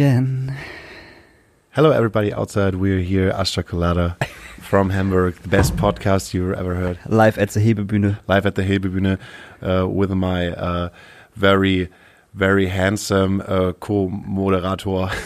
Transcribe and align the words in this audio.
Hello. 0.00 0.12
Again. 0.12 0.56
Hello, 1.72 1.90
everybody 1.90 2.32
outside. 2.32 2.76
We're 2.76 3.00
here, 3.00 3.28
Astra 3.28 3.62
Colada 3.62 4.16
from 4.62 4.88
Hamburg, 4.88 5.34
the 5.42 5.48
best 5.48 5.76
podcast 5.76 6.32
you 6.32 6.54
ever 6.54 6.74
heard. 6.74 6.98
Live 7.06 7.36
at 7.36 7.50
the 7.50 7.60
Hebebühne. 7.60 8.18
Live 8.26 8.46
at 8.46 8.54
the 8.54 8.62
Hebebühne 8.62 9.18
uh, 9.60 9.86
with 9.86 10.10
my 10.12 10.52
uh, 10.52 10.88
very, 11.34 11.90
very 12.32 12.68
handsome 12.68 13.42
uh, 13.46 13.74
Co-Moderator. 13.74 15.10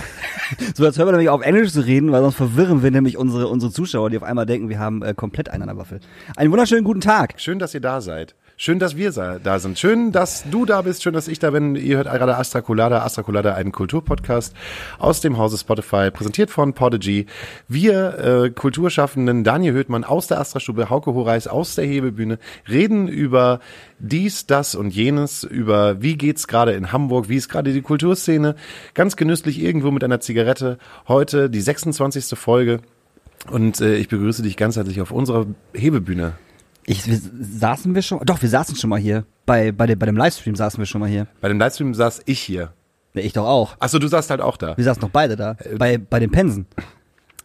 So, 0.74 0.84
jetzt 0.84 0.98
hören 0.98 1.08
wir 1.08 1.12
nämlich 1.12 1.30
auf 1.30 1.40
Englisch 1.40 1.72
zu 1.72 1.80
reden, 1.80 2.12
weil 2.12 2.20
sonst 2.20 2.34
verwirren 2.34 2.82
wir 2.82 2.90
nämlich 2.90 3.16
unsere, 3.16 3.48
unsere 3.48 3.72
Zuschauer, 3.72 4.10
die 4.10 4.18
auf 4.18 4.22
einmal 4.22 4.44
denken, 4.44 4.68
wir 4.68 4.78
haben 4.78 5.02
äh, 5.02 5.14
komplett 5.14 5.48
einen 5.48 5.62
an 5.62 5.68
der 5.68 5.78
Waffel. 5.78 6.00
Einen 6.36 6.50
wunderschönen 6.50 6.84
guten 6.84 7.00
Tag. 7.00 7.34
Schön, 7.38 7.58
dass 7.58 7.72
ihr 7.72 7.80
da 7.80 8.02
seid. 8.02 8.34
Schön, 8.56 8.78
dass 8.78 8.96
wir 8.96 9.10
da 9.10 9.58
sind. 9.58 9.80
Schön, 9.80 10.12
dass 10.12 10.44
du 10.48 10.64
da 10.64 10.82
bist. 10.82 11.02
Schön, 11.02 11.12
dass 11.12 11.26
ich 11.26 11.40
da 11.40 11.50
bin. 11.50 11.74
Ihr 11.74 11.96
hört 11.96 12.06
gerade 12.06 12.36
Astra 12.36 12.60
Colada. 12.60 13.02
Astra 13.02 13.24
Colada, 13.24 13.54
einen 13.54 13.72
Kulturpodcast 13.72 14.54
aus 15.00 15.20
dem 15.20 15.38
Hause 15.38 15.58
Spotify, 15.58 16.12
präsentiert 16.12 16.50
von 16.50 16.72
Podigy. 16.72 17.26
Wir 17.66 18.18
äh, 18.18 18.50
Kulturschaffenden, 18.50 19.42
Daniel 19.42 19.72
Höhtmann 19.72 20.04
aus 20.04 20.28
der 20.28 20.38
Astra-Stube, 20.38 20.88
Hauke 20.88 21.12
Horeis 21.14 21.48
aus 21.48 21.74
der 21.74 21.84
Hebebühne, 21.84 22.38
reden 22.68 23.08
über 23.08 23.58
dies, 23.98 24.46
das 24.46 24.76
und 24.76 24.90
jenes, 24.90 25.42
über 25.42 26.00
wie 26.00 26.16
geht's 26.16 26.46
gerade 26.46 26.74
in 26.74 26.92
Hamburg, 26.92 27.28
wie 27.28 27.36
ist 27.36 27.48
gerade 27.48 27.72
die 27.72 27.82
Kulturszene. 27.82 28.54
Ganz 28.94 29.16
genüsslich 29.16 29.60
irgendwo 29.60 29.90
mit 29.90 30.04
einer 30.04 30.20
Zigarette. 30.20 30.78
Heute 31.08 31.50
die 31.50 31.60
26. 31.60 32.38
Folge. 32.38 32.80
Und 33.50 33.80
äh, 33.80 33.96
ich 33.96 34.08
begrüße 34.08 34.42
dich 34.42 34.56
ganz 34.56 34.76
herzlich 34.76 35.00
auf 35.00 35.10
unserer 35.10 35.46
Hebebühne. 35.74 36.34
Ich, 36.86 37.06
wir, 37.06 37.18
saßen 37.40 37.94
wir 37.94 38.02
schon, 38.02 38.20
doch, 38.24 38.40
wir 38.42 38.48
saßen 38.48 38.76
schon 38.76 38.90
mal 38.90 38.98
hier. 38.98 39.24
Bei, 39.46 39.72
bei, 39.72 39.86
dem, 39.86 39.98
bei 39.98 40.06
dem 40.06 40.16
Livestream 40.16 40.54
saßen 40.56 40.78
wir 40.78 40.86
schon 40.86 41.00
mal 41.00 41.08
hier. 41.08 41.26
Bei 41.40 41.48
dem 41.48 41.58
Livestream 41.58 41.94
saß 41.94 42.22
ich 42.26 42.40
hier. 42.40 42.72
Ja, 43.14 43.22
ich 43.22 43.32
doch 43.32 43.46
auch. 43.46 43.76
Achso, 43.78 43.98
du 43.98 44.08
saßt 44.08 44.30
halt 44.30 44.40
auch 44.40 44.56
da. 44.56 44.76
Wir 44.76 44.84
saßen 44.84 45.00
noch 45.00 45.10
beide 45.10 45.36
da. 45.36 45.52
Äh, 45.60 45.76
Bei, 45.76 45.98
bei 45.98 46.18
den 46.20 46.30
Pensen. 46.30 46.66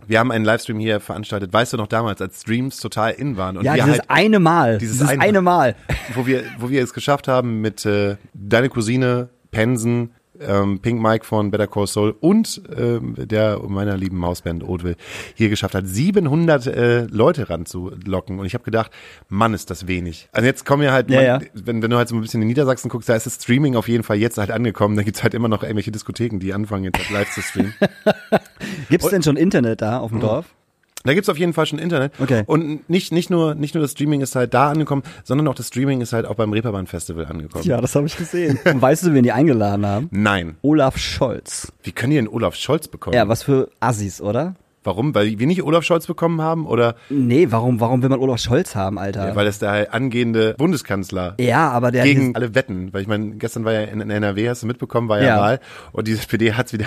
Wir 0.07 0.17
haben 0.19 0.31
einen 0.31 0.43
Livestream 0.43 0.79
hier 0.79 0.99
veranstaltet. 0.99 1.53
Weißt 1.53 1.73
du 1.73 1.77
noch 1.77 1.87
damals, 1.87 2.19
als 2.21 2.41
Streams 2.41 2.79
total 2.79 3.11
in 3.11 3.37
waren 3.37 3.57
und 3.57 3.63
Ja, 3.65 3.75
wir 3.75 3.83
dieses 3.83 3.99
halt, 3.99 4.09
eine 4.09 4.39
Mal. 4.39 4.77
Dieses 4.79 4.97
Dieses, 4.97 5.09
eine- 5.09 5.21
eine, 5.21 5.41
Mal. 5.41 5.75
wo 6.15 6.25
wir, 6.25 6.43
wo 6.57 6.69
wir 6.69 6.81
es 6.83 6.93
geschafft 6.93 7.27
haben 7.27 7.61
mit 7.61 7.85
äh, 7.85 8.15
deine 8.33 8.69
Cousine 8.69 9.29
Pensen, 9.51 10.11
ähm, 10.39 10.79
Pink 10.79 11.01
Mike 11.01 11.25
von 11.25 11.51
Better 11.51 11.67
Call 11.67 11.87
Saul 11.87 12.15
und 12.19 12.61
ähm, 12.75 13.15
der 13.17 13.59
meiner 13.67 13.97
lieben 13.97 14.17
Mausband 14.17 14.63
Oldville 14.63 14.95
hier 15.35 15.49
geschafft 15.49 15.75
hat, 15.75 15.87
700 15.87 16.67
äh, 16.67 17.01
Leute 17.05 17.49
ranzulocken. 17.49 18.39
Und 18.39 18.45
ich 18.45 18.53
habe 18.53 18.63
gedacht, 18.63 18.91
Mann, 19.27 19.53
ist 19.53 19.69
das 19.69 19.87
wenig. 19.87 20.29
Also 20.31 20.45
jetzt 20.45 20.65
kommen 20.65 20.83
ja 20.83 20.91
halt, 20.91 21.09
Ja, 21.09 21.17
man, 21.17 21.25
ja. 21.25 21.39
Wenn, 21.53 21.81
wenn 21.81 21.91
du 21.91 21.97
halt 21.97 22.09
so 22.09 22.15
ein 22.15 22.21
bisschen 22.21 22.41
in 22.41 22.47
Niedersachsen 22.47 22.89
guckst, 22.89 23.09
da 23.09 23.15
ist 23.15 23.25
das 23.25 23.35
Streaming 23.35 23.75
auf 23.75 23.87
jeden 23.87 24.03
Fall 24.03 24.17
jetzt 24.17 24.37
halt 24.37 24.51
angekommen. 24.51 24.95
Da 24.95 25.03
gibt's 25.03 25.23
halt 25.23 25.33
immer 25.33 25.47
noch 25.47 25.63
irgendwelche 25.63 25.91
Diskotheken, 25.91 26.39
die 26.39 26.53
anfangen 26.53 26.85
jetzt 26.85 26.97
halt 26.97 27.09
live 27.09 27.31
zu 27.33 27.41
streamen. 27.41 27.73
Gibt's 28.89 29.09
denn 29.09 29.23
schon 29.23 29.37
Internet 29.37 29.81
da 29.81 29.99
auf 29.99 30.11
dem 30.11 30.19
Dorf? 30.19 30.45
Da 31.09 31.15
gibt's 31.15 31.27
auf 31.27 31.39
jeden 31.39 31.53
Fall 31.53 31.65
schon 31.65 31.79
Internet. 31.79 32.11
Okay. 32.19 32.43
Und 32.45 32.87
nicht, 32.87 33.11
nicht, 33.11 33.31
nur, 33.31 33.55
nicht 33.55 33.73
nur 33.73 33.81
das 33.81 33.93
Streaming 33.93 34.21
ist 34.21 34.35
halt 34.35 34.53
da 34.53 34.69
angekommen, 34.69 35.01
sondern 35.23 35.47
auch 35.47 35.55
das 35.55 35.65
Streaming 35.69 36.01
ist 36.01 36.13
halt 36.13 36.27
auch 36.27 36.35
beim 36.35 36.53
Reeperbahn 36.53 36.85
Festival 36.85 37.25
angekommen. 37.25 37.63
Ja, 37.63 37.81
das 37.81 37.95
habe 37.95 38.05
ich 38.05 38.15
gesehen. 38.15 38.59
Und 38.63 38.79
weißt 38.79 39.07
du, 39.07 39.13
wen 39.15 39.23
die 39.23 39.31
eingeladen 39.31 39.87
haben? 39.87 40.07
Nein. 40.11 40.57
Olaf 40.61 40.99
Scholz. 40.99 41.71
Wie 41.81 41.93
können 41.93 42.11
die 42.11 42.17
denn 42.17 42.27
Olaf 42.27 42.53
Scholz 42.53 42.87
bekommen? 42.87 43.15
Ja, 43.15 43.27
was 43.27 43.41
für 43.41 43.69
Assis, 43.79 44.21
oder? 44.21 44.53
Warum? 44.83 45.13
Weil 45.13 45.37
wir 45.37 45.45
nicht 45.45 45.61
Olaf 45.63 45.83
Scholz 45.83 46.07
bekommen 46.07 46.41
haben 46.41 46.65
oder 46.65 46.95
Nee, 47.09 47.47
warum, 47.49 47.81
warum 47.81 48.01
will 48.01 48.07
man 48.09 48.19
Olaf 48.19 48.39
Scholz 48.39 48.75
haben, 48.75 48.97
Alter? 48.97 49.35
weil 49.35 49.45
es 49.45 49.59
der 49.59 49.93
angehende 49.93 50.53
Bundeskanzler 50.57 51.35
ja, 51.37 51.69
aber 51.69 51.91
der 51.91 52.05
gegen 52.05 52.33
alle 52.33 52.55
Wetten, 52.55 52.93
weil 52.93 53.01
ich 53.01 53.07
meine, 53.09 53.31
gestern 53.35 53.65
war 53.65 53.73
ja 53.73 53.81
in, 53.81 53.99
in 53.99 54.09
NRW, 54.09 54.47
hast 54.47 54.63
du 54.63 54.67
mitbekommen, 54.67 55.09
war 55.09 55.19
ja, 55.19 55.25
Ja. 55.25 55.41
Wahl 55.41 55.59
und 55.91 56.07
die 56.07 56.13
SPD 56.13 56.53
hat's 56.53 56.71
wieder 56.71 56.85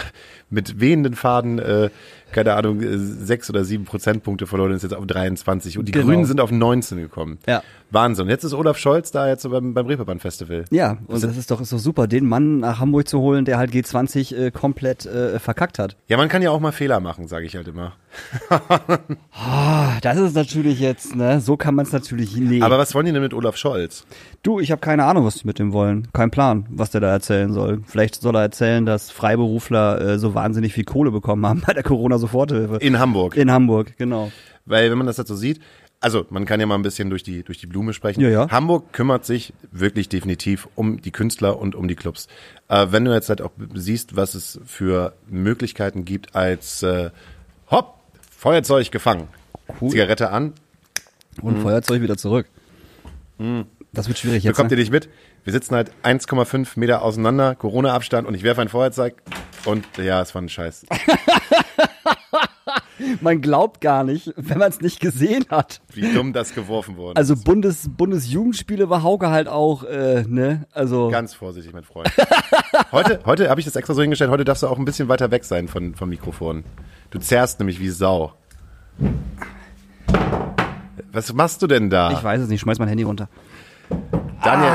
mit 0.48 0.80
wehenden 0.80 1.14
Faden, 1.14 1.58
äh, 1.58 1.90
keine 2.32 2.54
Ahnung, 2.54 2.80
äh, 2.80 2.96
sechs 2.98 3.48
oder 3.50 3.64
sieben 3.64 3.84
Prozentpunkte 3.84 4.46
verloren 4.46 4.72
ist 4.72 4.82
jetzt 4.82 4.94
auf 4.94 5.06
23 5.06 5.78
und 5.78 5.86
die 5.86 5.92
Genau. 5.92 6.06
Grünen 6.06 6.24
sind 6.24 6.40
auf 6.40 6.50
19 6.50 6.98
gekommen. 6.98 7.38
Ja. 7.46 7.62
Wahnsinn. 7.90 8.28
Jetzt 8.28 8.44
ist 8.44 8.54
Olaf 8.54 8.78
Scholz 8.78 9.10
da 9.10 9.28
jetzt 9.28 9.48
beim, 9.50 9.74
beim 9.74 9.86
Reeperbahn 9.86 10.18
Festival. 10.18 10.64
Ja, 10.70 10.96
und 11.06 11.22
das 11.22 11.36
ist 11.36 11.50
doch, 11.50 11.60
ist 11.60 11.72
doch 11.72 11.78
super, 11.78 12.06
den 12.06 12.26
Mann 12.26 12.60
nach 12.60 12.80
Hamburg 12.80 13.06
zu 13.06 13.20
holen, 13.20 13.44
der 13.44 13.58
halt 13.58 13.70
G20 13.70 14.34
äh, 14.34 14.50
komplett 14.50 15.04
äh, 15.04 15.38
verkackt 15.38 15.78
hat. 15.78 15.96
Ja, 16.08 16.16
man 16.16 16.28
kann 16.30 16.40
ja 16.42 16.50
auch 16.50 16.60
mal 16.60 16.72
Fehler 16.72 17.00
machen, 17.00 17.28
sage 17.28 17.44
ich 17.46 17.54
halt 17.56 17.68
immer. 17.68 17.92
Ah, 19.34 19.98
das 20.02 20.18
ist 20.18 20.34
natürlich 20.34 20.78
jetzt, 20.78 21.16
ne, 21.16 21.40
so 21.40 21.56
kann 21.56 21.74
man 21.74 21.86
es 21.86 21.92
natürlich 21.92 22.36
nee. 22.36 22.60
Aber 22.62 22.78
was 22.78 22.94
wollen 22.94 23.06
die 23.06 23.12
denn 23.12 23.22
mit 23.22 23.34
Olaf 23.34 23.56
Scholz? 23.56 24.04
Du, 24.42 24.60
ich 24.60 24.70
habe 24.70 24.80
keine 24.80 25.04
Ahnung, 25.04 25.24
was 25.24 25.36
die 25.36 25.46
mit 25.46 25.58
dem 25.58 25.72
wollen. 25.72 26.08
Kein 26.12 26.30
Plan, 26.30 26.66
was 26.70 26.90
der 26.90 27.00
da 27.00 27.10
erzählen 27.10 27.52
soll. 27.52 27.82
Vielleicht 27.86 28.20
soll 28.20 28.36
er 28.36 28.42
erzählen, 28.42 28.84
dass 28.84 29.10
Freiberufler 29.10 30.00
äh, 30.00 30.18
so 30.18 30.34
wahnsinnig 30.34 30.72
viel 30.74 30.84
Kohle 30.84 31.10
bekommen 31.10 31.46
haben 31.46 31.62
bei 31.66 31.72
der 31.72 31.82
Corona-Soforthilfe. 31.82 32.76
In 32.76 32.98
Hamburg. 32.98 33.36
In 33.36 33.50
Hamburg, 33.50 33.96
genau. 33.96 34.30
Weil 34.64 34.90
wenn 34.90 34.98
man 34.98 35.06
das 35.06 35.16
jetzt 35.16 35.28
so 35.28 35.36
sieht, 35.36 35.60
also 36.00 36.26
man 36.30 36.46
kann 36.46 36.58
ja 36.58 36.66
mal 36.66 36.74
ein 36.74 36.82
bisschen 36.82 37.10
durch 37.10 37.22
die, 37.22 37.44
durch 37.44 37.58
die 37.58 37.66
Blume 37.66 37.92
sprechen. 37.92 38.20
Ja, 38.20 38.28
ja. 38.28 38.50
Hamburg 38.50 38.92
kümmert 38.92 39.24
sich 39.24 39.52
wirklich 39.70 40.08
definitiv 40.08 40.68
um 40.74 41.00
die 41.00 41.12
Künstler 41.12 41.58
und 41.58 41.76
um 41.76 41.86
die 41.86 41.94
Clubs. 41.94 42.26
Äh, 42.68 42.88
wenn 42.90 43.04
du 43.04 43.12
jetzt 43.12 43.28
halt 43.28 43.40
auch 43.40 43.52
siehst, 43.74 44.16
was 44.16 44.34
es 44.34 44.60
für 44.66 45.14
Möglichkeiten 45.28 46.04
gibt 46.04 46.34
als 46.34 46.82
äh, 46.82 47.10
Hopp, 47.70 47.94
Feuerzeug 48.36 48.90
gefangen. 48.90 49.28
Zigarette 49.88 50.30
an. 50.30 50.52
Und 51.40 51.58
Feuerzeug 51.60 52.02
wieder 52.02 52.16
zurück. 52.16 52.46
Das 53.94 54.08
wird 54.08 54.18
schwierig 54.18 54.42
jetzt. 54.42 54.56
Bekommt 54.56 54.70
ihr 54.72 54.76
Ne? 54.76 54.82
nicht 54.82 54.92
mit? 54.92 55.10
Wir 55.44 55.52
sitzen 55.52 55.74
halt 55.74 55.90
1,5 56.02 56.78
Meter 56.78 57.02
auseinander, 57.02 57.54
Corona-Abstand 57.54 58.26
und 58.26 58.34
ich 58.34 58.42
werfe 58.42 58.62
ein 58.62 58.68
Feuerzeug 58.68 59.16
und 59.66 59.84
ja, 59.98 60.22
es 60.22 60.34
war 60.34 60.40
ein 60.40 60.48
Scheiß. 60.48 60.86
Man 63.20 63.42
glaubt 63.42 63.80
gar 63.80 64.04
nicht, 64.04 64.32
wenn 64.36 64.58
man 64.58 64.70
es 64.70 64.80
nicht 64.80 65.00
gesehen 65.00 65.44
hat. 65.50 65.80
Wie 65.92 66.12
dumm 66.14 66.32
das 66.32 66.54
geworfen 66.54 66.96
wurde. 66.96 67.16
Also 67.16 67.34
Bundes 67.36 67.88
Bundesjugendspiele 67.90 68.88
war 68.90 69.02
Hauke 69.02 69.28
halt 69.30 69.48
auch, 69.48 69.82
äh, 69.82 70.22
ne? 70.28 70.66
Also 70.72 71.08
Ganz 71.10 71.34
vorsichtig, 71.34 71.72
mein 71.72 71.82
Freund. 71.82 72.10
Heute, 72.92 73.20
heute 73.24 73.48
habe 73.50 73.58
ich 73.60 73.64
das 73.64 73.74
extra 73.74 73.94
so 73.94 74.02
hingestellt, 74.02 74.30
heute 74.30 74.44
darfst 74.44 74.62
du 74.62 74.66
auch 74.68 74.78
ein 74.78 74.84
bisschen 74.84 75.08
weiter 75.08 75.30
weg 75.30 75.44
sein 75.44 75.66
von, 75.66 75.94
vom 75.94 76.08
Mikrofon. 76.10 76.62
Du 77.10 77.18
zerrst 77.18 77.58
nämlich 77.58 77.80
wie 77.80 77.88
Sau. 77.88 78.34
Was 81.10 81.32
machst 81.32 81.62
du 81.62 81.66
denn 81.66 81.90
da? 81.90 82.12
ich 82.12 82.22
weiß 82.22 82.42
es 82.42 82.48
nicht, 82.48 82.60
schmeiß 82.60 82.78
mein 82.78 82.88
Handy 82.88 83.02
runter. 83.04 83.28
Daniel, 84.42 84.72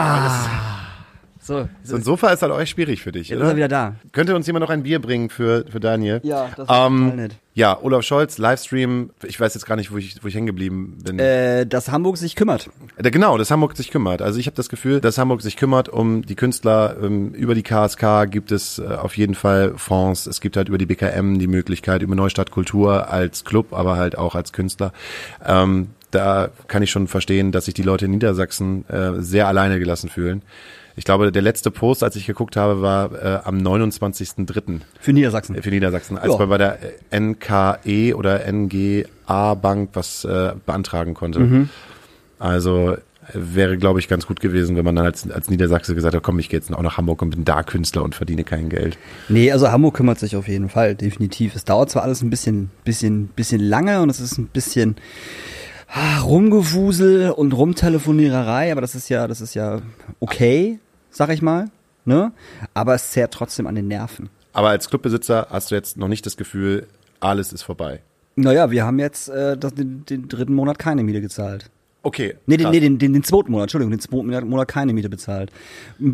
So, 1.42 1.62
das, 1.62 1.70
so 1.84 1.96
ein 1.96 2.04
Sofa 2.04 2.30
ist 2.32 2.42
halt 2.42 2.52
euch 2.52 2.70
schwierig 2.70 3.02
für 3.02 3.12
dich, 3.14 3.30
jetzt 3.30 3.38
ist 3.38 3.42
er 3.44 3.48
oder? 3.48 3.56
wieder 3.56 3.68
da. 3.70 3.96
Könnte 4.12 4.36
uns 4.36 4.48
jemand 4.48 4.64
noch 4.64 4.70
ein 4.70 4.84
Bier 4.84 5.00
bringen 5.00 5.30
für, 5.30 5.64
für 5.70 5.80
Daniel? 5.80 6.20
Ja, 6.24 6.50
das 6.56 6.68
ist 6.70 6.76
ähm, 6.76 7.04
total 7.06 7.16
nett. 7.16 7.32
Ja, 7.54 7.78
Olaf 7.82 8.04
Scholz, 8.04 8.38
Livestream. 8.38 9.10
Ich 9.24 9.40
weiß 9.40 9.54
jetzt 9.56 9.66
gar 9.66 9.78
nicht, 9.78 9.92
wo 9.92 9.98
ich, 9.98 10.22
wo 10.24 10.28
ich 10.28 10.36
hängen 10.36 10.46
geblieben 10.46 11.00
bin. 11.04 11.18
Äh, 11.20 11.66
dass 11.66 11.90
Hamburg 11.90 12.18
sich 12.18 12.36
kümmert. 12.36 12.70
Äh, 12.98 13.10
Genau, 13.10 13.38
dass 13.38 13.50
Hamburg 13.50 13.76
sich 13.78 13.90
kümmert. 13.92 14.22
Also 14.22 14.40
ich 14.40 14.46
habe 14.46 14.56
das 14.56 14.70
Gefühl, 14.70 15.00
dass 15.02 15.18
Hamburg 15.18 15.42
sich 15.42 15.56
kümmert 15.58 15.90
um 15.90 16.22
die 16.24 16.36
Künstler. 16.36 16.98
Ähm, 17.02 17.34
über 17.34 17.56
die 17.56 17.64
KSK 17.64 18.30
gibt 18.30 18.52
es 18.52 18.78
äh, 18.80 18.84
auf 18.86 19.18
jeden 19.18 19.34
Fall 19.34 19.74
Fonds. 19.78 20.28
Es 20.28 20.40
gibt 20.42 20.56
halt 20.58 20.68
über 20.68 20.78
die 20.78 20.86
BKM 20.86 21.40
die 21.40 21.48
Möglichkeit, 21.48 22.02
über 22.04 22.14
Neustadt 22.14 22.52
Kultur 22.52 23.10
als 23.10 23.44
Club, 23.46 23.74
aber 23.74 23.96
halt 23.96 24.18
auch 24.18 24.36
als 24.36 24.52
Künstler. 24.54 24.92
Ähm, 25.46 25.88
da 26.18 26.50
kann 26.68 26.84
ich 26.84 26.92
schon 26.92 27.08
verstehen, 27.08 27.52
dass 27.52 27.66
sich 27.66 27.74
die 27.74 27.84
Leute 27.84 28.06
in 28.06 28.12
Niedersachsen 28.12 28.84
äh, 28.90 29.14
sehr 29.22 29.48
alleine 29.48 29.80
gelassen 29.80 30.10
fühlen. 30.10 30.42
Ich 30.96 31.04
glaube, 31.06 31.32
der 31.32 31.44
letzte 31.44 31.70
Post, 31.70 32.04
als 32.04 32.16
ich 32.16 32.26
geguckt 32.26 32.56
habe, 32.56 32.82
war 32.82 33.12
äh, 33.14 33.40
am 33.44 33.60
29.03. 33.60 34.82
Für 35.00 35.14
Niedersachsen. 35.14 35.62
für 35.62 35.70
Niedersachsen, 35.70 36.18
als 36.18 36.34
Ja. 36.34 36.40
man 36.40 36.50
bei 36.50 36.58
der 36.58 36.80
NKE 37.12 38.16
oder 38.16 38.52
NGA 38.52 39.54
Bank 39.54 39.92
was 39.94 40.26
äh, 40.26 40.54
beantragen 40.66 41.14
konnte. 41.14 41.40
Mhm. 41.40 41.70
Also 42.40 42.94
äh, 42.94 42.98
wäre, 43.34 43.78
glaube 43.78 44.00
ich, 44.00 44.08
ganz 44.08 44.26
gut 44.26 44.40
gewesen, 44.40 44.76
wenn 44.76 44.86
man 44.86 44.96
dann 44.96 45.06
als, 45.06 45.30
als 45.30 45.52
Niedersachse 45.52 45.94
gesagt 45.94 46.16
hat, 46.16 46.24
komm, 46.24 46.40
ich 46.40 46.50
gehe 46.50 46.60
jetzt 46.60 46.74
auch 46.74 46.82
nach 46.82 46.98
Hamburg 46.98 47.22
und 47.22 47.30
bin 47.30 47.46
da 47.46 47.62
Künstler 47.62 48.02
und 48.04 48.16
verdiene 48.16 48.44
kein 48.44 48.70
Geld. 48.70 48.98
Nee, 49.30 49.52
also 49.52 49.70
Hamburg 49.72 49.94
kümmert 49.96 50.18
sich 50.18 50.36
auf 50.36 50.48
jeden 50.48 50.68
Fall, 50.70 50.96
definitiv. 50.96 51.56
Es 51.56 51.64
dauert 51.64 51.92
zwar 51.92 52.02
alles 52.02 52.24
ein 52.24 52.32
bisschen, 52.32 52.72
bisschen, 52.86 53.28
bisschen 53.28 53.62
lange 53.62 54.02
und 54.02 54.10
es 54.10 54.20
ist 54.20 54.40
ein 54.40 54.48
bisschen 54.48 54.96
Rumgewusel 56.24 57.32
und 57.32 57.54
Rumtelefoniererei, 57.54 58.72
aber 58.72 58.82
das 58.82 58.96
ist 58.96 59.10
ja, 59.10 59.28
das 59.28 59.42
ist 59.42 59.54
ja 59.54 59.82
okay, 60.20 60.80
sag 61.10 61.30
ich 61.30 61.42
mal, 61.42 61.70
ne? 62.06 62.32
Aber 62.74 62.94
es 62.96 63.12
zehrt 63.12 63.34
trotzdem 63.34 63.68
an 63.68 63.76
den 63.76 63.88
Nerven. 63.88 64.30
Aber 64.54 64.70
als 64.70 64.90
Clubbesitzer 64.90 65.48
hast 65.50 65.72
du 65.72 65.76
jetzt 65.76 65.98
noch 65.98 66.08
nicht 66.08 66.26
das 66.26 66.36
Gefühl, 66.36 66.88
alles 67.20 67.54
ist 67.54 67.64
vorbei. 67.64 68.02
Naja, 68.36 68.70
wir 68.70 68.86
haben 68.86 69.00
jetzt 69.00 69.30
äh, 69.30 69.58
das, 69.58 69.74
den, 69.74 70.06
den 70.06 70.28
dritten 70.28 70.54
Monat 70.54 70.78
keine 70.78 71.04
Miete 71.04 71.22
gezahlt. 71.22 71.70
Okay. 72.04 72.36
Nee, 72.46 72.58
den, 72.58 72.70
nee 72.72 72.80
den, 72.80 73.00
den, 73.00 73.14
den 73.14 73.24
zweiten 73.24 73.52
Monat, 73.52 73.66
Entschuldigung, 73.66 73.92
den 73.92 74.00
zweiten 74.00 74.48
Monat- 74.50 74.68
keine 74.68 74.94
Miete 74.94 75.10
bezahlt, 75.10 75.52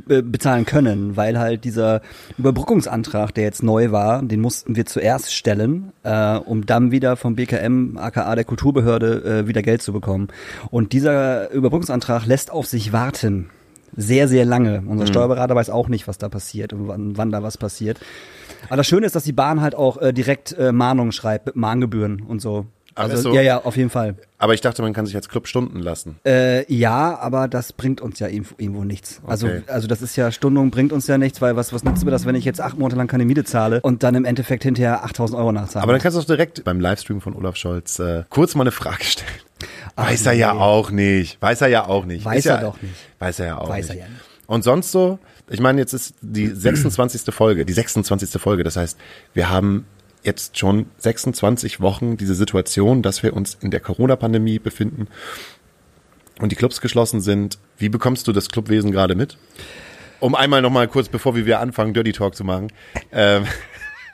äh, 0.10 0.22
bezahlen 0.22 0.66
können, 0.66 1.16
weil 1.18 1.38
halt 1.38 1.66
dieser 1.66 2.02
Überbrückungsantrag, 2.38 3.34
der 3.34 3.44
jetzt 3.44 3.64
neu 3.64 3.92
war, 3.92 4.22
den 4.24 4.42
mussten 4.42 4.76
wir 4.76 4.86
zuerst 4.86 5.34
stellen, 5.34 5.92
äh, 6.04 6.38
um 6.38 6.66
dann 6.66 6.92
wieder 6.92 7.16
vom 7.16 7.36
BKM, 7.36 7.98
aka 7.98 8.34
der 8.36 8.44
Kulturbehörde, 8.44 9.44
äh, 9.44 9.48
wieder 9.48 9.62
Geld 9.62 9.82
zu 9.82 9.94
bekommen. 9.94 10.30
Und 10.72 10.94
dieser 10.94 11.52
Überbrückungsantrag 11.52 12.26
lässt 12.26 12.52
auf 12.52 12.66
sich 12.66 12.92
warten. 12.94 13.50
Sehr, 13.96 14.28
sehr 14.28 14.46
lange. 14.46 14.84
Unser 14.88 15.06
Steuerberater 15.06 15.54
weiß 15.56 15.70
auch 15.70 15.88
nicht, 15.88 16.08
was 16.08 16.18
da 16.18 16.28
passiert 16.28 16.74
und 16.74 16.88
wann, 16.88 17.16
wann 17.18 17.32
da 17.32 17.44
was 17.44 17.58
passiert. 17.60 18.00
Aber 18.68 18.78
das 18.78 18.88
Schöne 18.88 19.06
ist, 19.06 19.16
dass 19.16 19.24
die 19.24 19.34
Bahn 19.34 19.62
halt 19.62 19.76
auch 19.76 19.98
äh, 19.98 20.14
direkt 20.14 20.58
äh, 20.58 20.72
Mahnungen 20.72 21.12
schreibt 21.12 21.46
mit 21.46 21.56
Mahngebühren 21.56 22.22
und 22.24 22.42
so. 22.42 22.66
Also 22.96 23.16
ist 23.16 23.22
so? 23.24 23.34
ja, 23.34 23.42
ja, 23.42 23.62
auf 23.64 23.76
jeden 23.78 23.90
Fall. 23.90 24.16
Aber 24.38 24.54
ich 24.54 24.62
dachte, 24.62 24.82
man 24.82 24.94
kann 24.94 25.06
sich 25.06 25.16
als 25.16 25.30
Club 25.30 25.48
Stunden 25.48 25.80
lassen. 25.80 26.18
Äh, 26.26 26.72
ja, 26.74 27.18
aber 27.20 27.48
das 27.48 27.74
bringt 27.74 28.02
uns 28.02 28.20
ja 28.20 28.28
irgendwo, 28.28 28.84
nichts. 28.84 29.22
Also, 29.26 29.48
Okay. 29.48 29.64
also 29.68 29.88
das 29.88 30.02
ist 30.02 30.16
ja 30.16 30.32
Stundung 30.32 30.70
bringt 30.70 30.92
uns 30.94 31.08
ja 31.08 31.18
nichts, 31.18 31.42
weil 31.42 31.56
was, 31.56 31.74
was 31.74 31.84
nützt 31.84 32.04
mir 32.06 32.12
das, 32.12 32.26
wenn 32.26 32.36
ich 32.36 32.46
jetzt 32.46 32.62
acht 32.62 32.78
Monate 32.78 32.96
lang 32.98 33.08
keine 33.08 33.26
Miete 33.26 33.44
zahle 33.44 33.82
und 33.82 34.04
dann 34.04 34.16
im 34.16 34.26
Endeffekt 34.26 34.64
hinterher 34.64 35.04
8000 35.06 35.40
Euro 35.40 35.52
nachzahle? 35.52 35.84
Aber 35.84 35.94
dann 35.94 36.02
kannst 36.02 36.18
du 36.18 36.22
auch 36.22 36.26
direkt 36.26 36.64
beim 36.64 36.80
Livestream 36.80 37.22
von 37.22 37.36
Olaf 37.36 37.56
Scholz 37.56 38.00
äh, 38.00 38.24
kurz 38.30 38.54
mal 38.56 38.62
eine 38.64 38.72
Frage 38.72 39.04
stellen. 39.04 39.32
Ach, 39.96 40.10
Weiß 40.10 40.26
er 40.26 40.34
ja 40.34 40.54
nee. 40.54 40.60
auch 40.60 40.92
nicht. 40.92 41.42
Weiß 41.42 41.62
er 41.62 41.68
ja 41.70 41.86
auch 41.88 42.06
nicht. 42.06 42.26
Weiß 42.26 42.40
Ist 42.40 42.46
ja, 42.46 42.56
er 42.56 42.62
doch 42.62 42.82
nicht. 42.82 42.94
Weiß 43.20 43.40
er 43.40 43.46
ja 43.46 43.58
auch 43.58 43.70
Weiß 43.70 43.88
nicht. 43.90 43.98
er 44.00 44.04
ja 44.06 44.10
nicht. 44.10 44.22
Und 44.46 44.64
sonst 44.64 44.92
so, 44.92 45.20
ich 45.50 45.62
meine, 45.62 45.80
jetzt 45.80 45.94
ist 45.94 46.16
die 46.22 46.48
26. 46.48 47.34
Folge, 47.34 47.66
die 47.66 47.74
26. 47.74 48.42
Folge. 48.42 48.64
Das 48.64 48.76
heißt, 48.76 48.98
wir 49.34 49.50
haben 49.50 49.86
jetzt 50.24 50.58
schon 50.58 50.88
26 51.00 51.82
Wochen 51.82 52.18
diese 52.18 52.36
Situation, 52.36 53.02
dass 53.02 53.24
wir 53.24 53.34
uns 53.34 53.58
in 53.62 53.72
der 53.72 53.80
Corona-Pandemie 53.80 54.60
befinden 54.60 55.08
und 56.40 56.52
die 56.52 56.56
Clubs 56.56 56.82
geschlossen 56.82 57.22
sind. 57.22 57.60
Wie 57.78 57.90
bekommst 57.90 58.28
du 58.28 58.32
das 58.32 58.50
Clubwesen 58.50 58.92
gerade 58.92 59.16
mit? 59.16 59.38
Um 60.20 60.36
einmal 60.36 60.62
nochmal 60.62 60.88
kurz, 60.88 61.10
bevor 61.10 61.36
wir 61.36 61.60
anfangen, 61.60 61.94
Dirty 61.94 62.14
Talk 62.14 62.36
zu 62.36 62.44
machen, 62.44 62.72
ähm, 63.12 63.46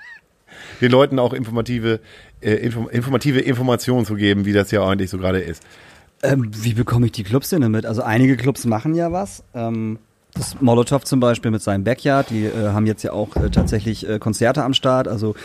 den 0.81 0.91
Leuten 0.91 1.19
auch 1.19 1.33
informative, 1.33 1.99
äh, 2.41 2.53
inform 2.53 2.89
informative 2.89 3.39
Informationen 3.39 4.05
zu 4.05 4.15
geben, 4.15 4.45
wie 4.45 4.53
das 4.53 4.71
ja 4.71 4.85
eigentlich 4.87 5.09
so 5.09 5.17
gerade 5.17 5.39
ist. 5.39 5.63
Ähm, 6.23 6.51
wie 6.53 6.73
bekomme 6.73 7.05
ich 7.05 7.11
die 7.13 7.23
Clubs 7.23 7.49
denn 7.49 7.61
damit? 7.61 7.85
Also 7.85 8.01
einige 8.01 8.35
Clubs 8.35 8.65
machen 8.65 8.95
ja 8.95 9.11
was. 9.11 9.43
Ähm, 9.53 9.99
das 10.35 10.61
Molotow 10.61 11.03
zum 11.03 11.19
Beispiel 11.19 11.49
mit 11.51 11.61
seinem 11.61 11.83
Backyard, 11.83 12.29
die 12.29 12.45
äh, 12.45 12.69
haben 12.69 12.85
jetzt 12.85 13.03
ja 13.03 13.11
auch 13.13 13.35
äh, 13.35 13.49
tatsächlich 13.49 14.07
äh, 14.07 14.19
Konzerte 14.19 14.63
am 14.63 14.73
Start. 14.73 15.07
Also 15.07 15.35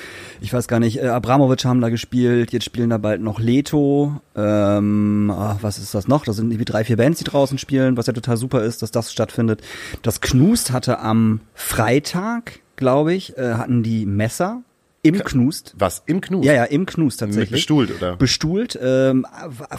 ich 0.41 0.53
weiß 0.53 0.69
gar 0.69 0.79
nicht, 0.79 0.99
äh, 1.03 1.07
Abramovic 1.09 1.65
haben 1.65 1.81
da 1.81 1.89
gespielt, 1.89 2.53
jetzt 2.53 2.65
spielen 2.65 2.91
da 2.91 2.99
bald 2.99 3.23
noch 3.23 3.41
Leto. 3.41 4.21
Ähm, 4.37 5.33
ah, 5.35 5.57
was 5.63 5.79
ist 5.79 5.95
das 5.95 6.07
noch? 6.07 6.25
Das 6.25 6.37
sind 6.37 6.51
irgendwie 6.51 6.67
drei, 6.67 6.85
vier 6.85 6.97
Bands, 6.99 7.19
die 7.19 7.25
draußen 7.25 7.59
spielen, 7.59 7.97
was 7.97 8.07
ja 8.07 8.13
total 8.13 8.37
super 8.37 8.63
ist, 8.63 8.83
dass 8.83 8.91
das 8.91 9.11
stattfindet. 9.11 9.63
Das 10.03 10.21
Knust 10.21 10.71
hatte 10.71 11.01
am 11.01 11.41
Freitag, 11.55 12.61
glaube 12.77 13.15
ich, 13.15 13.37
äh, 13.39 13.55
hatten 13.55 13.83
die 13.83 14.07
Messer 14.07 14.63
im 15.03 15.19
Knust. 15.19 15.75
Was? 15.79 16.03
Im 16.07 16.21
Knus? 16.23 16.47
Ja, 16.47 16.55
ja, 16.55 16.65
im 16.65 16.87
Knust 16.87 17.21
tatsächlich. 17.21 17.51
Mit 17.51 17.57
bestuhlt, 17.59 17.91
oder? 17.97 18.17
Bestuhlt, 18.17 18.79
ähm, 18.83 19.27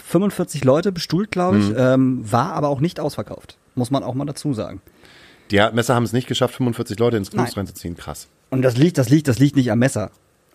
45 0.04 0.62
Leute 0.64 0.92
bestuhlt, 0.92 1.30
glaube 1.32 1.58
ich, 1.58 1.68
Mhm. 1.70 1.74
ähm, 1.78 2.32
war 2.32 2.52
aber 2.52 2.68
auch 2.68 2.80
nicht 2.80 3.00
ausverkauft. 3.00 3.56
Muss 3.74 3.90
man 3.90 4.02
auch 4.04 4.14
mal 4.14 4.24
dazu 4.24 4.54
sagen. 4.54 4.80
Die 5.50 5.60
Messer 5.72 5.94
haben 5.94 6.04
es 6.04 6.12
nicht 6.12 6.26
geschafft, 6.28 6.54
45 6.54 6.98
Leute 6.98 7.16
ins 7.16 7.30
Knus 7.30 7.56
reinzuziehen. 7.56 7.96
Krass. 7.96 8.28
Und 8.50 8.62
das 8.62 8.76
liegt, 8.76 8.98
das 8.98 9.08
liegt, 9.08 9.28
das 9.28 9.38
liegt 9.38 9.56
nicht 9.56 9.70
am 9.70 9.78
Messer. 9.78 10.10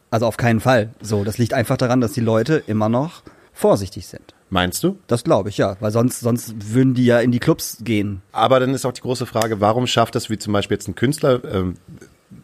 Also 0.09 0.25
auf 0.25 0.38
keinen 0.38 0.59
Fall. 0.59 0.89
So, 1.01 1.23
das 1.23 1.38
liegt 1.38 1.53
einfach 1.53 1.77
daran, 1.77 2.01
dass 2.01 2.13
die 2.13 2.21
Leute 2.21 2.63
immer 2.67 2.89
noch 2.89 3.23
vorsichtig 3.53 4.07
sind. 4.07 4.33
Meinst 4.49 4.83
du? 4.83 4.97
Das 5.07 5.23
glaube 5.23 5.49
ich, 5.49 5.57
ja. 5.57 5.77
Weil 5.79 5.91
sonst, 5.91 6.19
sonst 6.19 6.73
würden 6.73 6.93
die 6.93 7.05
ja 7.05 7.19
in 7.19 7.31
die 7.31 7.39
Clubs 7.39 7.77
gehen. 7.83 8.21
Aber 8.33 8.59
dann 8.59 8.73
ist 8.73 8.85
auch 8.85 8.91
die 8.91 9.01
große 9.01 9.25
Frage, 9.25 9.61
warum 9.61 9.88
schafft 9.88 10.15
das, 10.15 10.29
wie 10.29 10.38
zum 10.38 10.51
Beispiel 10.51 10.75
jetzt 10.75 10.89
ein 10.89 10.95
Künstler, 10.95 11.41
ähm, 11.45 11.75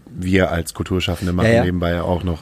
wir 0.05 0.51
als 0.51 0.73
Kulturschaffende 0.73 1.33
machen 1.33 1.47
Ja, 1.47 1.55
ja. 1.55 1.63
nebenbei 1.65 1.91
ja 1.91 2.03
auch 2.03 2.23
noch 2.23 2.41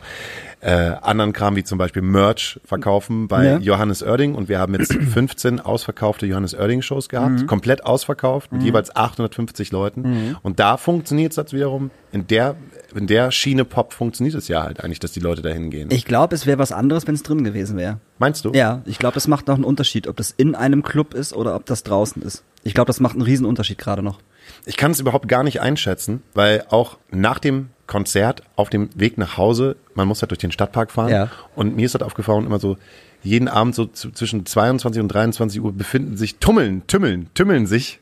äh, 0.67 0.95
anderen 1.03 1.31
Kram, 1.31 1.55
wie 1.55 1.63
zum 1.63 1.77
Beispiel 1.77 2.01
Merch 2.01 2.59
verkaufen 2.65 3.27
bei 3.27 3.45
Ja. 3.45 3.57
Johannes 3.59 4.01
Oerding 4.01 4.33
und 4.33 4.49
wir 4.49 4.57
haben 4.57 4.73
jetzt 4.73 4.93
15 5.13 5.59
ausverkaufte 5.59 6.25
Johannes 6.25 6.55
Oerding 6.55 6.81
Shows 6.81 7.07
gehabt, 7.07 7.41
Mhm. 7.41 7.45
komplett 7.47 7.85
ausverkauft 7.85 8.51
mit 8.51 8.63
jeweils 8.63 8.95
850 8.95 9.71
Leuten 9.71 10.35
und 10.41 10.59
da 10.59 10.77
funktioniert 10.77 11.31
es 11.33 11.35
jetzt 11.35 11.53
wiederum, 11.53 11.91
in 12.11 12.25
der, 12.25 12.55
in 12.95 13.05
der 13.05 13.29
Schiene 13.29 13.63
Pop 13.63 13.93
funktioniert 13.93 14.33
es 14.35 14.47
ja 14.47 14.63
halt 14.63 14.83
eigentlich, 14.83 14.99
dass 14.99 15.11
die 15.11 15.19
Leute 15.19 15.41
dahin 15.43 15.69
gehen. 15.69 15.89
Ich 15.91 16.05
glaube, 16.05 16.33
es 16.33 16.45
wäre 16.47 16.57
was 16.57 16.71
anderes, 16.71 17.05
wenn 17.05 17.13
es 17.15 17.21
drin 17.23 17.43
gewesen 17.43 17.77
wäre. 17.77 17.99
Meinst 18.17 18.43
du? 18.45 18.51
Ja, 18.53 18.81
ich 18.85 18.97
glaube, 18.97 19.13
das 19.13 19.27
macht 19.27 19.47
noch 19.47 19.55
einen 19.55 19.65
Unterschied, 19.65 20.07
ob 20.07 20.17
das 20.17 20.31
in 20.35 20.55
einem 20.55 20.81
Club 20.81 21.13
ist 21.13 21.33
oder 21.33 21.55
ob 21.55 21.65
das 21.67 21.83
draußen 21.83 22.21
ist. 22.23 22.43
Ich 22.63 22.73
glaube, 22.73 22.87
das 22.87 22.99
macht 22.99 23.13
einen 23.13 23.21
riesen 23.21 23.45
Unterschied 23.45 23.77
gerade 23.77 24.01
noch. 24.01 24.19
Ich 24.65 24.77
kann 24.77 24.91
es 24.91 24.99
überhaupt 24.99 25.27
gar 25.27 25.43
nicht 25.43 25.61
einschätzen, 25.61 26.21
weil 26.33 26.63
auch 26.69 26.97
nach 27.11 27.39
dem 27.39 27.69
Konzert 27.87 28.41
auf 28.55 28.69
dem 28.69 28.89
Weg 28.95 29.17
nach 29.17 29.37
Hause, 29.37 29.75
man 29.93 30.07
muss 30.07 30.21
halt 30.21 30.31
durch 30.31 30.39
den 30.39 30.51
Stadtpark 30.51 30.91
fahren 30.91 31.09
Ja. 31.11 31.29
und 31.55 31.75
mir 31.75 31.85
ist 31.85 31.93
halt 31.93 32.03
aufgefallen, 32.03 32.45
immer 32.45 32.59
so 32.59 32.77
jeden 33.21 33.47
Abend 33.47 33.75
so 33.75 33.85
zwischen 33.87 34.45
22 34.45 35.01
und 35.01 35.07
23 35.09 35.61
Uhr 35.61 35.73
befinden 35.73 36.17
sich, 36.17 36.37
tummeln, 36.37 36.85
tümmeln, 36.87 37.29
tümmeln 37.33 37.65
sich 37.67 37.99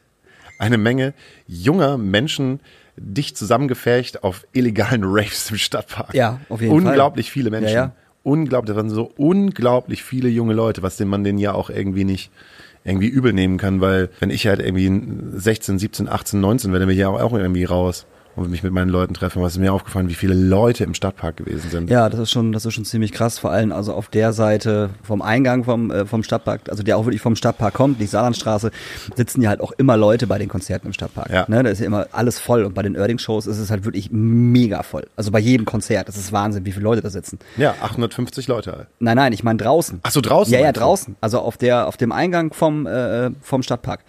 eine 0.59 0.77
Menge 0.77 1.13
junger 1.47 1.97
Menschen 1.97 2.59
dicht 2.95 3.37
zusammengefärcht 3.37 4.23
auf 4.23 4.45
illegalen 4.53 5.01
Raves 5.03 5.49
im 5.49 5.57
Stadtpark. 5.57 6.13
Ja, 6.13 6.39
auf 6.49 6.61
jeden 6.61 6.73
Fall. 6.79 6.87
Unglaublich 6.89 7.31
viele 7.31 7.49
Menschen. 7.49 7.73
Ja, 7.73 7.85
ja. 7.85 7.91
Unglaublich, 8.23 8.67
das 8.67 8.77
waren 8.77 8.89
so 8.89 9.11
unglaublich 9.17 10.03
viele 10.03 10.29
junge 10.29 10.53
Leute, 10.53 10.81
was 10.83 10.95
den 10.95 11.07
man 11.09 11.23
denen 11.23 11.39
ja 11.39 11.53
auch 11.53 11.69
irgendwie 11.69 12.05
nicht 12.05 12.31
irgendwie 12.83 13.07
übel 13.07 13.33
nehmen 13.33 13.57
kann, 13.57 13.81
weil 13.81 14.09
wenn 14.19 14.29
ich 14.29 14.47
halt 14.47 14.59
irgendwie 14.59 14.91
16, 15.37 15.79
17, 15.79 16.09
18, 16.09 16.39
19 16.39 16.71
werde, 16.71 16.85
bin 16.85 16.93
ich 16.93 16.99
ja 16.99 17.09
auch 17.09 17.33
irgendwie 17.33 17.63
raus 17.63 18.05
und 18.35 18.49
mich 18.49 18.63
mit 18.63 18.73
meinen 18.73 18.89
Leuten 18.89 19.13
treffen. 19.13 19.41
Was 19.41 19.53
ist 19.53 19.59
mir 19.59 19.73
aufgefallen, 19.73 20.09
wie 20.09 20.15
viele 20.15 20.33
Leute 20.33 20.83
im 20.83 20.93
Stadtpark 20.93 21.37
gewesen 21.37 21.69
sind. 21.69 21.89
Ja, 21.89 22.09
das 22.09 22.19
ist 22.19 22.31
schon, 22.31 22.51
das 22.51 22.65
ist 22.65 22.73
schon 22.73 22.85
ziemlich 22.85 23.11
krass. 23.11 23.39
Vor 23.39 23.51
allem 23.51 23.71
also 23.71 23.93
auf 23.93 24.07
der 24.09 24.33
Seite 24.33 24.89
vom 25.03 25.21
Eingang 25.21 25.63
vom, 25.63 25.91
äh, 25.91 26.05
vom 26.05 26.23
Stadtpark, 26.23 26.69
also 26.69 26.83
der 26.83 26.97
auch 26.97 27.05
wirklich 27.05 27.21
vom 27.21 27.35
Stadtpark 27.35 27.73
kommt, 27.73 27.99
die 28.01 28.05
Saarlandstraße, 28.05 28.71
sitzen 29.15 29.41
ja 29.41 29.49
halt 29.49 29.61
auch 29.61 29.71
immer 29.73 29.97
Leute 29.97 30.27
bei 30.27 30.39
den 30.39 30.49
Konzerten 30.49 30.87
im 30.87 30.93
Stadtpark. 30.93 31.29
Ja. 31.29 31.45
Ne, 31.47 31.63
da 31.63 31.69
ist 31.69 31.79
ja 31.79 31.85
immer 31.85 32.07
alles 32.11 32.39
voll 32.39 32.63
und 32.63 32.73
bei 32.73 32.81
den 32.81 32.95
Erding-Shows 32.95 33.47
ist 33.47 33.57
es 33.57 33.69
halt 33.69 33.85
wirklich 33.85 34.09
mega 34.11 34.83
voll. 34.83 35.07
Also 35.15 35.31
bei 35.31 35.39
jedem 35.39 35.65
Konzert, 35.65 36.07
das 36.07 36.17
ist 36.17 36.31
Wahnsinn, 36.31 36.65
wie 36.65 36.71
viele 36.71 36.83
Leute 36.83 37.01
da 37.01 37.09
sitzen. 37.09 37.39
Ja, 37.57 37.75
850 37.81 38.47
Leute. 38.47 38.87
Nein, 38.99 39.17
nein, 39.17 39.33
ich 39.33 39.43
meine 39.43 39.57
draußen. 39.57 39.99
Ach 40.03 40.11
so, 40.11 40.21
draußen 40.21 40.53
Ja, 40.53 40.59
ja, 40.59 40.71
draußen. 40.71 41.15
Also 41.21 41.39
auf 41.39 41.57
der, 41.57 41.87
auf 41.87 41.97
dem 41.97 42.11
Eingang 42.11 42.53
vom, 42.53 42.87
äh, 42.87 43.31
vom 43.41 43.63
Stadtpark. 43.63 44.01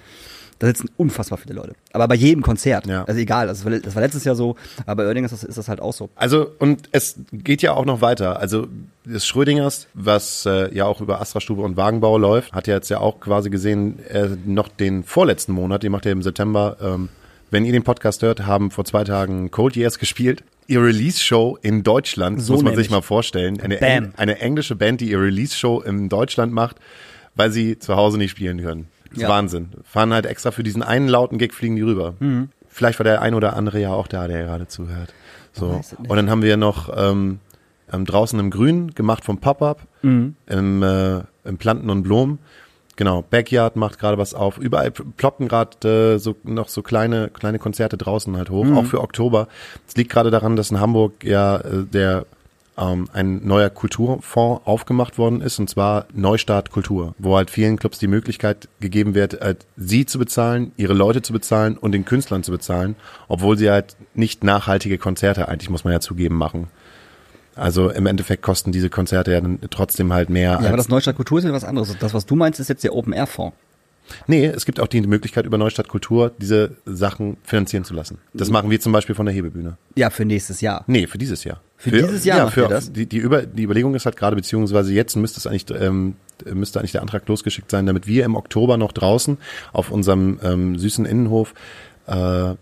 Da 0.65 0.69
sitzen 0.69 0.89
unfassbar 0.97 1.37
viele 1.37 1.57
Leute. 1.57 1.75
Aber 1.93 2.09
bei 2.09 2.15
jedem 2.15 2.43
Konzert. 2.43 2.87
Ja. 2.87 3.05
Also 3.05 3.21
egal, 3.21 3.49
das 3.49 3.67
war, 3.67 3.73
das 3.79 3.95
war 3.95 4.01
letztes 4.01 4.25
Jahr 4.25 4.35
so, 4.35 4.57
aber 4.87 5.03
bei 5.03 5.09
Oerding 5.09 5.27
ist 5.27 5.33
das, 5.33 5.45
ist 5.45 5.59
das 5.59 5.69
halt 5.69 5.79
auch 5.79 5.93
so. 5.93 6.09
Also, 6.15 6.53
und 6.59 6.89
es 6.91 7.17
geht 7.33 7.61
ja 7.61 7.75
auch 7.75 7.85
noch 7.85 8.01
weiter. 8.01 8.41
Also, 8.41 8.67
das 9.05 9.27
Schrödingers, 9.27 9.89
was 9.93 10.47
äh, 10.47 10.75
ja 10.75 10.87
auch 10.87 11.03
über 11.03 11.21
Astra-Stube 11.21 11.61
und 11.61 11.77
Wagenbau 11.77 12.17
läuft, 12.17 12.55
hat 12.55 12.67
ja 12.67 12.77
jetzt 12.77 12.89
ja 12.89 12.99
auch 12.99 13.21
quasi 13.21 13.51
gesehen, 13.51 13.99
äh, 14.09 14.29
noch 14.47 14.69
den 14.69 15.05
vorletzten 15.05 15.53
Monat, 15.53 15.83
die 15.83 15.91
macht 15.91 16.07
er 16.07 16.13
im 16.13 16.23
September, 16.23 16.79
ähm, 16.81 17.11
wenn 17.51 17.67
ihr 17.67 17.73
den 17.73 17.85
Podcast 17.85 18.23
hört, 18.23 18.47
haben 18.47 18.71
vor 18.71 18.87
zwei 18.87 19.05
Tagen 19.05 19.51
Cold 19.51 19.77
Years 19.77 19.99
gespielt. 19.99 20.45
Ihr 20.67 20.83
Release-Show 20.83 21.59
in 21.61 21.83
Deutschland, 21.83 22.41
So 22.41 22.55
muss 22.55 22.63
man 22.63 22.71
nämlich. 22.73 22.87
sich 22.87 22.91
mal 22.91 23.03
vorstellen. 23.03 23.61
Eine, 23.61 23.77
Bam. 23.77 24.05
Eng 24.05 24.13
eine 24.17 24.39
englische 24.39 24.77
Band, 24.77 25.03
die 25.03 25.11
ihr 25.11 25.21
Release-Show 25.21 25.83
in 25.83 26.09
Deutschland 26.09 26.55
macht, 26.55 26.77
weil 27.35 27.51
sie 27.51 27.79
zu 27.79 27.97
Hause 27.97 28.17
nicht 28.17 28.31
spielen 28.31 28.63
können. 28.63 28.89
Das 29.15 29.23
ist 29.23 29.23
Ja. 29.23 29.29
Wahnsinn. 29.29 29.71
Fahren 29.85 30.13
halt 30.13 30.27
extra 30.27 30.51
für 30.51 30.63
diesen 30.63 30.83
einen 30.83 31.09
lauten 31.09 31.39
Gig, 31.39 31.53
fliegen 31.53 31.77
die 31.77 31.83
rüber. 31.83 32.15
Mhm. 32.21 32.51
Vielleicht 32.69 32.99
war 32.99 33.05
der 33.05 33.23
ein 33.23 33.35
oder 33.35 33.55
andere 33.57 33.81
ja 33.81 33.91
auch 33.93 34.09
da, 34.09 34.27
der 34.29 34.43
gerade 34.45 34.67
zuhört. 34.67 35.15
So. 35.53 35.81
Und 36.09 36.17
dann 36.17 36.29
haben 36.31 36.43
wir 36.43 36.57
noch 36.57 36.91
ähm, 36.97 37.39
ähm, 37.93 38.05
draußen 38.05 38.39
im 38.41 38.51
Grün 38.51 38.95
gemacht 38.95 39.25
vom 39.25 39.39
Pop-Up, 39.39 39.83
Mhm. 40.03 40.35
im, 40.47 40.83
äh, 40.83 41.21
im 41.45 41.59
Planten 41.59 41.91
und 41.91 42.03
Blumen. 42.03 42.39
Genau, 42.97 43.23
Backyard 43.23 43.75
macht 43.77 43.99
gerade 43.99 44.19
was 44.19 44.35
auf. 44.35 44.59
Überall 44.59 44.91
ploppen 44.93 45.49
gerade 45.49 46.15
äh, 46.15 46.19
so 46.19 46.37
noch 46.45 46.69
so 46.69 46.81
kleine 46.83 47.29
kleine 47.29 47.59
Konzerte 47.59 47.97
draußen 47.97 48.37
halt 48.37 48.51
hoch, 48.51 48.67
auch 48.77 48.85
für 48.85 49.01
Oktober. 49.01 49.49
Es 49.89 49.97
liegt 49.97 50.13
gerade 50.13 50.31
daran, 50.31 50.55
dass 50.55 50.71
in 50.71 50.79
Hamburg 50.79 51.25
ja 51.25 51.57
äh, 51.57 51.85
der 51.93 52.25
ähm, 52.79 53.09
ein 53.13 53.47
neuer 53.47 53.71
Kulturfonds 53.71 54.67
aufgemacht 54.67 55.19
worden 55.19 55.41
ist, 55.41 55.59
und 55.59 55.71
zwar 55.71 56.07
Neustart 56.13 56.71
Kultur, 56.71 57.15
wo 57.19 57.37
halt 57.37 57.51
vielen 57.51 57.79
Clubs 57.79 57.99
die 57.99 58.07
Möglichkeit 58.07 58.69
gegeben 58.81 59.15
wird, 59.15 59.41
halt 59.41 59.67
sie 59.77 60.07
zu 60.07 60.19
bezahlen, 60.19 60.73
ihre 60.77 60.95
Leute 60.95 61.23
zu 61.23 61.33
bezahlen 61.33 61.77
und 61.77 61.93
den 61.93 62.05
Künstlern 62.05 62.43
zu 62.43 62.51
bezahlen, 62.51 62.97
obwohl 63.29 63.57
sie 63.57 63.71
halt 63.71 63.97
nicht 64.15 64.45
nachhaltige 64.45 64.99
Konzerte, 64.99 65.49
eigentlich 65.49 65.71
muss 65.71 65.85
man 65.85 65.93
ja 65.93 66.01
zugeben, 66.01 66.37
machen. 66.37 66.69
Also 67.57 67.91
im 67.91 68.07
Endeffekt 68.07 68.43
kosten 68.43 68.73
diese 68.73 68.91
Konzerte 68.91 69.33
ja 69.33 69.41
dann 69.41 69.61
trotzdem 69.71 70.13
halt 70.13 70.29
mehr 70.29 70.59
Ja, 70.61 70.69
aber 70.69 70.77
das 70.77 70.89
Neustadt 70.89 71.17
Kultur 71.17 71.39
ist 71.39 71.45
ja 71.45 71.53
was 71.53 71.65
anderes. 71.65 71.97
Das, 72.01 72.13
was 72.13 72.27
du 72.27 72.35
meinst, 72.35 72.59
ist 72.59 72.69
jetzt 72.69 72.83
der 72.83 72.95
Open-Air-Fonds. 72.95 73.57
Nee, 74.27 74.47
es 74.47 74.67
gibt 74.67 74.81
auch 74.81 74.89
die 74.89 75.01
Möglichkeit, 75.01 75.47
über 75.47 75.57
Neustadt 75.57 75.89
Kultur 75.89 76.33
diese 76.39 76.77
Sachen 76.85 77.37
finanzieren 77.43 77.85
zu 77.85 77.95
lassen. 77.95 78.19
Das 78.35 78.51
machen 78.51 78.71
wir 78.71 78.81
zum 78.81 78.93
Beispiel 78.93 79.15
von 79.15 79.25
der 79.25 79.35
Hebebühne. 79.35 79.79
Ja, 79.95 80.11
für 80.11 80.25
nächstes 80.25 80.61
Jahr. 80.61 80.85
Nee, 80.87 81.07
für 81.07 81.17
dieses 81.17 81.45
Jahr. 81.45 81.61
Für 81.77 81.91
dieses 81.91 82.25
Jahr 82.25 82.39
ja, 82.39 82.45
macht 82.45 82.55
für 82.55 82.63
ihr 82.63 82.69
das? 82.69 82.93
Die, 82.93 83.07
die, 83.07 83.19
Über, 83.19 83.43
die 83.43 83.63
Überlegung 83.63 83.95
ist 83.95 84.07
halt 84.07 84.17
gerade, 84.17 84.37
beziehungsweise 84.37 84.93
jetzt 84.93 85.17
müsste 85.17 85.39
es 85.39 85.47
eigentlich, 85.47 85.67
ähm, 85.71 86.17
müsste 86.53 86.79
eigentlich 86.79 86.93
der 86.93 87.03
Antrag 87.03 87.29
losgeschickt 87.29 87.71
sein, 87.71 87.87
damit 87.87 88.07
wir 88.07 88.25
im 88.25 88.37
Oktober 88.37 88.77
noch 88.77 88.93
draußen 88.93 89.39
auf 89.73 89.91
unserem 89.91 90.39
ähm, 90.43 90.79
süßen 90.79 91.05
Innenhof 91.05 91.55
äh, 92.07 92.55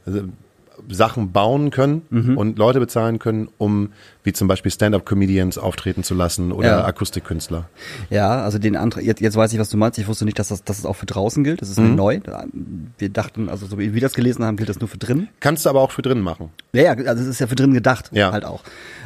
Sachen 0.92 1.32
bauen 1.32 1.70
können 1.70 2.02
Mhm. 2.11 2.37
und 2.38 2.58
Leute 2.58 2.80
bezahlen 2.80 3.18
können, 3.18 3.49
um 3.58 3.90
wie 4.25 4.32
zum 4.32 4.46
Beispiel 4.49 4.70
Stand-up-Comedians 4.70 5.58
auftreten 5.58 6.04
zu 6.04 6.14
lassen 6.14 6.52
oder 6.52 6.68
Ja. 6.68 6.84
Akustikkünstler. 6.84 7.68
Ja, 8.11 8.42
also 8.42 8.58
den 8.58 8.76
Antrag, 8.76 9.02
jetzt, 9.04 9.20
jetzt 9.20 9.37
weiß 9.37 9.52
ich, 9.52 9.58
was 9.58 9.68
du 9.68 9.76
meinst. 9.76 9.99
Ich 9.99 10.06
wusste 10.06 10.25
nicht, 10.25 10.38
dass 10.38 10.49
das, 10.49 10.62
dass 10.64 10.78
es 10.78 10.87
auch 10.87 10.94
für 10.96 11.06
draußen 11.06 11.42
gilt. 11.44 11.61
Das 11.61 11.68
ist 11.68 11.78
mir 11.80 11.88
neu. 11.88 12.20
Wir 12.99 13.08
dachten, 13.08 13.49
also 13.49 13.66
so 13.66 13.78
wie 13.78 13.94
wir 13.94 14.00
das 14.00 14.14
gelesen 14.14 14.44
haben, 14.44 14.56
gilt 14.56 14.68
das 14.68 14.78
nur 14.80 14.88
für 14.88 14.99
drin. 14.99 15.28
Kannst 15.40 15.64
du 15.66 15.70
aber 15.70 15.80
auch 15.80 15.90
für 15.90 16.02
drin 16.02 16.20
machen. 16.20 16.50
Ja, 16.72 16.82
ja, 16.82 16.90
also 16.92 17.22
es 17.22 17.28
ist 17.28 17.40
ja 17.40 17.46
für 17.46 17.56
drin 17.56 17.75
gedacht, 17.75 18.11
Ja. 18.12 18.32
halt 18.32 18.44
auch. 18.44 18.62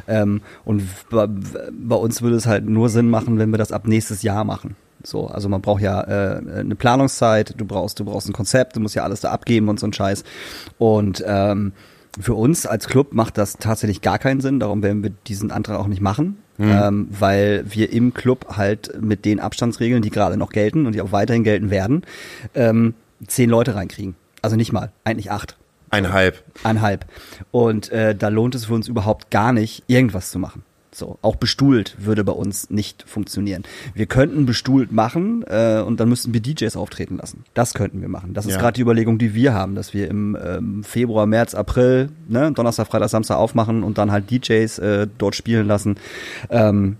Ähm, 0.09 0.43
und 0.65 0.83
bei, 1.11 1.27
bei 1.29 1.97
uns 1.97 2.21
würde 2.23 2.37
es 2.37 2.47
halt 2.47 2.67
nur 2.69 2.89
Sinn 2.89 3.09
machen, 3.09 3.39
wenn 3.39 3.51
wir 3.51 3.59
das 3.59 3.73
ab 3.73 3.87
nächstes 3.89 4.23
Jahr 4.23 4.45
machen. 4.45 4.77
So, 5.07 5.29
also 5.29 5.49
man 5.49 5.61
braucht 5.61 5.83
ja 5.83 6.01
äh, 6.03 6.39
eine 6.59 6.75
Planungszeit, 6.75 7.55
du 7.57 7.65
brauchst, 7.65 8.01
du 8.01 8.05
brauchst 8.05 8.29
ein 8.29 8.33
Konzept, 8.33 8.75
du 8.75 8.81
musst 8.81 8.97
ja 8.97 9.05
alles 9.05 9.21
da 9.21 9.31
abgeben 9.31 9.69
und 9.69 9.79
so 9.79 9.87
ein 9.87 9.93
Scheiß. 9.93 10.25
Und 10.79 11.23
ähm, 11.27 11.73
für 12.21 12.35
uns 12.35 12.67
als 12.67 12.89
Club 12.89 13.13
macht 13.13 13.39
das 13.39 13.55
tatsächlich 13.59 14.01
gar 14.01 14.19
keinen 14.19 14.41
Sinn, 14.41 14.59
darum 14.59 14.83
werden 14.83 15.05
wir 15.05 15.11
diesen 15.29 15.53
Antrag 15.53 15.79
auch 15.79 15.87
nicht 15.87 16.01
machen. 16.01 16.39
Ähm, 16.59 17.09
weil 17.11 17.67
wir 17.69 17.93
im 17.93 18.15
Club 18.15 18.57
halt 18.57 19.03
mit 19.03 19.27
den 19.27 19.41
Abstandsregeln, 19.41 20.01
die 20.01 20.09
gerade 20.09 20.39
noch 20.39 20.49
gelten 20.49 20.87
und 20.87 20.95
die 20.95 21.03
auch 21.03 21.13
weiterhin 21.13 21.45
gelten 21.45 21.69
werden, 21.69 22.03
ähm, 22.55 22.95
zehn 23.27 23.51
Leute 23.51 23.75
reinkriegen. 23.75 24.15
Also 24.41 24.57
nicht 24.57 24.73
mal, 24.73 24.91
eigentlich 25.05 25.31
acht. 25.31 25.59
Einhalb. 25.91 26.43
Einhalb. 26.65 27.05
Und 27.51 27.93
äh, 27.93 28.15
da 28.15 28.29
lohnt 28.29 28.55
es 28.55 28.65
für 28.65 28.75
uns 28.75 28.89
überhaupt 28.89 29.31
gar 29.31 29.53
nicht, 29.53 29.85
irgendwas 29.87 30.31
zu 30.31 30.39
machen. 30.39 30.65
So, 30.97 31.19
auch 31.21 31.37
bestuhlt 31.37 31.95
würde 31.99 32.25
bei 32.25 32.33
uns 32.33 32.71
nicht 32.71 33.05
funktionieren. 33.07 33.65
Wir 33.93 34.07
könnten 34.07 34.47
bestuhlt 34.47 34.93
machen 34.93 35.45
äh, 35.47 35.83
und 35.83 36.01
dann 36.01 36.09
müssten 36.09 36.33
wir 36.33 36.41
DJs 36.41 36.75
auftreten 36.75 37.19
lassen. 37.19 37.45
Das 37.53 37.75
könnten 37.75 38.01
wir 38.01 38.09
machen. 38.09 38.33
Das 38.33 38.47
ist 38.47 38.53
Ja. 38.55 38.59
gerade 38.61 38.77
die 38.77 38.81
Überlegung, 38.81 39.19
die 39.19 39.35
wir 39.35 39.53
haben, 39.53 39.75
dass 39.75 39.93
wir 39.93 40.09
im 40.09 40.39
ähm, 40.43 40.85
Februar, 40.85 41.27
März, 41.27 41.55
April, 41.55 42.09
ne, 42.29 42.51
Donnerstag, 42.53 42.87
Freitag, 42.87 43.11
Samstag 43.11 43.37
aufmachen 43.37 43.83
und 43.83 43.99
dann 43.99 44.11
halt 44.11 44.31
DJs 44.31 44.79
äh, 44.79 45.07
dort 45.19 45.35
spielen 45.35 45.67
lassen. 45.67 45.97
Ähm, 46.49 46.97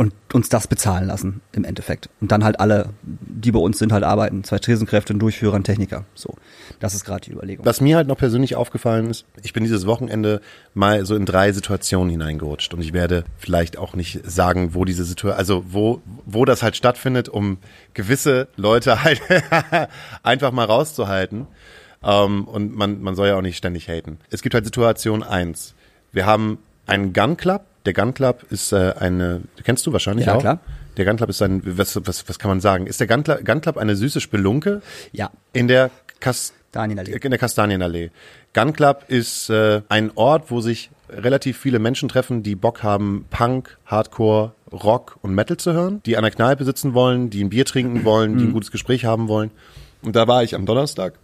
und 0.00 0.14
uns 0.32 0.48
das 0.48 0.66
bezahlen 0.66 1.06
lassen 1.08 1.42
im 1.52 1.62
Endeffekt. 1.62 2.08
Und 2.22 2.32
dann 2.32 2.42
halt 2.42 2.58
alle, 2.58 2.88
die 3.02 3.52
bei 3.52 3.58
uns 3.58 3.78
sind, 3.78 3.92
halt 3.92 4.02
arbeiten. 4.02 4.44
Zwei 4.44 4.58
Tresenkräfte, 4.58 5.12
ein 5.12 5.18
Durchführer, 5.18 5.56
ein 5.56 5.62
Techniker. 5.62 6.06
So, 6.14 6.36
das 6.78 6.94
ist 6.94 7.04
gerade 7.04 7.20
die 7.20 7.32
Überlegung. 7.32 7.66
Was 7.66 7.82
mir 7.82 7.96
halt 7.96 8.08
noch 8.08 8.16
persönlich 8.16 8.56
aufgefallen 8.56 9.10
ist, 9.10 9.26
ich 9.42 9.52
bin 9.52 9.62
dieses 9.62 9.86
Wochenende 9.86 10.40
mal 10.72 11.04
so 11.04 11.14
in 11.14 11.26
drei 11.26 11.52
Situationen 11.52 12.08
hineingerutscht 12.08 12.72
und 12.72 12.80
ich 12.80 12.94
werde 12.94 13.24
vielleicht 13.36 13.76
auch 13.76 13.94
nicht 13.94 14.20
sagen, 14.24 14.72
wo 14.72 14.86
diese 14.86 15.04
Situation, 15.04 15.38
also 15.38 15.64
wo, 15.68 16.00
wo 16.24 16.46
das 16.46 16.62
halt 16.62 16.76
stattfindet, 16.76 17.28
um 17.28 17.58
gewisse 17.92 18.48
Leute 18.56 19.04
halt 19.04 19.20
einfach 20.22 20.50
mal 20.50 20.64
rauszuhalten. 20.64 21.46
Ähm, 22.02 22.48
und 22.48 22.74
man, 22.74 23.02
man 23.02 23.14
soll 23.14 23.28
ja 23.28 23.36
auch 23.36 23.42
nicht 23.42 23.58
ständig 23.58 23.86
haten. 23.86 24.16
Es 24.30 24.40
gibt 24.40 24.54
halt 24.54 24.64
Situation 24.64 25.22
eins. 25.22 25.74
Wir 26.10 26.24
haben 26.24 26.56
einen 26.86 27.12
Gun 27.12 27.36
Club. 27.36 27.66
Der 27.86 27.92
Gun 27.92 28.12
Club 28.14 28.44
ist 28.50 28.72
äh, 28.72 28.94
eine, 28.98 29.40
kennst 29.64 29.86
du 29.86 29.92
wahrscheinlich 29.92 30.26
Ja, 30.26 30.34
auch? 30.36 30.40
klar. 30.40 30.60
Der 30.96 31.04
Gun 31.04 31.16
Club 31.16 31.30
ist 31.30 31.40
ein, 31.40 31.62
was, 31.64 31.96
was, 32.04 32.28
was 32.28 32.38
kann 32.38 32.50
man 32.50 32.60
sagen? 32.60 32.86
Ist 32.86 33.00
der 33.00 33.06
Gun 33.06 33.22
Club, 33.24 33.44
Gun 33.44 33.60
Club 33.60 33.76
eine 33.78 33.96
süße 33.96 34.20
Spelunke? 34.20 34.82
Ja. 35.12 35.30
In 35.52 35.66
der 35.68 35.90
Kas 36.20 36.52
Danienallee. 36.72 37.12
in 37.20 37.30
der 37.30 37.38
Kastanienallee. 37.38 38.10
Gun 38.52 38.72
Club 38.72 39.04
ist 39.08 39.50
äh, 39.50 39.82
ein 39.88 40.12
Ort, 40.14 40.50
wo 40.50 40.60
sich 40.60 40.90
relativ 41.08 41.58
viele 41.58 41.78
Menschen 41.80 42.08
treffen, 42.08 42.42
die 42.44 42.54
Bock 42.54 42.82
haben, 42.84 43.24
Punk, 43.30 43.78
Hardcore, 43.86 44.52
Rock 44.72 45.16
und 45.22 45.34
Metal 45.34 45.56
zu 45.56 45.72
hören, 45.72 46.00
die 46.06 46.16
an 46.16 46.22
der 46.22 46.30
Kneipe 46.30 46.64
sitzen 46.64 46.94
wollen, 46.94 47.30
die 47.30 47.42
ein 47.42 47.48
Bier 47.50 47.64
trinken 47.64 48.04
wollen, 48.04 48.38
die 48.38 48.44
ein 48.44 48.52
gutes 48.52 48.70
Gespräch 48.70 49.04
haben 49.04 49.26
wollen. 49.26 49.50
Und 50.02 50.14
da 50.14 50.28
war 50.28 50.44
ich 50.44 50.54
am 50.54 50.66
Donnerstag. 50.66 51.14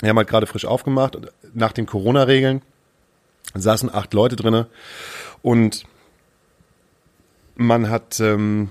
Wir 0.00 0.10
haben 0.10 0.16
halt 0.18 0.28
gerade 0.28 0.46
frisch 0.46 0.64
aufgemacht. 0.66 1.16
und 1.16 1.28
Nach 1.54 1.72
den 1.72 1.86
Corona-Regeln 1.86 2.62
saßen 3.54 3.92
acht 3.92 4.14
Leute 4.14 4.36
drinne 4.36 4.66
und 5.42 5.84
man 7.56 7.90
hat 7.90 8.20
ähm, 8.20 8.70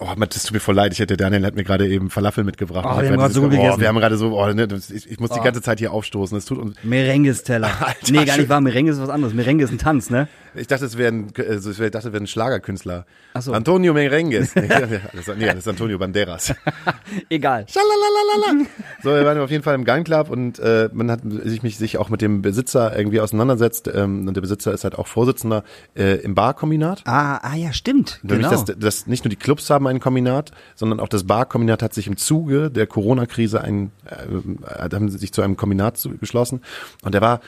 Oh, 0.00 0.08
das 0.18 0.42
tut 0.42 0.54
mir 0.54 0.60
voll 0.60 0.74
leid. 0.74 0.92
Ich 0.92 0.98
hätte 0.98 1.16
Daniel 1.16 1.46
hat 1.46 1.54
mir 1.54 1.62
gerade 1.62 1.86
eben 1.86 2.10
Falafel 2.10 2.42
mitgebracht. 2.42 2.84
Oh, 2.84 3.00
wir 3.00 3.08
haben 3.10 3.16
gerade 3.16 3.32
so 3.32 3.44
oh. 3.44 3.50
Wir 3.50 3.86
haben 3.88 3.96
gerade 3.96 4.16
so, 4.16 4.36
oh, 4.36 4.52
ne, 4.52 4.66
ich, 4.92 5.08
ich 5.08 5.20
muss 5.20 5.30
die 5.30 5.38
Oh. 5.38 5.42
ganze 5.42 5.62
Zeit 5.62 5.78
hier 5.78 5.92
aufstoßen. 5.92 6.36
Das 6.36 6.46
tut 6.46 6.58
uns. 6.58 6.76
Merenges-Teller. 6.82 7.70
Nee, 8.10 8.24
gar 8.24 8.36
nicht 8.36 8.48
wahr. 8.48 8.60
Merengue 8.60 8.90
ist 8.92 9.00
was 9.00 9.08
anderes. 9.08 9.34
Merengue 9.34 9.64
ist 9.64 9.70
ein 9.70 9.78
Tanz, 9.78 10.10
ne? 10.10 10.26
Ich 10.54 10.66
dachte, 10.66 10.84
es 10.84 10.96
wäre 10.96 11.12
ein, 11.12 11.32
also 11.36 11.70
ich 11.70 11.78
dachte, 11.78 11.98
es 12.08 12.12
wäre 12.12 12.22
ein 12.22 12.26
Schlagerkünstler. 12.26 13.06
Ach 13.34 13.42
so. 13.42 13.52
Antonio 13.52 13.92
Merengues. 13.92 14.54
nee, 14.56 14.68
das, 14.68 15.56
ist 15.56 15.68
Antonio 15.68 15.98
Banderas. 15.98 16.54
Egal. 17.28 17.66
Schalalalala. 17.68 18.66
So, 19.02 19.10
wir 19.10 19.24
waren 19.24 19.38
auf 19.38 19.50
jeden 19.50 19.64
Fall 19.64 19.74
im 19.74 19.84
Gun 19.84 20.04
Club 20.04 20.30
und 20.30 20.58
äh, 20.58 20.88
man 20.92 21.10
hat 21.10 21.20
sich, 21.24 21.62
mich, 21.62 21.76
sich 21.78 21.98
auch 21.98 22.08
mit 22.08 22.20
dem 22.20 22.42
Besitzer 22.42 22.96
irgendwie 22.96 23.20
auseinandersetzt. 23.20 23.90
Ähm, 23.92 24.28
und 24.28 24.34
der 24.34 24.40
Besitzer 24.40 24.72
ist 24.72 24.84
halt 24.84 24.96
auch 24.96 25.06
Vorsitzender 25.06 25.64
äh, 25.96 26.16
im 26.16 26.34
Barkombinat. 26.34 27.02
Ah, 27.06 27.38
ah 27.38 27.56
ja, 27.56 27.72
stimmt. 27.72 28.20
Nämlich, 28.22 28.48
Genau. 28.48 28.62
dass, 28.62 28.78
dass 28.78 29.06
nicht 29.06 29.24
nur 29.24 29.30
die 29.30 29.36
Clubs 29.36 29.70
haben 29.70 29.86
ein 29.86 30.00
Kombinat, 30.00 30.52
sondern 30.74 31.00
auch 31.00 31.08
das 31.08 31.24
Barkombinat 31.24 31.82
hat 31.82 31.94
sich 31.94 32.06
im 32.06 32.16
Zuge 32.16 32.70
der 32.70 32.86
Corona-Krise 32.86 33.60
ein, 33.60 33.90
äh, 34.06 34.94
haben 34.94 35.08
sie 35.08 35.18
sich 35.18 35.32
zu 35.32 35.42
einem 35.42 35.56
Kombinat 35.56 35.98
geschlossen. 36.20 36.60
Und 37.02 37.14
der 37.14 37.20
war, 37.20 37.40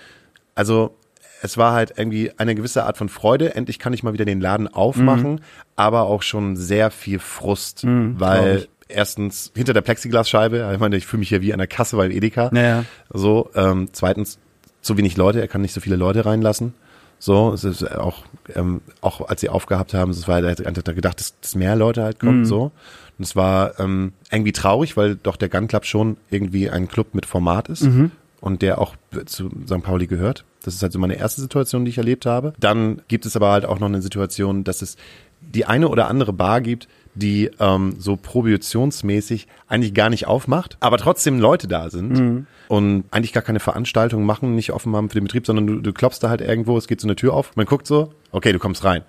also 0.55 0.97
es 1.43 1.57
war 1.59 1.73
halt 1.73 1.95
irgendwie 1.97 2.33
eine 2.39 2.55
gewisse 2.55 2.85
Art 2.85 2.97
von 2.97 3.09
Freude. 3.09 3.55
Endlich 3.55 3.79
kann 3.79 3.93
ich 3.93 4.03
mal 4.03 4.13
wieder 4.13 4.25
den 4.25 4.41
Laden 4.41 4.69
aufmachen, 4.69 5.33
Mhm. 5.35 5.41
aber 5.77 6.03
auch 6.03 6.23
schon 6.23 6.57
sehr 6.57 6.91
viel 6.91 7.19
Frust, 7.19 7.81
glaub 7.83 8.21
weil 8.21 8.69
erstens 8.89 9.53
hinter 9.55 9.73
der 9.75 9.81
Plexiglasscheibe, 9.83 10.71
ich 10.73 10.81
meine, 10.81 10.97
ich 10.97 11.07
fühle 11.07 11.21
mich 11.21 11.29
hier 11.29 11.43
wie 11.43 11.53
an 11.53 11.59
der 11.59 11.67
Kasse 11.67 11.97
beim 11.97 12.11
Edeka. 12.11 12.51
Naja. 12.53 12.85
So, 13.13 13.51
ähm, 13.55 13.89
zweitens 13.93 14.39
zu 14.81 14.97
wenig 14.97 15.17
Leute, 15.17 15.41
er 15.41 15.49
kann 15.49 15.61
nicht 15.61 15.73
so 15.75 15.81
viele 15.81 15.97
Leute 15.97 16.25
reinlassen. 16.25 16.73
So, 17.19 17.53
es 17.53 17.65
ist 17.65 17.91
auch, 17.97 18.25
ähm, 18.55 18.83
auch 19.01 19.27
als 19.29 19.41
sie 19.41 19.49
aufgehabt 19.49 19.95
haben, 19.95 20.11
es 20.11 20.29
war, 20.29 20.41
er 20.43 20.51
hat 20.53 20.65
hat 20.65 20.87
er 20.89 20.95
gedacht, 20.95 21.19
dass, 21.19 21.35
dass 21.41 21.55
mehr 21.55 21.75
Leute 21.75 22.03
halt 22.03 22.21
kommen, 22.21 22.45
so. 22.45 22.71
Und 23.19 23.23
es 23.25 23.35
war 23.35 23.81
ähm, 23.81 24.13
irgendwie 24.31 24.53
traurig, 24.53 24.97
weil 24.99 25.17
doch 25.17 25.37
der 25.37 25.49
Gun 25.49 25.67
Club 25.67 25.87
schon 25.87 26.19
irgendwie 26.31 26.69
ein 26.69 26.89
Club 26.89 27.15
mit 27.15 27.25
Format 27.27 27.69
ist 27.71 27.89
und 28.41 28.63
der 28.63 28.81
auch 28.81 28.97
zu 29.27 29.51
St. 29.67 29.83
Pauli 29.83 30.07
gehört. 30.07 30.45
Das 30.63 30.75
ist 30.75 30.83
halt 30.83 30.93
so 30.93 30.99
meine 30.99 31.17
erste 31.17 31.41
Situation, 31.41 31.85
die 31.85 31.91
ich 31.91 31.99
erlebt 31.99 32.27
habe. 32.27 32.53
Dann 32.59 33.03
gibt 33.09 33.27
es 33.27 33.37
aber 33.37 33.51
halt 33.51 33.65
auch 33.65 33.79
noch 33.79 33.89
eine 33.89 34.03
Situation, 34.03 34.65
dass 34.65 34.83
es 34.83 34.97
die 35.41 35.65
eine 35.65 35.89
oder 35.89 36.09
andere 36.09 36.33
Bar 36.33 36.61
gibt, 36.61 36.89
die 37.15 37.51
ähm, 37.61 37.95
so 37.99 38.17
prohibitionsmäßig 38.17 39.47
eigentlich 39.69 39.95
gar 39.95 40.11
nicht 40.11 40.27
aufmacht, 40.27 40.77
aber 40.81 40.99
trotzdem 40.99 41.39
Leute 41.39 41.67
da 41.67 41.89
sind 41.89 42.47
und 42.69 43.05
eigentlich 43.11 43.33
gar 43.33 43.43
keine 43.43 43.61
Veranstaltung 43.61 44.25
machen, 44.25 44.55
nicht 44.55 44.73
offen 44.73 44.95
haben 44.95 45.09
für 45.09 45.15
den 45.15 45.25
Betrieb, 45.25 45.47
sondern 45.47 45.67
du, 45.67 45.81
du 45.81 45.93
klopfst 45.93 46.19
da 46.21 46.29
halt 46.29 46.41
irgendwo, 46.41 46.77
es 46.77 46.89
geht 46.89 47.01
so 47.01 47.07
eine 47.07 47.17
Tür 47.17 47.33
auf, 47.33 47.57
man 47.57 47.67
guckt 47.67 47.87
so, 47.87 48.13
okay, 48.33 48.53
du 48.53 48.59
kommst 48.59 48.85
rein. 48.85 49.03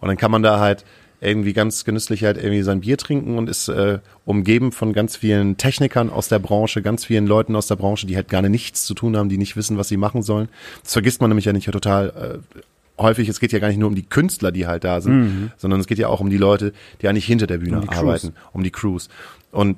Und 0.00 0.08
dann 0.08 0.16
kann 0.16 0.30
man 0.30 0.42
da 0.42 0.58
halt 0.58 0.84
irgendwie 1.20 1.52
ganz 1.52 1.84
genüsslich 1.84 2.24
halt 2.24 2.36
irgendwie 2.36 2.62
sein 2.62 2.80
Bier 2.80 2.98
trinken 2.98 3.38
und 3.38 3.48
ist 3.48 3.68
äh, 3.68 3.98
umgeben 4.24 4.72
von 4.72 4.92
ganz 4.92 5.16
vielen 5.16 5.56
Technikern 5.56 6.10
aus 6.10 6.28
der 6.28 6.38
Branche, 6.38 6.82
ganz 6.82 7.04
vielen 7.04 7.26
Leuten 7.26 7.56
aus 7.56 7.66
der 7.66 7.76
Branche, 7.76 8.06
die 8.06 8.16
halt 8.16 8.28
gar 8.28 8.42
nichts 8.42 8.84
zu 8.84 8.94
tun 8.94 9.16
haben, 9.16 9.28
die 9.28 9.38
nicht 9.38 9.56
wissen, 9.56 9.78
was 9.78 9.88
sie 9.88 9.96
machen 9.96 10.22
sollen. 10.22 10.48
Das 10.82 10.92
vergisst 10.92 11.20
man 11.20 11.30
nämlich 11.30 11.46
ja 11.46 11.52
nicht 11.52 11.70
total 11.70 12.42
äh, 12.42 13.02
häufig. 13.02 13.28
Es 13.28 13.40
geht 13.40 13.52
ja 13.52 13.58
gar 13.58 13.68
nicht 13.68 13.78
nur 13.78 13.88
um 13.88 13.94
die 13.94 14.04
Künstler, 14.04 14.52
die 14.52 14.66
halt 14.66 14.84
da 14.84 15.00
sind, 15.00 15.52
sondern 15.56 15.80
es 15.80 15.86
geht 15.86 15.98
ja 15.98 16.08
auch 16.08 16.20
um 16.20 16.30
die 16.30 16.36
Leute, 16.36 16.72
die 17.00 17.08
eigentlich 17.08 17.26
hinter 17.26 17.46
der 17.46 17.58
Bühne 17.58 17.76
Um 17.76 17.82
die 17.82 17.88
Crews. 17.88 17.98
arbeiten, 17.98 18.32
um 18.52 18.62
die 18.62 18.70
Crews. 18.70 19.08
Und 19.50 19.76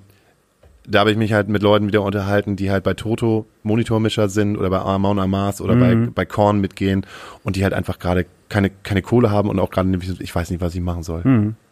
da 0.89 1.01
habe 1.01 1.11
ich 1.11 1.17
mich 1.17 1.33
halt 1.33 1.49
mit 1.49 1.63
Leuten 1.63 1.87
wieder 1.89 2.03
unterhalten, 2.03 2.57
die 2.57 2.71
halt 2.71 2.85
bei 2.85 2.95
Toto 2.95 3.47
Monitormischer 3.63 4.29
sind 4.29 4.57
oder 4.57 4.71
bei 4.71 4.79
Amon 4.79 5.19
Amas 5.19 5.61
oder 5.61 5.75
bei, 5.77 5.95
bei 6.15 6.25
Korn 6.25 6.61
mitgehen 6.61 7.05
und 7.43 7.57
die 7.57 7.65
halt 7.65 7.75
einfach 7.75 7.99
gerade 7.99 8.27
keine, 8.49 8.71
keine 8.71 9.03
Kohle 9.03 9.31
haben 9.31 9.49
und 9.49 9.59
auch 9.59 9.71
gerade, 9.71 9.99
ich 10.21 10.35
weiß 10.35 10.51
nicht, 10.51 10.61
was 10.61 10.75
ich 10.75 10.81
machen 10.81 11.03
soll. 11.03 11.23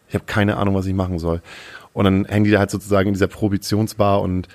Ich 0.09 0.15
habe 0.15 0.25
keine 0.25 0.57
Ahnung, 0.57 0.75
was 0.75 0.85
ich 0.85 0.93
machen 0.93 1.19
soll. 1.19 1.41
Und 1.93 2.05
dann 2.05 2.25
hängen 2.25 2.45
die 2.45 2.51
da 2.51 2.59
halt 2.59 2.71
sozusagen 2.71 3.07
in 3.07 3.13
dieser 3.13 3.27
Prohibitionsbar 3.27 4.21
und 4.21 4.49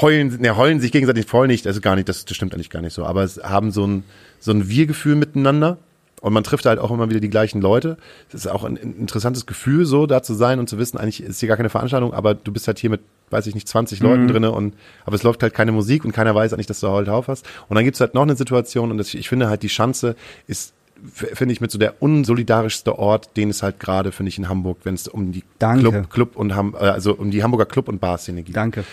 heulen, 0.00 0.36
ne, 0.40 0.56
heulen 0.56 0.80
sich 0.80 0.92
gegenseitig 0.92 1.26
voll 1.26 1.46
nicht, 1.46 1.64
das 1.66 1.76
ist 1.76 1.82
gar 1.82 1.96
nicht, 1.96 2.08
das, 2.08 2.24
das 2.24 2.36
stimmt 2.36 2.52
eigentlich 2.54 2.70
gar 2.70 2.82
nicht 2.82 2.92
so, 2.92 3.04
aber 3.04 3.22
es 3.22 3.42
haben 3.42 3.70
so 3.70 3.86
ein, 3.86 4.04
so 4.38 4.50
ein 4.50 4.68
Wir-Gefühl 4.68 5.14
miteinander 5.14 5.78
und 6.24 6.32
man 6.32 6.42
trifft 6.42 6.64
halt 6.64 6.78
auch 6.78 6.90
immer 6.90 7.10
wieder 7.10 7.20
die 7.20 7.28
gleichen 7.28 7.60
Leute. 7.60 7.98
Es 8.28 8.34
ist 8.34 8.46
auch 8.46 8.64
ein, 8.64 8.78
ein 8.78 8.96
interessantes 8.96 9.44
Gefühl, 9.44 9.84
so 9.84 10.06
da 10.06 10.22
zu 10.22 10.32
sein 10.32 10.58
und 10.58 10.70
zu 10.70 10.78
wissen, 10.78 10.96
eigentlich 10.96 11.22
ist 11.22 11.38
hier 11.38 11.48
gar 11.48 11.58
keine 11.58 11.68
Veranstaltung, 11.68 12.14
aber 12.14 12.34
du 12.34 12.50
bist 12.50 12.66
halt 12.66 12.78
hier 12.78 12.88
mit, 12.88 13.02
weiß 13.28 13.46
ich 13.46 13.54
nicht, 13.54 13.68
20 13.68 14.00
Leuten 14.00 14.26
drinne 14.28 14.50
und 14.50 14.74
aber 15.04 15.16
es 15.16 15.22
läuft 15.22 15.42
halt 15.42 15.52
keine 15.52 15.70
Musik 15.70 16.02
und 16.02 16.12
keiner 16.12 16.34
weiß 16.34 16.54
eigentlich, 16.54 16.66
dass 16.66 16.80
du 16.80 16.88
halt 16.88 17.08
drauf 17.08 17.28
hast. 17.28 17.44
Und 17.68 17.74
dann 17.74 17.84
gibt's 17.84 18.00
halt 18.00 18.14
noch 18.14 18.22
eine 18.22 18.36
Situation 18.36 18.90
und 18.90 18.96
das, 18.96 19.12
ich 19.12 19.28
finde 19.28 19.50
halt, 19.50 19.62
die 19.62 19.68
Schanze 19.68 20.16
ist 20.46 20.72
finde 21.12 21.52
ich 21.52 21.60
mit 21.60 21.70
so 21.70 21.76
der 21.78 22.00
unsolidarischste 22.00 22.98
Ort, 22.98 23.36
den 23.36 23.50
es 23.50 23.62
halt 23.62 23.78
gerade, 23.78 24.10
finde 24.10 24.30
ich, 24.30 24.38
in 24.38 24.48
Hamburg, 24.48 24.78
wenn 24.84 24.94
es 24.94 25.08
um 25.08 25.30
die 25.30 25.44
Danke. 25.58 25.90
Club, 25.90 26.10
Club 26.10 26.36
und 26.36 26.54
Ham, 26.54 26.74
äh, 26.74 26.84
also 26.84 27.12
um 27.12 27.30
die 27.30 27.42
Hamburger 27.42 27.66
Club- 27.66 27.88
und 27.88 28.00
Bar-Szene 28.00 28.44
geht. 28.44 28.56
Danke. 28.56 28.84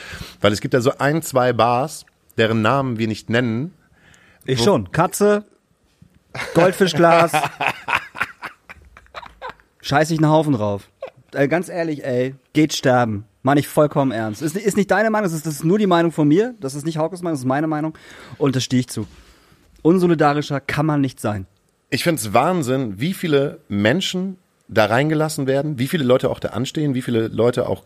Weil 0.41 0.51
es 0.51 0.59
gibt 0.59 0.73
da 0.73 0.81
so 0.81 0.91
ein, 0.97 1.21
zwei 1.21 1.53
Bars, 1.53 2.05
deren 2.37 2.61
Namen 2.61 2.97
wir 2.97 3.07
nicht 3.07 3.29
nennen. 3.29 3.73
Ich 4.43 4.61
schon. 4.61 4.91
Katze, 4.91 5.45
Goldfischglas. 6.53 7.31
Scheiß 9.81 10.11
ich 10.11 10.19
einen 10.19 10.29
Haufen 10.29 10.53
drauf. 10.53 10.89
äh, 11.33 11.47
ganz 11.47 11.69
ehrlich, 11.69 12.03
ey, 12.03 12.35
geht 12.53 12.73
sterben. 12.73 13.25
Meine 13.43 13.59
ich 13.59 13.67
vollkommen 13.67 14.11
ernst. 14.11 14.41
Ist, 14.41 14.55
ist 14.55 14.77
nicht 14.77 14.91
deine 14.91 15.09
Meinung, 15.09 15.25
das 15.25 15.33
ist, 15.33 15.45
das 15.45 15.55
ist 15.55 15.63
nur 15.63 15.79
die 15.79 15.87
Meinung 15.87 16.11
von 16.11 16.27
mir. 16.27 16.53
Das 16.59 16.75
ist 16.75 16.85
nicht 16.85 16.97
Haukes 16.97 17.21
Meinung, 17.21 17.33
das 17.33 17.41
ist 17.41 17.47
meine 17.47 17.67
Meinung. 17.67 17.97
Und 18.37 18.55
das 18.55 18.63
stehe 18.63 18.81
ich 18.81 18.87
zu. 18.87 19.07
Unsolidarischer 19.81 20.59
kann 20.59 20.85
man 20.85 21.01
nicht 21.01 21.19
sein. 21.19 21.47
Ich 21.89 22.03
finde 22.03 22.21
es 22.21 22.33
Wahnsinn, 22.33 22.99
wie 22.99 23.13
viele 23.13 23.59
Menschen 23.67 24.37
da 24.67 24.85
reingelassen 24.85 25.47
werden, 25.47 25.77
wie 25.79 25.87
viele 25.87 26.05
Leute 26.05 26.29
auch 26.29 26.39
da 26.39 26.49
anstehen, 26.49 26.93
wie 26.93 27.01
viele 27.01 27.27
Leute 27.27 27.67
auch 27.67 27.83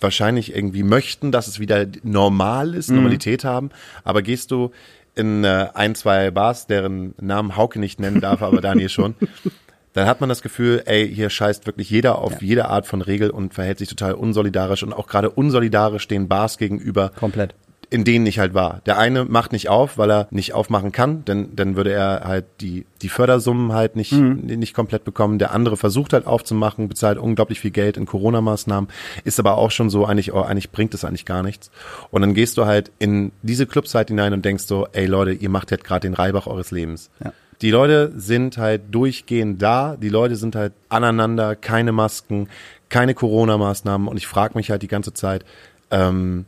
wahrscheinlich 0.00 0.54
irgendwie 0.56 0.82
möchten, 0.82 1.30
dass 1.30 1.46
es 1.46 1.60
wieder 1.60 1.86
normal 2.02 2.74
ist, 2.74 2.90
Normalität 2.90 3.44
haben. 3.44 3.70
Aber 4.02 4.22
gehst 4.22 4.50
du 4.50 4.70
in 5.14 5.44
äh, 5.44 5.68
ein, 5.74 5.94
zwei 5.94 6.30
Bars, 6.30 6.66
deren 6.66 7.14
Namen 7.20 7.56
Hauke 7.56 7.78
nicht 7.78 8.00
nennen 8.00 8.20
darf, 8.20 8.42
aber 8.42 8.60
Daniel 8.60 8.88
schon, 8.88 9.14
dann 9.92 10.06
hat 10.06 10.20
man 10.20 10.28
das 10.28 10.42
Gefühl, 10.42 10.82
ey, 10.86 11.12
hier 11.12 11.28
scheißt 11.28 11.66
wirklich 11.66 11.90
jeder 11.90 12.18
auf 12.18 12.40
jede 12.40 12.66
Art 12.66 12.86
von 12.86 13.02
Regel 13.02 13.30
und 13.30 13.54
verhält 13.54 13.78
sich 13.78 13.88
total 13.88 14.14
unsolidarisch 14.14 14.82
und 14.82 14.92
auch 14.92 15.06
gerade 15.06 15.30
unsolidarisch 15.30 16.08
den 16.08 16.28
Bars 16.28 16.56
gegenüber, 16.56 17.10
Komplett. 17.10 17.54
In 17.92 18.04
denen 18.04 18.24
ich 18.24 18.38
halt 18.38 18.54
war. 18.54 18.80
Der 18.86 18.96
eine 18.96 19.26
macht 19.26 19.52
nicht 19.52 19.68
auf, 19.68 19.98
weil 19.98 20.10
er 20.10 20.26
nicht 20.30 20.54
aufmachen 20.54 20.92
kann, 20.92 21.26
denn 21.26 21.54
dann 21.54 21.76
würde 21.76 21.92
er 21.92 22.22
halt 22.24 22.46
die 22.62 22.86
die 23.02 23.10
Fördersummen 23.10 23.74
halt 23.74 23.96
nicht 23.96 24.12
nicht 24.12 24.72
komplett 24.72 25.04
bekommen. 25.04 25.38
Der 25.38 25.52
andere 25.52 25.76
versucht 25.76 26.14
halt 26.14 26.26
aufzumachen, 26.26 26.88
bezahlt 26.88 27.18
unglaublich 27.18 27.60
viel 27.60 27.70
Geld 27.70 27.98
in 27.98 28.06
Corona-Maßnahmen, 28.06 28.88
ist 29.24 29.38
aber 29.38 29.58
auch 29.58 29.70
schon 29.70 29.90
so 29.90 30.06
eigentlich, 30.06 30.32
oh, 30.32 30.40
eigentlich 30.40 30.70
bringt 30.70 30.94
es 30.94 31.04
eigentlich 31.04 31.26
gar 31.26 31.42
nichts. 31.42 31.70
Und 32.10 32.22
dann 32.22 32.32
gehst 32.32 32.56
du 32.56 32.64
halt 32.64 32.90
in 32.98 33.30
diese 33.42 33.66
Clubs 33.66 33.94
halt 33.94 34.08
hinein 34.08 34.32
und 34.32 34.42
denkst 34.42 34.64
so, 34.64 34.86
ey 34.92 35.04
Leute, 35.04 35.32
ihr 35.32 35.50
macht 35.50 35.70
jetzt 35.70 35.84
gerade 35.84 36.08
den 36.08 36.14
Reibach 36.14 36.46
eures 36.46 36.70
Lebens. 36.70 37.10
Ja. 37.22 37.34
Die 37.60 37.70
Leute 37.70 38.10
sind 38.16 38.56
halt 38.56 38.84
durchgehend 38.90 39.60
da, 39.60 39.96
die 39.96 40.08
Leute 40.08 40.36
sind 40.36 40.56
halt 40.56 40.72
aneinander, 40.88 41.56
keine 41.56 41.92
Masken, 41.92 42.48
keine 42.88 43.12
Corona-Maßnahmen 43.12 44.08
und 44.08 44.16
ich 44.16 44.26
frage 44.26 44.54
mich 44.56 44.70
halt 44.70 44.80
die 44.80 44.88
ganze 44.88 45.12
Zeit, 45.12 45.44
ähm, 45.90 46.46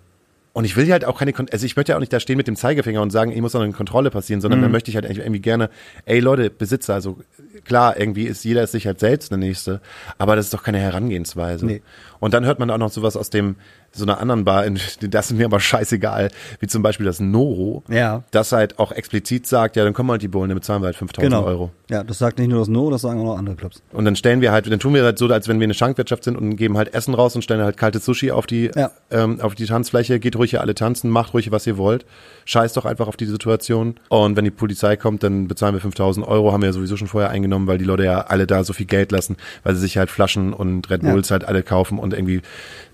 und 0.54 0.64
ich 0.64 0.76
will 0.76 0.90
halt 0.90 1.04
auch 1.04 1.18
keine, 1.18 1.32
Kon 1.32 1.48
also 1.50 1.66
ich 1.66 1.74
möchte 1.74 1.92
ja 1.92 1.96
auch 1.96 2.00
nicht 2.00 2.12
da 2.12 2.20
stehen 2.20 2.36
mit 2.36 2.46
dem 2.46 2.54
Zeigefinger 2.54 3.02
und 3.02 3.10
sagen, 3.10 3.32
ich 3.32 3.40
muss 3.40 3.54
noch 3.54 3.60
eine 3.60 3.72
Kontrolle 3.72 4.10
passieren, 4.10 4.40
sondern 4.40 4.62
dann 4.62 4.70
möchte 4.70 4.88
ich 4.88 4.94
halt 4.94 5.04
irgendwie 5.04 5.40
gerne, 5.40 5.68
ey 6.06 6.20
Leute, 6.20 6.48
Besitzer, 6.48 6.94
also 6.94 7.18
klar, 7.64 7.98
irgendwie 7.98 8.22
ist 8.22 8.44
jeder 8.44 8.62
ist 8.62 8.70
sich 8.70 8.86
halt 8.86 9.00
selbst 9.00 9.32
der 9.32 9.38
Nächste, 9.38 9.80
aber 10.16 10.36
das 10.36 10.46
ist 10.46 10.54
doch 10.54 10.62
keine 10.62 10.78
Herangehensweise. 10.78 11.66
Nee. 11.66 11.82
Und 12.24 12.32
dann 12.32 12.46
hört 12.46 12.58
man 12.58 12.70
auch 12.70 12.78
noch 12.78 12.90
sowas 12.90 13.18
aus 13.18 13.28
dem, 13.28 13.56
so 13.92 14.02
einer 14.04 14.18
anderen 14.18 14.44
Bar, 14.46 14.64
in, 14.64 14.78
das 15.10 15.30
ist 15.30 15.36
mir 15.36 15.44
aber 15.44 15.60
scheißegal, 15.60 16.30
wie 16.58 16.66
zum 16.66 16.82
Beispiel 16.82 17.04
das 17.04 17.20
Noro, 17.20 17.84
Ja. 17.90 18.22
das 18.30 18.52
halt 18.52 18.78
auch 18.78 18.92
explizit 18.92 19.46
sagt, 19.46 19.76
ja, 19.76 19.84
dann 19.84 19.92
kommen 19.92 20.10
halt 20.10 20.22
die 20.22 20.28
Bullen, 20.28 20.48
dann 20.48 20.56
bezahlen 20.58 20.80
wir 20.80 20.86
halt 20.86 20.96
5000 20.96 21.30
Genau. 21.30 21.44
Euro. 21.46 21.70
Ja, 21.90 22.02
das 22.02 22.18
sagt 22.18 22.38
nicht 22.38 22.48
nur 22.48 22.60
das 22.60 22.68
No, 22.68 22.90
das 22.90 23.02
sagen 23.02 23.20
auch 23.20 23.24
noch 23.24 23.36
andere 23.38 23.56
Clubs. 23.56 23.82
Und 23.92 24.06
dann 24.06 24.16
stellen 24.16 24.40
wir 24.40 24.52
halt, 24.52 24.70
dann 24.72 24.78
tun 24.80 24.94
wir 24.94 25.04
halt 25.04 25.18
so, 25.18 25.26
als 25.28 25.48
wenn 25.48 25.60
wir 25.60 25.64
eine 25.64 25.74
Schankwirtschaft 25.74 26.24
sind 26.24 26.38
und 26.38 26.56
geben 26.56 26.78
halt 26.78 26.94
Essen 26.94 27.12
raus 27.12 27.36
und 27.36 27.42
stellen 27.42 27.60
halt 27.62 27.76
kaltes 27.76 28.06
Sushi 28.06 28.30
auf 28.30 28.46
die, 28.46 28.70
Ja. 28.74 28.90
ähm, 29.10 29.42
auf 29.42 29.54
die 29.54 29.66
Tanzfläche. 29.66 30.18
Geht 30.18 30.36
ruhig 30.36 30.48
hier 30.50 30.62
alle 30.62 30.74
tanzen, 30.74 31.10
macht 31.10 31.34
ruhig, 31.34 31.50
was 31.52 31.66
ihr 31.66 31.76
wollt. 31.76 32.06
Scheißt 32.46 32.74
doch 32.78 32.86
einfach 32.86 33.06
auf 33.06 33.18
die 33.18 33.26
Situation. 33.26 33.96
Und 34.08 34.34
wenn 34.38 34.46
die 34.46 34.50
Polizei 34.50 34.96
kommt, 34.96 35.22
dann 35.22 35.46
bezahlen 35.46 35.74
wir 35.74 35.80
5000 35.82 36.26
Euro, 36.26 36.52
haben 36.52 36.62
wir 36.62 36.68
ja 36.68 36.72
sowieso 36.72 36.96
schon 36.96 37.06
vorher 37.08 37.28
eingenommen, 37.30 37.66
weil 37.66 37.76
die 37.76 37.84
Leute 37.84 38.04
ja 38.04 38.22
alle 38.22 38.46
da 38.46 38.64
so 38.64 38.72
viel 38.72 38.86
Geld 38.86 39.12
lassen, 39.12 39.36
weil 39.62 39.74
sie 39.74 39.82
sich 39.82 39.98
halt 39.98 40.10
Flaschen 40.10 40.54
und 40.54 40.88
Red 40.88 41.02
Ja. 41.02 41.12
Bulls 41.12 41.30
halt 41.30 41.44
alle 41.44 41.62
kaufen 41.62 41.98
und 41.98 42.13
irgendwie 42.14 42.42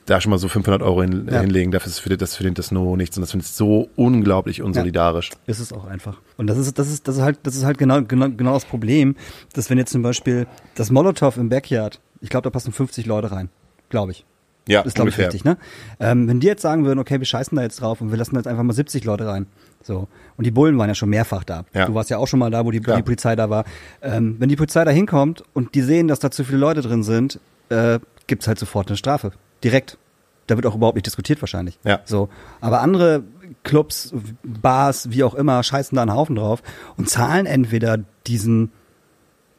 da 0.07 0.21
schon 0.21 0.31
mal 0.31 0.39
so 0.39 0.49
500 0.49 0.83
Euro 0.83 1.03
hin, 1.03 1.29
Ja. 1.31 1.41
hinlegen. 1.41 1.71
Dafür 1.71 1.89
ist 1.91 2.01
für 2.01 2.17
das 2.17 2.37
für 2.37 2.43
den 2.43 2.55
das 2.55 2.71
No 2.73 2.97
nichts. 2.97 3.17
Und 3.17 3.21
das 3.23 3.31
finde 3.31 3.45
ich 3.45 3.53
so 3.53 3.89
unglaublich 3.97 4.63
unsolidarisch. 4.63 5.31
Ist 5.47 5.61
es 5.61 5.73
auch 5.73 5.85
einfach. 5.85 6.19
Und 6.37 6.49
das 6.49 6.59
ist, 6.59 6.79
das 6.79 6.91
ist, 6.91 7.07
das 7.07 7.17
ist 7.17 7.23
halt, 7.23 7.39
das 7.45 7.55
ist 7.55 7.65
halt 7.65 7.79
genau, 7.79 8.03
genau, 8.03 8.29
genau 8.31 8.55
das 8.55 8.65
Problem, 8.65 9.15
dass 9.53 9.71
wenn 9.71 9.79
jetzt 9.79 9.93
zum 9.93 10.03
Beispiel 10.03 10.47
das 10.75 10.91
Molotow 10.91 11.37
im 11.37 11.49
Backyard, 11.49 12.01
ich 12.21 12.29
glaube, 12.29 12.45
da 12.45 12.51
passen 12.51 12.73
50 12.73 13.07
Leute 13.07 13.31
rein. 13.31 13.49
Glaube 13.89 14.13
ich. 14.13 14.25
Ja, 14.69 14.83
ist, 14.83 14.95
glaube 14.95 15.11
ich, 15.11 15.19
richtig, 15.19 15.43
ne? 15.43 15.57
Ähm, 15.99 16.29
wenn 16.29 16.39
die 16.39 16.47
jetzt 16.47 16.63
sagen 16.63 16.85
würden, 16.85 16.99
okay, 17.01 17.19
wir 17.19 17.25
scheißen 17.27 17.57
da 17.57 17.63
jetzt 17.63 17.81
drauf 17.81 18.01
und 18.01 18.11
wir 18.11 18.19
lassen 18.19 18.37
jetzt 18.37 18.47
einfach 18.47 18.63
mal 18.63 18.73
70 18.75 19.05
Leute 19.05 19.27
rein. 19.27 19.47
So. 19.83 20.07
Und 20.37 20.47
die 20.47 20.51
Bullen 20.51 20.77
waren 20.79 20.89
ja 20.89 20.95
schon 20.95 21.09
mehrfach 21.09 21.43
da. 21.45 21.65
Ja. 21.73 21.87
Du 21.87 21.95
warst 21.95 22.11
ja 22.11 22.19
auch 22.19 22.27
schon 22.29 22.39
mal 22.39 22.51
da, 22.51 22.65
wo 22.65 22.71
die, 22.71 22.81
die 22.81 23.03
Polizei 23.03 23.35
da 23.35 23.49
war. 23.51 23.65
Ähm, 24.03 24.37
wenn 24.39 24.49
die 24.49 24.57
Polizei 24.57 24.85
da 24.85 24.91
hinkommt 24.91 25.43
und 25.55 25.75
die 25.75 25.81
sehen, 25.83 26.07
dass 26.09 26.21
da 26.21 26.31
zu 26.31 26.45
viele 26.45 26.59
Leute 26.59 26.83
drin 26.83 27.03
sind, 27.03 27.41
äh, 27.71 27.99
gibt's 28.27 28.47
halt 28.47 28.59
sofort 28.59 28.89
eine 28.89 28.97
Strafe. 28.97 29.33
Direkt. 29.65 29.99
Da 30.47 30.57
wird 30.57 30.67
auch 30.67 30.75
überhaupt 30.75 30.97
nicht 30.97 31.07
diskutiert 31.07 31.41
wahrscheinlich. 31.43 31.79
Ja. 31.85 32.01
So. 32.05 32.29
Aber 32.61 32.81
andere 32.81 33.23
Clubs, 33.63 34.13
Bars, 34.43 35.11
wie 35.11 35.23
auch 35.23 35.35
immer, 35.35 35.63
scheißen 35.63 35.95
da 35.97 36.03
einen 36.03 36.15
Haufen 36.15 36.37
drauf 36.37 36.63
und 36.97 37.09
zahlen 37.09 37.47
entweder 37.47 37.99
diesen, 38.27 38.73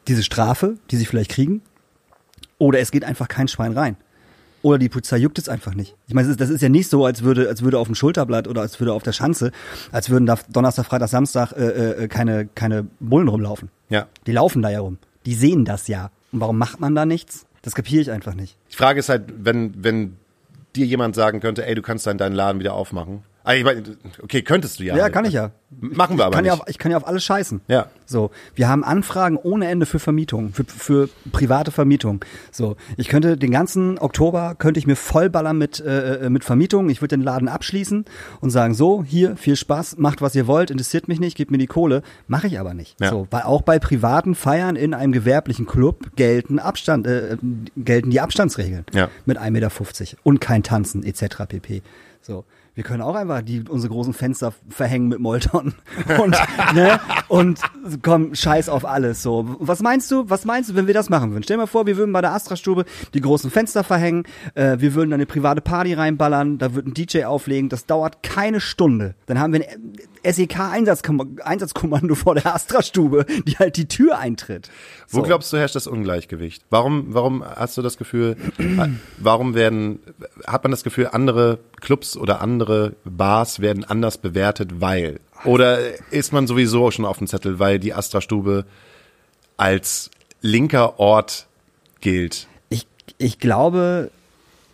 diese 0.08 0.22
Strafe, 0.22 0.76
die 0.90 0.96
sie 0.96 1.06
vielleicht 1.06 1.30
kriegen, 1.30 1.62
oder 2.58 2.78
es 2.80 2.90
geht 2.90 3.04
einfach 3.04 3.28
kein 3.28 3.48
Schwein 3.48 3.72
rein. 3.72 3.96
Oder 4.62 4.78
die 4.78 4.88
Polizei 4.88 5.16
juckt 5.16 5.38
es 5.38 5.48
einfach 5.48 5.74
nicht. 5.74 5.96
Ich 6.06 6.14
meine, 6.14 6.26
das 6.28 6.32
ist- 6.32 6.40
das 6.40 6.50
ist 6.50 6.60
ja 6.62 6.68
nicht 6.68 6.88
so, 6.88 7.04
als 7.04 7.22
würde, 7.22 7.48
als 7.48 7.62
würde 7.62 7.78
auf 7.80 7.88
dem 7.88 7.96
Schulterblatt 7.96 8.46
oder 8.46 8.60
als 8.60 8.78
würde 8.78 8.92
auf 8.92 9.02
der 9.02 9.12
Schanze, 9.12 9.50
als 9.90 10.08
würden 10.10 10.26
da 10.26 10.38
Donnerstag, 10.50 10.86
Freitag, 10.86 11.08
Samstag 11.08 11.52
äh, 11.52 12.04
äh, 12.04 12.08
keine, 12.08 12.46
keine 12.46 12.86
Bullen 13.00 13.26
rumlaufen. 13.28 13.70
Ja. 13.88 14.06
Die 14.26 14.32
laufen 14.32 14.62
da 14.62 14.70
ja 14.70 14.78
rum. 14.80 14.98
Die 15.26 15.34
sehen 15.34 15.64
das 15.64 15.88
ja. 15.88 16.10
Und 16.30 16.40
warum 16.40 16.58
macht 16.58 16.78
man 16.80 16.94
da 16.94 17.04
nichts? 17.06 17.46
Das 17.62 17.74
kapiere 17.74 18.02
ich 18.02 18.10
einfach 18.10 18.34
nicht. 18.34 18.56
Die 18.72 18.76
Frage 18.76 19.00
ist 19.00 19.08
halt, 19.08 19.24
wenn, 19.38 19.72
wenn 19.82 20.16
dir 20.74 20.86
jemand 20.86 21.14
sagen 21.14 21.40
könnte, 21.40 21.66
ey, 21.66 21.74
du 21.74 21.82
kannst 21.82 22.06
dann 22.06 22.18
deinen 22.18 22.34
Laden 22.34 22.58
wieder 22.58 22.74
aufmachen. 22.74 23.22
Ah, 23.44 23.54
ich 23.54 23.64
okay, 24.22 24.42
könntest 24.42 24.78
du 24.78 24.84
ja. 24.84 24.96
Ja, 24.96 25.10
kann 25.10 25.24
ich 25.24 25.32
ja. 25.32 25.50
Machen 25.80 26.16
wir 26.18 26.26
aber 26.26 26.34
kann 26.34 26.44
nicht. 26.44 26.52
Ja 26.54 26.60
auf, 26.60 26.68
ich 26.68 26.78
kann 26.78 26.92
ja 26.92 26.96
auf 26.96 27.06
alles 27.06 27.24
scheißen. 27.24 27.62
Ja. 27.66 27.86
So, 28.06 28.30
wir 28.54 28.68
haben 28.68 28.84
Anfragen 28.84 29.36
ohne 29.36 29.68
Ende 29.68 29.86
für 29.86 29.98
Vermietung, 29.98 30.52
für, 30.52 30.64
für 30.64 31.08
private 31.32 31.70
Vermietung. 31.72 32.24
So, 32.52 32.76
ich 32.96 33.08
könnte 33.08 33.36
den 33.36 33.50
ganzen 33.50 33.98
Oktober 33.98 34.54
könnte 34.56 34.78
ich 34.78 34.86
mir 34.86 34.96
vollballern 34.96 35.58
mit 35.58 35.80
äh, 35.80 36.28
mit 36.30 36.44
Vermietung. 36.44 36.88
Ich 36.90 37.00
würde 37.00 37.16
den 37.16 37.24
Laden 37.24 37.48
abschließen 37.48 38.04
und 38.40 38.50
sagen 38.50 38.74
so, 38.74 39.02
hier 39.02 39.36
viel 39.36 39.56
Spaß, 39.56 39.96
macht 39.98 40.20
was 40.22 40.34
ihr 40.34 40.46
wollt, 40.46 40.70
interessiert 40.70 41.08
mich 41.08 41.18
nicht, 41.18 41.36
gebt 41.36 41.50
mir 41.50 41.58
die 41.58 41.66
Kohle. 41.66 42.02
Mache 42.28 42.46
ich 42.46 42.60
aber 42.60 42.74
nicht. 42.74 43.00
Ja. 43.00 43.10
So, 43.10 43.26
weil 43.30 43.42
auch 43.42 43.62
bei 43.62 43.78
privaten 43.78 44.34
Feiern 44.34 44.76
in 44.76 44.94
einem 44.94 45.12
gewerblichen 45.12 45.66
Club 45.66 46.14
gelten 46.16 46.58
Abstand 46.58 47.06
äh, 47.06 47.36
gelten 47.76 48.10
die 48.10 48.20
Abstandsregeln 48.20 48.84
Ja. 48.92 49.08
mit 49.24 49.38
1,50 49.38 49.50
Meter 49.50 49.70
und 50.22 50.40
kein 50.40 50.62
Tanzen 50.62 51.02
etc. 51.02 51.46
pp. 51.48 51.82
So. 52.20 52.44
Wir 52.74 52.84
können 52.84 53.02
auch 53.02 53.14
einfach 53.14 53.42
die, 53.42 53.62
unsere 53.68 53.92
großen 53.92 54.14
Fenster 54.14 54.54
verhängen 54.70 55.08
mit 55.08 55.18
Molton 55.18 55.74
und, 56.22 56.36
ne, 56.74 56.98
und 57.28 57.60
komm, 58.02 58.34
scheiß 58.34 58.70
auf 58.70 58.86
alles, 58.86 59.22
so. 59.22 59.56
Was 59.58 59.82
meinst 59.82 60.10
du, 60.10 60.30
was 60.30 60.46
meinst 60.46 60.70
du, 60.70 60.74
wenn 60.74 60.86
wir 60.86 60.94
das 60.94 61.10
machen 61.10 61.32
würden? 61.32 61.42
Stell 61.42 61.56
dir 61.56 61.62
mal 61.62 61.66
vor, 61.66 61.86
wir 61.86 61.98
würden 61.98 62.12
bei 62.12 62.22
der 62.22 62.32
Astra-Stube 62.32 62.86
die 63.12 63.20
großen 63.20 63.50
Fenster 63.50 63.84
verhängen, 63.84 64.24
äh, 64.54 64.78
wir 64.78 64.94
würden 64.94 65.10
dann 65.10 65.18
eine 65.18 65.26
private 65.26 65.60
Party 65.60 65.92
reinballern, 65.92 66.56
da 66.56 66.74
wird 66.74 66.86
ein 66.86 66.94
DJ 66.94 67.24
auflegen, 67.24 67.68
das 67.68 67.84
dauert 67.84 68.22
keine 68.22 68.60
Stunde. 68.60 69.16
Dann 69.26 69.38
haben 69.38 69.52
wir 69.52 69.68
ein 69.68 69.92
SEK-Einsatzkommando 70.24 72.14
vor 72.14 72.34
der 72.34 72.54
Astra-Stube, 72.54 73.26
die 73.46 73.56
halt 73.58 73.76
die 73.76 73.88
Tür 73.88 74.18
eintritt. 74.18 74.70
Wo 75.08 75.20
So. 75.20 75.22
glaubst 75.24 75.52
du 75.52 75.56
herrscht 75.56 75.74
das 75.74 75.86
Ungleichgewicht? 75.86 76.64
Warum, 76.70 77.14
warum 77.14 77.44
hast 77.44 77.76
du 77.76 77.82
das 77.82 77.96
Gefühl, 77.96 78.36
äh, 78.58 78.88
warum 79.18 79.54
werden, 79.54 80.00
hat 80.46 80.64
man 80.64 80.70
das 80.70 80.84
Gefühl, 80.84 81.08
andere 81.12 81.58
Clubs 81.80 82.16
oder 82.16 82.40
andere 82.40 82.94
Bars 83.04 83.60
werden 83.60 83.84
anders 83.84 84.18
bewertet, 84.18 84.80
weil? 84.80 85.20
Oder 85.44 85.78
ist 86.12 86.32
man 86.32 86.46
sowieso 86.46 86.90
schon 86.90 87.04
auf 87.04 87.18
dem 87.18 87.26
Zettel, 87.26 87.58
weil 87.58 87.78
die 87.78 87.94
Astra-Stube 87.94 88.64
als 89.56 90.10
linker 90.40 90.98
Ort 90.98 91.46
gilt? 92.00 92.46
Ich, 92.68 92.86
ich 93.18 93.38
glaube, 93.38 94.10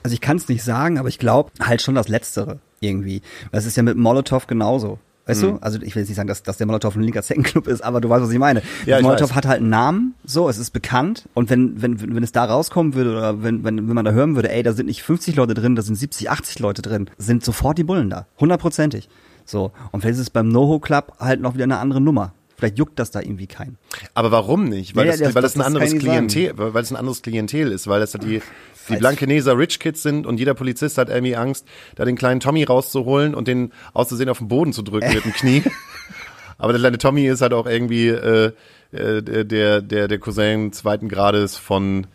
also 0.02 0.14
ich 0.14 0.20
kann 0.20 0.36
es 0.36 0.48
nicht 0.48 0.62
sagen, 0.62 0.98
aber 0.98 1.08
ich 1.08 1.18
glaube 1.18 1.50
halt 1.60 1.82
schon 1.82 1.94
das 1.94 2.08
Letztere 2.08 2.58
irgendwie. 2.80 3.22
Das 3.50 3.66
ist 3.66 3.76
ja 3.76 3.82
mit 3.82 3.96
Molotow 3.96 4.46
genauso. 4.46 4.98
Weißt 5.28 5.42
Mhm. 5.42 5.46
du? 5.46 5.58
Also 5.60 5.78
ich 5.82 5.94
will 5.94 6.00
jetzt 6.00 6.08
nicht 6.08 6.16
sagen, 6.16 6.26
dass, 6.28 6.42
dass 6.42 6.56
der 6.56 6.66
Molotow 6.66 6.96
ein 6.96 7.02
linker 7.02 7.22
Zeckenclub 7.22 7.68
ist, 7.68 7.82
aber 7.84 8.00
du 8.00 8.08
weißt, 8.08 8.22
was 8.24 8.30
ich 8.32 8.38
meine. 8.38 8.62
Ja, 8.86 9.00
Molotow 9.00 9.34
hat 9.34 9.46
halt 9.46 9.60
einen 9.60 9.68
Namen, 9.68 10.14
so, 10.24 10.48
es 10.48 10.58
ist 10.58 10.70
bekannt. 10.70 11.28
Und 11.34 11.50
wenn, 11.50 11.80
wenn, 11.82 12.00
wenn 12.00 12.14
wenn 12.16 12.22
es 12.24 12.32
da 12.32 12.44
rauskommen 12.46 12.94
würde 12.94 13.10
oder 13.12 13.42
wenn, 13.42 13.62
wenn, 13.62 13.86
wenn 13.88 13.94
man 13.94 14.04
da 14.04 14.10
hören 14.12 14.34
würde, 14.34 14.50
ey, 14.50 14.62
da 14.62 14.72
sind 14.72 14.86
nicht 14.86 15.02
50 15.02 15.36
Leute 15.36 15.54
drin, 15.54 15.76
da 15.76 15.82
sind 15.82 15.94
70, 15.96 16.30
80 16.30 16.58
Leute 16.60 16.82
drin, 16.82 17.10
sind 17.18 17.44
sofort 17.44 17.76
die 17.78 17.84
Bullen 17.84 18.08
da. 18.10 18.26
Hundertprozentig. 18.40 19.08
So. 19.44 19.70
Und 19.92 20.00
vielleicht 20.00 20.14
ist 20.16 20.22
es 20.22 20.30
beim 20.30 20.48
NoHo 20.48 20.78
Club 20.80 21.12
halt 21.20 21.40
noch 21.40 21.54
wieder 21.54 21.64
eine 21.64 21.78
andere 21.78 22.00
Nummer. 22.00 22.32
Vielleicht 22.58 22.76
juckt 22.76 22.98
das 22.98 23.10
da 23.12 23.20
irgendwie 23.20 23.46
keinen. 23.46 23.78
Aber 24.14 24.32
warum 24.32 24.64
nicht? 24.64 24.96
Weil, 24.96 25.06
Ja, 25.06 25.12
das, 25.12 25.20
das- 25.20 25.34
weil 25.36 25.42
das, 25.42 25.52
das 25.54 25.62
ein 25.62 25.66
anderes 25.66 25.92
ich 25.92 26.02
sagen. 26.02 26.26
Klientel, 26.28 26.52
weil 26.74 26.82
es 26.82 26.90
ein 26.90 26.96
anderes 26.96 27.22
Klientel 27.22 27.70
ist, 27.72 27.86
weil 27.86 28.00
das 28.00 28.14
halt 28.14 28.24
die, 28.24 28.42
die 28.88 28.96
Blankeneser 28.96 29.56
Rich 29.56 29.78
Kids 29.78 30.02
sind 30.02 30.26
und 30.26 30.38
jeder 30.40 30.54
Polizist 30.54 30.98
hat 30.98 31.08
irgendwie 31.08 31.36
Angst, 31.36 31.64
da 31.94 32.04
den 32.04 32.16
kleinen 32.16 32.40
Tommy 32.40 32.64
rauszuholen 32.64 33.34
und 33.36 33.46
den 33.46 33.72
auszusehen 33.94 34.28
auf 34.28 34.38
den 34.38 34.48
Boden 34.48 34.72
zu 34.72 34.82
drücken 34.82 35.12
mit 35.14 35.24
dem 35.24 35.32
Knie. 35.32 35.62
Aber 36.58 36.72
der 36.72 36.80
kleine 36.80 36.98
Tommy 36.98 37.26
ist 37.26 37.40
halt 37.42 37.52
auch 37.52 37.66
irgendwie 37.66 38.08
äh, 38.08 38.50
äh, 38.90 39.22
der, 39.44 39.80
der, 39.80 40.08
der 40.08 40.18
Cousin 40.18 40.72
zweiten 40.72 41.08
Grades 41.08 41.56
von 41.56 42.08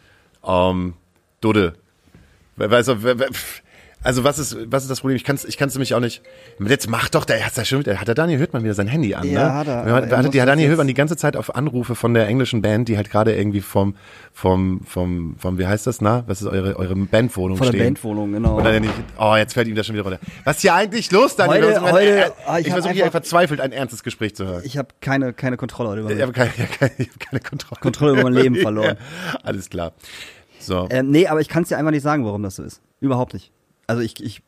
ähm, 0.45 0.95
Dudde. 1.39 1.75
Wer 2.57 2.69
weiß, 2.69 2.87
wer, 3.01 3.17
wer, 3.19 3.31
pff, 3.31 3.62
Also 4.03 4.23
was 4.25 4.37
ist, 4.37 4.57
was 4.69 4.83
ist 4.83 4.89
das 4.89 4.99
Problem? 4.99 5.15
Ich 5.15 5.23
kann 5.23 5.35
es 5.37 5.45
ich 5.45 5.57
kann's 5.57 5.73
nämlich 5.75 5.93
auch 5.95 5.99
nicht. 6.01 6.21
Jetzt 6.59 6.89
mach 6.89 7.07
doch, 7.09 7.23
der 7.23 7.45
hat 7.45 7.55
ja 7.55 7.63
schon 7.63 7.79
wieder, 7.79 7.99
hat 8.01 8.07
der 8.07 8.15
Daniel 8.15 8.39
Hüttmann 8.39 8.63
wieder 8.63 8.73
sein 8.73 8.87
Handy 8.87 9.15
an, 9.15 9.25
Ja, 9.29 9.47
ne? 9.47 9.53
hat 9.53 9.67
er, 9.67 9.75
Hat, 9.85 10.11
hat, 10.11 10.25
hat 10.25 10.35
Daniel 10.35 10.69
Hüttmann 10.69 10.87
die 10.87 10.93
ganze 10.93 11.15
Zeit 11.15 11.37
auf 11.37 11.55
Anrufe 11.55 11.95
von 11.95 12.13
der 12.13 12.27
englischen 12.27 12.61
Band, 12.61 12.89
die 12.89 12.97
halt 12.97 13.09
gerade 13.09 13.33
irgendwie 13.35 13.61
vom, 13.61 13.95
vom, 14.33 14.81
vom, 14.85 15.35
vom, 15.39 15.57
wie 15.57 15.65
heißt 15.65 15.87
das, 15.87 16.01
na? 16.01 16.23
Was 16.27 16.41
ist 16.41 16.47
eure, 16.47 16.75
eure 16.77 16.95
Bandwohnung 16.95 17.57
Von 17.57 17.67
der 17.67 17.73
stehen? 17.73 17.85
Bandwohnung, 17.93 18.33
genau. 18.33 18.57
Und 18.57 18.65
dann 18.65 18.81
nicht, 18.81 18.93
oh, 19.17 19.35
jetzt 19.37 19.53
fällt 19.53 19.67
ihm 19.69 19.75
das 19.75 19.85
schon 19.87 19.95
wieder 19.95 20.03
runter. 20.03 20.19
Was 20.43 20.57
ist 20.57 20.61
hier 20.63 20.73
eigentlich 20.73 21.09
los, 21.11 21.35
Daniel? 21.37 21.79
Heute- 21.79 21.81
heute- 21.91 22.05
äh, 22.25 22.31
ah, 22.45 22.59
ich 22.59 22.67
ich 22.67 22.73
versuche 22.73 22.93
hier 22.93 23.09
verzweifelt 23.09 23.61
ein 23.61 23.71
ernstes 23.71 24.03
Gespräch 24.03 24.35
zu 24.35 24.45
hören. 24.45 24.63
Ich 24.65 24.77
habe 24.77 24.89
keine, 24.99 25.31
keine 25.33 25.55
Kontrolle 25.55 26.01
über 26.01 26.09
Ich 26.09 26.15
mich. 26.15 26.21
habe 26.23 26.33
keine, 26.33 26.51
ich 26.55 26.61
hab 26.61 26.77
keine, 26.79 26.91
ich 26.97 27.09
hab 27.09 27.19
keine 27.21 27.39
Kontrolle. 27.39 27.79
Kontrolle 27.81 28.11
über 28.13 28.23
mein 28.23 28.33
Leben 28.33 28.55
verloren. 28.61 28.97
Ja, 28.99 29.39
alles 29.43 29.69
klar. 29.69 29.93
So. 30.59 30.87
Ähm, 30.89 31.09
nee, 31.09 31.27
aber 31.27 31.39
ich 31.41 31.47
kann 31.47 31.63
es 31.63 31.69
dir 31.69 31.77
einfach 31.77 31.91
nicht 31.91 32.03
sagen, 32.03 32.25
warum 32.25 32.43
das 32.43 32.57
so 32.57 32.63
ist. 32.63 32.81
Überhaupt 32.99 33.33
nicht. 33.33 33.51
Also 33.87 34.01
ich, 34.01 34.21
ich 34.23 34.41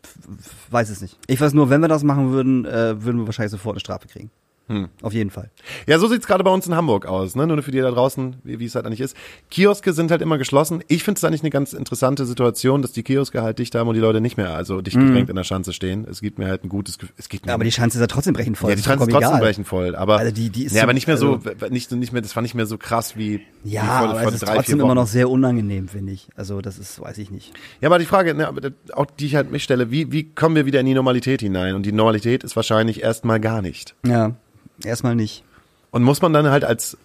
weiß 0.72 0.90
es 0.90 1.02
nicht. 1.02 1.18
Ich 1.28 1.40
weiß 1.42 1.54
nur, 1.54 1.70
wenn 1.70 1.82
wir 1.82 1.88
das 1.90 2.04
machen 2.04 2.32
würden, 2.32 2.66
äh, 2.66 3.04
würden 3.04 3.22
wir 3.22 3.26
wahrscheinlich 3.28 3.52
sofort 3.52 3.76
eine 3.76 3.80
Strafe 3.82 4.08
kriegen. 4.08 4.32
Hm. 4.68 4.90
Auf 5.04 5.14
jeden 5.14 5.30
Fall. 5.30 5.52
Ja, 5.86 6.00
so 6.00 6.08
sieht's 6.08 6.26
gerade 6.26 6.44
bei 6.44 6.50
uns 6.50 6.66
in 6.66 6.74
Hamburg 6.76 7.06
aus, 7.06 7.36
ne? 7.36 7.46
Nur 7.46 7.62
für 7.62 7.70
die 7.70 7.80
da 7.82 7.92
draußen, 7.92 8.38
wie, 8.44 8.58
wie 8.60 8.66
es 8.66 8.74
halt 8.74 8.88
eigentlich 8.88 9.00
ist. 9.02 9.16
Kioske 9.52 9.94
sind 9.94 10.10
halt 10.10 10.24
immer 10.24 10.40
geschlossen. 10.40 10.84
Ich 10.88 11.04
finde 11.04 11.20
es 11.20 11.24
eigentlich 11.24 11.42
eine 11.44 11.52
ganz 11.52 11.74
interessante 11.74 12.26
Situation, 12.26 12.82
dass 12.82 12.92
die 12.92 13.04
Kioske 13.04 13.44
halt 13.44 13.60
dicht 13.60 13.76
haben 13.76 13.88
und 13.88 13.94
die 13.94 14.00
Leute 14.02 14.22
nicht 14.22 14.38
mehr, 14.38 14.56
also 14.56 14.82
dicht 14.82 14.98
gedrängt 14.98 15.30
in 15.30 15.36
der 15.36 15.44
Schanze 15.44 15.72
stehen. 15.72 16.08
Es 16.10 16.20
gibt 16.20 16.40
mir 16.40 16.48
halt 16.48 16.64
ein 16.64 16.70
gutes 16.70 16.98
Gefühl. 16.98 17.14
Es 17.18 17.30
gibt 17.30 17.46
mir 17.46 17.52
Mhm. 17.52 17.54
Aber 17.54 17.64
die 17.64 17.72
Schanze 17.74 18.00
ist 18.00 18.02
ja 18.02 18.08
trotzdem 18.08 18.34
brechend 18.34 18.58
voll. 18.58 18.72
ja, 18.72 18.76
die 18.76 18.82
Schanze 18.82 19.04
ist 19.06 19.12
trotzdem 19.12 19.30
egal. 19.30 19.40
brechen 19.42 19.66
voll, 19.66 19.96
aber 19.96 20.18
Also 20.18 20.32
die- 20.34 20.50
die 20.50 20.64
ist 20.64 20.74
ja, 20.74 20.80
so- 20.80 20.84
aber 20.84 20.94
nicht 20.94 21.06
mehr 21.06 21.18
so, 21.18 21.34
also- 21.46 21.68
nicht, 21.70 21.92
nicht 21.92 22.12
mehr, 22.12 22.24
das 22.24 22.36
war 22.36 22.42
nicht 22.42 22.56
mehr 22.56 22.66
so 22.66 22.80
krass 22.80 23.16
wie 23.16 23.42
Ja, 23.66 24.00
vor, 24.00 24.10
aber 24.10 24.20
vor 24.20 24.28
es 24.30 24.36
ist 24.36 24.44
drei, 24.44 24.56
trotzdem 24.56 24.80
immer 24.80 24.96
noch 24.96 25.08
sehr 25.08 25.30
unangenehm, 25.30 25.88
finde 25.88 26.14
ich. 26.14 26.28
Also 26.36 26.62
das 26.62 26.78
ist, 26.78 27.02
weiß 27.02 27.18
ich 27.18 27.32
nicht. 27.32 27.54
Ja, 27.82 27.90
aber 27.90 28.00
die 28.00 28.06
Frage, 28.06 28.34
ne, 28.36 28.52
auch 28.94 29.06
die 29.06 29.26
ich 29.26 29.36
halt 29.36 29.52
mich 29.52 29.64
stelle, 29.64 29.92
wie, 29.92 30.12
wie 30.12 30.24
kommen 30.24 30.56
wir 30.56 30.66
wieder 30.66 30.80
in 30.80 30.86
die 30.86 30.94
Normalität 30.94 31.42
hinein? 31.42 31.76
Und 31.76 31.84
die 31.86 31.92
Normalität 31.92 32.44
ist 32.44 32.56
wahrscheinlich 32.56 33.02
erstmal 33.02 33.40
gar 33.40 33.62
nicht. 33.62 33.96
Ja, 34.06 34.36
erstmal 34.84 35.16
nicht. 35.16 35.44
Und 35.90 36.04
muss 36.04 36.22
man 36.22 36.32
dann 36.32 36.50
halt 36.50 36.64
als, 36.64 36.98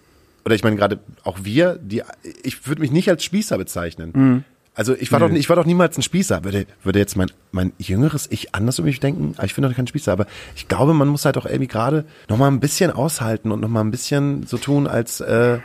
oder 0.45 0.53
ich 0.53 0.63
meine 0.63 0.75
gerade 0.75 0.99
auch 1.23 1.39
wir, 1.41 1.79
die, 1.81 2.03
ich 2.43 2.67
würde 2.67 2.81
mich 2.81 2.91
nicht 2.91 3.09
als 3.09 3.23
Spießer 3.23 3.57
bezeichnen. 3.57 4.11
Mhm. 4.13 4.43
Also 4.73 4.95
ich 4.95 5.11
war 5.11 5.19
doch, 5.19 5.29
ich 5.29 5.49
war 5.49 5.57
doch 5.57 5.65
niemals 5.65 5.97
ein 5.97 6.01
Spießer. 6.01 6.43
Würde, 6.45 6.65
würde 6.83 6.99
jetzt 6.99 7.17
mein, 7.17 7.29
mein 7.51 7.73
jüngeres 7.77 8.27
Ich 8.31 8.55
anders 8.55 8.79
über 8.79 8.85
mich 8.85 9.01
denken? 9.01 9.35
Ich 9.43 9.53
bin 9.53 9.63
doch 9.63 9.73
kein 9.75 9.87
Spießer. 9.87 10.13
Aber 10.13 10.27
ich 10.55 10.69
glaube, 10.69 10.93
man 10.93 11.09
muss 11.09 11.25
halt 11.25 11.37
auch 11.37 11.45
irgendwie 11.45 11.67
gerade 11.67 12.05
noch 12.29 12.37
mal 12.37 12.47
ein 12.47 12.61
bisschen 12.61 12.89
aushalten 12.91 13.51
und 13.51 13.59
noch 13.59 13.67
mal 13.67 13.81
ein 13.81 13.91
bisschen 13.91 14.45
so 14.47 14.57
tun, 14.57 14.87
als, 14.87 15.19
äh, 15.19 15.59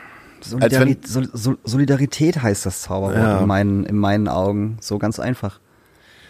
als 0.55 0.63
wenn, 0.63 0.71
Solidari 0.71 0.99
Sol 1.05 1.29
Sol 1.33 1.59
Solidarität 1.65 2.43
heißt 2.43 2.67
das 2.67 2.83
Zauberwort 2.83 3.17
Ja. 3.17 3.39
in, 3.41 3.47
meinen, 3.47 3.85
in 3.85 3.97
meinen 3.97 4.29
Augen. 4.29 4.77
So 4.81 4.99
ganz 4.99 5.19
einfach. 5.21 5.61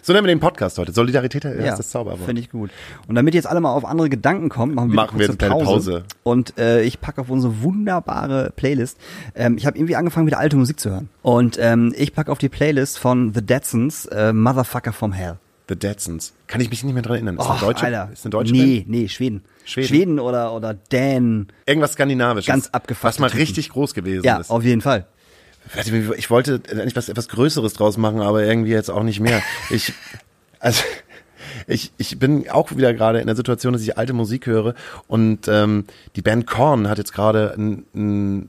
so 0.03 0.13
nennen 0.13 0.25
wir 0.27 0.35
den 0.35 0.41
Podcast 0.41 0.79
heute. 0.79 0.93
Solidarität 0.93 1.45
ist 1.45 1.79
das 1.79 1.91
Zauberwort. 1.91 2.21
Finde 2.27 2.41
ich 2.41 2.51
gut. 2.51 2.71
Und 3.09 3.15
damit 3.17 3.35
jetzt 3.35 3.47
alle 3.47 3.61
mal 3.61 3.73
auf 3.73 3.85
andere 3.85 4.09
Gedanken 4.09 4.49
kommen, 4.49 4.75
machen 4.75 4.91
wir, 4.91 4.95
Machen 4.97 5.19
wir 5.19 5.27
jetzt 5.27 5.41
eine 5.43 5.51
kleine 5.51 5.65
Pause. 5.65 6.05
Und 6.23 6.59
äh, 6.59 6.83
ich 6.83 7.01
packe 7.01 7.21
auf 7.21 7.29
unsere 7.31 7.63
wunderbare 7.63 8.53
Playlist. 8.57 8.99
Ähm, 9.35 9.57
ich 9.59 9.67
habe 9.67 9.77
irgendwie 9.77 9.97
angefangen, 9.97 10.27
wieder 10.27 10.39
alte 10.39 10.57
Musik 10.57 10.79
zu 10.79 10.91
hören. 10.91 11.09
Und 11.23 11.59
ähm, 11.61 11.93
ich 11.97 12.15
packe 12.15 12.31
auf 12.31 12.39
die 12.39 12.49
Playlist 12.49 12.99
von 12.99 13.33
The 13.35 13.43
Deadsons 13.43 14.07
äh, 14.07 14.33
Motherfucker 14.33 14.93
from 14.93 15.13
Hell. 15.13 15.39
The 15.69 15.75
Deadsons. 15.77 16.33
Kann 16.47 16.61
ich 16.61 16.71
mich 16.71 16.85
nicht 16.85 16.95
mehr 16.95 17.03
dran 17.03 17.15
erinnern. 17.17 17.35
Ist 17.39 17.41
Och, 17.45 17.51
eine 17.51 17.61
deutsche, 17.61 17.87
Alter. 17.87 18.11
ist 18.13 18.25
eine 18.25 18.31
deutsche 18.31 18.53
Nee, 18.53 18.77
Band? 18.81 18.89
nee, 18.89 19.09
Schweden. 19.09 19.43
Schweden? 19.67 20.21
oder, 20.21 20.53
oder 20.55 20.73
Dän. 20.75 21.49
Irgendwas 21.67 21.93
Skandinavisches. 21.93 22.47
Ganz 22.47 22.69
abgefuckte 22.69 23.07
Was 23.09 23.19
mal 23.19 23.29
Typen. 23.29 23.41
richtig 23.41 23.69
groß 23.71 23.93
gewesen 23.95 24.25
Ja, 24.25 24.39
ist. 24.39 24.51
auf 24.51 24.63
jeden 24.63 24.81
Fall. 24.81 25.07
Ich 26.17 26.31
wollte 26.31 26.63
eigentlich 26.71 26.95
was 26.95 27.09
etwas 27.09 27.29
Größeres 27.29 27.73
draus 27.75 27.97
machen, 27.97 28.21
aber 28.21 28.45
irgendwie 28.45 28.71
jetzt 28.71 28.89
auch 28.91 29.03
nicht 29.03 29.19
mehr. 29.19 29.43
Ich, 29.71 29.93
also, 30.61 30.85
ich, 31.67 31.93
ich 31.99 32.19
bin 32.21 32.49
auch 32.49 32.71
wieder 32.77 32.95
gerade 32.95 33.19
in 33.21 33.27
der 33.27 33.35
Situation, 33.35 33.73
dass 33.73 33.83
ich 33.83 33.99
alte 33.99 34.13
Musik 34.13 34.47
höre 34.47 34.75
und 35.09 35.49
ähm, 35.49 35.85
die 36.15 36.23
Band 36.23 36.47
Korn 36.47 36.89
hat 36.89 36.99
jetzt 36.99 37.13
gerade 37.13 37.53
ein, 37.59 37.85
ein, 37.95 38.49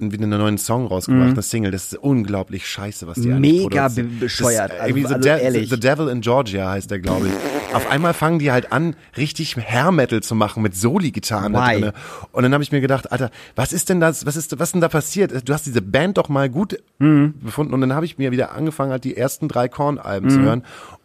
ein, 0.00 0.12
wieder 0.12 0.24
einen 0.24 0.38
neuen 0.38 0.58
Song 0.58 0.86
rausgebracht, 0.86 1.30
eine 1.30 1.42
Single. 1.42 1.70
Das 1.70 1.92
ist 1.92 1.98
unglaublich 1.98 2.66
scheiße, 2.68 3.06
was 3.06 3.20
die 3.20 3.28
Mhm. 3.28 3.40
Mega 3.40 3.82
produzieren. 3.82 4.18
bescheuert. 4.20 4.70
Das 4.72 4.86
irgendwie 4.88 5.04
Also- 5.06 5.08
the, 5.22 5.28
also 5.30 5.36
De 5.38 5.44
ehrlich. 5.44 5.70
the 5.70 5.80
Devil 5.80 6.08
in 6.08 6.20
Georgia 6.20 6.70
heißt 6.70 6.90
der, 6.90 6.98
glaube 7.00 7.28
ich. 7.28 7.74
Auf 7.74 7.90
einmal 7.90 8.14
fangen 8.14 8.38
die 8.38 8.50
halt 8.52 8.72
an, 8.72 8.96
richtig 9.16 9.56
Hair 9.56 9.92
Metal 9.92 10.22
zu 10.22 10.34
machen 10.34 10.62
mit 10.62 10.74
Soli-Gitarren 10.76 11.52
da 11.52 11.70
drinne. 11.72 11.92
Und 12.32 12.42
dann 12.42 12.52
habe 12.52 12.62
ich 12.62 12.72
mir 12.72 12.80
gedacht, 12.80 13.10
Alter, 13.12 13.30
was 13.54 13.72
ist 13.72 13.88
denn 13.88 14.00
das, 14.00 14.24
was 14.24 14.36
ist, 14.36 14.58
was 14.58 14.72
denn 14.72 14.80
da 14.80 14.88
passiert? 14.88 15.48
Du 15.48 15.52
hast 15.52 15.66
diese 15.66 15.82
Band 15.82 16.16
doch 16.18 16.28
mal 16.28 16.48
gut 16.48 16.78
Mhm. 16.98 17.34
befunden 17.40 17.74
und 17.74 17.80
dann 17.80 17.92
habe 17.92 18.06
ich 18.06 18.18
mir 18.18 18.30
wieder 18.32 18.52
angefangen, 18.52 18.92
halt 18.92 19.04
die 19.04 19.16
ersten 19.16 19.48
drei 19.48 19.68
Korn-Alben 19.68 20.30
zu 20.30 20.40
hören. 20.40 20.62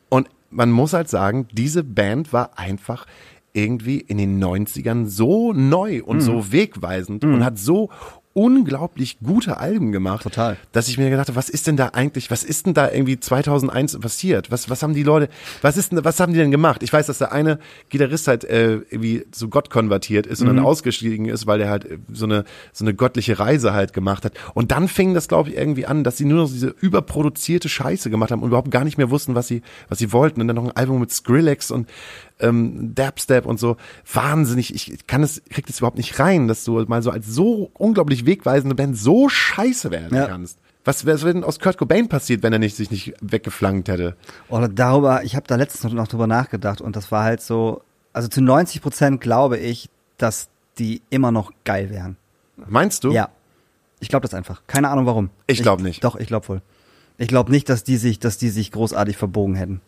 Und 0.10 0.30
man 0.50 0.72
muss 0.72 0.94
halt 0.94 1.10
sagen, 1.10 1.48
diese 1.52 1.84
Band 1.84 2.32
war 2.34 2.58
einfach 2.58 3.06
irgendwie 3.54 3.98
in 4.00 4.18
den 4.18 4.40
90ern 4.40 5.08
so 5.08 5.52
neu 5.52 6.02
und 6.04 6.18
Mhm. 6.18 6.22
so 6.22 6.52
wegweisend 6.54 7.26
und 7.26 7.44
hat 7.44 7.58
so 7.60 7.90
unglaublich 8.34 9.20
gute 9.20 9.58
Alben 9.58 9.92
gemacht, 9.92 10.24
Total. 10.24 10.58
dass 10.72 10.88
ich 10.88 10.98
mir 10.98 11.10
gedacht 11.10 11.28
habe, 11.28 11.36
was 11.36 11.50
ist 11.50 11.68
denn 11.68 11.76
da 11.78 11.88
eigentlich, 11.90 12.32
was 12.32 12.44
ist 12.44 12.66
denn 12.66 12.74
da 12.74 12.90
irgendwie 12.92 13.20
2001 13.20 14.00
passiert? 14.00 14.52
Was, 14.52 14.70
was 14.70 14.84
haben 14.84 14.94
die 14.94 15.04
Leute, 15.04 15.30
was 15.62 15.78
ist 15.78 15.92
denn, 15.92 16.04
was 16.06 16.20
haben 16.20 16.32
die 16.34 16.40
denn 16.40 16.52
gemacht? 16.52 16.82
Ich 16.84 16.94
weiß, 16.94 17.08
dass 17.08 17.18
der 17.18 17.32
eine 17.32 17.60
Gitarrist 17.90 18.28
halt 18.28 18.44
äh, 18.46 18.76
irgendwie 18.90 19.26
zu 19.32 19.50
Gott 19.50 19.70
konvertiert 19.70 20.26
ist 20.28 20.42
und 20.42 20.48
Mhm. 20.48 20.56
dann 20.58 20.66
ausgestiegen 20.66 21.26
ist, 21.26 21.46
weil 21.46 21.60
der 21.60 21.70
halt 21.70 21.86
äh, 21.86 21.98
so 22.12 22.26
eine 22.26 22.46
so 22.74 22.86
eine 22.86 22.94
göttliche 22.94 23.38
Reise 23.40 23.74
halt 23.74 23.94
gemacht 23.94 24.24
hat. 24.26 24.34
Und 24.54 24.72
dann 24.72 24.88
fing 24.88 25.14
das, 25.14 25.28
glaube 25.28 25.50
ich, 25.50 25.58
irgendwie 25.58 25.86
an, 25.86 26.04
dass 26.04 26.18
sie 26.18 26.26
nur 26.26 26.44
noch 26.44 26.50
diese 26.50 26.68
überproduzierte 26.80 27.70
Scheiße 27.70 28.10
gemacht 28.10 28.32
haben 28.32 28.42
und 28.42 28.50
überhaupt 28.50 28.72
gar 28.72 28.84
nicht 28.86 28.98
mehr 28.98 29.10
wussten, 29.10 29.36
was 29.36 29.48
sie 29.48 29.62
was 29.90 30.00
sie 30.00 30.12
wollten. 30.14 30.42
Und 30.42 30.48
dann 30.48 30.56
noch 30.56 30.66
ein 30.66 30.76
Album 30.76 31.00
mit 31.00 31.12
Skrillex 31.12 31.70
und 31.72 31.90
ähm, 32.42 32.94
Dubstep 32.96 33.46
und 33.46 33.60
so. 33.60 33.78
Wahnsinnig, 34.12 34.74
ich 34.76 35.08
kann 35.08 35.24
es, 35.24 35.42
krieg 35.50 35.66
das 35.68 35.78
überhaupt 35.80 35.98
nicht 35.98 36.20
rein, 36.20 36.48
dass 36.48 36.64
du 36.64 36.84
mal 36.88 37.02
so 37.02 37.12
als 37.12 37.28
so 37.28 37.70
unglaublich 37.74 38.26
wegweisende 38.26 38.76
Band 38.76 38.98
so 38.98 39.30
scheiße 39.30 39.92
werden 39.92 40.16
Ja. 40.18 40.28
kannst. 40.28 40.58
Was 40.84 41.06
wäre 41.06 41.20
denn 41.32 41.44
aus 41.44 41.60
Kurt 41.60 41.78
Cobain 41.78 42.10
passiert, 42.10 42.42
wenn 42.42 42.54
er 42.54 42.60
nicht, 42.60 42.76
sich 42.76 42.90
nicht 42.90 43.14
weggeflankt 43.22 43.88
hätte? 43.88 44.16
Oder 44.50 44.68
darüber, 44.68 45.24
ich 45.24 45.36
habe 45.36 45.46
da 45.48 45.56
letztens 45.56 45.94
noch, 45.94 46.08
drüber 46.08 46.26
nachgedacht 46.26 46.82
und 46.82 46.96
das 46.96 47.12
war 47.12 47.24
halt 47.24 47.42
so, 47.42 47.82
also 48.14 48.28
zu 48.28 48.42
90 48.42 48.82
Prozent 48.82 49.22
glaube 49.22 49.58
ich, 49.58 49.90
dass 50.18 50.50
die 50.80 51.02
immer 51.12 51.32
noch 51.32 51.52
geil 51.66 51.92
wären. 51.92 52.18
Meinst 52.68 53.04
du? 53.04 53.12
Ja. 53.12 53.30
Ich 54.00 54.10
glaube 54.10 54.24
das 54.24 54.34
einfach. 54.34 54.64
Keine 54.66 54.90
Ahnung 54.90 55.06
warum. 55.06 55.30
Ich 55.46 55.62
glaub 55.62 55.80
nicht. 55.82 56.04
Doch, 56.04 56.16
ich 56.16 56.28
glaube 56.28 56.48
wohl. 56.50 56.62
Ich 57.20 57.28
glaube 57.28 57.52
nicht, 57.52 57.70
dass 57.70 57.84
die 57.84 57.98
sich, 57.98 58.18
dass 58.18 58.40
die 58.40 58.50
sich 58.50 58.72
großartig 58.72 59.16
verbogen 59.18 59.54
hätten. 59.54 59.82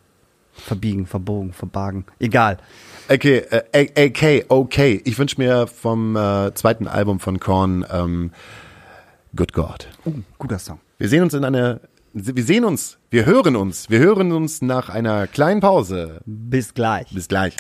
Verbiegen, 0.54 1.08
verbogen, 1.08 1.52
verbargen. 1.52 2.06
Egal. 2.20 2.58
Okay, 3.10 3.44
äh, 3.72 4.08
AK, 4.08 4.46
okay. 4.50 5.02
Ich 5.04 5.18
wünsche 5.18 5.42
mir 5.42 5.68
vom 5.68 6.16
äh, 6.16 6.54
zweiten 6.54 6.88
Album 6.88 7.20
von 7.20 7.40
Korn 7.40 7.86
ähm, 7.92 8.32
Good 9.36 9.52
God. 9.54 9.88
Uh, 10.06 10.14
guter 10.38 10.60
Song. 10.60 10.80
Wir 11.00 11.10
sehen 11.10 11.24
uns 11.24 11.34
in 11.34 11.44
einer, 11.44 11.82
wir 12.14 12.44
sehen 12.44 12.66
uns, 12.66 13.00
wir 13.10 13.26
hören 13.26 13.56
uns, 13.56 13.90
wir 13.90 13.98
hören 13.98 14.32
uns 14.32 14.62
nach 14.62 14.90
einer 14.90 15.26
kleinen 15.26 15.60
Pause. 15.60 16.22
Bis 16.26 16.76
gleich. 16.76 17.10
Bis 17.12 17.28
gleich. 17.28 17.56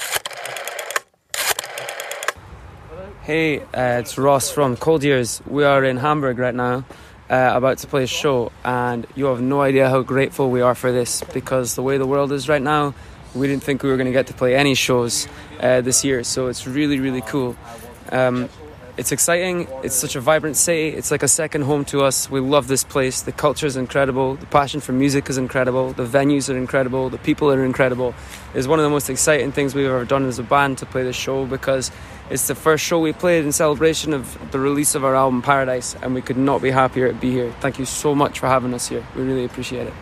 Hey, 3.23 3.61
uh, 3.73 3.99
it's 3.99 4.19
Ross 4.19 4.51
from 4.51 4.77
Cold 4.77 5.03
Years. 5.03 5.41
We 5.49 5.67
are 5.67 5.83
in 5.83 6.01
Hamburg 6.01 6.37
right 6.37 6.53
now, 6.53 6.83
uh, 7.29 7.51
about 7.53 7.77
to 7.79 7.87
play 7.87 8.03
a 8.03 8.07
show, 8.07 8.51
and 8.63 9.07
you 9.15 9.25
have 9.25 9.41
no 9.41 9.61
idea 9.61 9.89
how 9.89 10.01
grateful 10.01 10.49
we 10.49 10.61
are 10.61 10.75
for 10.75 10.91
this 10.91 11.21
because 11.33 11.75
the 11.75 11.81
way 11.81 11.97
the 11.97 12.07
world 12.07 12.31
is 12.31 12.49
right 12.49 12.61
now, 12.61 12.93
we 13.33 13.47
didn't 13.47 13.63
think 13.63 13.81
we 13.83 13.89
were 13.89 13.97
going 13.97 14.07
to 14.07 14.11
get 14.13 14.27
to 14.27 14.33
play 14.33 14.55
any 14.55 14.75
shows 14.75 15.27
uh, 15.59 15.81
this 15.81 16.03
year, 16.03 16.23
so 16.23 16.47
it's 16.47 16.67
really, 16.67 16.99
really 16.99 17.21
cool. 17.21 17.55
Um, 18.11 18.49
it's 18.97 19.11
exciting. 19.11 19.67
It's 19.83 19.95
such 19.95 20.15
a 20.15 20.21
vibrant 20.21 20.55
city. 20.55 20.89
It's 20.89 21.09
like 21.09 21.23
a 21.23 21.27
second 21.27 21.63
home 21.63 21.83
to 21.85 22.03
us. 22.03 22.29
We 22.29 22.39
love 22.39 22.67
this 22.67 22.83
place. 22.83 23.23
The 23.23 23.31
culture 23.31 23.65
is 23.65 23.75
incredible. 23.75 24.35
The 24.35 24.45
passion 24.45 24.81
for 24.81 24.91
music 24.91 25.29
is 25.29 25.37
incredible. 25.37 25.93
The 25.93 26.05
venues 26.05 26.53
are 26.53 26.57
incredible. 26.57 27.09
The 27.09 27.17
people 27.17 27.51
are 27.51 27.63
incredible. 27.65 28.13
It's 28.53 28.67
one 28.67 28.79
of 28.79 28.83
the 28.83 28.89
most 28.89 29.09
exciting 29.09 29.51
things 29.51 29.73
we've 29.73 29.87
ever 29.87 30.05
done 30.05 30.25
as 30.25 30.37
a 30.37 30.43
band 30.43 30.77
to 30.79 30.85
play 30.85 31.03
this 31.03 31.15
show 31.15 31.45
because 31.45 31.91
it's 32.29 32.47
the 32.47 32.55
first 32.55 32.83
show 32.83 32.99
we 32.99 33.13
played 33.13 33.45
in 33.45 33.51
celebration 33.51 34.13
of 34.13 34.51
the 34.51 34.59
release 34.59 34.95
of 34.95 35.03
our 35.03 35.15
album 35.15 35.41
Paradise, 35.41 35.95
and 36.01 36.13
we 36.13 36.21
could 36.21 36.37
not 36.37 36.61
be 36.61 36.71
happier 36.71 37.09
to 37.09 37.13
be 37.15 37.31
here. 37.31 37.53
Thank 37.59 37.79
you 37.79 37.85
so 37.85 38.15
much 38.15 38.39
for 38.39 38.47
having 38.47 38.73
us 38.73 38.87
here. 38.87 39.05
We 39.15 39.23
really 39.23 39.45
appreciate 39.45 39.87
it. 39.87 39.93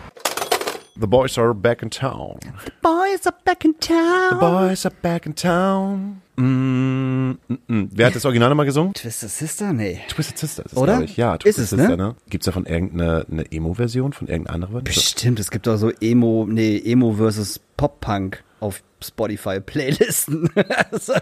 The 0.96 1.06
boys 1.06 1.36
are 1.36 1.52
back 1.52 1.82
in 1.82 1.90
town. 1.90 2.38
The 2.64 2.72
boys 2.82 3.26
are 3.26 3.34
back 3.44 3.64
in 3.64 3.74
town. 3.74 4.34
The 4.34 4.40
boys 4.40 4.86
are 4.86 4.90
back 4.90 5.26
in 5.26 5.32
town. 5.32 6.21
Mm, 6.36 7.32
mm, 7.48 7.54
mm. 7.68 7.88
Wer 7.92 8.06
hat 8.06 8.14
das 8.16 8.24
Original 8.24 8.48
nochmal 8.48 8.66
gesungen? 8.66 8.94
Twisted 8.94 9.30
Sister? 9.30 9.72
Nee. 9.72 10.00
Twisted 10.08 10.38
Sister 10.38 10.64
ist 10.64 10.72
es, 10.72 10.78
Oder? 10.78 10.92
glaube 10.94 11.04
ich. 11.04 11.16
Ja, 11.16 11.34
Ist 11.34 11.42
Twisted 11.42 11.64
es, 11.64 11.70
Sister, 11.70 11.88
ne? 11.88 11.96
ne? 11.96 12.14
Gibt's 12.30 12.46
davon 12.46 12.64
irgendeine 12.66 13.26
eine 13.30 13.52
Emo-Version 13.52 14.12
von 14.12 14.28
irgendeiner 14.28 14.54
anderen? 14.54 14.84
Bestimmt, 14.84 15.38
es 15.40 15.50
gibt 15.50 15.66
doch 15.66 15.76
so 15.76 15.90
Emo, 16.00 16.46
nee, 16.48 16.78
Emo 16.78 17.12
versus 17.12 17.60
Pop-Punk. 17.76 18.42
Auf 18.62 18.82
Spotify-Playlisten. 19.04 20.48
Also, 20.92 21.14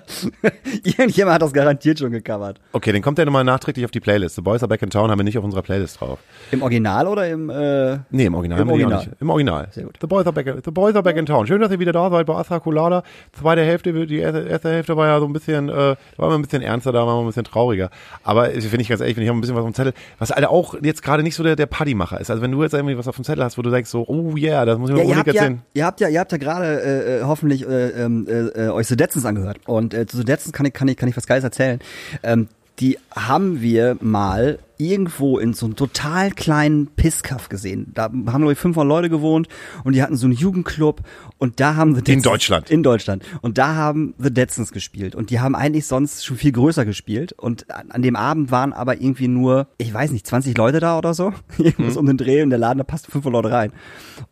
Irgendjemand 0.85 1.35
hat 1.37 1.43
das 1.43 1.53
garantiert 1.53 1.99
schon 1.99 2.11
gecovert. 2.11 2.61
Okay, 2.73 2.93
dann 2.93 3.03
kommt 3.03 3.19
der 3.19 3.25
nochmal 3.25 3.45
nachträglich 3.45 3.85
auf 3.85 3.91
die 3.91 4.01
Playlist. 4.01 4.35
The 4.35 4.43
Boys 4.43 4.63
Are 4.63 4.69
Back 4.69 4.83
in 4.83 4.91
Town 4.91 5.11
haben 5.11 5.19
wir 5.19 5.25
nicht 5.25 5.39
auf 5.39 5.45
unserer 5.45 5.63
Playlist 5.63 6.01
drauf. 6.01 6.19
Im 6.51 6.63
Original 6.63 7.07
oder 7.07 7.29
im 7.29 7.49
äh, 7.49 7.99
Nee, 8.11 8.27
im 8.27 8.35
Original. 8.35 8.61
Im 8.61 8.69
Original. 8.71 9.07
Im 9.21 9.31
Original. 9.31 9.69
Sehr 9.71 9.85
gut. 9.85 9.97
The 10.01 10.07
Boys, 10.07 10.27
are 10.27 10.33
back, 10.33 10.47
the 10.65 10.71
Boys 10.71 10.95
Are 10.95 11.03
Back 11.03 11.17
in 11.17 11.27
Town. 11.27 11.47
Schön, 11.47 11.61
dass 11.61 11.71
ihr 11.71 11.79
wieder 11.79 11.93
da 11.93 12.11
seid 12.11 12.27
bei 12.27 12.35
Astra 12.35 12.59
Colada. 12.61 13.03
Zweite 13.33 13.63
Hälfte, 13.63 14.07
die 14.07 14.19
erste, 14.19 14.41
erste 14.41 14.69
Hälfte 14.71 14.97
war 14.97 15.07
ja 15.07 15.21
so 15.21 15.27
ein 15.27 15.33
bisschen, 15.33 15.69
äh, 15.69 15.73
da 15.73 15.97
war 16.17 16.27
immer 16.29 16.39
ein 16.39 16.43
bisschen 16.43 16.63
ernster, 16.63 16.93
da 16.93 17.07
war 17.07 17.15
man 17.15 17.25
ein 17.25 17.27
bisschen 17.29 17.45
trauriger. 17.45 17.91
Aber 18.25 18.53
ich 18.53 18.65
finde 18.67 18.83
ich 18.83 18.89
ganz 18.89 19.01
ehrlich, 19.01 19.17
wenn 19.17 19.23
ich 19.23 19.29
habe 19.29 19.39
ein 19.39 19.41
bisschen 19.41 19.57
was 19.57 19.63
auf 19.63 19.71
dem 19.71 19.75
Zettel, 19.75 19.95
was 20.19 20.31
Alter 20.33 20.51
auch 20.51 20.75
jetzt 20.83 21.03
gerade 21.03 21.23
nicht 21.23 21.35
so 21.37 21.43
der, 21.43 21.57
der 21.57 21.67
Partymacher 21.67 22.21
ist. 22.21 22.31
Also 22.31 22.43
wenn 22.43 22.53
du 22.53 22.63
jetzt 22.63 22.75
irgendwie 22.75 22.99
was 22.99 23.09
auf 23.09 23.17
dem 23.17 23.25
Zettel 23.25 23.45
hast, 23.45 23.57
wo 23.57 23.63
du 23.63 23.71
denkst 23.71 23.91
so, 23.91 24.05
oh 24.07 24.37
yeah, 24.37 24.65
das 24.65 24.79
muss 24.79 24.91
ich 24.91 24.97
mir 24.97 25.03
Ja, 25.03 25.05
unbedingt 25.07 25.27
habt 25.29 25.35
ja, 25.37 25.43
erzählen. 25.43 25.63
ihr 25.75 25.87
habt 25.87 26.01
ja, 26.01 26.09
ihr 26.09 26.21
habt 26.21 26.33
ja 26.33 26.39
gerade 26.39 26.83
äh, 26.83 27.19
äh, 27.21 27.23
hoffentlich 27.31 27.67
äh, 27.67 27.91
ähm, 27.91 28.27
äh, 28.29 28.67
äh, 28.67 28.69
euch 28.69 28.87
Sudetsons 28.87 29.25
angehört. 29.25 29.61
Und 29.67 29.95
äh, 29.95 30.07
zu 30.07 30.19
Sudetsons 30.19 30.53
kann 30.53 30.67
ich, 30.67 30.75
kann 30.75 30.89
ich, 30.89 30.97
kann 30.97 31.09
ich 31.09 31.17
was 31.17 31.27
Geiles 31.27 31.45
erzählen. 31.45 31.81
Ähm, 32.23 32.49
die 32.79 32.99
haben 33.15 33.61
wir 33.61 33.97
mal 34.01 34.59
irgendwo 34.81 35.39
in 35.39 35.53
so 35.55 35.67
einem 35.67 35.77
total 35.77 36.31
kleinen 36.31 36.87
Pisskaff 36.89 37.49
gesehen. 37.49 37.91
Da 37.95 38.05
haben, 38.05 38.25
glaube 38.25 38.53
ich, 38.53 38.59
500 38.59 38.89
Leute 38.89 39.11
gewohnt 39.11 39.47
und 39.85 39.95
die 39.95 40.03
hatten 40.03 40.17
so 40.17 40.27
einen 40.27 40.35
Jugendclub 40.35 41.03
und 41.39 41.61
da 41.61 41.77
haben 41.77 41.95
The 41.95 42.03
Deadsons, 42.03 42.25
Deutschland. 42.25 42.71
In 42.71 42.83
Deutschland. 42.83 43.25
Und 43.43 43.59
da 43.59 43.75
haben 43.75 44.15
The 44.19 44.33
Deadsons 44.33 44.73
gespielt 44.73 45.15
und 45.15 45.31
die 45.31 45.39
haben 45.41 45.55
eigentlich 45.55 45.87
sonst 45.87 46.25
schon 46.25 46.37
viel 46.37 46.53
größer 46.53 46.85
gespielt 46.85 47.33
und 47.33 47.67
an, 47.71 48.03
dem 48.03 48.17
Abend 48.17 48.51
waren 48.51 48.73
aber 48.73 49.01
irgendwie 49.01 49.29
nur, 49.29 49.69
ich 49.79 49.93
weiß 49.93 50.11
nicht, 50.13 50.27
20 50.27 50.57
Leute 50.57 50.81
da 50.81 50.97
oder 50.99 51.15
so. 51.15 51.33
Irgendwas 51.59 51.97
um 51.97 52.07
den 52.07 52.17
Dreh 52.17 52.43
und 52.43 52.51
der 52.51 52.59
Laden, 52.59 52.79
da 52.79 52.85
passten 52.85 53.13
500 53.13 53.43
Leute 53.45 53.55
rein. 53.55 53.73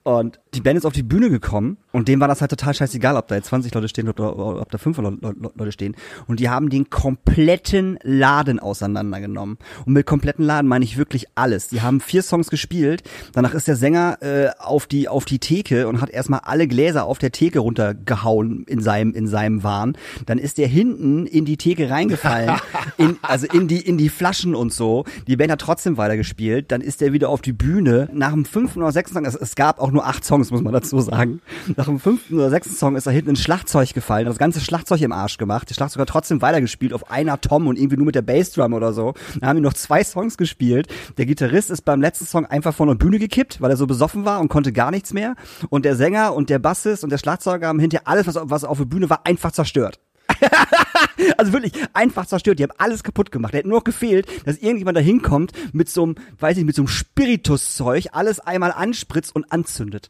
Und 0.02 0.40
die 0.54 0.61
Band 0.61 0.78
ist 0.78 0.87
auf 0.87 0.92
die 0.94 1.02
Bühne 1.02 1.28
gekommen 1.30 1.76
und 1.92 2.08
dem 2.08 2.20
war 2.20 2.28
das 2.28 2.40
halt 2.40 2.50
total 2.50 2.72
scheißegal, 2.74 3.16
ob 3.16 3.28
da 3.28 3.34
jetzt 3.34 3.48
20 3.48 3.72
Leute 3.74 3.88
stehen 3.88 4.08
oder, 4.08 4.37
ob 4.38 4.70
da 4.70 4.78
500 4.78 5.22
Le- 5.22 5.34
Le- 5.38 5.52
Leute 5.54 5.72
stehen. 5.72 5.94
Und 6.26 6.40
die 6.40 6.48
haben 6.48 6.70
den 6.70 6.88
kompletten 6.90 7.98
Laden 8.02 8.58
auseinandergenommen. 8.58 9.58
Und 9.84 9.92
mit 9.92 10.06
kompletten 10.06 10.38
Laden 10.44 10.68
meine 10.68 10.85
ich 10.85 10.96
wirklich 10.96 11.27
alles. 11.35 11.68
Die 11.68 11.81
haben 11.81 12.01
vier 12.01 12.22
Songs 12.22 12.51
gespielt. 12.51 13.03
Danach 13.33 13.55
ist 13.55 13.68
der 13.68 13.77
Sänger 13.77 14.18
äh, 14.20 14.51
auf 14.59 14.87
die 14.87 15.09
auf 15.09 15.24
die 15.24 15.38
Theke 15.38 15.88
und 15.88 16.01
hat 16.01 16.11
erstmal 16.11 16.40
alle 16.44 16.66
Gläser 16.66 17.05
auf 17.05 17.18
der 17.18 17.33
Theke 17.33 17.61
runtergehauen 17.61 18.64
in 18.66 18.81
seinem 18.81 19.12
in 19.14 19.27
seinem 19.27 19.62
Wahn. 19.62 19.96
Dann 20.27 20.38
ist 20.38 20.59
der 20.59 20.68
hinten 20.68 21.27
in 21.27 21.44
die 21.44 21.57
Theke 21.57 21.90
reingefallen, 21.90 22.57
in, 22.98 23.18
also 23.22 23.46
in 23.46 23.68
die 23.68 23.81
in 23.81 23.98
die 23.98 24.09
Flaschen 24.09 24.55
und 24.55 24.72
so. 24.72 25.05
Die 25.27 25.37
Band 25.37 25.53
hat 25.53 25.61
trotzdem 25.61 25.96
weitergespielt. 25.96 26.70
Dann 26.70 26.81
ist 26.81 27.03
er 27.03 27.12
wieder 27.12 27.29
auf 27.29 27.42
die 27.42 27.53
Bühne. 27.53 28.09
Nach 28.12 28.33
dem 28.33 28.44
fünften 28.44 28.83
oder 28.83 28.92
sechsten 28.92 29.14
Song, 29.16 29.24
es, 29.24 29.35
es 29.35 29.55
gab 29.55 29.81
auch 29.81 29.90
nur 29.90 30.07
acht 30.07 30.24
Songs, 30.24 30.51
muss 30.51 30.62
man 30.62 30.72
dazu 30.72 31.01
sagen. 31.01 31.40
Nach 31.77 31.87
dem 31.87 32.01
fünften 32.01 32.35
oder 32.35 32.51
sechsten 32.51 32.74
Song 32.74 32.96
ist 32.96 33.07
er 33.07 33.12
hinten 33.12 33.31
ins 33.31 33.42
Schlagzeug 33.42 33.94
gefallen, 33.94 34.27
hat 34.27 34.33
das 34.33 34.38
ganze 34.38 34.61
Schlagzeug 34.61 35.01
im 35.03 35.12
Arsch 35.12 35.38
gemacht. 35.38 35.68
Der 35.70 35.74
Schlagzeug 35.74 36.03
hat 36.03 36.09
trotzdem 36.09 36.42
weitergespielt 36.42 36.92
auf 36.92 37.11
einer 37.11 37.40
Tom 37.40 37.66
und 37.66 37.79
irgendwie 37.79 37.96
nur 37.96 38.07
mit 38.07 38.14
der 38.14 38.22
Bassdrum 38.22 38.72
oder 38.72 38.92
so. 38.92 39.14
Dann 39.40 39.48
haben 39.48 39.57
die 39.57 39.62
noch 39.62 39.74
zwei 39.74 40.05
Songs 40.05 40.27
gespielt. 40.36 40.88
Der 41.16 41.26
Gitarrist 41.26 41.70
ist 41.70 41.82
beim 41.82 42.00
letzten 42.00 42.26
Song 42.26 42.46
einfach 42.46 42.74
von 42.74 42.88
der 42.88 42.94
Bühne 42.94 43.18
gekippt, 43.18 43.60
weil 43.60 43.70
er 43.70 43.76
so 43.76 43.86
besoffen 43.86 44.24
war 44.24 44.40
und 44.40 44.48
konnte 44.48 44.72
gar 44.72 44.90
nichts 44.90 45.12
mehr. 45.12 45.34
Und 45.70 45.84
der 45.84 45.96
Sänger 45.96 46.34
und 46.34 46.50
der 46.50 46.58
Bassist 46.58 47.04
und 47.04 47.10
der 47.10 47.18
Schlagzeuger 47.18 47.68
haben 47.68 47.78
hinterher 47.78 48.06
alles, 48.06 48.26
was, 48.26 48.36
was 48.42 48.64
auf 48.64 48.78
der 48.78 48.84
Bühne 48.84 49.08
war, 49.08 49.26
einfach 49.26 49.52
zerstört. 49.52 49.98
Also 51.36 51.52
wirklich 51.52 51.72
einfach 51.94 52.26
zerstört. 52.26 52.58
Die 52.58 52.62
haben 52.62 52.72
alles 52.78 53.02
kaputt 53.02 53.32
gemacht. 53.32 53.52
Der 53.52 53.58
hätte 53.58 53.68
nur 53.68 53.78
noch 53.78 53.84
gefehlt, 53.84 54.26
dass 54.46 54.58
irgendjemand 54.58 54.96
da 54.96 55.00
hinkommt 55.00 55.52
mit 55.72 55.88
so 55.88 56.04
einem, 56.04 56.14
weiß 56.38 56.58
ich, 56.58 56.64
mit 56.64 56.76
so 56.76 56.82
einem 56.82 56.88
Spirituszeug, 56.88 58.06
alles 58.12 58.40
einmal 58.40 58.72
anspritzt 58.72 59.34
und 59.34 59.50
anzündet. 59.50 60.08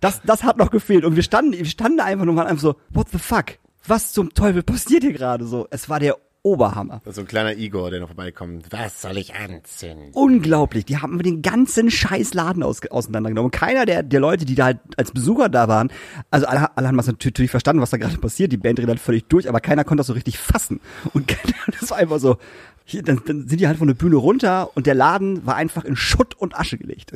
Das, 0.00 0.20
das 0.24 0.44
hat 0.44 0.58
noch 0.58 0.70
gefehlt. 0.70 1.04
Und 1.04 1.16
wir 1.16 1.22
standen, 1.22 1.52
wir 1.52 1.64
standen 1.64 2.00
einfach 2.00 2.24
nur 2.24 2.36
waren 2.36 2.46
einfach 2.46 2.62
so, 2.62 2.76
what 2.90 3.08
the 3.10 3.18
fuck? 3.18 3.58
Was 3.86 4.12
zum 4.12 4.34
Teufel 4.34 4.62
passiert 4.62 5.02
hier 5.02 5.12
gerade 5.12 5.46
so? 5.46 5.66
Es 5.70 5.88
war 5.88 6.00
der 6.00 6.16
Oberhammer. 6.42 7.02
So 7.06 7.20
ein 7.20 7.26
kleiner 7.26 7.56
Igor, 7.56 7.90
der 7.90 8.00
noch 8.00 8.08
vorbeikommt. 8.08 8.66
Was 8.70 9.02
soll 9.02 9.18
ich 9.18 9.34
anzünden? 9.34 10.10
Unglaublich. 10.14 10.84
Die 10.86 10.96
haben 10.98 11.22
den 11.22 11.42
ganzen 11.42 11.90
scheiß 11.90 12.34
Laden 12.34 12.62
aus, 12.62 12.80
auseinandergenommen. 12.86 13.50
Keiner 13.50 13.84
der, 13.86 14.02
der 14.02 14.20
Leute, 14.20 14.44
die 14.44 14.54
da 14.54 14.64
halt 14.66 14.78
als 14.96 15.10
Besucher 15.12 15.48
da 15.48 15.68
waren, 15.68 15.92
also 16.30 16.46
alle, 16.46 16.76
alle 16.76 16.88
haben 16.88 16.96
das 16.96 17.06
natürlich 17.08 17.50
verstanden, 17.50 17.82
was 17.82 17.90
da 17.90 17.96
gerade 17.98 18.16
passiert. 18.18 18.52
Die 18.52 18.56
Band 18.56 18.78
dreht 18.78 18.88
halt 18.88 19.00
völlig 19.00 19.24
durch, 19.28 19.48
aber 19.48 19.60
keiner 19.60 19.84
konnte 19.84 20.00
das 20.00 20.06
so 20.06 20.12
richtig 20.14 20.38
fassen. 20.38 20.80
Und 21.12 21.28
keiner- 21.28 21.54
das 21.78 21.90
war 21.90 21.98
einfach 21.98 22.18
so, 22.18 22.38
hier, 22.84 23.02
dann, 23.02 23.20
dann 23.26 23.46
sind 23.46 23.60
die 23.60 23.66
halt 23.68 23.78
von 23.78 23.86
der 23.88 23.94
Bühne 23.94 24.16
runter 24.16 24.70
und 24.76 24.86
der 24.86 24.94
Laden 24.94 25.44
war 25.46 25.56
einfach 25.56 25.84
in 25.84 25.94
Schutt 25.96 26.34
und 26.34 26.56
Asche 26.58 26.78
gelegt. 26.78 27.12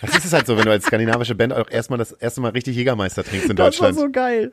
Das 0.00 0.16
ist 0.16 0.24
es 0.26 0.32
halt 0.32 0.46
so, 0.46 0.56
wenn 0.56 0.64
du 0.64 0.70
als 0.70 0.84
skandinavische 0.84 1.34
Band 1.34 1.52
auch 1.52 1.70
erstmal 1.70 1.98
das 1.98 2.12
erste 2.12 2.40
Mal 2.40 2.50
richtig 2.52 2.76
Jägermeister 2.76 3.22
trinkst 3.24 3.50
in 3.50 3.56
Das 3.56 3.64
war 3.80 3.88
Deutschland. 3.88 3.96
so 3.96 4.10
geil. 4.10 4.52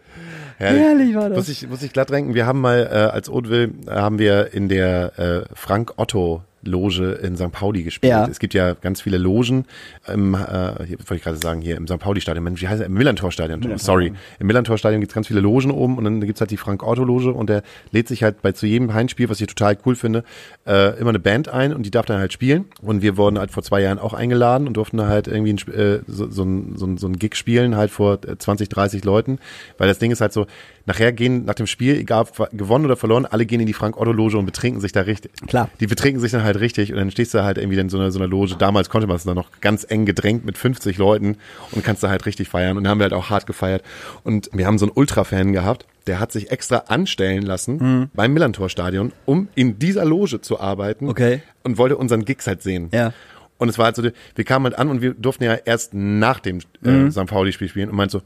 Herrlich. 0.57 0.81
Herrlich 0.81 1.15
war 1.15 1.29
das. 1.29 1.37
Muss 1.37 1.49
ich, 1.49 1.67
muss 1.69 1.81
ich 1.83 1.93
glatt 1.93 2.09
denken, 2.09 2.33
wir 2.35 2.45
haben 2.45 2.61
mal 2.61 2.87
äh, 2.91 2.95
als 2.95 3.29
Oudville, 3.29 3.71
äh, 3.87 3.91
haben 3.91 4.19
wir 4.19 4.53
in 4.53 4.67
der 4.69 5.17
äh, 5.49 5.55
Frank 5.55 5.93
Otto 5.97 6.43
Loge 6.63 7.11
in 7.21 7.35
St. 7.37 7.51
Pauli 7.51 7.83
gespielt. 7.83 8.11
Ja. 8.11 8.27
Es 8.27 8.39
gibt 8.39 8.53
ja 8.53 8.73
ganz 8.73 9.01
viele 9.01 9.17
Logen 9.17 9.65
im, 10.07 10.33
äh, 10.33 10.37
hier 10.85 10.97
wollte 10.99 11.15
ich 11.15 11.23
gerade 11.23 11.37
sagen, 11.37 11.61
hier 11.61 11.77
im 11.77 11.87
St. 11.87 11.99
Pauli-Stadion, 11.99 12.43
Mensch, 12.43 12.61
wie 12.61 12.67
heißt 12.67 12.81
er? 12.81 12.87
Im 12.87 12.93
Millantor-Stadion, 12.93 13.77
sorry. 13.77 14.13
Im 14.39 14.47
Millantor-Stadion 14.47 15.01
gibt's 15.01 15.13
ganz 15.13 15.27
viele 15.27 15.39
Logen 15.39 15.71
oben 15.71 15.97
und 15.97 16.03
dann 16.03 16.21
gibt's 16.21 16.41
halt 16.41 16.51
die 16.51 16.57
Frank-Otto-Loge 16.57 17.31
und 17.31 17.49
der 17.49 17.63
lädt 17.91 18.07
sich 18.07 18.23
halt 18.23 18.41
bei 18.41 18.51
zu 18.51 18.65
jedem 18.65 18.93
Heimspiel, 18.93 19.29
was 19.29 19.39
ich 19.41 19.47
total 19.47 19.77
cool 19.85 19.95
finde, 19.95 20.23
äh, 20.65 20.99
immer 20.99 21.09
eine 21.09 21.19
Band 21.19 21.49
ein 21.49 21.73
und 21.73 21.85
die 21.85 21.91
darf 21.91 22.05
dann 22.05 22.19
halt 22.19 22.33
spielen. 22.33 22.65
Und 22.81 23.01
wir 23.01 23.17
wurden 23.17 23.39
halt 23.39 23.51
vor 23.51 23.63
zwei 23.63 23.81
Jahren 23.81 23.99
auch 23.99 24.13
eingeladen 24.13 24.67
und 24.67 24.73
durften 24.73 25.01
halt 25.01 25.27
irgendwie 25.27 25.53
ein, 25.53 25.73
äh, 25.73 25.99
so, 26.07 26.29
so, 26.29 26.43
ein, 26.43 26.75
so, 26.75 26.85
ein, 26.85 26.97
so 26.97 27.07
ein 27.07 27.17
Gig 27.17 27.35
spielen, 27.35 27.75
halt 27.75 27.91
vor 27.91 28.19
äh, 28.25 28.37
20, 28.37 28.69
30 28.69 29.03
Leuten. 29.03 29.39
Weil 29.77 29.87
das 29.87 29.99
Ding 29.99 30.11
ist 30.11 30.21
halt 30.21 30.33
so, 30.33 30.47
nachher 30.85 31.11
gehen 31.11 31.45
nach 31.45 31.53
dem 31.55 31.67
Spiel, 31.67 31.95
egal 31.97 32.21
ob 32.37 32.49
gewonnen 32.51 32.85
oder 32.85 32.95
verloren, 32.95 33.25
alle 33.25 33.45
gehen 33.45 33.59
in 33.59 33.67
die 33.67 33.73
Frank-Otto-Loge 33.73 34.37
und 34.37 34.45
betrinken 34.45 34.81
sich 34.81 34.91
da 34.91 35.01
richtig. 35.01 35.31
Klar. 35.47 35.69
Die 35.79 35.87
betrinken 35.87 36.19
sich 36.21 36.31
dann 36.31 36.43
halt 36.43 36.59
richtig 36.59 36.91
und 36.91 36.97
dann 36.97 37.11
stehst 37.11 37.33
du 37.33 37.43
halt 37.43 37.57
irgendwie 37.57 37.77
in 37.79 37.89
so 37.89 37.97
einer, 37.97 38.11
so 38.11 38.19
einer 38.19 38.27
Loge. 38.27 38.55
Damals 38.57 38.89
konnte 38.89 39.07
man 39.07 39.15
es 39.17 39.23
dann 39.23 39.35
noch 39.35 39.49
ganz 39.61 39.85
eng 39.89 40.05
gedrängt 40.05 40.45
mit 40.45 40.57
50 40.57 40.97
Leuten 40.97 41.37
und 41.71 41.83
kannst 41.83 42.03
da 42.03 42.09
halt 42.09 42.25
richtig 42.25 42.49
feiern. 42.49 42.77
Und 42.77 42.83
dann 42.83 42.91
haben 42.91 42.99
wir 42.99 43.03
halt 43.05 43.13
auch 43.13 43.29
hart 43.29 43.45
gefeiert. 43.47 43.83
Und 44.23 44.49
wir 44.53 44.65
haben 44.65 44.77
so 44.77 44.85
einen 44.85 44.93
Ultra-Fan 44.95 45.51
gehabt, 45.53 45.85
der 46.07 46.19
hat 46.19 46.31
sich 46.31 46.49
extra 46.51 46.77
anstellen 46.87 47.43
lassen 47.43 47.77
Mhm. 47.77 48.09
beim 48.13 48.33
Millantor-Stadion, 48.33 49.11
um 49.25 49.47
in 49.55 49.77
dieser 49.79 50.05
Loge 50.05 50.41
zu 50.41 50.59
arbeiten 50.59 51.07
Okay. 51.07 51.41
und 51.63 51.77
wollte 51.77 51.97
unseren 51.97 52.25
Gigs 52.25 52.47
halt 52.47 52.63
sehen. 52.63 52.89
Ja. 52.91 53.13
Und 53.57 53.67
es 53.69 53.77
war 53.77 53.85
halt 53.85 53.95
so, 53.97 54.03
wir 54.03 54.43
kamen 54.45 54.63
halt 54.65 54.77
an 54.79 54.87
und 54.89 55.01
wir 55.01 55.13
durften 55.13 55.43
ja 55.43 55.53
erst 55.53 55.93
nach 55.93 56.39
dem 56.39 56.59
äh, 56.83 56.89
Mhm. 56.89 57.11
St. 57.11 57.25
Pauli-Spiel 57.25 57.67
spielen 57.67 57.89
und 57.89 57.95
meint 57.97 58.09
so, 58.09 58.21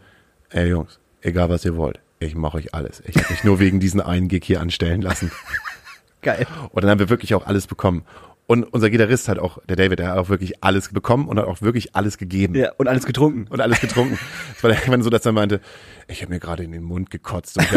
ey 0.51 0.69
Jungs, 0.69 0.99
egal 1.21 1.49
was 1.49 1.65
ihr 1.65 1.75
wollt, 1.75 1.99
ich 2.19 2.35
mache 2.35 2.57
euch 2.57 2.73
alles. 2.73 3.01
Ich 3.05 3.17
habe 3.17 3.31
mich 3.31 3.43
nur 3.43 3.59
wegen 3.59 3.79
diesen 3.79 4.01
einen 4.01 4.27
Gig 4.27 4.43
hier 4.45 4.61
anstellen 4.61 5.01
lassen. 5.01 5.31
Geil. 6.21 6.47
Und 6.71 6.83
dann 6.83 6.91
haben 6.91 6.99
wir 6.99 7.09
wirklich 7.09 7.35
auch 7.35 7.45
alles 7.45 7.67
bekommen. 7.67 8.03
Und 8.45 8.65
unser 8.65 8.89
Gitarrist 8.89 9.29
hat 9.29 9.39
auch, 9.39 9.59
der 9.67 9.77
David, 9.77 9.99
der 9.99 10.09
hat 10.09 10.17
auch 10.17 10.29
wirklich 10.29 10.63
alles 10.63 10.89
bekommen 10.91 11.27
und 11.27 11.39
hat 11.39 11.45
auch 11.45 11.61
wirklich 11.61 11.95
alles 11.95 12.17
gegeben. 12.17 12.55
Ja, 12.55 12.71
und 12.73 12.87
alles 12.87 13.05
getrunken. 13.05 13.47
Und 13.49 13.61
alles 13.61 13.79
getrunken. 13.79 14.19
Es 14.57 14.63
war 14.63 14.71
irgendwann 14.71 15.01
so, 15.01 15.09
dass 15.09 15.25
er 15.25 15.31
meinte, 15.31 15.61
ich 16.07 16.21
habe 16.21 16.33
mir 16.33 16.39
gerade 16.39 16.63
in 16.63 16.71
den 16.71 16.83
Mund 16.83 17.09
gekotzt. 17.09 17.57
Und 17.57 17.67
ich, 17.71 17.73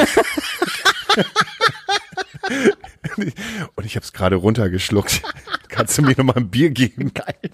und 3.77 3.85
ich 3.85 3.96
habe 3.96 4.05
es 4.05 4.12
gerade 4.12 4.37
runtergeschluckt. 4.37 5.22
Kannst 5.68 5.99
du 5.99 6.03
mir 6.03 6.14
noch 6.16 6.25
mal 6.25 6.37
ein 6.37 6.51
Bier 6.51 6.70
geben? 6.70 7.12
Geil. 7.14 7.51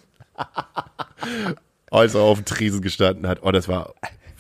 Als 1.91 2.15
er 2.15 2.23
auf 2.23 2.39
dem 2.39 2.45
Tresen 2.45 2.81
gestanden 2.81 3.27
hat. 3.27 3.43
Oh, 3.43 3.53
das 3.53 3.69
war 3.69 3.95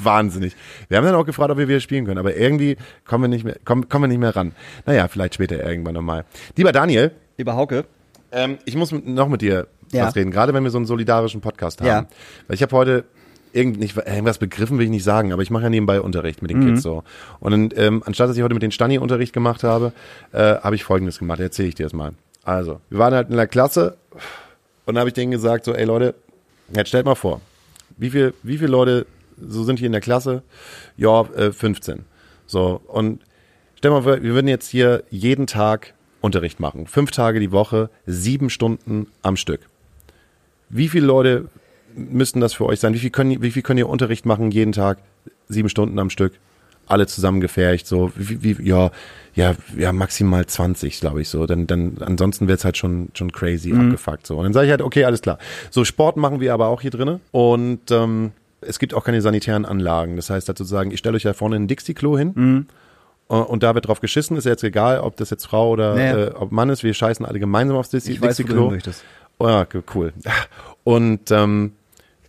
wahnsinnig. 0.05 0.55
Wir 0.88 0.99
haben 0.99 1.05
dann 1.05 1.15
auch 1.15 1.27
gefragt, 1.27 1.51
ob 1.51 1.59
wir 1.59 1.69
wieder 1.69 1.81
spielen 1.81 2.05
können, 2.05 2.19
aber 2.19 2.37
irgendwie 2.37 2.77
kommen 3.05 3.25
wir 3.25 3.29
nicht 3.29 3.45
mehr, 3.45 3.57
kommen, 3.65 3.88
kommen 3.88 4.05
wir 4.05 4.09
nicht 4.09 4.19
mehr 4.21 4.35
ran. 4.35 4.53
Naja, 4.87 5.09
vielleicht 5.09 5.35
später 5.35 5.62
irgendwann 5.65 5.95
nochmal. 5.95 6.25
Lieber 6.57 6.73
Daniel, 6.73 7.12
Lieber 7.38 7.57
Hauke. 7.57 7.85
ähm, 8.33 8.59
ich 8.65 8.77
muss 8.77 8.93
mit, 8.93 9.07
noch 9.07 9.29
mit 9.29 9.41
dir 9.43 9.67
Ja. 9.93 10.07
was 10.07 10.17
reden, 10.17 10.31
gerade 10.31 10.53
wenn 10.55 10.65
wir 10.65 10.71
so 10.71 10.79
einen 10.79 10.87
solidarischen 10.87 11.41
Podcast 11.41 11.81
haben. 11.81 11.87
Ja. 11.88 12.07
Weil 12.47 12.55
ich 12.55 12.62
habe 12.62 12.75
heute 12.77 13.05
irgend, 13.55 13.79
nicht, 13.79 13.97
irgendwas 13.97 14.38
begriffen 14.38 14.79
will 14.79 14.85
ich 14.85 14.91
nicht 14.91 15.05
sagen, 15.05 15.33
aber 15.33 15.43
ich 15.43 15.51
mache 15.51 15.65
ja 15.65 15.71
nebenbei 15.71 16.01
Unterricht 16.01 16.41
mit 16.41 16.51
den 16.51 16.61
Mhm. 16.61 16.67
Kids 16.69 16.83
so. 16.83 17.05
Und 17.41 17.77
ähm, 17.79 18.03
anstatt 18.07 18.29
dass 18.31 18.37
ich 18.37 18.43
heute 18.43 18.55
mit 18.55 18.62
den 18.62 18.71
Stani 18.73 18.99
Unterricht 18.99 19.33
gemacht 19.35 19.62
habe, 19.62 19.93
äh, 20.33 20.38
habe 20.57 20.75
ich 20.75 20.85
Folgendes 20.85 21.19
gemacht. 21.19 21.41
Erzähle 21.41 21.69
ich 21.69 21.75
dir 21.75 21.83
das 21.85 21.93
mal. 21.93 22.12
Also, 22.45 22.81
wir 22.91 22.99
waren 22.99 23.15
halt 23.15 23.29
in 23.31 23.37
der 23.37 23.47
Klasse 23.47 23.97
und 24.87 24.95
dann 24.95 24.99
habe 25.01 25.09
ich 25.11 25.15
denen 25.15 25.31
gesagt 25.33 25.65
so, 25.67 25.75
ey 25.75 25.85
Leute, 25.85 26.15
jetzt 26.75 26.88
stellt 26.88 27.05
mal 27.07 27.15
vor, 27.15 27.41
wie 27.99 28.11
viel, 28.11 28.33
wie 28.43 28.57
viele 28.59 28.71
Leute 28.71 29.07
so 29.40 29.64
sind 29.64 29.79
hier 29.79 29.87
in 29.87 29.92
der 29.92 30.01
Klasse? 30.01 30.42
Ja, 30.97 31.23
äh, 31.35 31.53
15. 31.53 32.05
So, 32.47 32.81
und 32.87 33.21
stell 33.77 33.90
mal 33.90 34.03
vor, 34.03 34.23
wir 34.23 34.35
würden 34.35 34.49
jetzt 34.49 34.68
hier 34.68 35.05
jeden 35.11 35.47
Tag 35.47 35.95
Unterricht 36.21 36.61
machen. 36.61 36.87
Fünf 36.87 37.11
Tage 37.11 37.40
die 37.40 37.53
Woche, 37.53 37.90
sieben 38.07 38.49
Stunden 38.49 39.09
am 39.23 39.37
Stück. 39.37 39.61
Wie 40.68 40.88
viele 40.88 41.07
Leute 41.07 41.49
müssten 41.95 42.40
das 42.40 42.55
für 42.55 42.64
euch 42.64 42.81
sein? 42.81 42.95
Wie 42.95 42.99
viel 42.99 43.11
können, 43.11 43.42
wie 43.42 43.51
viel 43.51 43.62
könnt 43.62 43.79
ihr 43.79 43.88
Unterricht 43.88 44.25
machen 44.25 44.51
jeden 44.51 44.73
Tag? 44.73 44.99
Sieben 45.49 45.68
Stunden 45.68 45.99
am 45.99 46.11
Stück. 46.11 46.33
Alle 46.87 47.07
zusammengefercht, 47.07 47.87
so, 47.87 48.11
wie, 48.16 48.42
wie, 48.59 48.68
ja, 48.68 48.90
ja, 49.35 49.55
ja, 49.77 49.92
maximal 49.92 50.45
20, 50.45 51.01
glaube 51.01 51.23
ich, 51.23 51.29
so. 51.29 51.47
Dann, 51.47 51.66
dann, 51.66 51.97
ansonsten 52.01 52.49
wird's 52.49 52.64
halt 52.64 52.77
schon, 52.77 53.11
schon 53.14 53.31
crazy 53.31 53.73
abgefuckt, 53.73 54.27
so. 54.27 54.37
Und 54.37 54.45
dann 54.45 54.53
sage 54.53 54.66
ich 54.66 54.71
halt, 54.73 54.83
okay, 54.83 55.05
alles 55.05 55.23
klar. 55.23 55.38
So, 55.71 55.85
Sport 55.85 56.16
machen 56.16 56.40
wir 56.40 56.53
aber 56.53 56.68
auch 56.68 56.81
hier 56.81 56.90
drinnen. 56.90 57.21
Und, 57.31 57.90
ähm, 57.90 58.33
Es 58.66 58.79
gibt 58.79 58.94
auch 58.94 59.05
keine 59.05 59.20
sanitären 59.20 59.64
Anlagen. 59.64 60.16
Das 60.16 60.31
heißt, 60.31 60.48
dazu 60.48 60.64
sagen, 60.64 60.90
ich 60.90 60.98
stelle 60.98 61.16
euch 61.16 61.25
ja 61.25 61.33
vorne 61.33 61.57
ein 61.57 61.68
Dixie-Klo 61.68 62.18
hin. 62.18 62.33
Mhm. 62.35 62.66
Und 63.29 63.62
da 63.62 63.75
wird 63.75 63.88
drauf 63.88 64.01
geschissen, 64.01 64.37
ist 64.37 64.44
ja 64.44 64.51
jetzt 64.51 64.64
egal, 64.64 65.01
ob 65.01 65.16
das 65.16 65.31
jetzt 65.31 65.46
Frau 65.46 65.70
oder 65.70 65.94
naja. 65.94 66.18
äh, 66.18 66.31
ob 66.35 66.53
Mann 66.53 66.68
ist, 66.68 66.83
wir 66.83 66.92
scheißen 66.92 67.25
alle 67.25 67.38
gemeinsam 67.38 67.77
aufs 67.77 67.88
Dixie-Klo. 67.90 68.27
Dixie 68.27 68.44
oh 69.38 69.48
ja, 69.48 69.66
cool. 69.94 70.12
Und 70.85 71.31
ähm, 71.31 71.72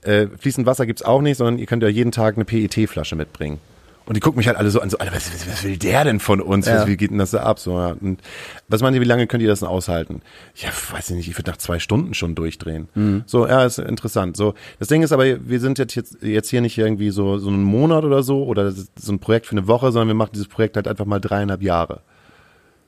äh, 0.02 0.28
fließend 0.28 0.66
Wasser 0.66 0.86
gibt's 0.86 1.04
auch 1.04 1.22
nicht, 1.22 1.38
sondern 1.38 1.58
ihr 1.58 1.66
könnt 1.66 1.84
ja 1.84 1.90
jeden 1.90 2.12
Tag 2.12 2.36
eine 2.36 2.46
PET-Flasche 2.46 3.16
mitbringen. 3.16 3.60
Und 4.06 4.18
die 4.18 4.20
gucken 4.20 4.38
mich 4.38 4.48
halt 4.48 4.58
alle 4.58 4.70
so 4.70 4.82
an, 4.82 4.90
so, 4.90 4.98
Alter, 4.98 5.16
was, 5.16 5.32
was 5.48 5.64
will 5.64 5.78
der 5.78 6.04
denn 6.04 6.20
von 6.20 6.42
uns? 6.42 6.66
Ja. 6.66 6.82
Was, 6.82 6.88
wie 6.88 6.98
geht 6.98 7.12
denn 7.12 7.20
das 7.20 7.32
da 7.32 7.44
ab? 7.44 7.60
So, 7.60 7.80
ja. 7.80 7.96
Und 8.00 8.22
was 8.68 8.82
meint 8.82 8.96
ihr, 8.96 9.02
wie 9.02 9.06
lange 9.06 9.28
könnt 9.28 9.42
ihr 9.42 9.48
das 9.48 9.60
denn 9.60 9.70
aushalten? 9.70 10.22
Ja, 10.56 10.70
weiß 10.92 11.12
ich 11.12 11.16
nicht, 11.16 11.30
ich 11.30 11.38
würde 11.38 11.52
nach 11.52 11.58
zwei 11.58 11.80
Stunden 11.80 12.14
schon 12.14 12.36
durchdrehen. 12.36 12.90
Mhm. 12.96 13.24
So, 13.26 13.48
ja, 13.48 13.64
ist 13.66 13.80
interessant. 13.80 14.36
So, 14.36 14.56
das 14.80 14.90
Ding 14.90 15.04
ist 15.04 15.14
aber, 15.14 15.48
wir 15.48 15.60
sind 15.62 15.80
jetzt, 15.80 15.96
jetzt 16.22 16.50
hier 16.50 16.60
nicht 16.60 16.78
irgendwie 16.78 17.12
so, 17.12 17.38
so 17.38 17.48
einen 17.50 17.64
Monat 17.64 18.04
oder 18.04 18.24
so 18.24 18.44
oder 18.44 18.72
so 18.72 19.12
ein 19.12 19.20
Projekt 19.20 19.46
für 19.46 19.54
eine 19.54 19.68
Woche, 19.68 19.92
sondern 19.94 20.10
wir 20.10 20.16
machen 20.16 20.32
dieses 20.34 20.50
Projekt 20.50 20.76
halt 20.76 20.88
einfach 20.88 21.06
mal 21.06 21.20
dreieinhalb 21.20 21.62
Jahre. 21.62 22.02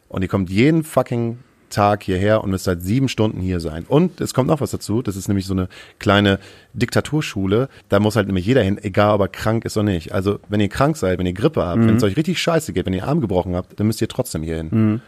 Und 0.09 0.21
ihr 0.21 0.27
kommt 0.27 0.49
jeden 0.49 0.83
fucking 0.83 1.39
Tag 1.69 2.03
hierher 2.03 2.43
und 2.43 2.51
müsst 2.51 2.65
seit 2.65 2.81
sieben 2.81 3.09
Stunden 3.09 3.41
hier 3.41 3.59
sein. 3.59 3.85
Und 3.87 4.21
es 4.21 4.33
kommt 4.33 4.47
noch 4.47 4.61
was 4.61 4.71
dazu, 4.71 5.01
das 5.01 5.15
ist 5.15 5.27
nämlich 5.27 5.45
so 5.45 5.53
eine 5.53 5.67
kleine 5.99 6.39
Diktaturschule. 6.73 7.69
Da 7.89 7.99
muss 7.99 8.15
halt 8.15 8.27
nämlich 8.27 8.45
jeder 8.45 8.61
hin, 8.63 8.79
egal 8.81 9.15
ob 9.15 9.21
er 9.21 9.27
krank 9.27 9.65
ist 9.65 9.77
oder 9.77 9.85
nicht. 9.85 10.13
Also 10.13 10.39
wenn 10.49 10.59
ihr 10.59 10.69
krank 10.69 10.97
seid, 10.97 11.19
wenn 11.19 11.25
ihr 11.25 11.33
Grippe 11.33 11.65
habt, 11.65 11.79
mhm. 11.79 11.87
wenn 11.87 11.95
es 11.97 12.03
euch 12.03 12.17
richtig 12.17 12.39
scheiße 12.41 12.73
geht, 12.73 12.85
wenn 12.85 12.93
ihr 12.93 13.07
Arm 13.07 13.21
gebrochen 13.21 13.55
habt, 13.55 13.79
dann 13.79 13.87
müsst 13.87 14.01
ihr 14.01 14.07
trotzdem 14.07 14.43
hier 14.43 14.57
hin. 14.57 14.69
Mhm 14.71 15.01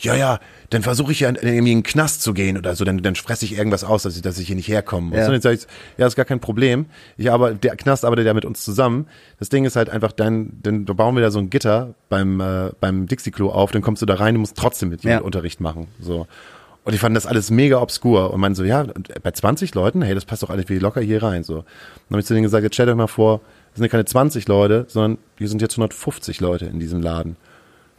ja, 0.00 0.14
ja, 0.14 0.40
dann 0.70 0.82
versuche 0.82 1.12
ich 1.12 1.20
ja 1.20 1.28
irgendwie 1.28 1.58
in 1.58 1.64
den 1.64 1.82
Knast 1.82 2.22
zu 2.22 2.34
gehen 2.34 2.58
oder 2.58 2.76
so, 2.76 2.84
dann, 2.84 3.02
dann 3.02 3.14
fresse 3.14 3.44
ich 3.44 3.56
irgendwas 3.56 3.84
aus, 3.84 4.02
dass 4.02 4.16
ich, 4.16 4.22
dass 4.22 4.38
ich 4.38 4.46
hier 4.46 4.56
nicht 4.56 4.68
herkomme. 4.68 5.16
Ja. 5.16 5.26
Und 5.26 5.32
dann 5.32 5.40
sage 5.40 5.56
ich, 5.56 5.66
ja, 5.96 6.06
ist 6.06 6.16
gar 6.16 6.24
kein 6.24 6.40
Problem. 6.40 6.86
Ich 7.16 7.30
aber 7.30 7.54
der 7.54 7.76
Knast 7.76 8.04
arbeitet 8.04 8.26
ja 8.26 8.34
mit 8.34 8.44
uns 8.44 8.64
zusammen. 8.64 9.06
Das 9.38 9.48
Ding 9.48 9.64
ist 9.64 9.76
halt 9.76 9.90
einfach, 9.90 10.12
dann, 10.12 10.58
dann 10.62 10.84
bauen 10.84 11.14
wir 11.14 11.22
da 11.22 11.30
so 11.30 11.38
ein 11.38 11.50
Gitter 11.50 11.94
beim, 12.08 12.40
äh, 12.40 12.70
beim 12.80 13.06
Dixie-Klo 13.06 13.50
auf, 13.50 13.72
dann 13.72 13.82
kommst 13.82 14.02
du 14.02 14.06
da 14.06 14.14
rein, 14.14 14.34
du 14.34 14.40
musst 14.40 14.56
trotzdem 14.56 14.90
mit 14.90 15.04
ja. 15.04 15.18
Unterricht 15.18 15.60
machen. 15.60 15.88
So. 16.00 16.26
Und 16.84 16.94
ich 16.94 17.00
fand 17.00 17.14
das 17.14 17.26
alles 17.26 17.50
mega 17.50 17.82
obskur. 17.82 18.32
Und 18.32 18.40
man 18.40 18.54
so, 18.54 18.64
ja, 18.64 18.86
bei 19.22 19.30
20 19.30 19.74
Leuten, 19.74 20.00
hey, 20.00 20.14
das 20.14 20.24
passt 20.24 20.42
doch 20.42 20.50
alles 20.50 20.68
wie 20.68 20.78
locker 20.78 21.02
hier 21.02 21.22
rein. 21.22 21.44
So. 21.44 21.56
Dann 21.56 21.64
habe 22.12 22.20
ich 22.20 22.26
zu 22.26 22.32
denen 22.32 22.44
gesagt, 22.44 22.64
jetzt 22.64 22.74
stellt 22.74 22.88
euch 22.88 22.96
mal 22.96 23.06
vor, 23.06 23.40
das 23.70 23.76
sind 23.76 23.84
ja 23.84 23.88
keine 23.90 24.06
20 24.06 24.48
Leute, 24.48 24.86
sondern 24.88 25.18
wir 25.36 25.48
sind 25.48 25.60
jetzt 25.60 25.74
150 25.74 26.40
Leute 26.40 26.64
in 26.64 26.80
diesem 26.80 27.02
Laden. 27.02 27.36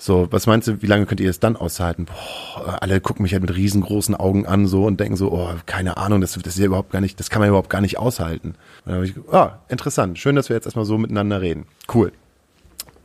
So, 0.01 0.31
was 0.31 0.47
meinst 0.47 0.65
du, 0.69 0.81
wie 0.81 0.85
lange 0.85 1.05
könnt 1.05 1.19
ihr 1.19 1.29
es 1.29 1.41
dann 1.41 1.57
aushalten? 1.57 2.05
Boah, 2.05 2.81
alle 2.81 3.01
gucken 3.01 3.21
mich 3.23 3.33
halt 3.33 3.41
mit 3.41 3.53
riesengroßen 3.53 4.15
Augen 4.15 4.45
an 4.45 4.65
so 4.65 4.85
und 4.85 4.97
denken 4.97 5.17
so, 5.17 5.29
oh, 5.29 5.49
keine 5.65 5.97
Ahnung, 5.97 6.21
das, 6.21 6.31
das 6.31 6.53
ist 6.53 6.59
ja 6.59 6.67
überhaupt 6.67 6.91
gar 6.91 7.01
nicht, 7.01 7.19
das 7.19 7.29
kann 7.29 7.41
man 7.41 7.49
überhaupt 7.49 7.69
gar 7.69 7.81
nicht 7.81 7.99
aushalten. 7.99 8.55
Und 8.85 8.85
dann 8.85 8.95
habe 8.95 9.05
ich, 9.05 9.13
ah, 9.29 9.59
interessant, 9.67 10.17
schön, 10.17 10.37
dass 10.37 10.47
wir 10.47 10.55
jetzt 10.55 10.65
erstmal 10.65 10.85
so 10.85 10.97
miteinander 10.97 11.41
reden. 11.41 11.65
Cool. 11.93 12.13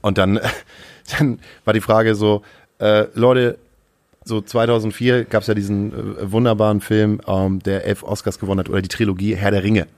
Und 0.03 0.19
dann, 0.19 0.39
dann 1.19 1.41
war 1.65 1.75
die 1.75 1.81
Frage 1.81 2.15
so, 2.15 2.43
äh, 2.79 3.07
Leute, 3.15 3.59
so 4.23 4.41
2004 4.41 5.25
gab 5.25 5.43
es 5.43 5.49
ja 5.49 5.55
diesen 5.55 5.93
äh, 5.93 6.31
wunderbaren 6.31 6.81
Film, 6.81 7.21
ähm, 7.27 7.59
der 7.59 7.87
elf 7.87 8.05
Oscars 8.05 8.39
gewonnen 8.39 8.61
hat, 8.61 8.69
oder 8.69 8.83
die 8.83 8.89
Trilogie 8.89 9.35
Herr 9.35 9.51
der 9.51 9.65
Ringe. 9.65 9.89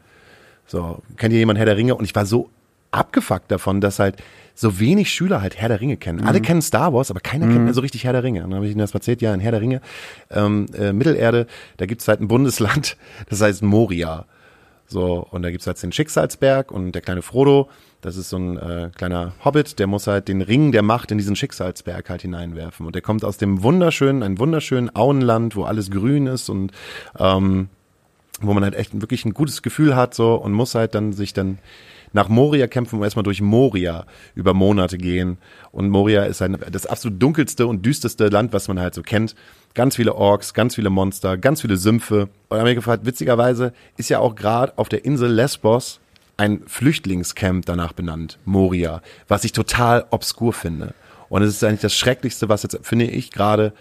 So, 0.66 1.02
kennt 1.18 1.34
ihr 1.34 1.40
jemand 1.40 1.58
Herr 1.58 1.66
der 1.66 1.76
Ringe? 1.76 1.94
Und 1.94 2.06
ich 2.06 2.14
war 2.14 2.24
so 2.24 2.48
abgefuckt 2.90 3.50
davon, 3.50 3.80
dass 3.80 3.98
halt 3.98 4.16
so 4.54 4.80
wenig 4.80 5.10
Schüler 5.12 5.42
halt 5.42 5.56
Herr 5.56 5.68
der 5.68 5.80
Ringe 5.80 5.96
kennen. 5.96 6.20
Mhm. 6.20 6.26
Alle 6.26 6.40
kennen 6.40 6.62
Star 6.62 6.92
Wars, 6.92 7.10
aber 7.10 7.20
keiner 7.20 7.46
mhm. 7.46 7.52
kennt 7.52 7.64
mehr 7.64 7.74
so 7.74 7.82
richtig 7.82 8.04
Herr 8.04 8.12
der 8.12 8.24
Ringe. 8.24 8.42
Und 8.42 8.50
dann 8.50 8.56
habe 8.56 8.66
ich 8.66 8.72
ihnen 8.72 8.80
das 8.80 8.94
erzählt, 8.94 9.20
ja, 9.20 9.34
in 9.34 9.40
Herr 9.40 9.52
der 9.52 9.60
Ringe, 9.60 9.80
ähm, 10.30 10.66
äh, 10.74 10.92
Mittelerde, 10.92 11.46
da 11.76 11.86
gibt's 11.86 12.08
halt 12.08 12.20
ein 12.20 12.28
Bundesland, 12.28 12.96
das 13.28 13.40
heißt 13.40 13.62
Moria. 13.62 14.26
So, 14.88 15.26
und 15.30 15.42
da 15.42 15.50
gibt's 15.50 15.66
halt 15.66 15.82
den 15.82 15.92
Schicksalsberg 15.92 16.70
und 16.70 16.92
der 16.92 17.02
kleine 17.02 17.22
Frodo, 17.22 17.68
das 18.02 18.16
ist 18.16 18.30
so 18.30 18.38
ein 18.38 18.56
äh, 18.56 18.90
kleiner 18.96 19.32
Hobbit, 19.44 19.78
der 19.78 19.88
muss 19.88 20.06
halt 20.06 20.28
den 20.28 20.42
Ring 20.42 20.70
der 20.70 20.82
Macht 20.82 21.10
in 21.10 21.18
diesen 21.18 21.34
Schicksalsberg 21.34 22.08
halt 22.08 22.22
hineinwerfen. 22.22 22.86
Und 22.86 22.94
der 22.94 23.02
kommt 23.02 23.24
aus 23.24 23.36
dem 23.36 23.62
wunderschönen, 23.62 24.22
ein 24.22 24.38
wunderschönen 24.38 24.94
Auenland, 24.94 25.56
wo 25.56 25.64
alles 25.64 25.90
grün 25.90 26.28
ist 26.28 26.48
und 26.48 26.72
ähm, 27.18 27.68
wo 28.40 28.54
man 28.54 28.62
halt 28.62 28.74
echt 28.74 29.00
wirklich 29.00 29.24
ein 29.24 29.34
gutes 29.34 29.62
Gefühl 29.62 29.96
hat 29.96 30.14
so 30.14 30.34
und 30.34 30.52
muss 30.52 30.74
halt 30.74 30.94
dann 30.94 31.12
sich 31.12 31.32
dann 31.32 31.58
nach 32.16 32.28
Moria 32.28 32.66
kämpfen 32.66 32.96
und 32.96 33.04
erstmal 33.04 33.22
durch 33.22 33.42
Moria 33.42 34.06
über 34.34 34.54
Monate 34.54 34.96
gehen. 34.96 35.36
Und 35.70 35.90
Moria 35.90 36.24
ist 36.24 36.40
ein, 36.40 36.56
das 36.72 36.86
absolut 36.86 37.22
dunkelste 37.22 37.66
und 37.66 37.84
düsterste 37.84 38.28
Land, 38.28 38.54
was 38.54 38.68
man 38.68 38.80
halt 38.80 38.94
so 38.94 39.02
kennt. 39.02 39.36
Ganz 39.74 39.96
viele 39.96 40.14
Orks, 40.14 40.54
ganz 40.54 40.74
viele 40.74 40.88
Monster, 40.88 41.36
ganz 41.36 41.60
viele 41.60 41.76
Sümpfe. 41.76 42.22
Und 42.22 42.30
dann 42.48 42.60
habe 42.60 42.70
ich 42.70 42.76
gefragt, 42.76 43.04
witzigerweise 43.04 43.74
ist 43.98 44.08
ja 44.08 44.18
auch 44.18 44.34
gerade 44.34 44.72
auf 44.78 44.88
der 44.88 45.04
Insel 45.04 45.30
Lesbos 45.30 46.00
ein 46.38 46.62
Flüchtlingscamp 46.66 47.66
danach 47.66 47.92
benannt, 47.92 48.38
Moria, 48.46 49.02
was 49.28 49.44
ich 49.44 49.52
total 49.52 50.06
obskur 50.10 50.54
finde. 50.54 50.94
Und 51.28 51.42
es 51.42 51.54
ist 51.54 51.64
eigentlich 51.64 51.80
das 51.80 51.94
Schrecklichste, 51.94 52.48
was 52.48 52.62
jetzt, 52.62 52.78
finde 52.82 53.04
ich, 53.04 53.30
gerade 53.30 53.74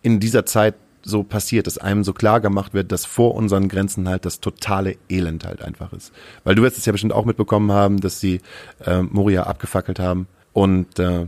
in 0.00 0.20
dieser 0.20 0.46
Zeit 0.46 0.74
so 1.04 1.22
passiert, 1.22 1.66
dass 1.66 1.78
einem 1.78 2.04
so 2.04 2.12
klar 2.12 2.40
gemacht 2.40 2.74
wird, 2.74 2.90
dass 2.92 3.04
vor 3.04 3.34
unseren 3.34 3.68
Grenzen 3.68 4.08
halt 4.08 4.24
das 4.24 4.40
totale 4.40 4.96
Elend 5.08 5.44
halt 5.44 5.62
einfach 5.62 5.92
ist. 5.92 6.12
Weil 6.44 6.54
du 6.54 6.62
wirst 6.62 6.78
es 6.78 6.86
ja 6.86 6.92
bestimmt 6.92 7.12
auch 7.12 7.24
mitbekommen 7.24 7.72
haben, 7.72 8.00
dass 8.00 8.20
sie 8.20 8.40
äh, 8.84 9.02
Moria 9.02 9.44
abgefackelt 9.44 9.98
haben 9.98 10.26
und 10.52 10.98
äh, 10.98 11.26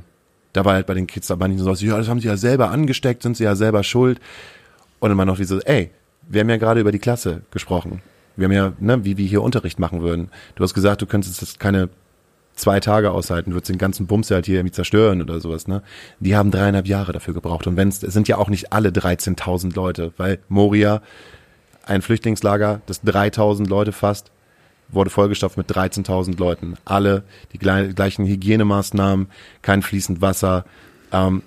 da 0.57 0.65
war 0.65 0.75
halt 0.75 0.87
bei 0.87 0.95
den 0.95 1.07
Kids 1.07 1.31
aber 1.31 1.49
nicht 1.49 1.61
so, 1.61 1.71
ja, 1.71 1.99
das 1.99 2.09
haben 2.09 2.21
sie 2.21 2.29
ja 2.29 2.37
selber 2.39 2.71
angesteckt, 2.71 3.23
sind 3.23 3.37
sie 3.37 3.45
ja 3.45 3.55
selber 3.55 3.85
schuld. 3.85 4.21
Und 5.01 5.17
war 5.17 5.27
noch 5.27 5.37
diese, 5.37 5.61
ey, 5.67 5.91
wir 6.27 6.41
haben 6.41 6.49
ja 6.49 6.57
gerade 6.57 6.81
über 6.81 6.93
die 6.93 6.99
Klasse 6.99 7.43
gesprochen. 7.51 8.01
Wir 8.37 8.47
haben 8.47 8.53
ja, 8.53 8.73
ne, 8.81 9.05
wie 9.05 9.19
wir 9.19 9.27
hier 9.27 9.43
Unterricht 9.43 9.79
machen 9.79 10.01
würden. 10.01 10.31
Du 10.55 10.65
hast 10.65 10.73
gesagt, 10.73 11.03
du 11.03 11.07
könntest 11.07 11.43
jetzt 11.43 11.61
keine 11.61 11.91
zwei 12.57 12.81
Tage 12.81 13.13
aushalten, 13.13 13.53
würdest 13.53 13.69
den 13.69 13.79
ganzen 13.79 14.07
Bums 14.07 14.31
halt 14.31 14.47
hier 14.47 14.57
irgendwie 14.57 14.73
zerstören 14.73 15.23
oder 15.23 15.41
sowas, 15.41 15.69
ne? 15.69 15.83
Die 16.21 16.35
haben 16.35 16.51
dreieinhalb 16.51 16.87
Jahre 16.87 17.13
dafür 17.13 17.35
gebraucht. 17.35 17.67
Und 17.67 17.77
wenn 17.77 17.89
es 17.89 18.01
sind 18.01 18.29
ja 18.29 18.39
auch 18.39 18.49
nicht 18.49 18.73
alle 18.73 18.89
13.000 18.89 19.75
Leute, 19.75 20.13
weil 20.17 20.39
Moria, 20.49 21.03
ein 21.85 22.03
Flüchtlingslager, 22.03 22.81
das 22.87 23.05
3.000 23.05 23.69
Leute 23.69 23.93
fasst, 23.93 24.33
wurde 24.89 25.11
vollgestopft 25.11 25.57
mit 25.57 25.71
13.000 25.71 26.39
Leuten. 26.39 26.77
Alle 26.85 27.23
die 27.53 27.59
gleichen 27.59 28.27
Hygienemaßnahmen, 28.27 29.29
kein 29.63 29.83
fließend 29.83 30.21
Wasser, 30.21 30.65
ähm, 31.13 31.43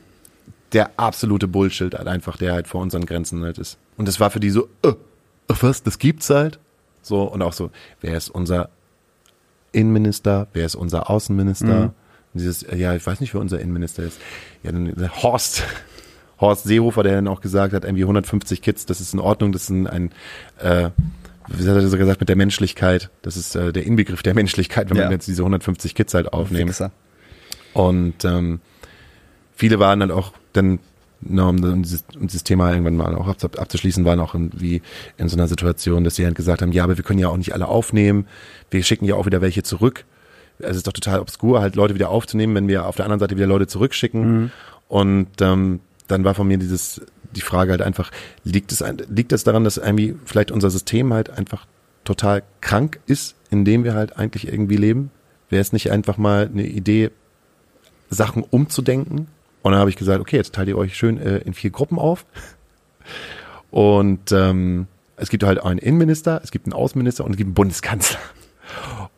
der 0.73 0.91
absolute 0.97 1.47
Bullshit 1.47 1.95
halt 1.95 2.07
einfach, 2.07 2.37
der 2.37 2.53
halt 2.53 2.67
vor 2.67 2.81
unseren 2.81 3.05
Grenzen 3.05 3.43
halt 3.43 3.57
ist. 3.57 3.77
Und 3.97 4.07
das 4.07 4.19
war 4.19 4.29
für 4.29 4.39
die 4.39 4.51
so, 4.51 4.69
äh, 4.83 4.93
was, 5.47 5.81
das 5.83 5.97
gibt's 5.97 6.29
halt? 6.29 6.59
So, 7.01 7.23
und 7.23 7.41
auch 7.41 7.53
so, 7.53 7.71
wer 8.01 8.15
ist 8.15 8.29
unser 8.29 8.69
Innenminister, 9.71 10.47
wer 10.53 10.65
ist 10.65 10.75
unser 10.75 11.09
Außenminister? 11.09 11.87
Mhm. 11.87 11.91
Dieses, 12.33 12.65
ja, 12.75 12.95
ich 12.95 13.05
weiß 13.05 13.21
nicht, 13.21 13.33
wer 13.33 13.41
unser 13.41 13.59
Innenminister 13.59 14.03
ist. 14.03 14.19
Ja, 14.63 14.71
dann 14.71 14.93
Horst, 15.23 15.63
Horst 16.39 16.63
Seehofer, 16.63 17.03
der 17.03 17.15
dann 17.15 17.27
auch 17.27 17.41
gesagt 17.41 17.73
hat, 17.73 17.83
irgendwie 17.83 18.03
150 18.03 18.61
Kids, 18.61 18.85
das 18.85 19.01
ist 19.01 19.13
in 19.13 19.19
Ordnung, 19.19 19.51
das 19.51 19.63
ist 19.63 19.69
ein, 19.69 19.87
ein 19.87 20.11
äh, 20.59 20.89
wie 21.47 21.67
hat 21.67 21.75
er 21.75 21.87
so 21.87 21.97
gesagt, 21.97 22.19
mit 22.19 22.29
der 22.29 22.35
Menschlichkeit, 22.35 23.09
das 23.23 23.35
ist 23.35 23.55
äh, 23.55 23.73
der 23.73 23.85
Inbegriff 23.85 24.21
der 24.21 24.35
Menschlichkeit, 24.35 24.89
wenn 24.89 24.97
ja. 24.97 25.03
man 25.03 25.11
jetzt 25.11 25.27
diese 25.27 25.41
150 25.41 25.95
Kids 25.95 26.13
halt 26.13 26.31
aufnehmen. 26.31 26.73
Und 27.73 28.23
ähm, 28.25 28.59
viele 29.55 29.79
waren 29.79 29.99
dann 29.99 30.11
auch 30.11 30.33
dann 30.53 30.79
um 31.21 31.83
dieses, 31.83 32.03
um 32.15 32.27
dieses 32.27 32.43
Thema 32.43 32.71
irgendwann 32.71 32.95
mal 32.95 33.15
auch 33.15 33.27
abzuschließen, 33.27 34.05
waren 34.05 34.19
auch 34.19 34.35
wie 34.35 34.81
in 35.17 35.27
so 35.27 35.35
einer 35.35 35.47
Situation, 35.47 36.03
dass 36.03 36.15
sie 36.15 36.25
halt 36.25 36.35
gesagt 36.35 36.61
haben, 36.61 36.71
ja, 36.71 36.83
aber 36.83 36.97
wir 36.97 37.03
können 37.03 37.19
ja 37.19 37.29
auch 37.29 37.37
nicht 37.37 37.53
alle 37.53 37.67
aufnehmen, 37.67 38.25
wir 38.71 38.83
schicken 38.83 39.05
ja 39.05 39.15
auch 39.15 39.25
wieder 39.25 39.41
welche 39.41 39.63
zurück. 39.63 40.05
Es 40.59 40.75
ist 40.75 40.87
doch 40.87 40.93
total 40.93 41.19
obskur, 41.19 41.61
halt 41.61 41.75
Leute 41.75 41.95
wieder 41.95 42.09
aufzunehmen, 42.09 42.55
wenn 42.55 42.67
wir 42.67 42.85
auf 42.85 42.95
der 42.95 43.05
anderen 43.05 43.19
Seite 43.19 43.37
wieder 43.37 43.47
Leute 43.47 43.67
zurückschicken. 43.67 44.21
Mhm. 44.21 44.51
Und 44.87 45.27
ähm, 45.41 45.79
dann 46.07 46.23
war 46.23 46.35
von 46.35 46.47
mir 46.47 46.57
dieses 46.57 47.01
die 47.31 47.41
Frage 47.41 47.71
halt 47.71 47.81
einfach, 47.81 48.11
liegt 48.43 48.71
es 48.71 48.83
liegt 49.07 49.31
es 49.31 49.43
daran, 49.43 49.63
dass 49.63 49.77
irgendwie 49.77 50.15
vielleicht 50.25 50.51
unser 50.51 50.69
System 50.69 51.13
halt 51.13 51.29
einfach 51.29 51.67
total 52.03 52.43
krank 52.61 52.99
ist, 53.05 53.35
in 53.51 53.65
dem 53.65 53.83
wir 53.83 53.93
halt 53.93 54.17
eigentlich 54.17 54.47
irgendwie 54.47 54.77
leben? 54.77 55.11
Wäre 55.49 55.61
es 55.61 55.73
nicht 55.73 55.91
einfach 55.91 56.17
mal 56.17 56.49
eine 56.51 56.65
Idee, 56.65 57.11
Sachen 58.09 58.43
umzudenken? 58.43 59.27
Und 59.61 59.71
dann 59.71 59.79
habe 59.79 59.89
ich 59.89 59.95
gesagt, 59.95 60.19
okay, 60.19 60.37
jetzt 60.37 60.55
teilt 60.55 60.69
ihr 60.69 60.77
euch 60.77 60.95
schön 60.95 61.17
äh, 61.17 61.37
in 61.39 61.53
vier 61.53 61.69
Gruppen 61.69 61.99
auf. 61.99 62.25
Und 63.71 64.31
ähm, 64.31 64.87
es 65.17 65.29
gibt 65.29 65.43
halt 65.43 65.61
einen 65.63 65.79
Innenminister, 65.79 66.41
es 66.43 66.51
gibt 66.51 66.65
einen 66.65 66.73
Außenminister 66.73 67.25
und 67.25 67.31
es 67.31 67.37
gibt 67.37 67.49
einen 67.49 67.53
Bundeskanzler. 67.55 68.19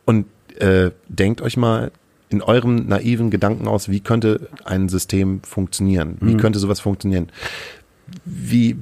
Und 0.04 0.26
äh, 0.58 0.90
denkt 1.08 1.40
euch 1.40 1.56
mal 1.56 1.92
in 2.28 2.42
eurem 2.42 2.86
naiven 2.86 3.30
Gedanken 3.30 3.68
aus, 3.68 3.88
wie 3.88 4.00
könnte 4.00 4.48
ein 4.64 4.88
System 4.88 5.42
funktionieren? 5.42 6.16
Wie 6.20 6.34
mhm. 6.34 6.38
könnte 6.38 6.58
sowas 6.58 6.80
funktionieren? 6.80 7.28
Wie, 8.24 8.76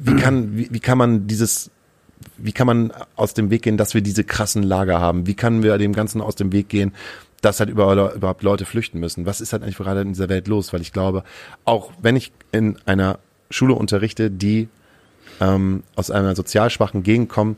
wie, 0.00 0.16
kann, 0.16 0.56
wie, 0.56 0.68
wie 0.70 0.80
kann 0.80 0.98
man 0.98 1.26
dieses 1.26 1.70
wie 2.38 2.52
kann 2.52 2.66
man 2.66 2.92
aus 3.16 3.34
dem 3.34 3.50
Weg 3.50 3.62
gehen, 3.62 3.76
dass 3.76 3.94
wir 3.94 4.00
diese 4.00 4.24
krassen 4.24 4.62
Lager 4.62 5.00
haben? 5.00 5.26
Wie 5.26 5.34
können 5.34 5.62
wir 5.62 5.76
dem 5.78 5.92
Ganzen 5.92 6.20
aus 6.20 6.34
dem 6.34 6.52
Weg 6.52 6.68
gehen, 6.68 6.92
dass 7.44 7.60
halt 7.60 7.70
überhaupt 7.70 8.42
Leute 8.42 8.64
flüchten 8.64 8.98
müssen. 9.00 9.26
Was 9.26 9.40
ist 9.40 9.52
halt 9.52 9.62
eigentlich 9.62 9.76
gerade 9.76 10.00
in 10.02 10.08
dieser 10.08 10.28
Welt 10.28 10.48
los? 10.48 10.72
Weil 10.72 10.80
ich 10.80 10.92
glaube, 10.92 11.24
auch 11.64 11.92
wenn 12.00 12.16
ich 12.16 12.32
in 12.52 12.76
einer 12.86 13.18
Schule 13.50 13.74
unterrichte, 13.74 14.30
die 14.30 14.68
ähm, 15.40 15.82
aus 15.96 16.10
einer 16.10 16.34
sozial 16.36 16.70
schwachen 16.70 17.02
Gegend 17.02 17.28
kommen, 17.28 17.56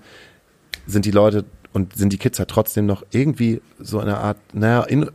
sind 0.87 1.05
die 1.05 1.11
Leute 1.11 1.45
und 1.73 1.95
sind 1.97 2.13
die 2.13 2.19
Kids 2.19 2.39
halt 2.39 2.49
trotzdem 2.51 2.87
noch 2.87 3.05
irgendwie 3.11 3.61
so 3.79 3.99
eine 4.01 4.19
Art, 4.19 4.39
naja, 4.55 4.83
in, 4.83 5.11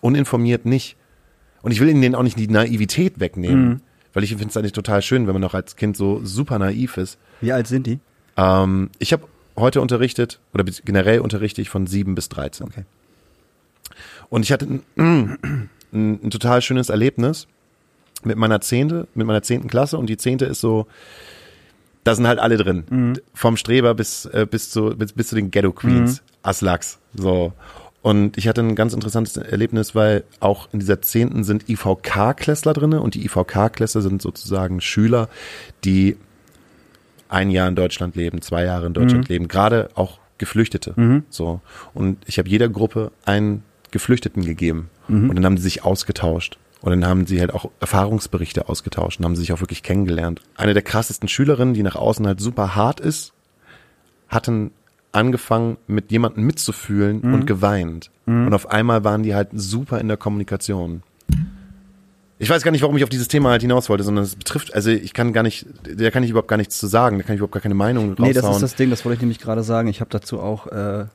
uninformiert 0.00 0.66
nicht. 0.66 0.96
Und 1.62 1.72
ich 1.72 1.80
will 1.80 1.88
ihnen 1.88 2.14
auch 2.14 2.22
nicht 2.22 2.38
die 2.38 2.48
Naivität 2.48 3.18
wegnehmen, 3.18 3.68
Mhm. 3.68 3.80
weil 4.12 4.24
ich 4.24 4.30
finde 4.30 4.46
es 4.48 4.56
eigentlich 4.56 4.72
total 4.72 5.02
schön, 5.02 5.26
wenn 5.26 5.32
man 5.34 5.42
noch 5.42 5.54
als 5.54 5.76
Kind 5.76 5.96
so 5.96 6.20
super 6.24 6.58
naiv 6.58 6.96
ist. 6.96 7.18
Wie 7.40 7.52
alt 7.52 7.66
sind 7.66 7.86
die? 7.86 7.98
Ähm, 8.36 8.90
ich 8.98 9.12
habe 9.12 9.24
heute 9.56 9.80
unterrichtet, 9.80 10.38
oder 10.52 10.64
generell 10.84 11.20
unterrichte 11.20 11.62
ich 11.62 11.70
von 11.70 11.86
7 11.86 12.14
bis 12.14 12.28
13. 12.28 12.66
Okay. 12.66 12.84
Und 14.28 14.42
ich 14.42 14.52
hatte 14.52 14.66
ein, 14.66 14.82
ein, 15.92 16.20
ein 16.24 16.30
total 16.30 16.62
schönes 16.62 16.88
Erlebnis 16.88 17.46
mit 18.24 18.36
meiner 18.36 18.60
Zehnte, 18.60 19.08
mit 19.14 19.26
meiner 19.26 19.42
zehnten 19.42 19.68
Klasse 19.68 19.98
und 19.98 20.08
die 20.08 20.16
Zehnte 20.16 20.46
ist 20.46 20.60
so, 20.60 20.86
da 22.04 22.14
sind 22.14 22.26
halt 22.26 22.38
alle 22.38 22.56
drin. 22.56 22.84
Vom 23.34 23.56
Streber 23.56 23.94
bis, 23.94 24.26
äh, 24.26 24.46
bis 24.48 24.70
zu, 24.70 24.90
bis, 24.96 25.12
bis 25.12 25.28
zu 25.28 25.34
den 25.34 25.50
Ghetto 25.50 25.72
Queens. 25.72 26.22
Aslaks. 26.42 26.98
So. 27.14 27.52
Und 28.02 28.38
ich 28.38 28.46
hatte 28.46 28.60
ein 28.60 28.76
ganz 28.76 28.92
interessantes 28.92 29.36
Erlebnis, 29.36 29.96
weil 29.96 30.22
auch 30.38 30.68
in 30.72 30.78
dieser 30.78 31.02
Zehnten 31.02 31.42
sind 31.42 31.68
IVK-Klässler 31.68 32.72
drinne 32.72 33.00
und 33.00 33.16
die 33.16 33.24
IVK-Klässler 33.24 34.00
sind 34.02 34.22
sozusagen 34.22 34.80
Schüler, 34.80 35.28
die 35.84 36.16
ein 37.28 37.50
Jahr 37.50 37.66
in 37.66 37.74
Deutschland 37.74 38.14
leben, 38.14 38.40
zwei 38.42 38.62
Jahre 38.64 38.86
in 38.86 38.94
Deutschland 38.94 39.28
leben, 39.28 39.48
gerade 39.48 39.88
auch 39.96 40.20
Geflüchtete. 40.38 40.94
So. 41.30 41.60
Und 41.94 42.18
ich 42.26 42.38
habe 42.38 42.48
jeder 42.48 42.68
Gruppe 42.68 43.10
einen 43.24 43.64
Geflüchteten 43.90 44.44
gegeben. 44.44 44.90
Und 45.08 45.34
dann 45.34 45.44
haben 45.44 45.56
die 45.56 45.62
sich 45.62 45.84
ausgetauscht. 45.84 46.58
Und 46.82 46.90
dann 46.90 47.06
haben 47.06 47.26
sie 47.26 47.40
halt 47.40 47.52
auch 47.54 47.70
Erfahrungsberichte 47.80 48.68
ausgetauscht 48.68 49.18
und 49.18 49.24
haben 49.24 49.36
sich 49.36 49.52
auch 49.52 49.60
wirklich 49.60 49.82
kennengelernt. 49.82 50.42
Eine 50.56 50.74
der 50.74 50.82
krassesten 50.82 51.28
Schülerinnen, 51.28 51.74
die 51.74 51.82
nach 51.82 51.96
außen 51.96 52.26
halt 52.26 52.40
super 52.40 52.74
hart 52.76 53.00
ist, 53.00 53.32
hatten 54.28 54.70
angefangen, 55.12 55.78
mit 55.86 56.12
jemandem 56.12 56.44
mitzufühlen 56.44 57.20
und 57.22 57.46
geweint. 57.46 58.10
Und 58.26 58.52
auf 58.54 58.70
einmal 58.70 59.04
waren 59.04 59.22
die 59.22 59.34
halt 59.34 59.48
super 59.54 60.00
in 60.00 60.08
der 60.08 60.16
Kommunikation. 60.16 61.02
Ich 62.38 62.50
weiß 62.50 62.62
gar 62.62 62.70
nicht, 62.70 62.82
warum 62.82 62.96
ich 62.98 63.02
auf 63.02 63.08
dieses 63.08 63.28
Thema 63.28 63.50
halt 63.50 63.62
hinaus 63.62 63.88
wollte, 63.88 64.04
sondern 64.04 64.24
es 64.24 64.36
betrifft, 64.36 64.74
also 64.74 64.90
ich 64.90 65.14
kann 65.14 65.32
gar 65.32 65.42
nicht, 65.42 65.66
da 65.84 66.10
kann 66.10 66.22
ich 66.22 66.30
überhaupt 66.30 66.48
gar 66.48 66.58
nichts 66.58 66.78
zu 66.78 66.86
sagen, 66.86 67.16
da 67.16 67.24
kann 67.24 67.34
ich 67.34 67.38
überhaupt 67.38 67.54
gar 67.54 67.62
keine 67.62 67.74
Meinung 67.74 68.10
raushauen. 68.10 68.28
Nee, 68.28 68.34
das 68.34 68.56
ist 68.56 68.62
das 68.62 68.74
Ding, 68.74 68.90
das 68.90 69.06
wollte 69.06 69.14
ich 69.14 69.20
nämlich 69.22 69.38
gerade 69.38 69.62
sagen. 69.62 69.88
Ich 69.88 70.00
habe 70.00 70.10
dazu 70.10 70.38
auch 70.38 70.66
äh, 70.66 71.06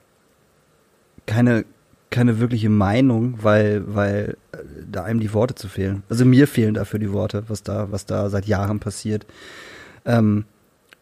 keine, 1.28 1.66
keine 2.12 2.40
wirkliche 2.40 2.70
Meinung, 2.70 3.40
weil, 3.42 3.84
weil 3.88 4.38
äh, 4.52 4.58
da 4.92 5.04
einem 5.04 5.20
die 5.20 5.34
Worte 5.34 5.56
zu 5.56 5.68
fehlen. 5.68 6.04
Also 6.10 6.26
mir 6.26 6.48
fehlen 6.48 6.76
dafür 6.76 7.00
die 7.00 7.12
Worte, 7.12 7.46
was 7.48 7.64
da, 7.64 7.92
was 7.92 8.06
da 8.06 8.30
seit 8.30 8.46
Jahren 8.46 8.80
passiert. 8.80 9.26
Ähm, 10.06 10.46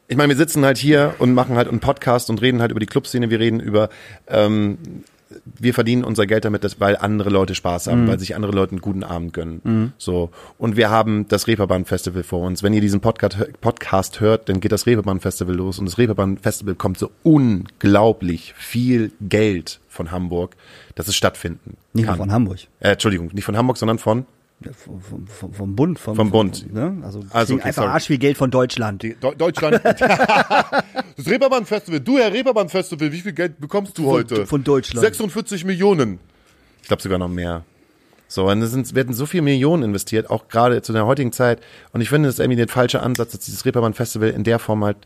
Ich 0.07 0.17
meine, 0.17 0.29
wir 0.29 0.37
sitzen 0.37 0.63
halt 0.65 0.77
hier 0.77 1.15
und 1.19 1.33
machen 1.33 1.55
halt 1.55 1.67
einen 1.67 1.79
Podcast 1.79 2.29
und 2.29 2.41
reden 2.41 2.61
halt 2.61 2.71
über 2.71 2.79
die 2.79 2.85
Clubszene, 2.87 3.29
wir 3.29 3.39
reden 3.39 3.59
über, 3.59 3.89
ähm, 4.27 4.77
wir 5.45 5.73
verdienen 5.73 6.03
unser 6.03 6.25
Geld 6.25 6.45
damit, 6.45 6.63
dass, 6.63 6.79
weil 6.79 6.97
andere 6.97 7.29
Leute 7.29 7.53
Spaß 7.53 7.87
haben, 7.87 8.07
weil 8.07 8.19
sich 8.19 8.35
andere 8.35 8.51
Leute 8.51 8.71
einen 8.71 8.81
guten 8.81 9.03
Abend 9.03 9.33
gönnen. 9.33 9.93
So. 9.97 10.31
Und 10.57 10.75
wir 10.75 10.89
haben 10.89 11.27
das 11.27 11.47
Reeperbahn 11.47 11.85
Festival 11.85 12.23
vor 12.23 12.45
uns. 12.45 12.63
Wenn 12.63 12.73
ihr 12.73 12.81
diesen 12.81 12.99
Podcast, 12.99 13.37
Podcast 13.61 14.19
hört, 14.19 14.49
dann 14.49 14.59
geht 14.59 14.71
das 14.71 14.87
Reeperbahn 14.87 15.19
Festival 15.19 15.55
los 15.55 15.77
und 15.77 15.85
das 15.85 15.97
Reeperbahn 15.97 16.37
Festival 16.37 16.75
kommt 16.75 16.97
so 16.97 17.11
unglaublich 17.23 18.53
viel 18.57 19.11
Geld 19.21 19.79
von 19.87 20.11
Hamburg, 20.11 20.55
dass 20.95 21.07
es 21.07 21.15
stattfinden 21.15 21.77
nicht 21.93 22.05
kann. 22.05 22.17
von 22.17 22.31
Hamburg. 22.31 22.59
Äh, 22.79 22.91
Entschuldigung, 22.91 23.29
nicht 23.33 23.45
von 23.45 23.57
Hamburg, 23.57 23.77
sondern 23.77 23.99
von 23.99 24.25
vom, 24.73 25.01
vom, 25.27 25.53
vom, 25.53 25.75
Bund. 25.75 25.99
Vom, 25.99 26.15
Vom 26.15 26.31
Bund. 26.31 26.73
ne? 26.73 26.97
Also, 27.03 27.21
Also, 27.29 27.53
okay, 27.55 27.63
einfach 27.63 27.83
sorry. 27.83 27.93
arsch 27.93 28.07
viel 28.07 28.17
Geld 28.17 28.37
von 28.37 28.51
Deutschland. 28.51 29.03
Deu- 29.03 29.35
Deutschland. 29.35 29.81
das 29.83 31.27
Reeperbahn 31.27 31.65
Festival. 31.65 31.99
Du, 32.01 32.17
Herr 32.17 32.31
Reeperbahn 32.33 32.69
Festival, 32.69 33.11
wie 33.11 33.19
viel 33.21 33.31
Geld 33.33 33.59
bekommst 33.59 33.97
du 33.97 34.05
heute? 34.07 34.45
von 34.45 34.63
Deutschland. 34.63 35.01
46 35.05 35.63
Millionen. 35.65 36.19
Ich 36.81 36.87
glaube 36.87 37.01
sogar 37.01 37.17
noch 37.19 37.29
mehr. 37.29 37.63
So, 38.27 38.47
und 38.49 38.61
es 38.61 38.71
sind, 38.71 38.93
werden 38.95 39.13
so 39.15 39.25
viele 39.25 39.43
Millionen 39.43 39.83
investiert, 39.83 40.29
auch 40.29 40.47
gerade 40.49 40.81
zu 40.81 40.93
der 40.93 41.05
heutigen 41.05 41.31
Zeit. 41.31 41.61
Und 41.93 42.01
ich 42.01 42.09
finde, 42.09 42.27
das 42.27 42.35
ist 42.35 42.39
irgendwie 42.39 42.57
der 42.57 42.67
falsche 42.67 43.01
Ansatz, 43.01 43.31
dass 43.31 43.39
dieses 43.41 43.65
Reeperbahn 43.65 43.93
Festival 43.93 44.29
in 44.29 44.43
der 44.43 44.59
Form 44.59 44.83
halt, 44.83 44.97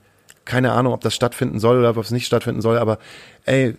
keine 0.46 0.72
Ahnung, 0.74 0.94
ob 0.94 1.02
das 1.02 1.16
stattfinden 1.16 1.60
soll 1.60 1.78
oder 1.80 1.92
ob 1.92 1.98
es 1.98 2.12
nicht 2.12 2.26
stattfinden 2.26 2.62
soll, 2.62 2.78
aber 2.78 2.98
ey, 3.46 3.76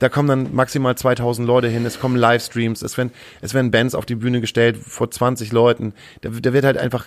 da 0.00 0.08
kommen 0.08 0.28
dann 0.28 0.54
maximal 0.54 0.96
2000 0.96 1.46
Leute 1.46 1.68
hin, 1.68 1.84
es 1.84 2.00
kommen 2.00 2.16
Livestreams, 2.16 2.82
es 2.82 2.96
werden, 2.96 3.12
es 3.42 3.54
werden 3.54 3.70
Bands 3.70 3.94
auf 3.94 4.06
die 4.06 4.14
Bühne 4.14 4.40
gestellt 4.40 4.78
vor 4.78 5.10
20 5.10 5.52
Leuten. 5.52 5.92
Da, 6.22 6.30
da 6.30 6.52
wird 6.54 6.64
halt 6.64 6.78
einfach, 6.78 7.04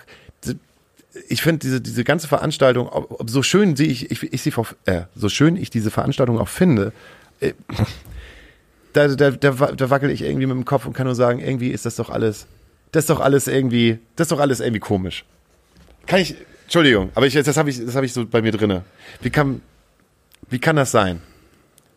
ich 1.28 1.42
finde 1.42 1.60
diese, 1.60 1.82
diese 1.82 2.04
ganze 2.04 2.28
Veranstaltung, 2.28 2.88
ob, 2.88 3.20
ob 3.20 3.30
so 3.30 3.42
schön 3.42 3.76
sie 3.76 3.88
ich, 3.88 4.12
ich, 4.12 4.32
ich 4.32 4.42
sie, 4.44 4.54
äh, 4.86 5.02
so 5.16 5.28
schön 5.28 5.58
ich 5.58 5.72
diese 5.72 5.90
Veranstaltung 5.90 6.40
auch 6.40 6.48
finde, 6.48 6.94
äh, 7.40 7.54
da, 8.94 9.08
da, 9.08 9.32
da, 9.32 9.52
da 9.52 9.90
wackel 9.90 10.12
ich 10.12 10.22
irgendwie 10.22 10.46
mit 10.46 10.56
dem 10.56 10.66
Kopf 10.66 10.86
und 10.86 10.94
kann 10.94 11.08
nur 11.08 11.16
sagen, 11.16 11.40
irgendwie 11.40 11.70
ist 11.70 11.88
das 11.88 11.96
doch 11.96 12.12
alles, 12.12 12.46
das 12.92 13.04
ist 13.06 13.10
doch 13.10 13.22
alles 13.22 13.48
irgendwie, 13.48 13.98
das 14.16 14.26
ist 14.26 14.32
doch 14.32 14.40
alles 14.40 14.60
irgendwie 14.60 14.80
komisch. 14.80 15.26
Kann 16.06 16.20
ich, 16.20 16.36
Entschuldigung, 16.66 17.10
aber 17.16 17.26
ich, 17.26 17.34
das 17.34 17.58
habe 17.58 17.72
ich, 17.72 17.80
habe 17.96 18.06
ich 18.06 18.14
so 18.14 18.24
bei 18.28 18.44
mir 18.44 18.52
drinne. 18.52 18.84
Wie 19.20 19.32
kann, 19.32 19.62
wie 20.48 20.60
kann 20.60 20.76
das 20.76 20.92
sein? 20.92 21.22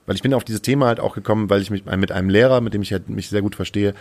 Weil 0.07 0.17
ich 0.17 0.23
bin 0.23 0.35
auf 0.35 0.45
dieses 0.45 0.63
Thema 0.63 0.87
halt 0.87 1.01
auch 1.01 1.15
gekommen, 1.15 1.51
weil 1.51 1.61
ich 1.61 1.71
mich 1.71 1.85
mit 1.85 2.13
einem 2.13 2.31
Lehrer, 2.31 2.61
mit 2.61 2.75
dem 2.75 2.83
ich 2.83 2.93
halt 2.93 3.09
mich 3.09 3.29
sehr 3.29 3.43
gut 3.43 3.57
verstehe, 3.57 3.95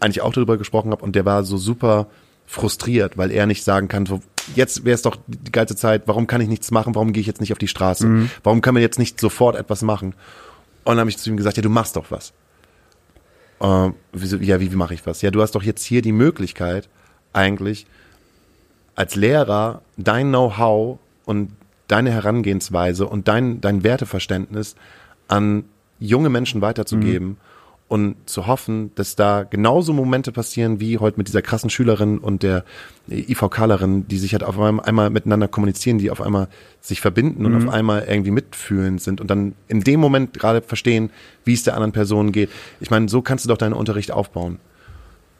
eigentlich 0.00 0.20
auch 0.20 0.32
darüber 0.32 0.58
gesprochen 0.58 0.90
habe 0.90 1.04
und 1.04 1.16
der 1.16 1.24
war 1.24 1.44
so 1.44 1.56
super 1.56 2.06
frustriert, 2.46 3.16
weil 3.16 3.32
er 3.32 3.46
nicht 3.46 3.64
sagen 3.64 3.88
kann, 3.88 4.06
so, 4.06 4.20
jetzt 4.54 4.84
wäre 4.84 4.94
es 4.94 5.02
doch 5.02 5.16
die 5.26 5.50
geilste 5.50 5.74
Zeit, 5.74 6.02
warum 6.06 6.26
kann 6.26 6.40
ich 6.40 6.48
nichts 6.48 6.70
machen, 6.70 6.94
warum 6.94 7.12
gehe 7.12 7.20
ich 7.20 7.26
jetzt 7.26 7.40
nicht 7.40 7.52
auf 7.52 7.58
die 7.58 7.68
Straße, 7.68 8.28
warum 8.44 8.60
kann 8.60 8.74
man 8.74 8.82
jetzt 8.82 8.98
nicht 8.98 9.20
sofort 9.20 9.56
etwas 9.56 9.82
machen? 9.82 10.14
Und 10.84 10.92
dann 10.92 11.00
habe 11.00 11.10
ich 11.10 11.18
zu 11.18 11.28
ihm 11.30 11.36
gesagt, 11.36 11.56
ja, 11.56 11.62
du 11.62 11.70
machst 11.70 11.96
doch 11.96 12.10
was. 12.10 12.32
Äh, 13.60 13.90
wieso, 14.12 14.36
ja, 14.36 14.60
wie, 14.60 14.70
wie 14.70 14.76
mache 14.76 14.94
ich 14.94 15.04
was? 15.06 15.22
Ja, 15.22 15.30
du 15.30 15.42
hast 15.42 15.54
doch 15.56 15.62
jetzt 15.62 15.82
hier 15.82 16.02
die 16.02 16.12
Möglichkeit, 16.12 16.88
eigentlich 17.32 17.86
als 18.94 19.14
Lehrer 19.14 19.82
dein 19.96 20.28
Know-how 20.28 20.98
und 21.24 21.52
deine 21.88 22.10
Herangehensweise 22.10 23.06
und 23.06 23.28
dein, 23.28 23.60
dein 23.60 23.82
Werteverständnis 23.82 24.76
an 25.28 25.64
junge 25.98 26.28
Menschen 26.28 26.60
weiterzugeben 26.60 27.38
und 27.88 28.16
zu 28.26 28.48
hoffen, 28.48 28.90
dass 28.96 29.14
da 29.14 29.44
genauso 29.44 29.92
Momente 29.92 30.32
passieren 30.32 30.80
wie 30.80 30.98
heute 30.98 31.18
mit 31.18 31.28
dieser 31.28 31.42
krassen 31.42 31.70
Schülerin 31.70 32.18
und 32.18 32.42
der 32.42 32.64
IVKlerin, 33.08 34.08
die 34.08 34.18
sich 34.18 34.32
halt 34.32 34.42
auf 34.42 34.58
einmal, 34.58 35.10
miteinander 35.10 35.46
kommunizieren, 35.46 35.98
die 35.98 36.10
auf 36.10 36.20
einmal 36.20 36.48
sich 36.80 37.00
verbinden 37.00 37.46
und 37.46 37.54
auf 37.54 37.72
einmal 37.72 38.04
irgendwie 38.08 38.32
mitfühlend 38.32 39.00
sind 39.00 39.20
und 39.20 39.30
dann 39.30 39.54
in 39.68 39.82
dem 39.82 40.00
Moment 40.00 40.34
gerade 40.34 40.62
verstehen, 40.62 41.10
wie 41.44 41.54
es 41.54 41.62
der 41.62 41.74
anderen 41.74 41.92
Person 41.92 42.32
geht. 42.32 42.50
Ich 42.80 42.90
meine, 42.90 43.08
so 43.08 43.22
kannst 43.22 43.44
du 43.44 43.48
doch 43.48 43.58
deinen 43.58 43.72
Unterricht 43.72 44.10
aufbauen. 44.10 44.58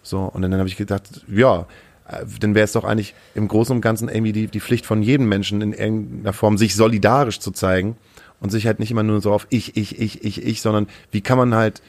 So, 0.02 0.20
und 0.20 0.42
dann 0.42 0.54
habe 0.54 0.68
ich 0.68 0.76
gedacht, 0.76 1.24
ja, 1.28 1.66
äh, 2.08 2.24
dann 2.38 2.54
wäre 2.54 2.64
es 2.64 2.72
doch 2.72 2.84
eigentlich 2.84 3.14
im 3.34 3.48
Großen 3.48 3.74
und 3.74 3.80
Ganzen 3.80 4.08
irgendwie 4.08 4.32
die, 4.32 4.46
die 4.46 4.60
Pflicht 4.60 4.86
von 4.86 5.02
jedem 5.02 5.28
Menschen 5.28 5.62
in 5.62 5.72
irgendeiner 5.72 6.32
Form, 6.32 6.58
sich 6.58 6.76
solidarisch 6.76 7.40
zu 7.40 7.50
zeigen 7.50 7.96
und 8.46 8.50
sich 8.50 8.66
halt 8.68 8.78
nicht 8.78 8.92
immer 8.92 9.02
nur 9.02 9.20
so 9.20 9.32
auf 9.32 9.48
ich, 9.50 9.76
ich, 9.76 9.98
ich, 9.98 10.24
ich, 10.24 10.44
ich, 10.44 10.60
sondern 10.60 10.86
wie 11.10 11.20
kann 11.20 11.36
man 11.36 11.52
halt 11.52 11.82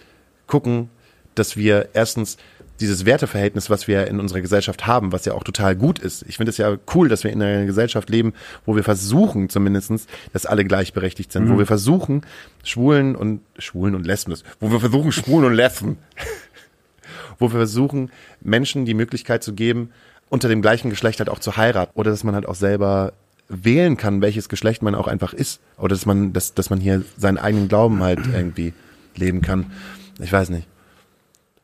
gucken, 0.48 0.90
dass 1.36 1.56
wir 1.56 1.90
erstens 1.94 2.38
dieses 2.80 3.06
Werteverhältnis, 3.06 3.70
was 3.70 3.88
wir 3.88 4.08
in 4.08 4.20
unserer 4.20 4.42
Gesellschaft 4.42 4.88
haben, 4.88 5.12
was 5.12 5.26
ja 5.26 5.34
auch 5.34 5.44
total 5.44 5.76
gut 5.76 6.00
ist. 6.00 6.26
Ich 6.28 6.38
finde 6.38 6.50
es 6.50 6.58
ja 6.58 6.78
cool, 6.96 7.10
dass 7.10 7.24
wir 7.24 7.32
in 7.32 7.44
einer 7.44 7.68
Gesellschaft 7.68 8.10
leben, 8.10 8.34
wo 8.66 8.76
wir 8.76 8.84
versuchen 8.84 9.50
zumindestens, 9.50 10.08
dass 10.34 10.48
alle 10.48 10.66
gleichberechtigt 10.66 11.32
sind, 11.32 11.48
wo 11.50 11.60
wir 11.60 11.68
versuchen, 11.68 12.24
Schwulen 12.64 13.16
und 13.16 13.42
Schwulen 13.60 13.94
und 13.94 14.08
Lesben, 14.08 14.34
wo 14.60 14.72
wir 14.72 14.80
versuchen, 14.80 15.12
Schwulen 15.12 15.46
und 15.46 15.54
Lesben 15.54 15.98
wo 17.40 17.48
wir 17.52 17.58
versuchen, 17.58 18.10
Menschen 18.42 18.86
die 18.86 18.96
Möglichkeit 18.96 19.44
zu 19.44 19.54
geben, 19.54 19.92
unter 20.30 20.50
dem 20.50 20.64
gleichen 20.64 20.90
Geschlecht 20.90 21.20
halt 21.20 21.30
auch 21.30 21.40
zu 21.40 21.56
heiraten. 21.56 21.92
Oder 21.94 22.10
dass 22.10 22.24
man 22.24 22.34
halt 22.34 22.48
auch 22.48 22.56
selber 22.56 23.14
wählen 23.50 23.98
kann, 23.98 24.22
welches 24.22 24.50
Geschlecht 24.50 24.82
man 24.82 24.96
auch 24.96 25.08
einfach 25.08 25.34
ist. 25.34 25.60
Oder 25.78 25.90
dass 25.90 26.06
man, 26.06 26.34
dass, 26.34 26.54
dass 26.54 26.70
man 26.70 26.80
hier 26.80 27.04
seinen 27.18 27.38
eigenen 27.38 27.68
Glauben 27.68 28.04
halt 28.04 28.20
irgendwie 28.34 28.74
leben 29.16 29.42
kann. 29.42 29.72
Ich 30.20 30.32
weiß 30.32 30.50
nicht. 30.50 30.68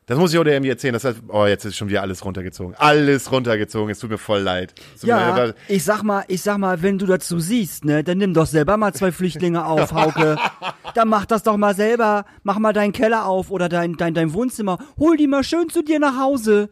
Das 0.05 0.17
muss 0.17 0.33
ich 0.33 0.39
oder 0.39 0.51
irgendwie 0.51 0.69
erzählen. 0.69 0.93
Das 0.93 1.05
heißt, 1.05 1.19
oh, 1.29 1.45
jetzt 1.45 1.63
ist 1.63 1.77
schon 1.77 1.87
wieder 1.87 2.01
alles 2.01 2.25
runtergezogen. 2.25 2.75
Alles 2.77 3.31
runtergezogen. 3.31 3.89
Es 3.89 3.99
tut 3.99 4.09
mir 4.09 4.17
voll 4.17 4.41
leid. 4.41 4.73
Ja, 5.01 5.33
mir, 5.33 5.55
ich 5.69 5.83
sag 5.85 6.03
mal, 6.03 6.25
ich 6.27 6.41
sag 6.41 6.57
mal, 6.57 6.81
wenn 6.81 6.97
du 6.97 7.05
dazu 7.05 7.39
siehst, 7.39 7.85
ne, 7.85 8.03
dann 8.03 8.17
nimm 8.17 8.33
doch 8.33 8.45
selber 8.45 8.75
mal 8.75 8.93
zwei 8.93 9.13
Flüchtlinge 9.13 9.65
auf, 9.65 9.93
Hauke. 9.93 10.37
Dann 10.93 11.07
mach 11.07 11.25
das 11.25 11.43
doch 11.43 11.55
mal 11.55 11.73
selber. 11.73 12.25
Mach 12.43 12.59
mal 12.59 12.73
deinen 12.73 12.91
Keller 12.91 13.25
auf 13.25 13.49
oder 13.49 13.69
dein, 13.69 13.95
dein, 13.95 14.13
dein 14.13 14.33
Wohnzimmer. 14.33 14.77
Hol 14.99 15.15
die 15.15 15.27
mal 15.27 15.43
schön 15.43 15.69
zu 15.69 15.81
dir 15.81 15.99
nach 15.99 16.19
Hause. 16.19 16.69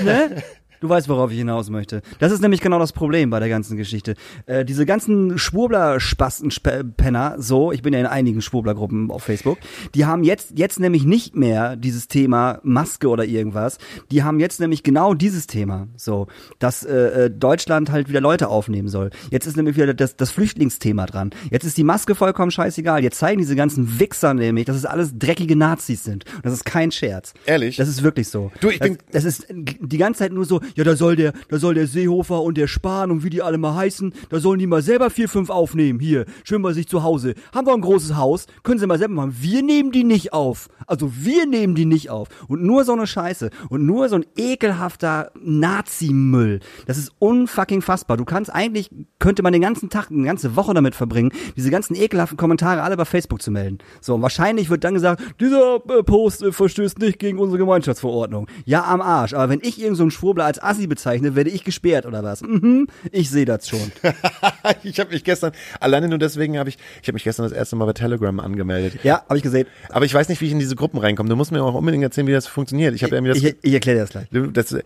Ne? 0.00 0.42
Du 0.82 0.88
weißt, 0.88 1.08
worauf 1.08 1.30
ich 1.30 1.38
hinaus 1.38 1.70
möchte. 1.70 2.02
Das 2.18 2.32
ist 2.32 2.40
nämlich 2.42 2.60
genau 2.60 2.80
das 2.80 2.92
Problem 2.92 3.30
bei 3.30 3.38
der 3.38 3.48
ganzen 3.48 3.76
Geschichte. 3.76 4.16
Äh, 4.46 4.64
diese 4.64 4.84
ganzen 4.84 5.38
Schwurbler-Spasten-Penner, 5.38 7.36
so, 7.38 7.70
ich 7.70 7.82
bin 7.82 7.94
ja 7.94 8.00
in 8.00 8.06
einigen 8.06 8.42
Schwurbler-Gruppen 8.42 9.12
auf 9.12 9.22
Facebook, 9.22 9.58
die 9.94 10.06
haben 10.06 10.24
jetzt, 10.24 10.58
jetzt 10.58 10.80
nämlich 10.80 11.04
nicht 11.04 11.36
mehr 11.36 11.76
dieses 11.76 12.08
Thema 12.08 12.58
Maske 12.64 13.06
oder 13.08 13.24
irgendwas. 13.24 13.78
Die 14.10 14.24
haben 14.24 14.40
jetzt 14.40 14.58
nämlich 14.58 14.82
genau 14.82 15.14
dieses 15.14 15.46
Thema, 15.46 15.86
so, 15.96 16.26
dass 16.58 16.82
äh, 16.82 17.26
äh 17.26 17.30
Deutschland 17.30 17.92
halt 17.92 18.08
wieder 18.08 18.20
Leute 18.20 18.48
aufnehmen 18.48 18.88
soll. 18.88 19.10
Jetzt 19.30 19.46
ist 19.46 19.56
nämlich 19.56 19.76
wieder 19.76 19.94
das, 19.94 20.16
das 20.16 20.32
Flüchtlingsthema 20.32 21.06
dran. 21.06 21.30
Jetzt 21.52 21.62
ist 21.62 21.76
die 21.76 21.84
Maske 21.84 22.16
vollkommen 22.16 22.50
scheißegal. 22.50 23.04
Jetzt 23.04 23.18
zeigen 23.20 23.38
diese 23.38 23.54
ganzen 23.54 24.00
Wichser 24.00 24.34
nämlich, 24.34 24.64
dass 24.64 24.74
es 24.74 24.84
alles 24.84 25.16
dreckige 25.16 25.54
Nazis 25.54 26.02
sind. 26.02 26.24
Und 26.34 26.44
das 26.44 26.54
ist 26.54 26.64
kein 26.64 26.90
Scherz. 26.90 27.34
Ehrlich? 27.46 27.76
Das 27.76 27.88
ist 27.88 28.02
wirklich 28.02 28.26
so. 28.26 28.50
Du, 28.60 28.68
ich 28.68 28.80
bin- 28.80 28.98
das, 29.12 29.22
das 29.22 29.38
ist 29.38 29.46
die 29.48 29.98
ganze 29.98 30.18
Zeit 30.18 30.32
nur 30.32 30.44
so, 30.44 30.60
ja, 30.76 30.84
da 30.84 30.96
soll 30.96 31.16
der, 31.16 31.32
da 31.48 31.58
soll 31.58 31.74
der 31.74 31.86
Seehofer 31.86 32.42
und 32.42 32.56
der 32.56 32.66
Spahn 32.66 33.10
und 33.10 33.24
wie 33.24 33.30
die 33.30 33.42
alle 33.42 33.58
mal 33.58 33.74
heißen, 33.74 34.12
da 34.30 34.40
sollen 34.40 34.58
die 34.58 34.66
mal 34.66 34.82
selber 34.82 35.10
vier, 35.10 35.28
fünf 35.28 35.50
aufnehmen. 35.50 36.00
Hier, 36.00 36.24
schön 36.44 36.62
bei 36.62 36.72
sich 36.72 36.88
zu 36.88 37.02
Hause. 37.02 37.34
Haben 37.54 37.66
wir 37.66 37.74
ein 37.74 37.80
großes 37.80 38.16
Haus, 38.16 38.46
können 38.62 38.78
sie 38.78 38.86
mal 38.86 38.98
selber 38.98 39.14
machen. 39.14 39.36
Wir 39.40 39.62
nehmen 39.62 39.92
die 39.92 40.04
nicht 40.04 40.32
auf. 40.32 40.68
Also 40.86 41.12
wir 41.14 41.46
nehmen 41.46 41.74
die 41.74 41.84
nicht 41.84 42.10
auf. 42.10 42.28
Und 42.48 42.62
nur 42.62 42.84
so 42.84 42.92
eine 42.92 43.06
Scheiße. 43.06 43.50
Und 43.68 43.86
nur 43.86 44.08
so 44.08 44.16
ein 44.16 44.24
ekelhafter 44.36 45.30
Nazi-Müll. 45.40 46.60
Das 46.86 46.98
ist 46.98 47.12
unfucking 47.18 47.82
fassbar. 47.82 48.16
Du 48.16 48.24
kannst 48.24 48.52
eigentlich, 48.52 48.90
könnte 49.18 49.42
man 49.42 49.52
den 49.52 49.62
ganzen 49.62 49.90
Tag, 49.90 50.10
eine 50.10 50.24
ganze 50.24 50.56
Woche 50.56 50.74
damit 50.74 50.94
verbringen, 50.94 51.32
diese 51.56 51.70
ganzen 51.70 51.94
ekelhaften 51.94 52.36
Kommentare 52.36 52.82
alle 52.82 52.96
bei 52.96 53.04
Facebook 53.04 53.42
zu 53.42 53.50
melden. 53.50 53.78
So, 54.00 54.14
und 54.14 54.22
wahrscheinlich 54.22 54.70
wird 54.70 54.84
dann 54.84 54.94
gesagt, 54.94 55.22
dieser 55.40 55.76
äh, 55.76 56.02
Post 56.02 56.42
äh, 56.42 56.52
verstößt 56.52 56.98
nicht 56.98 57.18
gegen 57.18 57.38
unsere 57.38 57.58
Gemeinschaftsverordnung. 57.58 58.48
Ja, 58.64 58.84
am 58.84 59.00
Arsch. 59.00 59.34
Aber 59.34 59.48
wenn 59.48 59.60
ich 59.60 59.78
irgendeinen 59.78 60.10
so 60.10 60.10
Schwurbler 60.10 60.44
als 60.44 60.58
Assi 60.62 60.86
bezeichne, 60.86 61.34
werde 61.34 61.50
ich 61.50 61.64
gesperrt 61.64 62.06
oder 62.06 62.22
was? 62.22 62.42
Mhm, 62.42 62.88
ich 63.10 63.30
sehe 63.30 63.44
das 63.44 63.68
schon. 63.68 63.92
ich 64.82 64.98
habe 65.00 65.10
mich 65.10 65.24
gestern, 65.24 65.52
alleine 65.80 66.08
nur 66.08 66.18
deswegen 66.18 66.58
habe 66.58 66.68
ich, 66.68 66.78
ich 67.00 67.08
habe 67.08 67.14
mich 67.14 67.24
gestern 67.24 67.44
das 67.44 67.52
erste 67.52 67.76
Mal 67.76 67.86
bei 67.86 67.92
Telegram 67.92 68.38
angemeldet. 68.40 69.02
Ja, 69.02 69.22
habe 69.28 69.36
ich 69.36 69.42
gesehen. 69.42 69.66
Aber 69.90 70.04
ich 70.04 70.14
weiß 70.14 70.28
nicht, 70.28 70.40
wie 70.40 70.46
ich 70.46 70.52
in 70.52 70.58
diese 70.58 70.76
Gruppen 70.76 70.98
reinkomme. 70.98 71.28
Du 71.28 71.36
musst 71.36 71.52
mir 71.52 71.62
auch 71.62 71.74
unbedingt 71.74 72.04
erzählen, 72.04 72.26
wie 72.26 72.32
das 72.32 72.46
funktioniert. 72.46 72.94
Ich 72.94 73.02
habe 73.02 73.14
irgendwie 73.14 73.34
das, 73.34 73.42
Ich, 73.42 73.56
ich 73.62 73.72
erkläre 73.72 73.98
dir 73.98 74.02
das 74.02 74.10
gleich. 74.10 74.26
Das, 74.52 74.76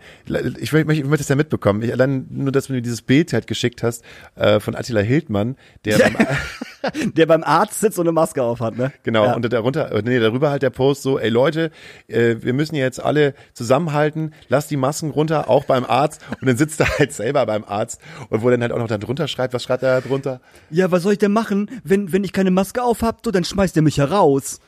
ich 0.59 0.73
möchte, 0.73 0.93
ich 0.93 1.03
möchte 1.05 1.21
es 1.21 1.29
ja 1.29 1.35
mitbekommen. 1.35 1.81
Ich, 1.81 1.91
allein 1.91 2.27
nur, 2.29 2.51
dass 2.51 2.67
du 2.67 2.73
mir 2.73 2.81
dieses 2.81 3.01
Bild 3.01 3.33
halt 3.33 3.47
geschickt 3.47 3.83
hast 3.83 4.03
äh, 4.35 4.59
von 4.59 4.75
Attila 4.75 5.01
Hildmann, 5.01 5.55
der 5.85 5.99
beim, 5.99 6.15
Der 7.15 7.25
beim 7.25 7.43
Arzt 7.43 7.79
sitzt 7.79 7.97
und 7.99 8.05
eine 8.07 8.11
Maske 8.13 8.43
auf 8.43 8.59
hat, 8.59 8.77
ne? 8.77 8.91
genau 9.03 9.25
Ja. 9.25 9.35
und 9.35 9.51
darunter, 9.51 10.01
nee, 10.03 10.19
darüber 10.19 10.49
halt 10.49 10.61
der 10.63 10.69
Post 10.69 11.03
so, 11.03 11.19
ey 11.19 11.29
Leute, 11.29 11.71
äh, 12.07 12.35
wir 12.39 12.53
müssen 12.53 12.75
jetzt 12.75 13.01
alle 13.03 13.33
zusammenhalten, 13.53 14.33
lass 14.49 14.67
die 14.67 14.77
Masken 14.77 15.11
runter, 15.11 15.49
auch 15.49 15.65
beim 15.65 15.85
Arzt. 15.85 16.21
Und 16.41 16.47
dann 16.47 16.57
sitzt 16.57 16.79
er 16.79 16.87
halt 16.99 17.13
selber 17.13 17.45
beim 17.45 17.63
Arzt 17.65 17.99
und 18.29 18.41
wo 18.41 18.47
er 18.47 18.51
dann 18.51 18.61
halt 18.61 18.71
auch 18.71 18.79
noch 18.79 18.87
da 18.87 18.97
drunter 18.97 19.27
schreibt, 19.27 19.53
was 19.53 19.63
schreibt 19.63 19.83
er 19.83 20.01
da 20.01 20.07
drunter? 20.07 20.41
Ja, 20.69 20.91
was 20.91 21.03
soll 21.03 21.13
ich 21.13 21.19
denn 21.19 21.33
machen, 21.33 21.69
wenn, 21.83 22.11
wenn 22.11 22.23
ich 22.23 22.33
keine 22.33 22.51
Maske 22.51 22.83
auf 22.83 23.01
hab, 23.01 23.23
so, 23.23 23.31
dann 23.31 23.43
schmeißt 23.43 23.75
er 23.75 23.81
mich 23.81 23.97
heraus. 23.97 24.59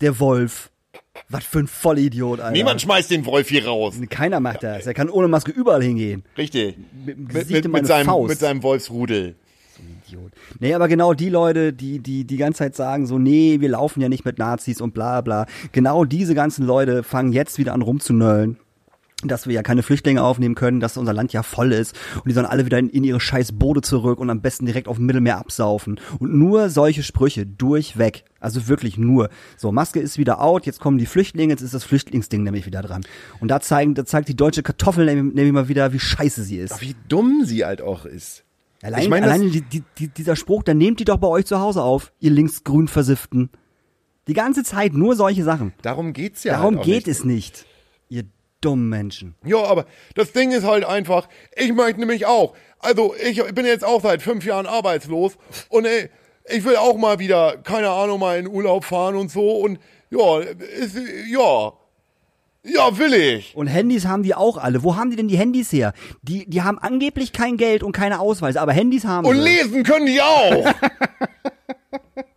Der 0.00 0.20
Wolf. 0.20 0.70
Was 1.28 1.44
für 1.44 1.58
ein 1.58 1.66
Vollidiot, 1.66 2.38
Alter. 2.40 2.52
Niemand 2.52 2.80
schmeißt 2.80 3.10
den 3.10 3.26
Wolf 3.26 3.48
hier 3.48 3.66
raus. 3.66 3.96
Keiner 4.08 4.38
macht 4.40 4.62
das. 4.62 4.86
Er 4.86 4.94
kann 4.94 5.10
ohne 5.10 5.26
Maske 5.28 5.50
überall 5.50 5.82
hingehen. 5.82 6.22
Richtig. 6.38 6.76
Mit 7.04 7.18
Mit, 7.50 7.68
mit, 7.68 7.86
seinem, 7.86 8.06
Faust. 8.06 8.28
mit 8.30 8.38
seinem 8.38 8.62
Wolfsrudel. 8.62 9.34
Idiot. 10.08 10.32
Nee, 10.58 10.74
aber 10.74 10.88
genau 10.88 11.14
die 11.14 11.28
Leute, 11.28 11.72
die, 11.72 12.00
die 12.00 12.24
die 12.24 12.36
ganze 12.36 12.58
Zeit 12.58 12.76
sagen 12.76 13.06
so, 13.06 13.18
nee, 13.18 13.60
wir 13.60 13.68
laufen 13.68 14.00
ja 14.00 14.08
nicht 14.08 14.24
mit 14.24 14.38
Nazis 14.38 14.80
und 14.80 14.94
bla 14.94 15.20
bla. 15.20 15.46
Genau 15.72 16.04
diese 16.04 16.34
ganzen 16.34 16.66
Leute 16.66 17.02
fangen 17.02 17.32
jetzt 17.32 17.58
wieder 17.58 17.72
an 17.74 17.82
rumzunöllen. 17.82 18.58
Dass 19.24 19.48
wir 19.48 19.54
ja 19.54 19.64
keine 19.64 19.82
Flüchtlinge 19.82 20.22
aufnehmen 20.22 20.54
können, 20.54 20.78
dass 20.78 20.96
unser 20.96 21.12
Land 21.12 21.32
ja 21.32 21.42
voll 21.42 21.72
ist 21.72 21.92
und 22.14 22.28
die 22.28 22.32
sollen 22.32 22.46
alle 22.46 22.66
wieder 22.66 22.78
in, 22.78 22.88
in 22.88 23.02
ihre 23.02 23.18
scheiß 23.18 23.50
Boote 23.50 23.80
zurück 23.80 24.20
und 24.20 24.30
am 24.30 24.42
besten 24.42 24.64
direkt 24.64 24.86
auf 24.86 24.98
dem 24.98 25.06
Mittelmeer 25.06 25.38
absaufen. 25.38 25.98
Und 26.20 26.34
nur 26.34 26.68
solche 26.68 27.02
Sprüche 27.02 27.44
durchweg. 27.44 28.24
Also 28.38 28.68
wirklich 28.68 28.96
nur. 28.96 29.28
So, 29.56 29.72
Maske 29.72 29.98
ist 29.98 30.18
wieder 30.18 30.40
out, 30.40 30.66
jetzt 30.66 30.78
kommen 30.78 30.98
die 30.98 31.06
Flüchtlinge, 31.06 31.52
jetzt 31.52 31.62
ist 31.62 31.74
das 31.74 31.82
Flüchtlingsding 31.82 32.44
nämlich 32.44 32.64
wieder 32.64 32.80
dran. 32.80 33.04
Und 33.40 33.48
da 33.48 33.58
zeigen, 33.58 33.96
da 33.96 34.04
zeigt 34.04 34.28
die 34.28 34.36
deutsche 34.36 34.62
Kartoffel 34.62 35.06
nämlich, 35.06 35.34
nämlich 35.34 35.52
mal 35.52 35.68
wieder, 35.68 35.92
wie 35.92 35.98
scheiße 35.98 36.44
sie 36.44 36.58
ist. 36.58 36.80
Wie 36.80 36.94
dumm 37.08 37.42
sie 37.44 37.64
halt 37.64 37.82
auch 37.82 38.04
ist. 38.04 38.44
Allein, 38.82 39.02
Ich 39.02 39.08
meine, 39.08 39.26
das- 39.26 39.34
alleine 39.34 39.50
die, 39.50 39.60
die, 39.62 39.82
die, 39.98 40.08
dieser 40.08 40.36
Spruch, 40.36 40.62
dann 40.62 40.78
nehmt 40.78 41.00
die 41.00 41.04
doch 41.04 41.16
bei 41.18 41.28
euch 41.28 41.46
zu 41.46 41.58
Hause 41.60 41.82
auf, 41.82 42.12
ihr 42.20 42.30
linksgrün 42.30 42.86
Versifften. 42.88 43.50
Die 44.28 44.34
ganze 44.34 44.62
Zeit 44.62 44.92
nur 44.92 45.16
solche 45.16 45.42
Sachen. 45.42 45.72
Darum 45.82 46.12
geht's 46.12 46.44
ja. 46.44 46.54
Darum 46.54 46.76
halt 46.76 46.84
geht 46.84 47.06
nicht. 47.06 47.08
es 47.08 47.24
nicht. 47.24 47.66
Ihr 48.08 48.24
dummen 48.60 48.88
Menschen. 48.88 49.34
Ja, 49.44 49.62
aber 49.64 49.86
das 50.14 50.32
Ding 50.32 50.50
ist 50.52 50.64
halt 50.64 50.84
einfach, 50.84 51.28
ich 51.56 51.72
möchte 51.72 52.00
nämlich 52.00 52.26
auch, 52.26 52.54
also 52.78 53.14
ich 53.16 53.42
bin 53.54 53.64
jetzt 53.66 53.84
auch 53.84 54.02
seit 54.02 54.20
fünf 54.22 54.44
Jahren 54.44 54.66
arbeitslos 54.66 55.38
und 55.70 55.84
ey, 55.86 56.10
ich 56.50 56.64
will 56.64 56.76
auch 56.76 56.96
mal 56.96 57.18
wieder, 57.18 57.56
keine 57.58 57.90
Ahnung, 57.90 58.20
mal 58.20 58.38
in 58.38 58.46
Urlaub 58.48 58.84
fahren 58.84 59.16
und 59.16 59.30
so 59.30 59.58
und 59.60 59.78
ja, 60.10 60.38
ist, 60.40 60.96
ja, 61.28 61.72
ja, 62.72 62.98
will 62.98 63.12
ich. 63.14 63.54
Und 63.56 63.66
Handys 63.66 64.06
haben 64.06 64.22
die 64.22 64.34
auch 64.34 64.56
alle. 64.56 64.82
Wo 64.82 64.96
haben 64.96 65.10
die 65.10 65.16
denn 65.16 65.28
die 65.28 65.36
Handys 65.38 65.72
her? 65.72 65.92
Die, 66.22 66.48
die 66.48 66.62
haben 66.62 66.78
angeblich 66.78 67.32
kein 67.32 67.56
Geld 67.56 67.82
und 67.82 67.92
keine 67.92 68.20
Ausweise, 68.20 68.60
aber 68.60 68.72
Handys 68.72 69.04
haben 69.04 69.26
Und 69.26 69.36
sie. 69.36 69.42
lesen 69.42 69.82
können 69.82 70.06
die 70.06 70.20
auch. 70.20 70.74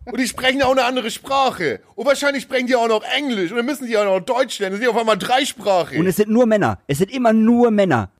Und 0.04 0.20
die 0.20 0.26
sprechen 0.26 0.62
auch 0.62 0.72
eine 0.72 0.84
andere 0.84 1.10
Sprache. 1.10 1.80
Und 1.94 2.06
wahrscheinlich 2.06 2.42
sprechen 2.42 2.66
die 2.66 2.74
auch 2.76 2.88
noch 2.88 3.02
Englisch. 3.16 3.50
Und 3.50 3.56
dann 3.56 3.64
müssen 3.64 3.86
die 3.86 3.96
auch 3.96 4.04
noch 4.04 4.20
Deutsch 4.20 4.58
lernen. 4.58 4.74
Das 4.74 4.80
sind 4.80 4.90
auf 4.90 4.98
einmal 5.00 5.16
dreisprachig. 5.16 5.98
Und 5.98 6.06
es 6.06 6.16
sind 6.16 6.28
nur 6.30 6.44
Männer. 6.44 6.80
Es 6.86 6.98
sind 6.98 7.10
immer 7.10 7.32
nur 7.32 7.70
Männer. 7.70 8.10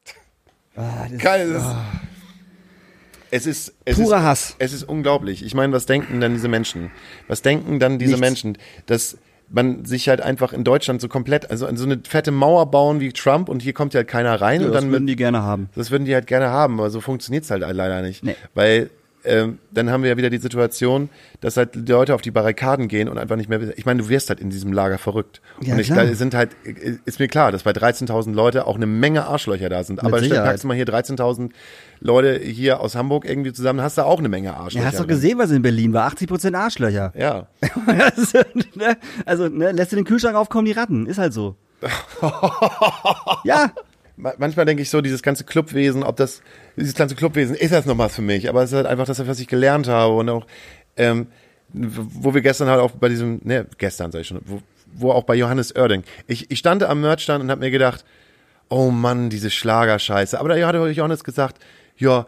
Keine, 1.18 1.42
es, 1.42 1.52
ist, 1.52 1.74
es 3.30 3.46
ist 3.46 3.74
es 3.84 3.96
Purer 3.96 4.18
ist, 4.18 4.22
Hass. 4.22 4.56
Es 4.58 4.72
ist 4.72 4.84
unglaublich. 4.84 5.44
Ich 5.44 5.54
meine, 5.54 5.72
was 5.72 5.84
denken 5.84 6.20
dann 6.20 6.32
diese 6.32 6.48
Menschen? 6.48 6.90
Was 7.28 7.42
denken 7.42 7.78
dann 7.78 7.98
diese 7.98 8.12
Nichts. 8.12 8.20
Menschen, 8.20 8.58
dass 8.86 9.18
man 9.52 9.84
sich 9.84 10.08
halt 10.08 10.20
einfach 10.20 10.52
in 10.52 10.64
Deutschland 10.64 11.00
so 11.00 11.08
komplett, 11.08 11.50
also 11.50 11.68
so 11.74 11.84
eine 11.84 12.00
fette 12.08 12.30
Mauer 12.30 12.70
bauen 12.70 13.00
wie 13.00 13.12
Trump 13.12 13.48
und 13.48 13.62
hier 13.62 13.72
kommt 13.72 13.94
ja 13.94 13.98
halt 13.98 14.08
keiner 14.08 14.40
rein 14.40 14.60
und 14.64 14.72
das 14.72 14.82
dann 14.82 14.90
würden 14.90 15.04
mit, 15.04 15.10
die 15.10 15.16
gerne 15.16 15.42
haben. 15.42 15.68
das 15.74 15.90
würden 15.90 16.04
die 16.04 16.14
halt 16.14 16.26
gerne 16.26 16.48
haben, 16.48 16.78
aber 16.80 16.90
so 16.90 17.00
funktioniert's 17.00 17.50
halt 17.50 17.60
leider 17.60 18.02
nicht. 18.02 18.24
Nee. 18.24 18.34
Weil 18.54 18.90
ähm, 19.24 19.58
dann 19.70 19.90
haben 19.90 20.02
wir 20.02 20.10
ja 20.10 20.16
wieder 20.16 20.30
die 20.30 20.38
Situation, 20.38 21.08
dass 21.40 21.56
halt 21.56 21.74
die 21.74 21.92
Leute 21.92 22.14
auf 22.14 22.22
die 22.22 22.32
Barrikaden 22.32 22.88
gehen 22.88 23.08
und 23.08 23.18
einfach 23.18 23.36
nicht 23.36 23.48
mehr. 23.48 23.60
Ich 23.76 23.86
meine, 23.86 24.02
du 24.02 24.08
wirst 24.08 24.28
halt 24.30 24.40
in 24.40 24.50
diesem 24.50 24.72
Lager 24.72 24.98
verrückt. 24.98 25.40
Ja, 25.60 25.74
und 25.74 25.80
ich 25.80 25.86
klar. 25.88 26.04
da 26.06 26.14
sind 26.14 26.34
halt, 26.34 26.50
ist 27.04 27.20
mir 27.20 27.28
klar, 27.28 27.52
dass 27.52 27.62
bei 27.62 27.70
13.000 27.70 28.32
Leute 28.34 28.66
auch 28.66 28.74
eine 28.74 28.86
Menge 28.86 29.26
Arschlöcher 29.26 29.68
da 29.68 29.84
sind. 29.84 30.00
Aber 30.00 30.16
stell- 30.18 30.30
Sicherheit. 30.30 30.46
packst 30.50 30.64
du 30.64 30.68
mal 30.68 30.74
hier 30.74 30.86
13.000 30.86 31.50
Leute 32.04 32.38
hier 32.40 32.80
aus 32.80 32.94
Hamburg 32.96 33.24
irgendwie 33.24 33.52
zusammen, 33.52 33.80
hast 33.80 33.96
du 33.96 34.02
auch 34.04 34.18
eine 34.18 34.28
Menge 34.28 34.54
Arschlöcher. 34.56 34.84
Ja, 34.84 34.90
hast 34.90 34.98
doch 34.98 35.06
drin. 35.06 35.14
gesehen, 35.16 35.38
was 35.38 35.50
in 35.52 35.62
Berlin 35.62 35.92
war. 35.92 36.10
80% 36.12 36.54
Arschlöcher. 36.56 37.12
Ja. 37.16 37.46
Ist, 38.16 38.34
ne? 38.74 38.96
Also, 39.24 39.48
ne, 39.48 39.70
lässt 39.72 39.92
du 39.92 39.96
den 39.96 40.04
Kühlschrank 40.04 40.34
auf, 40.36 40.48
kommen 40.48 40.64
die 40.66 40.72
Ratten. 40.72 41.06
Ist 41.06 41.18
halt 41.18 41.32
so. 41.32 41.56
ja. 43.44 43.72
Ma- 44.16 44.34
Manchmal 44.38 44.66
denke 44.66 44.82
ich 44.82 44.90
so, 44.90 45.00
dieses 45.00 45.22
ganze 45.22 45.44
Clubwesen, 45.44 46.02
ob 46.02 46.16
das, 46.16 46.42
dieses 46.76 46.94
ganze 46.94 47.14
Clubwesen, 47.14 47.54
ist 47.54 47.72
das 47.72 47.86
noch 47.86 47.98
was 47.98 48.14
für 48.16 48.22
mich? 48.22 48.48
Aber 48.48 48.62
es 48.62 48.70
ist 48.70 48.76
halt 48.76 48.86
einfach 48.86 49.06
das, 49.06 49.26
was 49.26 49.40
ich 49.40 49.46
gelernt 49.48 49.88
habe 49.88 50.14
und 50.14 50.28
auch, 50.28 50.46
ähm, 50.96 51.28
wo 51.72 52.34
wir 52.34 52.42
gestern 52.42 52.68
halt 52.68 52.80
auch 52.80 52.90
bei 52.90 53.08
diesem, 53.08 53.40
ne, 53.44 53.66
gestern 53.78 54.12
sag 54.12 54.20
ich 54.20 54.26
schon, 54.26 54.40
wo, 54.44 54.60
wo 54.94 55.12
auch 55.12 55.24
bei 55.24 55.34
Johannes 55.34 55.74
Oerding, 55.74 56.02
ich, 56.26 56.50
ich 56.50 56.58
stand 56.58 56.82
am 56.82 57.00
Merchstand 57.00 57.42
und 57.42 57.50
habe 57.50 57.60
mir 57.60 57.70
gedacht, 57.70 58.04
oh 58.68 58.90
Mann, 58.90 59.30
diese 59.30 59.50
Schlagerscheiße. 59.50 60.38
Aber 60.38 60.48
da 60.54 60.66
hat 60.66 60.74
Johannes 60.96 61.24
gesagt, 61.24 61.58
ja, 62.02 62.26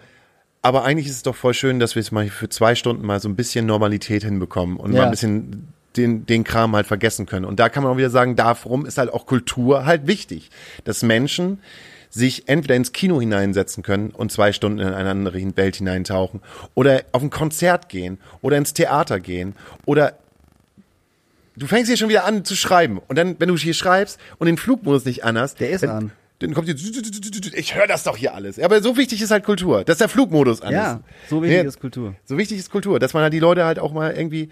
aber 0.63 0.85
eigentlich 0.85 1.07
ist 1.09 1.17
es 1.17 1.23
doch 1.23 1.35
voll 1.37 1.53
schön, 1.55 1.79
dass 1.79 1.95
wir 1.95 2.01
es 2.01 2.11
mal 2.11 2.29
für 2.29 2.49
zwei 2.49 2.75
Stunden 2.75 3.05
mal 3.05 3.21
so 3.21 3.29
ein 3.29 3.37
bisschen 3.37 3.67
Normalität 3.67 4.25
hinbekommen 4.25 4.77
und 4.79 4.93
mal 4.93 4.99
Ja. 4.99 5.05
ein 5.05 5.11
bisschen 5.11 5.69
den, 5.97 6.27
den 6.27 6.43
Kram 6.43 6.75
halt 6.75 6.87
vergessen 6.87 7.27
können. 7.27 7.45
Und 7.45 7.61
da 7.61 7.69
kann 7.69 7.83
man 7.83 7.93
auch 7.93 7.97
wieder 7.99 8.11
sagen, 8.11 8.35
darum 8.35 8.87
ist 8.87 8.99
halt 8.99 9.13
auch 9.13 9.27
Kultur 9.27 9.85
halt 9.85 10.07
wichtig, 10.07 10.51
dass 10.85 11.03
Menschen 11.03 11.59
sich 12.11 12.49
entweder 12.49 12.77
ins 12.77 12.93
Kino 12.93 13.21
hineinsetzen 13.21 13.83
können 13.83 14.11
und 14.11 14.33
zwei 14.33 14.53
Stunden 14.53 14.79
in 14.79 14.89
eine 14.95 15.11
andere 15.11 15.57
Welt 15.57 15.77
hineintauchen 15.77 16.41
oder 16.75 17.03
auf 17.13 17.23
ein 17.23 17.31
Konzert 17.31 17.89
gehen 17.89 18.19
oder 18.41 18.57
ins 18.57 18.73
Theater 18.73 19.19
gehen 19.21 19.55
oder 19.85 20.15
du 21.57 21.67
fängst 21.67 21.89
hier 21.89 21.97
schon 21.97 22.09
wieder 22.09 22.25
an 22.25 22.45
zu 22.45 22.55
schreiben 22.57 22.99
und 23.09 23.17
dann, 23.19 23.37
wenn 23.41 23.49
du 23.49 23.57
hier 23.57 23.75
schreibst 23.75 24.19
und 24.39 24.47
den 24.47 24.57
Flugmodus 24.57 25.05
nicht 25.05 25.25
anhast, 25.25 25.59
Der 25.61 25.71
ist 25.71 25.83
dann, 25.83 25.91
an. 25.91 26.13
Dann 26.41 26.53
kommt 26.53 26.67
hier, 26.67 26.75
ich 27.55 27.75
höre 27.77 27.87
das 27.87 28.03
doch 28.03 28.17
hier 28.17 28.35
alles. 28.35 28.59
Aber 28.59 28.83
so 28.83 28.97
wichtig 28.97 29.23
ist 29.23 29.31
halt 29.31 29.45
Kultur, 29.45 29.85
dass 29.85 29.99
der 29.99 30.09
Flugmodus 30.09 30.63
an 30.63 30.73
Ja, 30.73 30.93
ist. 30.95 31.31
so 31.31 31.43
wichtig 31.43 31.63
Nee, 31.63 31.69
ist 31.69 31.81
Kultur. 31.81 32.15
So 32.25 32.37
wichtig 32.37 32.59
ist 32.59 32.71
Kultur, 32.71 32.99
dass 32.99 33.15
man 33.15 33.23
halt 33.23 33.33
die 33.33 33.39
Leute 33.39 33.65
halt 33.65 33.79
auch 33.79 33.93
mal 33.93 34.13
irgendwie, 34.13 34.49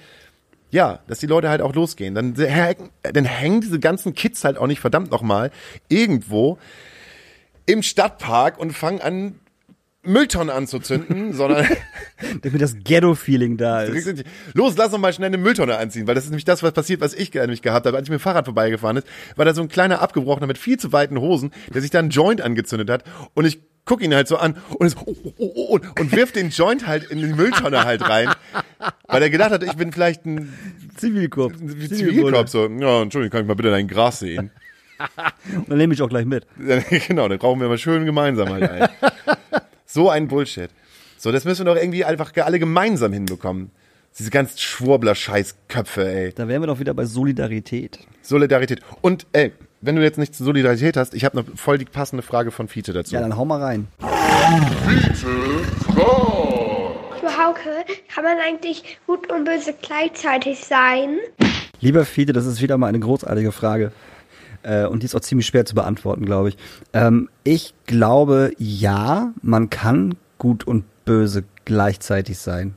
ja, 0.70 1.00
dass 1.08 1.18
die 1.18 1.26
Leute 1.26 1.48
halt 1.50 1.60
auch 1.60 1.74
losgehen. 1.74 2.14
Dann, 2.14 2.34
dann 2.34 3.24
hängen 3.24 3.60
diese 3.60 3.80
ganzen 3.80 4.14
Kids 4.14 4.44
halt 4.44 4.58
auch 4.58 4.68
nicht 4.68 4.80
verdammt 4.80 5.10
nochmal 5.10 5.50
irgendwo 5.88 6.58
im 7.66 7.82
Stadtpark 7.82 8.58
und 8.58 8.72
fangen 8.72 9.00
an, 9.00 9.34
Mülltonne 10.04 10.52
anzuzünden, 10.52 11.32
sondern 11.34 11.66
Damit 12.42 12.60
das 12.60 12.76
Ghetto-Feeling 12.82 13.56
da 13.56 13.82
ist. 13.82 14.24
los, 14.54 14.76
lass 14.76 14.92
uns 14.92 15.00
mal 15.00 15.12
schnell 15.12 15.28
eine 15.28 15.38
Mülltonne 15.38 15.76
anziehen, 15.76 16.06
weil 16.06 16.14
das 16.14 16.24
ist 16.24 16.30
nämlich 16.30 16.44
das, 16.44 16.62
was 16.62 16.72
passiert, 16.72 17.00
was 17.00 17.14
ich 17.14 17.32
nämlich 17.34 17.62
gehabt 17.62 17.86
habe, 17.86 17.96
als 17.96 18.06
ich 18.06 18.10
mit 18.10 18.20
dem 18.20 18.22
Fahrrad 18.22 18.44
vorbeigefahren 18.44 18.96
ist, 18.96 19.06
war 19.36 19.44
da 19.44 19.54
so 19.54 19.62
ein 19.62 19.68
kleiner 19.68 20.00
Abgebrochener 20.00 20.46
mit 20.46 20.58
viel 20.58 20.78
zu 20.78 20.92
weiten 20.92 21.18
Hosen, 21.20 21.52
der 21.72 21.82
sich 21.82 21.90
da 21.90 22.00
einen 22.00 22.10
Joint 22.10 22.40
angezündet 22.40 22.90
hat 22.90 23.04
und 23.34 23.44
ich 23.44 23.60
guck 23.84 24.02
ihn 24.02 24.14
halt 24.14 24.28
so 24.28 24.36
an 24.36 24.56
und, 24.78 24.86
ist, 24.86 24.96
oh, 24.98 25.14
oh, 25.24 25.32
oh, 25.38 25.52
oh, 25.54 26.00
und 26.00 26.12
wirft 26.12 26.36
den 26.36 26.50
Joint 26.50 26.86
halt 26.86 27.04
in 27.04 27.18
die 27.18 27.26
Mülltonne 27.26 27.84
halt 27.84 28.08
rein, 28.08 28.28
weil 29.08 29.22
er 29.22 29.30
gedacht 29.30 29.50
hat, 29.50 29.62
ich 29.62 29.74
bin 29.74 29.92
vielleicht 29.92 30.24
ein 30.24 30.52
Zivilkorps. 30.96 31.58
Zivilkorps 31.58 32.52
so. 32.52 32.68
Ja, 32.68 33.02
Entschuldigung, 33.02 33.30
kann 33.32 33.42
ich 33.42 33.48
mal 33.48 33.54
bitte 33.54 33.70
dein 33.70 33.88
Gras 33.88 34.20
sehen? 34.20 34.50
Und 35.56 35.68
dann 35.68 35.78
nehme 35.78 35.94
ich 35.94 36.02
auch 36.02 36.08
gleich 36.08 36.26
mit. 36.26 36.46
genau, 37.08 37.28
dann 37.28 37.38
brauchen 37.38 37.60
wir 37.60 37.68
mal 37.68 37.78
schön 37.78 38.04
gemeinsam 38.04 38.50
halt 38.50 38.70
ein. 38.70 38.88
So 39.94 40.08
ein 40.08 40.26
Bullshit. 40.26 40.70
So, 41.18 41.32
das 41.32 41.44
müssen 41.44 41.66
wir 41.66 41.74
doch 41.74 41.78
irgendwie 41.78 42.02
einfach 42.02 42.32
alle 42.36 42.58
gemeinsam 42.58 43.12
hinbekommen. 43.12 43.70
Diese 44.18 44.30
ganz 44.30 44.58
Schwurbler-Scheißköpfe, 44.58 46.06
ey. 46.06 46.32
Da 46.32 46.48
wären 46.48 46.62
wir 46.62 46.66
doch 46.66 46.78
wieder 46.78 46.94
bei 46.94 47.04
Solidarität. 47.04 47.98
Solidarität. 48.22 48.80
Und, 49.02 49.26
ey, 49.34 49.52
wenn 49.82 49.96
du 49.96 50.02
jetzt 50.02 50.16
nicht 50.16 50.34
Solidarität 50.34 50.96
hast, 50.96 51.12
ich 51.12 51.26
habe 51.26 51.36
noch 51.36 51.44
voll 51.56 51.76
die 51.76 51.84
passende 51.84 52.22
Frage 52.22 52.52
von 52.52 52.68
Fiete 52.68 52.94
dazu. 52.94 53.14
Ja, 53.14 53.20
dann 53.20 53.36
hau 53.36 53.44
mal 53.44 53.60
rein. 53.60 53.88
Frau 54.00 54.08
Hauke, 57.38 57.84
kann 58.14 58.24
man 58.24 58.38
eigentlich 58.38 58.98
gut 59.06 59.30
und 59.30 59.44
böse 59.44 59.74
gleichzeitig 59.82 60.60
sein? 60.60 61.18
Lieber 61.82 62.06
Fiete, 62.06 62.32
das 62.32 62.46
ist 62.46 62.62
wieder 62.62 62.78
mal 62.78 62.86
eine 62.86 63.00
großartige 63.00 63.52
Frage. 63.52 63.92
Äh, 64.62 64.86
und 64.86 65.02
die 65.02 65.06
ist 65.06 65.14
auch 65.14 65.20
ziemlich 65.20 65.46
schwer 65.46 65.64
zu 65.64 65.74
beantworten, 65.74 66.24
glaube 66.24 66.50
ich. 66.50 66.56
Ähm, 66.92 67.28
ich 67.44 67.74
glaube, 67.86 68.52
ja, 68.58 69.32
man 69.42 69.70
kann 69.70 70.16
gut 70.38 70.66
und 70.66 70.84
böse 71.04 71.44
gleichzeitig 71.64 72.38
sein. 72.38 72.74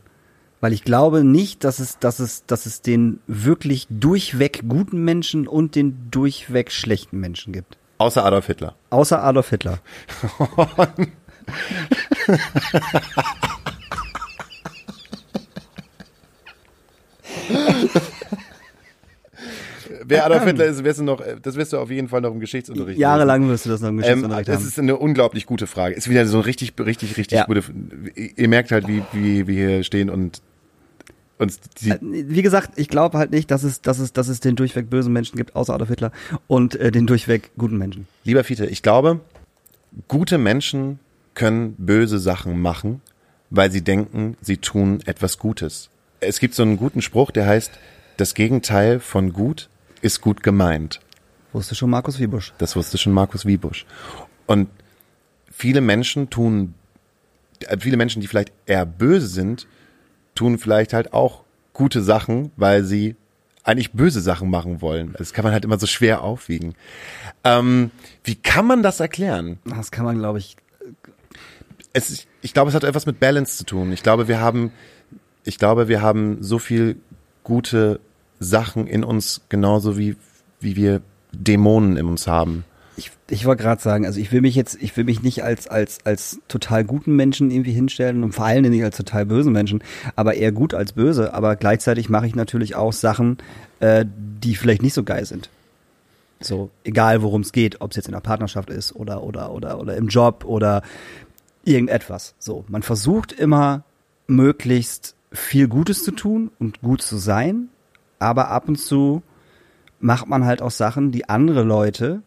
Weil 0.62 0.74
ich 0.74 0.84
glaube 0.84 1.24
nicht, 1.24 1.64
dass 1.64 1.80
es, 1.80 2.00
dass 2.00 2.20
es, 2.20 2.46
dass 2.46 2.66
es 2.66 2.82
den 2.82 3.20
wirklich 3.28 3.88
durchweg 3.90 4.64
guten 4.68 5.04
Menschen 5.04 5.48
und 5.48 5.76
den 5.76 6.10
durchweg 6.10 6.72
schlechten 6.72 7.20
Menschen 7.20 7.54
gibt. 7.54 7.78
Außer 7.98 8.26
Adolf 8.26 8.48
Hitler. 8.48 8.76
Außer 8.90 9.24
Adolf 9.24 9.50
Hitler. 9.50 9.80
Wer 20.08 20.26
Adolf 20.26 20.44
Hitler 20.46 20.66
ist, 20.66 20.84
wirst 20.84 21.00
du 21.00 21.04
noch, 21.04 21.22
das 21.42 21.56
wirst 21.56 21.74
du 21.74 21.78
auf 21.78 21.90
jeden 21.92 22.08
Fall 22.10 22.22
noch 22.22 22.32
im 22.32 22.40
Geschichtsunterricht. 22.40 23.00
Jahrelang 23.00 23.48
wirst 23.50 23.66
du 23.66 23.70
das 23.70 23.82
noch 23.82 23.90
im 23.90 23.96
Ähm, 23.96 24.02
Geschichtsunterricht 24.02 24.48
das 24.48 24.58
haben. 24.60 24.68
ist 24.68 24.80
eine 24.80 24.98
unglaublich 24.98 25.46
gute 25.46 25.68
Frage. 25.68 25.96
Ist 25.96 26.10
wieder 26.10 26.26
so 26.28 26.40
richtig, 26.40 26.74
richtig, 26.80 27.18
richtig 27.18 27.38
Ja. 27.38 27.46
gute. 27.46 27.64
Ihr 28.16 28.48
merkt 28.48 28.72
halt, 28.72 28.88
wie, 28.88 29.04
wie 29.14 29.48
wir 29.48 29.56
hier 29.70 29.84
stehen 29.84 30.10
und 30.10 30.42
uns 31.38 31.60
die, 31.82 31.90
Äh, 31.92 31.98
Wie 32.02 32.42
gesagt, 32.42 32.72
ich 32.78 32.88
glaube 32.88 33.18
halt 33.18 33.32
nicht, 33.32 33.52
dass 33.52 33.64
es, 33.64 33.82
dass 33.82 34.00
es, 34.00 34.14
dass 34.14 34.28
es 34.28 34.40
den 34.40 34.56
durchweg 34.56 34.90
bösen 34.90 35.12
Menschen 35.12 35.38
gibt, 35.38 35.56
außer 35.56 35.74
Adolf 35.74 35.90
Hitler, 35.90 36.12
und 36.48 36.76
äh, 36.76 36.92
den 36.92 37.08
durchweg 37.08 37.52
guten 37.58 37.78
Menschen. 37.78 38.08
Lieber 38.24 38.44
Fiete, 38.44 38.66
ich 38.68 38.82
glaube, 38.84 39.20
gute 40.08 40.38
Menschen 40.38 41.00
können 41.34 41.76
böse 41.78 42.20
Sachen 42.20 42.62
machen, 42.62 43.02
weil 43.50 43.72
sie 43.72 43.82
denken, 43.82 44.38
sie 44.42 44.58
tun 44.58 45.00
etwas 45.06 45.38
Gutes. 45.38 45.90
Es 46.22 46.40
gibt 46.40 46.54
so 46.56 46.64
einen 46.64 46.78
guten 46.78 47.02
Spruch, 47.02 47.32
der 47.32 47.46
heißt, 47.46 47.72
das 48.18 48.34
Gegenteil 48.34 49.00
von 49.02 49.34
gut 49.34 49.68
ist 50.06 50.22
gut 50.22 50.44
gemeint. 50.44 51.02
Wusste 51.52 51.74
schon 51.74 51.90
Markus 51.90 52.20
Wiebusch. 52.20 52.54
Das 52.60 52.76
wusste 52.76 52.98
schon 53.00 53.12
Markus 53.12 53.46
Wiebusch. 53.46 53.86
Und 54.46 54.70
viele 55.52 55.82
Menschen 55.82 56.30
tun, 56.30 56.76
äh, 57.62 57.78
viele 57.80 57.98
Menschen, 57.98 58.22
die 58.22 58.28
vielleicht 58.28 58.54
eher 58.68 58.86
böse 58.86 59.28
sind, 59.28 59.68
tun 60.36 60.60
vielleicht 60.60 60.94
halt 60.94 61.14
auch 61.14 61.44
gute 61.74 62.04
Sachen, 62.04 62.52
weil 62.56 62.84
sie 62.84 63.16
eigentlich 63.64 63.94
böse 63.94 64.22
Sachen 64.22 64.52
machen 64.52 64.80
wollen. 64.80 65.16
Das 65.18 65.34
kann 65.34 65.44
man 65.44 65.54
halt 65.54 65.66
immer 65.66 65.80
so 65.80 65.88
schwer 65.88 66.22
aufwiegen. 66.22 66.76
Ähm, 67.44 67.90
wie 68.24 68.36
kann 68.36 68.68
man 68.68 68.84
das 68.84 69.00
erklären? 69.00 69.58
Das 69.66 69.90
kann 69.90 70.06
man, 70.06 70.20
glaube 70.20 70.38
ich, 70.38 70.56
Es, 71.94 72.28
ich 72.44 72.54
glaube, 72.54 72.70
es 72.70 72.76
hat 72.76 72.84
etwas 72.84 73.08
mit 73.08 73.20
Balance 73.20 73.58
zu 73.58 73.64
tun. 73.64 73.92
Ich 73.92 74.04
glaube, 74.04 74.28
wir 74.28 74.40
haben, 74.40 74.72
ich 75.46 75.58
glaube, 75.58 75.88
wir 75.88 76.04
haben 76.04 76.44
so 76.44 76.60
viel 76.60 76.98
gute 77.44 78.00
Sachen 78.40 78.88
in 78.88 79.04
uns, 79.04 79.42
genauso 79.50 79.98
wie, 79.98 80.16
wie 80.60 80.76
wir 80.76 81.02
Dämonen 81.32 81.98
in 81.98 82.06
uns 82.06 82.28
haben. 82.28 82.64
ich, 82.98 83.12
ich 83.30 83.46
wollte 83.46 83.64
gerade 83.64 83.82
sagen, 83.82 84.06
also 84.06 84.20
ich 84.20 84.32
will 84.32 84.42
mich 84.42 84.56
jetzt, 84.56 84.78
ich 84.82 84.96
will 84.96 85.04
mich 85.04 85.22
nicht 85.22 85.44
als, 85.44 85.68
als, 85.68 86.00
als 86.06 86.40
total 86.48 86.84
guten 86.84 87.16
Menschen 87.16 87.52
irgendwie 87.52 87.74
hinstellen 87.74 88.24
und 88.24 88.34
vor 88.34 88.46
allen 88.46 88.64
Dingen 88.64 88.76
nicht 88.76 88.84
als 88.84 88.98
total 88.98 89.26
bösen 89.26 89.52
Menschen, 89.52 89.84
aber 90.16 90.36
eher 90.36 90.52
gut 90.52 90.74
als 90.74 90.94
böse. 90.94 91.34
Aber 91.34 91.56
gleichzeitig 91.56 92.10
mache 92.10 92.28
ich 92.28 92.36
natürlich 92.36 92.76
auch 92.76 92.94
Sachen, 92.94 93.38
äh, 93.80 94.06
die 94.08 94.56
vielleicht 94.56 94.82
nicht 94.82 94.94
so 94.94 95.04
geil 95.04 95.26
sind. 95.26 95.50
So, 96.40 96.70
egal 96.84 97.22
worum 97.22 97.42
es 97.42 97.52
geht, 97.52 97.82
ob 97.82 97.92
es 97.92 97.98
jetzt 97.98 98.08
in 98.08 98.14
der 98.14 98.20
Partnerschaft 98.20 98.70
ist 98.70 98.96
oder, 98.96 99.24
oder, 99.24 99.52
oder, 99.52 99.80
oder 99.80 99.96
im 99.96 100.08
Job 100.08 100.46
oder 100.46 100.82
irgendetwas. 101.64 102.36
So, 102.40 102.66
man 102.68 102.84
versucht 102.84 103.32
immer 103.32 103.84
möglichst 104.28 105.16
viel 105.32 105.68
Gutes 105.68 106.04
zu 106.04 106.12
tun 106.12 106.52
und 106.60 106.82
gut 106.82 107.02
zu 107.02 107.18
sein, 107.18 107.70
aber 108.20 108.50
ab 108.50 108.68
und 108.68 108.78
zu 108.78 109.24
macht 110.00 110.28
man 110.28 110.46
halt 110.46 110.62
auch 110.62 110.72
Sachen, 110.72 111.12
die 111.12 111.30
andere 111.30 111.64
Leute 111.64 112.22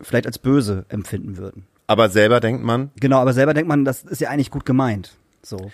vielleicht 0.00 0.26
als 0.26 0.38
böse 0.38 0.84
empfinden 0.88 1.36
würden. 1.36 1.66
Aber 1.86 2.08
selber 2.08 2.40
denkt 2.40 2.62
man, 2.64 2.90
Genau, 2.96 3.18
aber 3.18 3.32
selber 3.32 3.54
denkt 3.54 3.68
man, 3.68 3.84
das 3.84 4.02
ist 4.02 4.20
ja 4.20 4.30
eigentlich 4.30 4.50
gut 4.50 4.66
gemeint. 4.66 5.12
So. 5.42 5.70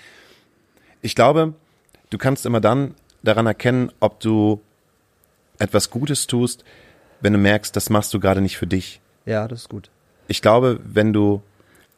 ich 1.00 1.14
glaube, 1.14 1.54
du 2.10 2.18
kannst 2.18 2.44
immer 2.44 2.60
dann 2.60 2.94
daran 3.22 3.46
erkennen, 3.46 3.90
ob 4.00 4.20
du 4.20 4.60
etwas 5.58 5.90
Gutes 5.90 6.26
tust, 6.26 6.64
wenn 7.20 7.32
du 7.32 7.38
merkst, 7.38 7.74
das 7.74 7.88
machst 7.88 8.12
du 8.12 8.20
gerade 8.20 8.40
nicht 8.40 8.58
für 8.58 8.66
dich. 8.66 9.00
Ja, 9.24 9.48
das 9.48 9.62
ist 9.62 9.68
gut. 9.68 9.90
Ich 10.28 10.42
glaube, 10.42 10.80
wenn 10.84 11.12
du, 11.12 11.42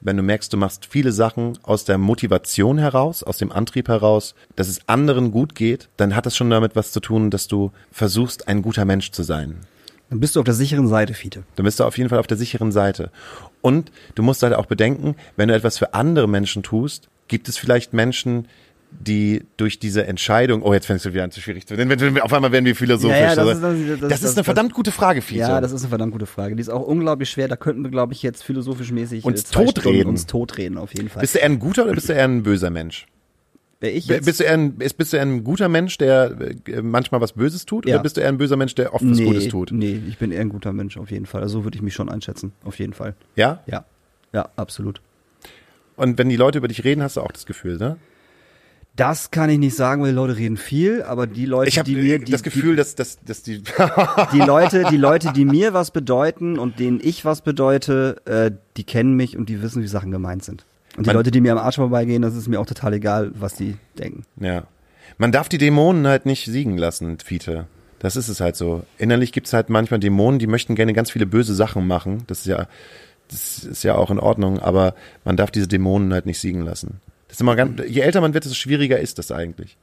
wenn 0.05 0.17
du 0.17 0.23
merkst, 0.23 0.53
du 0.53 0.57
machst 0.57 0.87
viele 0.87 1.11
Sachen 1.11 1.59
aus 1.63 1.85
der 1.85 1.99
Motivation 1.99 2.79
heraus, 2.79 3.23
aus 3.25 3.39
dem 3.39 3.51
Antrieb 3.51 3.89
heraus, 3.89 4.35
dass 4.55 4.69
es 4.69 4.87
anderen 4.89 5.33
gut 5.33 5.55
geht, 5.55 5.89
dann 5.97 6.15
hat 6.15 6.27
das 6.27 6.37
schon 6.37 6.51
damit 6.51 6.77
was 6.77 6.93
zu 6.93 7.01
tun, 7.01 7.31
dass 7.31 7.49
du 7.49 7.73
versuchst, 7.91 8.47
ein 8.47 8.63
guter 8.63 8.85
Mensch 8.85 9.11
zu 9.11 9.23
sein. 9.23 9.57
Dann 10.11 10.21
bist 10.21 10.37
du 10.37 10.41
auf 10.41 10.45
der 10.45 10.55
sicheren 10.55 10.87
Seite, 10.87 11.15
Fiete. 11.15 11.45
Dann 11.57 11.65
bist 11.65 11.81
du 11.81 11.85
auf 11.85 11.97
jeden 11.97 12.11
Fall 12.11 12.19
auf 12.19 12.27
der 12.27 12.37
sicheren 12.37 12.71
Seite. 12.71 13.11
Und 13.63 13.91
du 14.15 14.23
musst 14.23 14.43
halt 14.43 14.53
auch 14.53 14.67
bedenken, 14.67 15.17
wenn 15.37 15.49
du 15.49 15.55
etwas 15.55 15.79
für 15.79 15.95
andere 15.95 16.29
Menschen 16.29 16.63
tust, 16.63 17.09
gibt 17.27 17.49
es 17.49 17.57
vielleicht 17.57 17.95
Menschen, 17.95 18.47
die 19.01 19.43
durch 19.57 19.79
diese 19.79 20.07
Entscheidung, 20.07 20.63
oh, 20.63 20.73
jetzt 20.73 20.87
fängst 20.87 21.05
du 21.05 21.13
wieder 21.13 21.25
an 21.25 21.31
zu 21.31 21.41
schwierig 21.41 21.67
zu 21.67 21.77
werden. 21.77 21.89
Wenn- 21.91 22.01
wenn 22.01 22.15
wir- 22.15 22.25
Auf 22.25 22.33
einmal 22.33 22.53
werden 22.53 22.65
wir 22.65 22.75
philosophisch. 22.77 23.17
Ja, 23.19 23.29
ja, 23.31 23.35
das 23.35 23.59
oder? 23.59 23.73
ist- 23.73 23.91
das 23.91 24.01
das- 24.01 24.09
das 24.21 24.23
ist 24.31 24.37
eine 24.39 24.45
verdammt 24.45 24.73
gute 24.75 24.93
Frage, 24.93 25.21
Fiete. 25.23 25.41
Ja, 25.41 25.61
das 25.61 25.73
ist 25.73 25.83
eine 25.83 25.89
verdammt 25.91 26.13
gute 26.13 26.27
Frage. 26.27 26.55
Die 26.57 26.61
ist 26.61 26.69
auch 26.71 26.83
unglaublich 26.87 27.29
schwer. 27.31 27.49
Da 27.49 27.57
könnten 27.57 27.83
wir, 27.83 27.91
glaube 27.91 28.13
ich, 28.13 28.23
jetzt 28.23 28.43
philosophisch 28.45 28.91
mäßig 28.93 29.25
Uns 29.25 29.43
äh, 29.51 29.53
totreden. 29.53 30.09
Uns 30.09 30.27
totreden, 30.27 30.79
auf 30.79 30.95
jeden 30.95 31.09
Fall. 31.11 31.21
bist 31.21 31.35
du 31.35 31.39
eher 31.41 31.47
ein 31.47 31.59
guter 31.59 31.85
oder 31.85 31.95
bist 31.95 32.09
du 32.09 32.13
eher 32.15 32.25
ein 32.25 32.43
böser 32.43 32.71
Mensch? 32.71 33.07
Wer 33.81 33.95
ich 33.95 34.07
jetzt, 34.07 34.25
Bist 34.25 34.41
du, 34.41 34.45
eher 34.45 34.55
ein, 34.55 34.77
ist- 34.79 34.95
bist 34.97 35.13
du 35.13 35.17
eher 35.19 35.25
ein 35.25 35.45
guter 35.45 35.69
Mensch, 35.69 35.99
der 35.99 36.35
äh, 36.67 36.81
manchmal 36.81 37.21
was 37.21 37.33
Böses 37.33 37.67
tut? 37.67 37.87
Ja. 37.87 37.97
Oder 37.97 38.03
bist 38.05 38.17
du 38.17 38.23
eher 38.23 38.29
ein 38.29 38.39
böser 38.39 38.57
Mensch, 38.57 38.75
der 38.75 38.95
oft 38.95 39.05
was 39.05 39.19
nee, 39.19 39.25
Gutes 39.27 39.49
tut? 39.49 39.73
nee, 39.73 40.01
ich 40.09 40.17
bin 40.17 40.33
eher 40.33 40.41
ein 40.41 40.49
guter 40.49 40.73
Mensch, 40.73 40.97
auf 40.97 41.11
jeden 41.11 41.27
Fall. 41.27 41.43
Also 41.43 41.59
so 41.59 41.65
würde 41.65 41.77
ich 41.77 41.83
mich 41.83 41.93
schon 41.95 42.09
einschätzen, 42.09 42.53
auf 42.65 42.79
jeden 42.79 42.95
Fall. 42.95 43.15
Ja? 43.37 43.63
Ja, 43.67 43.85
ja, 44.33 44.49
absolut. 44.57 45.03
Und 45.97 46.17
wenn 46.19 46.29
die 46.29 46.37
Leute 46.37 46.59
über 46.59 46.69
dich 46.69 46.83
reden, 46.85 47.03
hast 47.03 47.17
du 47.17 47.21
auch 47.21 47.31
das 47.33 47.47
Gefühl, 47.47 47.77
ne? 47.77 47.97
Das 48.97 49.33
kann 49.33 49.51
ich 49.51 49.59
nicht 49.59 49.75
sagen, 49.75 50.03
weil 50.03 50.11
die 50.11 50.15
Leute 50.15 50.37
reden 50.37 50.57
viel, 50.57 51.03
aber 51.03 51.27
die 51.27 51.47
Leute, 51.47 51.69
Ich 51.69 51.83
die 51.83 51.97
mir, 51.97 52.21
die, 52.21 52.31
das 52.31 52.45
Gefühl, 52.45 52.77
dass, 52.77 52.95
dass, 52.95 53.19
dass 53.25 53.43
die. 53.43 53.59
die, 53.63 53.73
die 54.33 54.39
Leute, 54.41 54.85
die 54.91 54.97
Leute, 54.97 55.33
die 55.33 55.45
mir 55.45 55.75
was 55.75 55.91
bedeuten 55.91 56.59
und 56.59 56.79
denen 56.79 57.01
ich 57.03 57.25
was 57.25 57.41
bedeute, 57.41 58.17
äh, 58.25 58.53
die 58.77 58.85
kennen 58.85 59.15
mich 59.15 59.37
und 59.37 59.49
die 59.49 59.63
wissen, 59.63 59.83
wie 59.83 59.89
Sachen 59.89 60.13
gemeint 60.13 60.45
sind. 60.45 60.65
Und 60.97 61.07
die 61.07 61.09
Man- 61.09 61.17
Leute, 61.17 61.33
die 61.33 61.41
mir 61.41 61.51
am 61.53 61.59
Arsch 61.59 61.75
vorbeigehen, 61.77 62.23
das 62.23 62.37
ist 62.37 62.47
mir 62.47 62.61
auch 62.61 62.67
total 62.67 62.93
egal, 62.95 63.33
was 63.35 63.55
die 63.55 63.77
denken. 63.99 64.25
ja. 64.41 64.65
Man 65.19 65.31
darf 65.33 65.49
die 65.49 65.59
Dämonen 65.59 66.07
halt 66.09 66.27
nicht 66.27 66.45
siegen 66.47 66.77
lassen, 66.79 67.19
Fiete. 67.21 67.67
Das 68.01 68.17
ist 68.17 68.29
es 68.29 68.41
halt 68.41 68.57
so. 68.57 68.83
Innerlich 68.99 69.31
gibt's 69.33 69.53
halt 69.53 69.69
manchmal 69.71 70.01
Dämonen, 70.01 70.39
die 70.41 70.47
möchten 70.49 70.75
gerne 70.75 70.93
ganz 70.93 71.11
viele 71.11 71.27
böse 71.27 71.55
Sachen 71.55 71.87
machen. 71.87 72.25
Das 72.27 72.41
ist 72.41 72.47
ja, 72.47 72.67
das 73.29 73.63
ist 73.65 73.85
ja 73.85 73.95
auch 73.97 74.11
in 74.11 74.19
Ordnung, 74.19 74.59
aber 74.59 74.95
man 75.25 75.37
darf 75.37 75.51
diese 75.53 75.69
Dämonen 75.69 76.13
halt 76.13 76.27
nicht 76.27 76.41
siegen 76.41 76.63
lassen. 76.63 77.01
Ist 77.35 77.41
immer 77.41 77.57
ganz, 77.57 77.83
je 77.89 78.01
älter 78.01 78.21
man 78.21 78.33
wird, 78.33 78.45
desto 78.45 78.55
schwieriger 78.55 79.01
ist 79.01 79.19
das 79.19 79.33
eigentlich. 79.33 79.77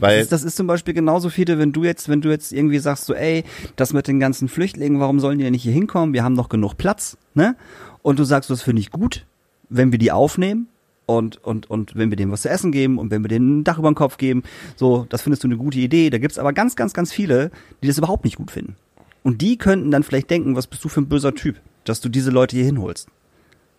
Weil, 0.00 0.16
Das 0.16 0.24
ist, 0.24 0.32
das 0.32 0.42
ist 0.42 0.56
zum 0.56 0.66
Beispiel 0.66 0.92
genauso, 0.92 1.30
Fiete, 1.30 1.56
wenn 1.56 1.70
du 1.70 1.84
jetzt, 1.84 2.08
wenn 2.08 2.20
du 2.20 2.30
jetzt 2.30 2.52
irgendwie 2.52 2.80
sagst, 2.80 3.06
so, 3.06 3.14
ey, 3.14 3.44
das 3.76 3.92
mit 3.92 4.08
den 4.08 4.18
ganzen 4.18 4.48
Flüchtlingen, 4.48 4.98
warum 4.98 5.20
sollen 5.20 5.38
die 5.38 5.44
denn 5.44 5.52
nicht 5.52 5.62
hier 5.62 5.72
hinkommen? 5.72 6.12
Wir 6.14 6.24
haben 6.24 6.34
doch 6.34 6.48
genug 6.48 6.74
Platz, 6.78 7.16
ne? 7.34 7.54
Und 8.02 8.18
du 8.18 8.24
sagst, 8.24 8.50
das 8.50 8.62
finde 8.62 8.80
ich 8.80 8.90
gut, 8.90 9.24
wenn 9.68 9.92
wir 9.92 10.00
die 10.00 10.10
aufnehmen 10.10 10.66
und, 11.06 11.42
und, 11.44 11.70
und 11.70 11.94
wenn 11.94 12.10
wir 12.10 12.16
denen 12.16 12.32
was 12.32 12.42
zu 12.42 12.50
essen 12.50 12.72
geben 12.72 12.98
und 12.98 13.12
wenn 13.12 13.22
wir 13.22 13.28
denen 13.28 13.60
ein 13.60 13.64
Dach 13.64 13.78
über 13.78 13.88
den 13.88 13.94
Kopf 13.94 14.16
geben, 14.16 14.42
so, 14.74 15.06
das 15.08 15.22
findest 15.22 15.44
du 15.44 15.48
eine 15.48 15.58
gute 15.58 15.78
Idee. 15.78 16.10
Da 16.10 16.18
gibt's 16.18 16.38
aber 16.38 16.52
ganz, 16.52 16.74
ganz, 16.74 16.92
ganz 16.92 17.12
viele, 17.12 17.52
die 17.84 17.86
das 17.86 17.98
überhaupt 17.98 18.24
nicht 18.24 18.36
gut 18.36 18.50
finden. 18.50 18.74
Und 19.22 19.42
die 19.42 19.58
könnten 19.58 19.92
dann 19.92 20.02
vielleicht 20.02 20.28
denken, 20.28 20.56
was 20.56 20.66
bist 20.66 20.82
du 20.82 20.88
für 20.88 21.02
ein 21.02 21.08
böser 21.08 21.36
Typ, 21.36 21.60
dass 21.84 22.00
du 22.00 22.08
diese 22.08 22.32
Leute 22.32 22.56
hier 22.56 22.64
hinholst. 22.64 23.06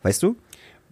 Weißt 0.02 0.24
du? 0.24 0.38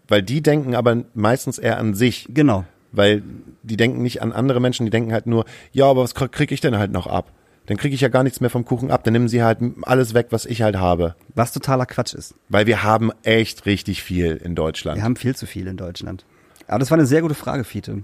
Weil 0.09 0.21
die 0.21 0.41
denken 0.41 0.75
aber 0.75 1.03
meistens 1.13 1.57
eher 1.57 1.77
an 1.77 1.93
sich. 1.93 2.27
Genau. 2.29 2.65
Weil 2.91 3.23
die 3.63 3.77
denken 3.77 4.01
nicht 4.01 4.21
an 4.21 4.33
andere 4.33 4.59
Menschen, 4.59 4.85
die 4.85 4.89
denken 4.89 5.13
halt 5.13 5.27
nur, 5.27 5.45
ja, 5.71 5.85
aber 5.85 6.03
was 6.03 6.15
krieg 6.15 6.51
ich 6.51 6.59
denn 6.59 6.77
halt 6.77 6.91
noch 6.91 7.07
ab? 7.07 7.31
Dann 7.67 7.77
kriege 7.77 7.93
ich 7.93 8.01
ja 8.01 8.07
gar 8.07 8.23
nichts 8.23 8.41
mehr 8.41 8.49
vom 8.49 8.65
Kuchen 8.65 8.89
ab, 8.89 9.03
dann 9.03 9.13
nehmen 9.13 9.27
sie 9.27 9.43
halt 9.43 9.59
alles 9.83 10.15
weg, 10.15 10.27
was 10.31 10.47
ich 10.47 10.63
halt 10.63 10.77
habe. 10.77 11.15
Was 11.35 11.53
totaler 11.53 11.85
Quatsch 11.85 12.15
ist. 12.15 12.33
Weil 12.49 12.65
wir 12.65 12.81
haben 12.81 13.11
echt 13.21 13.67
richtig 13.67 14.01
viel 14.01 14.37
in 14.37 14.55
Deutschland. 14.55 14.97
Wir 14.97 15.03
haben 15.03 15.15
viel 15.15 15.35
zu 15.35 15.45
viel 15.45 15.67
in 15.67 15.77
Deutschland. 15.77 16.25
Aber 16.67 16.79
das 16.79 16.89
war 16.89 16.97
eine 16.97 17.05
sehr 17.05 17.21
gute 17.21 17.35
Frage, 17.35 17.63
Fiete. 17.63 18.01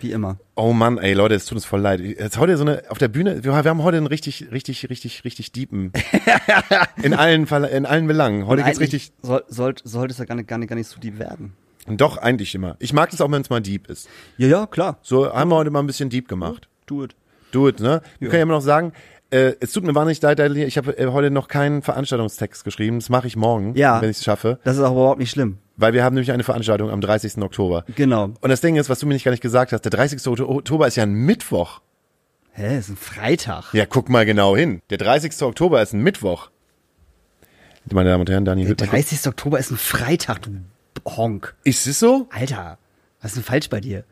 Wie 0.00 0.12
immer. 0.12 0.38
Oh 0.54 0.72
Mann, 0.72 0.98
ey 0.98 1.14
Leute, 1.14 1.34
es 1.34 1.46
tut 1.46 1.56
uns 1.56 1.64
voll 1.64 1.80
leid. 1.80 2.00
Jetzt 2.00 2.38
heute 2.38 2.56
so 2.56 2.64
eine 2.64 2.82
auf 2.88 2.98
der 2.98 3.08
Bühne, 3.08 3.44
wir, 3.44 3.54
haben 3.54 3.82
heute 3.82 3.96
einen 3.96 4.06
richtig, 4.06 4.46
richtig, 4.52 4.88
richtig, 4.90 5.24
richtig 5.24 5.52
deepen. 5.52 5.92
in 7.02 7.14
allen 7.14 7.46
in 7.46 7.86
allen 7.86 8.06
Belangen. 8.06 8.46
Heute 8.46 8.62
Und 8.62 8.66
geht's 8.66 8.80
richtig. 8.80 9.12
Soll, 9.22 9.44
soll, 9.48 9.74
sollte 9.84 10.12
es 10.12 10.18
ja 10.18 10.24
gar 10.24 10.34
nicht, 10.34 10.48
gar, 10.48 10.58
nicht, 10.58 10.68
gar 10.68 10.76
nicht 10.76 10.88
so 10.88 11.00
deep 11.00 11.18
werden. 11.18 11.54
Doch, 11.88 12.18
eigentlich 12.18 12.54
immer. 12.54 12.76
Ich 12.80 12.92
mag 12.92 13.10
das 13.10 13.20
auch, 13.20 13.30
wenn 13.30 13.42
es 13.42 13.50
mal 13.50 13.60
deep 13.60 13.88
ist. 13.88 14.08
Ja, 14.38 14.48
ja, 14.48 14.66
klar. 14.66 14.98
So 15.02 15.32
haben 15.32 15.50
wir 15.50 15.56
heute 15.56 15.70
mal 15.70 15.80
ein 15.80 15.86
bisschen 15.86 16.10
deep 16.10 16.28
gemacht. 16.28 16.68
Do 16.86 17.04
it. 17.04 17.14
Do 17.52 17.68
it, 17.68 17.80
ne? 17.80 18.02
Wir 18.18 18.28
können 18.28 18.40
ja 18.40 18.42
immer 18.42 18.54
noch 18.54 18.60
sagen, 18.60 18.92
äh, 19.30 19.54
es 19.60 19.72
tut 19.72 19.84
mir 19.84 19.94
wahnsinnig 19.94 20.20
leid, 20.22 20.38
ich 20.56 20.78
habe 20.78 20.98
äh, 20.98 21.06
heute 21.06 21.30
noch 21.30 21.48
keinen 21.48 21.82
Veranstaltungstext 21.82 22.64
geschrieben. 22.64 22.98
Das 22.98 23.08
mache 23.08 23.26
ich 23.26 23.36
morgen, 23.36 23.74
Ja. 23.74 24.00
wenn 24.00 24.10
ich 24.10 24.18
es 24.18 24.24
schaffe. 24.24 24.58
Das 24.64 24.76
ist 24.76 24.82
auch 24.82 24.92
überhaupt 24.92 25.18
nicht 25.18 25.30
schlimm. 25.30 25.58
Weil 25.76 25.92
wir 25.92 26.04
haben 26.04 26.14
nämlich 26.14 26.32
eine 26.32 26.44
Veranstaltung 26.44 26.90
am 26.90 27.00
30. 27.00 27.38
Oktober. 27.38 27.84
Genau. 27.94 28.30
Und 28.40 28.48
das 28.48 28.60
Ding 28.60 28.76
ist, 28.76 28.88
was 28.88 28.98
du 28.98 29.06
mir 29.06 29.14
nicht 29.14 29.24
gar 29.24 29.32
nicht 29.32 29.42
gesagt 29.42 29.72
hast, 29.72 29.82
der 29.82 29.90
30. 29.90 30.26
Oktober 30.40 30.86
ist 30.86 30.96
ja 30.96 31.02
ein 31.02 31.12
Mittwoch. 31.12 31.80
Hä, 32.52 32.78
ist 32.78 32.88
ein 32.88 32.96
Freitag. 32.96 33.74
Ja, 33.74 33.84
guck 33.84 34.08
mal 34.08 34.24
genau 34.24 34.56
hin. 34.56 34.80
Der 34.88 34.96
30. 34.98 35.42
Oktober 35.42 35.82
ist 35.82 35.92
ein 35.92 36.00
Mittwoch. 36.00 36.48
Meine 37.92 38.10
Damen 38.10 38.22
und 38.22 38.30
Herren, 38.30 38.44
Daniel 38.44 38.66
Der 38.66 38.72
Hüttmann. 38.72 38.90
30. 38.90 39.26
Oktober 39.28 39.58
ist 39.58 39.70
ein 39.70 39.76
Freitag, 39.76 40.42
du 40.42 40.50
Honk. 41.04 41.54
Ist 41.64 41.86
es 41.86 42.00
so? 42.00 42.26
Alter, 42.30 42.78
was 43.20 43.32
ist 43.32 43.36
denn 43.36 43.44
falsch 43.44 43.68
bei 43.68 43.80
dir? 43.80 44.04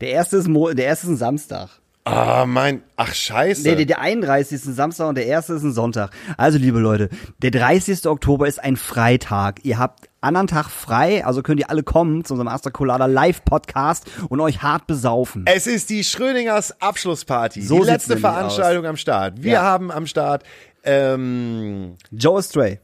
Der 0.00 0.10
erste 0.10 0.36
ist, 0.36 0.48
Mo 0.48 0.72
der 0.72 0.86
erste 0.86 1.06
ist 1.06 1.12
ein 1.12 1.16
Samstag. 1.16 1.68
Ah, 2.04 2.46
mein, 2.46 2.82
ach 2.96 3.12
scheiße. 3.12 3.68
Nee, 3.68 3.74
der, 3.76 3.84
der 3.84 4.00
31. 4.00 4.52
ist 4.54 4.66
ein 4.66 4.74
Samstag 4.74 5.08
und 5.08 5.16
der 5.16 5.26
erste 5.26 5.52
ist 5.54 5.62
ein 5.62 5.72
Sonntag. 5.72 6.10
Also, 6.38 6.56
liebe 6.56 6.78
Leute, 6.78 7.10
der 7.42 7.50
30. 7.50 8.06
Oktober 8.06 8.46
ist 8.48 8.62
ein 8.62 8.76
Freitag. 8.76 9.64
Ihr 9.64 9.78
habt 9.78 10.07
anderen 10.20 10.46
Tag 10.48 10.68
frei, 10.70 11.24
also 11.24 11.42
könnt 11.42 11.60
ihr 11.60 11.70
alle 11.70 11.82
kommen 11.82 12.24
zu 12.24 12.34
unserem 12.34 12.48
Astra 12.48 12.70
Colada 12.70 13.06
Live 13.06 13.44
Podcast 13.44 14.06
und 14.28 14.40
euch 14.40 14.62
hart 14.62 14.86
besaufen. 14.86 15.44
Es 15.46 15.66
ist 15.66 15.90
die 15.90 16.02
Schrödingers 16.04 16.80
Abschlussparty. 16.80 17.62
So 17.62 17.80
die 17.80 17.86
letzte 17.86 18.16
Veranstaltung 18.16 18.84
am 18.86 18.96
Start. 18.96 19.42
Wir 19.42 19.52
Ja. 19.54 19.62
haben 19.62 19.90
am 19.92 20.06
Start 20.06 20.42
ähm, 20.84 21.96
Joe 22.10 22.42
Stray, 22.42 22.80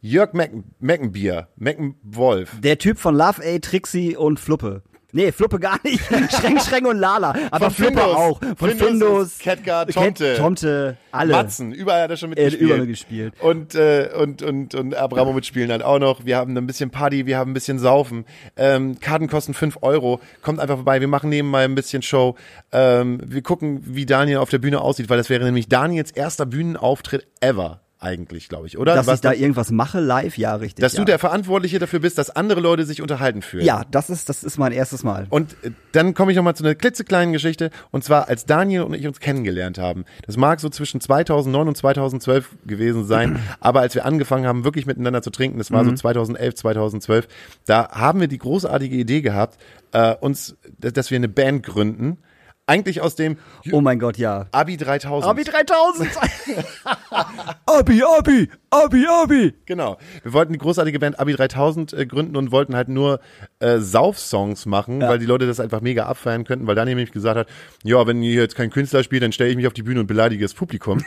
Jörg 0.00 0.32
Mecken, 0.32 0.64
Meckenbier, 0.80 1.48
Meckenwolf. 1.56 2.60
der 2.60 2.78
Typ 2.78 2.98
von 2.98 3.14
Love 3.14 3.42
A, 3.44 3.58
Trixie 3.58 4.16
und 4.16 4.40
Fluppe. 4.40 4.82
Nee, 5.14 5.30
Fluppe 5.30 5.58
gar 5.60 5.78
nicht. 5.84 6.00
Schränk, 6.32 6.60
Schränk 6.62 6.86
und 6.88 6.96
Lala. 6.96 7.34
Aber 7.50 7.66
Von 7.70 7.74
Fluppe 7.74 7.98
Findus. 8.00 8.16
auch. 8.16 8.40
Von 8.40 8.70
Findus 8.70 8.86
Findus. 8.88 9.38
Ketka, 9.38 9.84
Ket- 9.84 9.94
Tomte. 9.94 10.34
Tomte, 10.36 10.96
alle. 11.10 11.32
Matzen, 11.34 11.72
überall 11.72 12.02
hat 12.04 12.10
er 12.10 12.16
schon 12.16 12.32
Er 12.32 12.46
hat 12.46 12.52
mitgespielt. 12.52 12.70
überall 12.70 12.86
gespielt. 12.86 13.34
Und, 13.40 13.74
äh, 13.74 14.08
und, 14.18 14.42
und, 14.42 14.74
und 14.74 14.94
Abramowitsch 14.94 15.46
spielen 15.48 15.70
halt 15.70 15.82
auch 15.82 15.98
noch. 15.98 16.24
Wir 16.24 16.38
haben 16.38 16.56
ein 16.56 16.66
bisschen 16.66 16.88
Party, 16.90 17.26
wir 17.26 17.36
haben 17.36 17.50
ein 17.50 17.54
bisschen 17.54 17.78
Saufen. 17.78 18.24
Ähm, 18.56 18.98
Karten 19.00 19.28
kosten 19.28 19.52
5 19.52 19.78
Euro. 19.82 20.18
Kommt 20.40 20.60
einfach 20.60 20.76
vorbei. 20.76 21.00
Wir 21.02 21.08
machen 21.08 21.28
nebenbei 21.28 21.64
ein 21.64 21.74
bisschen 21.74 22.00
Show. 22.00 22.34
Ähm, 22.72 23.20
wir 23.22 23.42
gucken, 23.42 23.82
wie 23.84 24.06
Daniel 24.06 24.38
auf 24.38 24.48
der 24.48 24.58
Bühne 24.58 24.80
aussieht, 24.80 25.10
weil 25.10 25.18
das 25.18 25.28
wäre 25.28 25.44
nämlich 25.44 25.68
Daniels 25.68 26.10
erster 26.10 26.46
Bühnenauftritt 26.46 27.26
ever. 27.40 27.81
Eigentlich, 28.02 28.48
glaube 28.48 28.66
ich, 28.66 28.78
oder? 28.78 28.96
Dass 28.96 29.06
Was 29.06 29.16
ich 29.16 29.20
da 29.20 29.32
irgendwas 29.32 29.70
mache 29.70 30.00
live, 30.00 30.36
ja, 30.36 30.56
richtig. 30.56 30.82
dass 30.82 30.94
ja. 30.94 30.98
du 30.98 31.04
der 31.04 31.20
Verantwortliche 31.20 31.78
dafür 31.78 32.00
bist, 32.00 32.18
dass 32.18 32.30
andere 32.30 32.58
Leute 32.58 32.84
sich 32.84 33.00
unterhalten 33.00 33.42
fühlen. 33.42 33.64
Ja, 33.64 33.84
das 33.88 34.10
ist, 34.10 34.28
das 34.28 34.42
ist 34.42 34.58
mein 34.58 34.72
erstes 34.72 35.04
Mal. 35.04 35.28
Und 35.30 35.52
äh, 35.62 35.70
dann 35.92 36.12
komme 36.12 36.32
ich 36.32 36.36
nochmal 36.36 36.56
zu 36.56 36.64
einer 36.64 36.74
klitzekleinen 36.74 37.32
Geschichte. 37.32 37.70
Und 37.92 38.02
zwar, 38.02 38.26
als 38.28 38.44
Daniel 38.44 38.82
und 38.82 38.94
ich 38.94 39.06
uns 39.06 39.20
kennengelernt 39.20 39.78
haben. 39.78 40.04
Das 40.26 40.36
mag 40.36 40.58
so 40.58 40.68
zwischen 40.68 41.00
2009 41.00 41.68
und 41.68 41.76
2012 41.76 42.56
gewesen 42.66 43.04
sein. 43.04 43.38
aber 43.60 43.82
als 43.82 43.94
wir 43.94 44.04
angefangen 44.04 44.48
haben, 44.48 44.64
wirklich 44.64 44.84
miteinander 44.86 45.22
zu 45.22 45.30
trinken, 45.30 45.58
das 45.58 45.70
war 45.70 45.84
so 45.84 45.92
2011, 45.92 46.56
2012, 46.56 47.28
da 47.66 47.88
haben 47.92 48.18
wir 48.18 48.26
die 48.26 48.38
großartige 48.38 48.96
Idee 48.96 49.20
gehabt, 49.20 49.60
äh, 49.92 50.16
uns, 50.16 50.56
dass 50.76 51.12
wir 51.12 51.16
eine 51.16 51.28
Band 51.28 51.62
gründen. 51.64 52.18
Eigentlich 52.66 53.00
aus 53.00 53.16
dem 53.16 53.38
Oh 53.72 53.80
mein 53.80 53.98
Gott, 53.98 54.18
ja. 54.18 54.46
Abi 54.52 54.76
3000. 54.76 55.28
Abi 55.28 55.42
3000! 55.42 56.10
Abi, 57.66 58.02
Abi, 58.04 58.48
Abi, 58.70 59.06
Abi! 59.08 59.54
Genau. 59.66 59.98
Wir 60.22 60.32
wollten 60.32 60.52
die 60.52 60.60
großartige 60.60 61.00
Band 61.00 61.18
Abi 61.18 61.32
3000 61.32 61.92
äh, 61.92 62.06
gründen 62.06 62.36
und 62.36 62.52
wollten 62.52 62.76
halt 62.76 62.88
nur 62.88 63.18
äh, 63.58 63.78
Sauf-Songs 63.78 64.66
machen, 64.66 65.00
weil 65.00 65.18
die 65.18 65.26
Leute 65.26 65.48
das 65.48 65.58
einfach 65.58 65.80
mega 65.80 66.06
abfeiern 66.06 66.44
könnten, 66.44 66.68
weil 66.68 66.76
Daniel 66.76 66.94
nämlich 66.94 67.12
gesagt 67.12 67.36
hat, 67.36 67.48
ja, 67.82 68.06
wenn 68.06 68.22
ihr 68.22 68.34
jetzt 68.34 68.54
kein 68.54 68.70
Künstler 68.70 69.02
spielt, 69.02 69.24
dann 69.24 69.32
stelle 69.32 69.50
ich 69.50 69.56
mich 69.56 69.66
auf 69.66 69.74
die 69.74 69.82
Bühne 69.82 69.98
und 69.98 70.06
beleidige 70.06 70.44
das 70.44 70.54
Publikum. 70.54 71.04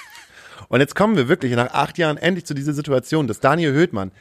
und 0.68 0.78
jetzt 0.78 0.94
kommen 0.94 1.16
wir 1.16 1.28
wirklich 1.28 1.54
nach 1.56 1.74
acht 1.74 1.98
Jahren 1.98 2.18
endlich 2.18 2.46
zu 2.46 2.54
dieser 2.54 2.72
Situation, 2.72 3.26
dass 3.26 3.40
Daniel 3.40 3.72
Höhtmann, 3.72 4.12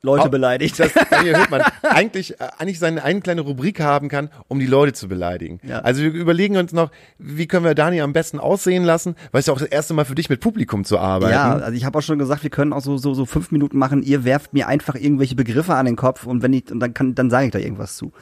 Leute 0.00 0.26
Oh, 0.26 0.30
beleidigt. 0.30 0.78
dass 0.78 0.92
Daniel 1.10 1.36
Höhtmann 1.38 1.62
eigentlich, 1.82 2.40
äh, 2.40 2.48
eigentlich 2.58 2.78
seine 2.78 3.02
eine 3.02 3.20
kleine 3.20 3.40
Rubrik 3.40 3.80
haben 3.80 4.08
kann, 4.08 4.30
um 4.46 4.60
die 4.60 4.66
Leute 4.66 4.92
zu 4.92 5.08
beleidigen. 5.08 5.58
Ja. 5.64 5.80
Also 5.80 6.02
wir 6.02 6.12
überlegen 6.12 6.56
uns 6.56 6.72
noch, 6.72 6.90
wie 7.18 7.46
können 7.48 7.64
wir 7.64 7.74
Daniel 7.74 8.02
am 8.04 8.12
besten 8.12 8.38
aussehen 8.38 8.84
lassen, 8.84 9.16
weil 9.32 9.40
es 9.40 9.46
ja 9.46 9.52
auch 9.54 9.58
das 9.58 9.68
erste 9.68 9.94
Mal 9.94 10.04
für 10.04 10.14
dich 10.14 10.28
mit 10.30 10.38
Publikum 10.40 10.84
zu 10.84 10.98
arbeiten. 10.98 11.32
Ja, 11.32 11.52
also 11.56 11.72
ich 11.72 11.84
habe 11.84 11.98
auch 11.98 12.02
schon 12.02 12.18
gesagt, 12.18 12.44
wir 12.44 12.50
können 12.50 12.72
auch 12.72 12.80
so, 12.80 12.96
so, 12.96 13.12
so 13.14 13.26
fünf 13.26 13.50
Minuten 13.50 13.76
machen. 13.76 14.02
Ihr 14.04 14.24
werft 14.24 14.52
mir 14.52 14.68
einfach 14.68 14.94
irgendwelche 14.94 15.34
Begriffe 15.34 15.74
an 15.74 15.86
den 15.86 15.96
Kopf 15.96 16.26
und 16.26 16.42
wenn 16.42 16.52
ich, 16.52 16.70
und 16.70 16.78
dann 16.78 16.94
kann, 16.94 17.16
dann 17.16 17.28
sage 17.28 17.46
ich 17.46 17.52
da 17.52 17.58
irgendwas 17.58 17.96
zu. 17.96 18.12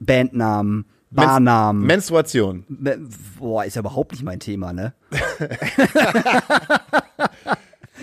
Bandnamen, 0.00 0.86
Barnamen. 1.12 1.86
Menstruation. 1.86 2.64
Me- 2.68 2.98
Boah, 3.38 3.64
ist 3.64 3.76
ja 3.76 3.80
überhaupt 3.80 4.10
nicht 4.12 4.24
mein 4.24 4.40
Thema, 4.40 4.72
ne? 4.72 4.92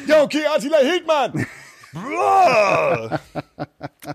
Ja, 0.08 0.22
okay, 0.24 0.42
Attila 0.56 0.78
Hildmann. 0.78 1.46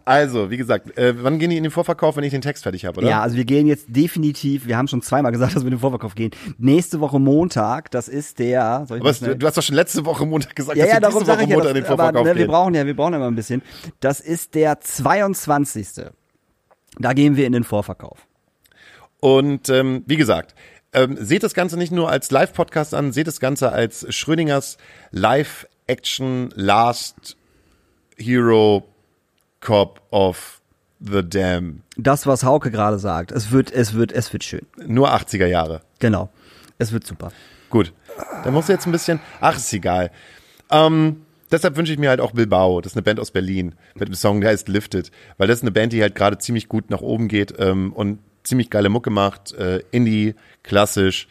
also, 0.05 0.51
wie 0.51 0.57
gesagt, 0.57 0.97
äh, 0.99 1.15
wann 1.23 1.39
gehen 1.39 1.51
die 1.51 1.57
in 1.57 1.63
den 1.63 1.71
Vorverkauf, 1.73 2.17
wenn 2.17 2.25
ich 2.25 2.31
den 2.31 2.43
Text 2.43 2.63
fertig 2.63 2.85
habe, 2.85 3.01
oder? 3.01 3.09
Ja, 3.09 3.23
also 3.23 3.37
wir 3.37 3.45
gehen 3.45 3.67
jetzt 3.67 3.87
definitiv, 3.89 4.67
wir 4.67 4.77
haben 4.77 4.89
schon 4.89 5.03
zweimal 5.03 5.33
gesagt, 5.33 5.57
dass 5.57 5.63
wir 5.63 5.69
in 5.69 5.77
den 5.77 5.81
Vorverkauf 5.81 6.15
gehen. 6.15 6.31
Nächste 6.59 7.01
Woche 7.01 7.19
Montag, 7.19 7.91
das 7.91 8.09
ist 8.09 8.39
der, 8.39 8.85
soll 8.87 8.99
ich 8.99 9.03
Aber 9.03 9.15
schnell- 9.15 9.37
du 9.37 9.47
hast 9.47 9.57
doch 9.57 9.63
schon 9.63 9.77
letzte 9.77 10.05
Woche 10.05 10.27
Montag 10.27 10.55
gesagt, 10.55 10.77
ja, 10.77 10.87
ja, 10.87 11.01
dass 11.01 11.15
wir 11.15 11.21
darum 11.21 11.21
diese 11.21 11.27
sage 11.27 11.39
Woche 11.39 11.45
ich 11.45 11.51
ja, 11.51 11.57
Montag 11.57 11.71
in 11.71 11.75
den 11.75 11.83
das, 11.85 11.91
aber, 11.91 12.03
Vorverkauf 12.05 12.27
ne, 12.27 12.37
wir 12.37 12.47
brauchen 12.47 12.75
ja, 12.75 12.87
wir 12.87 12.97
brauchen 12.97 13.15
immer 13.15 13.27
ein 13.27 13.35
bisschen. 13.35 13.63
Das 14.01 14.21
ist 14.21 14.55
der 14.55 14.81
22. 14.81 15.89
Da 16.99 17.13
gehen 17.15 17.37
wir 17.37 17.47
in 17.47 17.53
den 17.53 17.65
Vorverkauf. 17.65 18.27
Und 19.21 19.69
ähm, 19.69 20.03
wie 20.07 20.17
gesagt, 20.17 20.55
ähm, 20.93 21.17
seht 21.19 21.43
das 21.43 21.55
Ganze 21.55 21.77
nicht 21.79 21.93
nur 21.93 22.11
als 22.11 22.31
Live-Podcast 22.31 22.95
an, 22.95 23.13
seht 23.13 23.27
das 23.27 23.41
Ganze 23.41 23.73
als 23.73 24.07
Schrödingers 24.15 24.77
Live-Action 25.11 26.53
Last 26.55 27.37
Hero 28.17 28.85
Cop 29.61 30.03
of 30.11 30.61
the 31.01 31.23
Dam. 31.23 31.83
Das, 31.97 32.27
was 32.27 32.45
Hauke 32.45 32.71
gerade 32.71 32.99
sagt, 32.99 33.33
es 33.33 33.51
wird, 33.51 33.71
es 33.73 33.95
wird, 33.95 34.13
es 34.13 34.33
wird 34.33 34.45
schön. 34.45 34.67
Nur 34.87 35.13
80er 35.13 35.47
Jahre. 35.47 35.83
Genau. 35.99 36.31
Es 36.79 36.93
wird 36.93 37.07
super. 37.07 37.33
Gut. 37.71 37.93
Da 38.45 38.51
musst 38.51 38.69
du 38.69 38.73
jetzt 38.73 38.87
ein 38.87 38.93
bisschen. 38.93 39.21
Ach, 39.41 39.57
ist 39.57 39.73
egal. 39.73 40.11
Ähm, 40.71 41.23
deshalb 41.51 41.77
wünsche 41.77 41.93
ich 41.93 41.99
mir 41.99 42.11
halt 42.11 42.21
auch 42.21 42.33
Bilbao. 42.33 42.81
Das 42.81 42.93
ist 42.93 42.97
eine 42.97 43.03
Band 43.03 43.21
aus 43.21 43.31
Berlin 43.31 43.75
mit 43.95 44.09
einem 44.09 44.15
Song, 44.15 44.41
der 44.41 44.51
heißt 44.51 44.69
Lifted. 44.69 45.11
Weil 45.39 45.49
das 45.49 45.59
ist 45.59 45.63
eine 45.63 45.71
Band, 45.71 45.93
die 45.93 46.03
halt 46.03 46.15
gerade 46.15 46.39
ziemlich 46.39 46.69
gut 46.69 46.91
nach 46.91 47.01
oben 47.01 47.29
geht 47.29 47.55
ähm, 47.59 47.93
und 47.93 48.19
ziemlich 48.43 48.71
geile 48.71 48.89
Mucke 48.89 49.11
macht. 49.11 49.53
Äh, 49.53 49.83
Indie, 49.91 50.35
klassisch, 50.63 51.29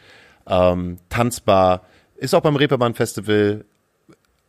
ähm, 0.47 0.97
tanzbar. 1.09 1.85
Ist 2.15 2.33
auch 2.33 2.41
beim 2.41 2.55
Reeperbahn 2.55 2.93
Festival 2.93 3.65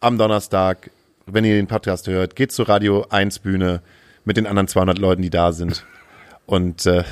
am 0.01 0.18
Donnerstag. 0.18 0.91
Wenn 1.26 1.44
ihr 1.44 1.54
den 1.54 1.68
Podcast 1.68 2.08
hört, 2.08 2.34
geht 2.34 2.50
zur 2.50 2.68
Radio 2.68 3.06
1 3.08 3.38
Bühne 3.38 3.80
mit 4.24 4.36
den 4.36 4.46
anderen 4.46 4.66
200 4.66 4.98
Leuten, 4.98 5.22
die 5.22 5.30
da 5.30 5.52
sind. 5.52 5.86
Und 6.46 6.84
äh, 6.86 7.04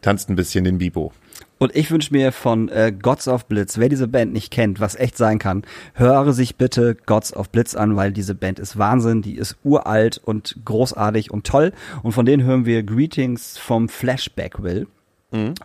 tanzt 0.00 0.30
ein 0.30 0.36
bisschen 0.36 0.64
den 0.64 0.78
Bibo. 0.78 1.12
Und 1.58 1.76
ich 1.76 1.90
wünsche 1.90 2.12
mir 2.12 2.32
von 2.32 2.68
äh, 2.70 2.92
Gods 2.92 3.28
of 3.28 3.46
Blitz, 3.46 3.78
wer 3.78 3.88
diese 3.88 4.08
Band 4.08 4.32
nicht 4.32 4.50
kennt, 4.50 4.80
was 4.80 4.96
echt 4.96 5.16
sein 5.16 5.38
kann, 5.38 5.62
höre 5.92 6.32
sich 6.32 6.56
bitte 6.56 6.94
Gods 6.94 7.34
of 7.34 7.50
Blitz 7.50 7.74
an, 7.74 7.96
weil 7.96 8.12
diese 8.12 8.34
Band 8.34 8.58
ist 8.58 8.78
Wahnsinn, 8.78 9.22
die 9.22 9.36
ist 9.36 9.56
uralt 9.62 10.18
und 10.18 10.56
großartig 10.64 11.30
und 11.30 11.46
toll. 11.46 11.72
Und 12.02 12.12
von 12.12 12.26
denen 12.26 12.42
hören 12.44 12.64
wir 12.64 12.82
Greetings 12.82 13.58
vom 13.58 13.88
Flashback 13.88 14.62
Will. 14.62 14.86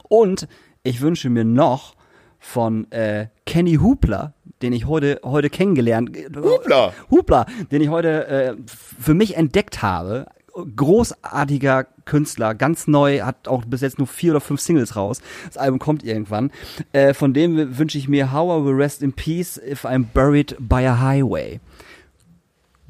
Und 0.07 0.47
ich 0.83 1.01
wünsche 1.01 1.29
mir 1.29 1.45
noch 1.45 1.95
von 2.39 2.91
äh, 2.91 3.27
Kenny 3.45 3.75
Hoopla, 3.75 4.33
den 4.61 4.73
ich 4.73 4.87
heute 4.87 5.21
heute 5.23 5.49
kennengelernt 5.49 6.11
Hoopla! 6.35 6.93
Hoopla, 7.09 7.45
den 7.71 7.81
ich 7.81 7.89
heute 7.89 8.27
äh, 8.27 8.55
für 8.67 9.13
mich 9.13 9.37
entdeckt 9.37 9.81
habe. 9.81 10.27
Großartiger 10.75 11.85
Künstler, 12.05 12.55
ganz 12.55 12.87
neu, 12.87 13.21
hat 13.21 13.47
auch 13.47 13.63
bis 13.65 13.81
jetzt 13.81 13.97
nur 13.97 14.07
vier 14.07 14.31
oder 14.31 14.41
fünf 14.41 14.59
Singles 14.59 14.95
raus. 14.95 15.21
Das 15.45 15.57
Album 15.57 15.79
kommt 15.79 16.03
irgendwann. 16.03 16.51
Äh, 16.91 17.13
von 17.13 17.33
dem 17.33 17.77
wünsche 17.77 17.97
ich 17.97 18.09
mir 18.09 18.33
How 18.33 18.61
I 18.61 18.65
Will 18.65 18.73
Rest 18.73 19.01
in 19.03 19.13
Peace 19.13 19.57
If 19.57 19.85
I'm 19.85 20.05
Buried 20.13 20.55
by 20.59 20.85
a 20.85 20.99
Highway. 20.99 21.59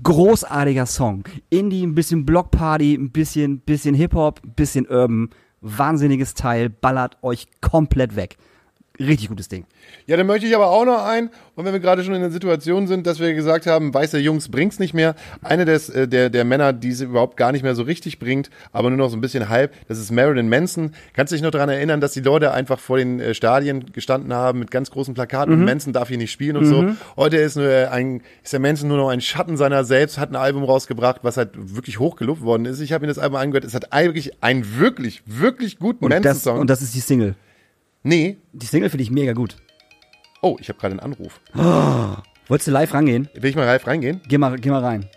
Großartiger 0.01 0.85
Song. 0.85 1.25
Indie, 1.49 1.85
ein 1.85 1.93
bisschen 1.93 2.25
Blockparty, 2.25 2.95
ein 2.95 3.11
bisschen, 3.11 3.59
bisschen 3.59 3.93
Hip-Hop, 3.93 4.41
ein 4.43 4.53
bisschen 4.53 4.87
Urban. 4.87 5.29
Wahnsinniges 5.61 6.35
Teil, 6.35 6.69
ballert 6.69 7.17
euch 7.21 7.47
komplett 7.59 8.15
weg. 8.15 8.37
Richtig 8.99 9.29
gutes 9.29 9.47
Ding. 9.47 9.65
Ja, 10.07 10.17
dann 10.17 10.27
möchte 10.27 10.45
ich 10.45 10.53
aber 10.53 10.67
auch 10.67 10.83
noch 10.83 11.05
ein, 11.05 11.29
und 11.55 11.63
wenn 11.65 11.71
wir 11.71 11.79
gerade 11.79 12.03
schon 12.03 12.13
in 12.13 12.21
der 12.21 12.31
Situation 12.31 12.85
sind, 12.87 13.07
dass 13.07 13.19
wir 13.19 13.33
gesagt 13.33 13.65
haben, 13.65 13.93
weiße 13.93 14.19
Jungs 14.19 14.49
bringt's 14.49 14.77
nicht 14.77 14.93
mehr. 14.93 15.15
Eine 15.41 15.63
des, 15.63 15.89
äh, 15.89 16.07
der, 16.07 16.29
der 16.29 16.43
Männer, 16.43 16.73
die 16.73 16.91
sie 16.91 17.05
überhaupt 17.05 17.37
gar 17.37 17.53
nicht 17.53 17.63
mehr 17.63 17.75
so 17.75 17.83
richtig 17.83 18.19
bringt, 18.19 18.49
aber 18.73 18.89
nur 18.89 18.97
noch 18.97 19.09
so 19.09 19.15
ein 19.15 19.21
bisschen 19.21 19.47
halb, 19.47 19.73
das 19.87 19.99
ist 19.99 20.11
Marilyn 20.11 20.49
Manson. 20.49 20.91
Kannst 21.13 21.31
du 21.31 21.35
dich 21.35 21.43
noch 21.43 21.51
daran 21.51 21.69
erinnern, 21.69 22.01
dass 22.01 22.11
die 22.11 22.19
Leute 22.19 22.51
einfach 22.51 22.77
vor 22.77 22.97
den 22.97 23.19
äh, 23.21 23.33
Stadien 23.33 23.91
gestanden 23.93 24.33
haben 24.33 24.59
mit 24.59 24.69
ganz 24.69 24.91
großen 24.91 25.13
Plakaten 25.13 25.53
und 25.53 25.63
Manson 25.65 25.93
darf 25.93 26.09
hier 26.09 26.17
nicht 26.17 26.31
spielen 26.31 26.57
und 26.57 26.65
so. 26.65 26.89
Heute 27.15 27.37
ist 27.37 27.55
nur 27.55 27.91
ein, 27.91 28.21
ist 28.43 28.51
der 28.51 28.59
Manson 28.59 28.89
nur 28.89 28.97
noch 28.97 29.09
ein 29.09 29.21
Schatten 29.21 29.55
seiner 29.55 29.83
selbst, 29.85 30.17
hat 30.17 30.29
ein 30.31 30.35
Album 30.35 30.63
rausgebracht, 30.63 31.19
was 31.23 31.37
halt 31.37 31.51
wirklich 31.55 31.99
hochgelobt 31.99 32.41
worden 32.41 32.65
ist. 32.65 32.79
Ich 32.81 32.91
habe 32.91 33.03
mir 33.03 33.07
das 33.07 33.19
Album 33.19 33.37
angehört, 33.37 33.63
es 33.63 33.73
hat 33.73 33.87
wirklich 33.91 34.43
einen 34.43 34.77
wirklich, 34.77 35.21
wirklich 35.25 35.79
guten 35.79 36.07
Manson-Song. 36.07 36.59
und 36.59 36.69
das 36.69 36.81
ist 36.81 36.93
die 36.95 36.99
Single. 36.99 37.35
Nee. 38.03 38.37
Die 38.53 38.65
Single 38.65 38.89
finde 38.89 39.03
ich 39.03 39.11
mega 39.11 39.33
gut. 39.33 39.55
Oh, 40.41 40.57
ich 40.59 40.69
habe 40.69 40.79
gerade 40.79 40.93
einen 40.93 41.01
Anruf. 41.01 41.39
Wolltest 42.47 42.67
du 42.67 42.71
live 42.71 42.93
rangehen? 42.93 43.29
Will 43.33 43.49
ich 43.49 43.55
mal 43.55 43.65
live 43.65 43.85
reingehen? 43.85 44.21
Geh 44.27 44.37
mal, 44.37 44.57
geh 44.57 44.69
mal 44.69 44.83
rein. 44.83 45.09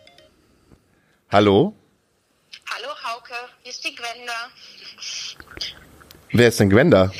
Hallo? 1.30 1.74
Hallo 2.68 2.88
Hauke, 3.04 3.34
hier 3.62 3.70
ist 3.70 3.84
die 3.84 3.94
Gwenda. 3.94 4.32
Wer 6.32 6.48
ist 6.48 6.60
denn 6.60 6.70
Gwenda? 6.70 7.10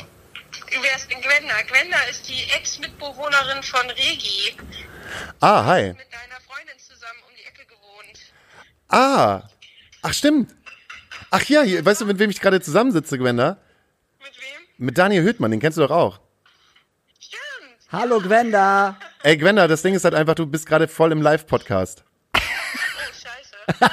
Wer 0.81 0.95
ist 0.95 1.09
denn 1.09 1.21
Gwenda? 1.21 1.61
Gwenda 1.67 1.97
ist 2.09 2.27
die 2.27 2.43
Ex-Mitbewohnerin 2.55 3.63
von 3.63 3.89
Regi. 3.91 4.55
Ah, 5.39 5.65
hi. 5.65 5.93
Mit 5.93 5.97
deiner 6.11 6.41
Freundin 6.47 6.77
zusammen 6.77 7.19
um 7.27 7.33
die 7.35 7.45
Ecke 7.47 7.65
gewohnt. 7.65 8.19
Ah. 8.89 9.49
Ach, 10.01 10.13
stimmt. 10.13 10.53
Ach 11.31 11.43
ja, 11.45 11.61
hier, 11.61 11.83
weißt 11.85 12.01
du, 12.01 12.05
mit 12.05 12.19
wem 12.19 12.29
ich 12.29 12.41
gerade 12.41 12.59
zusammensitze, 12.61 13.17
Gwenda? 13.17 13.57
Mit 14.83 14.97
Daniel 14.97 15.23
Hüttmann, 15.23 15.49
den 15.49 15.61
kennst 15.61 15.77
du 15.77 15.81
doch 15.87 15.91
auch. 15.95 16.19
Stimmt. 17.17 17.77
Hallo 17.89 18.19
Gwenda. 18.19 18.97
Ey, 19.21 19.37
Gwenda, 19.37 19.65
das 19.69 19.81
Ding 19.81 19.95
ist 19.95 20.03
halt 20.03 20.13
einfach, 20.13 20.35
du 20.35 20.45
bist 20.45 20.65
gerade 20.65 20.89
voll 20.89 21.13
im 21.13 21.21
Live-Podcast. 21.21 22.03
Oh, 22.35 22.39
scheiße. 23.13 23.55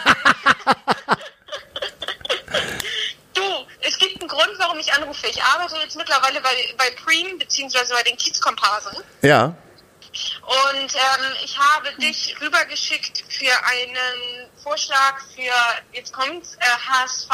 du, 3.35 3.43
es 3.83 3.99
gibt 3.99 4.21
einen 4.21 4.29
Grund, 4.29 4.51
warum 4.59 4.81
ich 4.81 4.93
anrufe. 4.93 5.29
Ich 5.29 5.41
arbeite 5.41 5.77
jetzt 5.77 5.97
mittlerweile 5.97 6.41
bei, 6.41 6.75
bei 6.77 6.91
Preem, 7.05 7.39
beziehungsweise 7.39 7.95
bei 7.95 8.03
den 8.03 8.17
Kiezkomparsen. 8.17 8.97
Ja. 9.23 9.45
Und 9.45 10.95
ähm, 10.97 11.35
ich 11.45 11.57
habe 11.57 11.93
dich 12.03 12.35
rübergeschickt 12.41 13.23
für 13.29 13.53
einen 13.65 14.51
Vorschlag 14.61 15.21
für, 15.37 15.53
jetzt 15.93 16.13
kommt 16.13 16.47
äh, 16.59 16.65
HSV. 16.89 17.31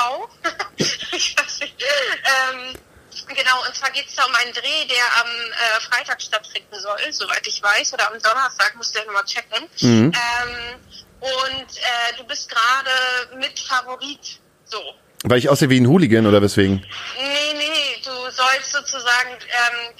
ich 1.12 1.34
weiß 1.38 1.60
nicht. 1.60 1.82
Ähm, 1.82 2.76
genau, 3.28 3.64
und 3.66 3.74
zwar 3.74 3.90
geht 3.90 4.08
es 4.08 4.14
da 4.14 4.24
um 4.24 4.34
einen 4.34 4.52
Dreh, 4.52 4.84
der 4.86 5.04
am 5.20 5.28
äh, 5.28 5.80
Freitag 5.80 6.20
stattfinden 6.20 6.78
soll, 6.78 7.12
soweit 7.12 7.46
ich 7.46 7.62
weiß, 7.62 7.92
oder 7.94 8.10
am 8.10 8.20
Donnerstag, 8.20 8.74
musst 8.76 8.94
du 8.94 8.98
ja 9.00 9.04
nochmal 9.06 9.24
checken. 9.24 9.68
Ähm, 10.12 10.80
und 11.20 11.76
äh, 11.76 12.16
du 12.16 12.24
bist 12.24 12.48
gerade 12.48 13.36
mit 13.38 13.58
Favorit. 13.58 14.40
So. 14.64 14.80
Weil 15.24 15.38
ich 15.38 15.48
aussehe 15.48 15.70
wie 15.70 15.80
ein 15.80 15.86
Hooligan 15.86 16.26
oder 16.26 16.42
weswegen? 16.42 16.84
Nee, 17.18 17.54
nee, 17.54 18.02
du 18.04 18.30
sollst 18.30 18.72
sozusagen, 18.72 19.30
ähm, 19.30 19.94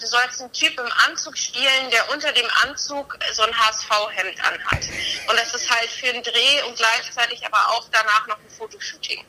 du 0.00 0.06
sollst 0.06 0.40
einen 0.40 0.52
Typ 0.52 0.78
im 0.78 0.90
Anzug 1.06 1.38
spielen, 1.38 1.90
der 1.90 2.10
unter 2.12 2.32
dem 2.32 2.46
Anzug 2.62 3.18
so 3.32 3.42
ein 3.42 3.58
HSV-Hemd 3.58 4.40
anhat. 4.44 4.84
Und 5.28 5.38
das 5.38 5.54
ist 5.54 5.70
halt 5.70 5.88
für 5.88 6.08
einen 6.08 6.22
Dreh 6.22 6.62
und 6.66 6.76
gleichzeitig 6.76 7.46
aber 7.46 7.58
auch 7.70 7.86
danach 7.92 8.26
noch 8.26 8.38
ein 8.38 8.50
Fotoshooting. 8.50 9.24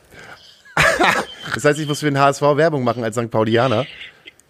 Das 1.54 1.64
heißt, 1.64 1.80
ich 1.80 1.88
muss 1.88 2.00
für 2.00 2.06
den 2.06 2.18
HSV 2.18 2.42
Werbung 2.42 2.84
machen 2.84 3.02
als 3.02 3.16
St. 3.16 3.30
Paulianer. 3.30 3.86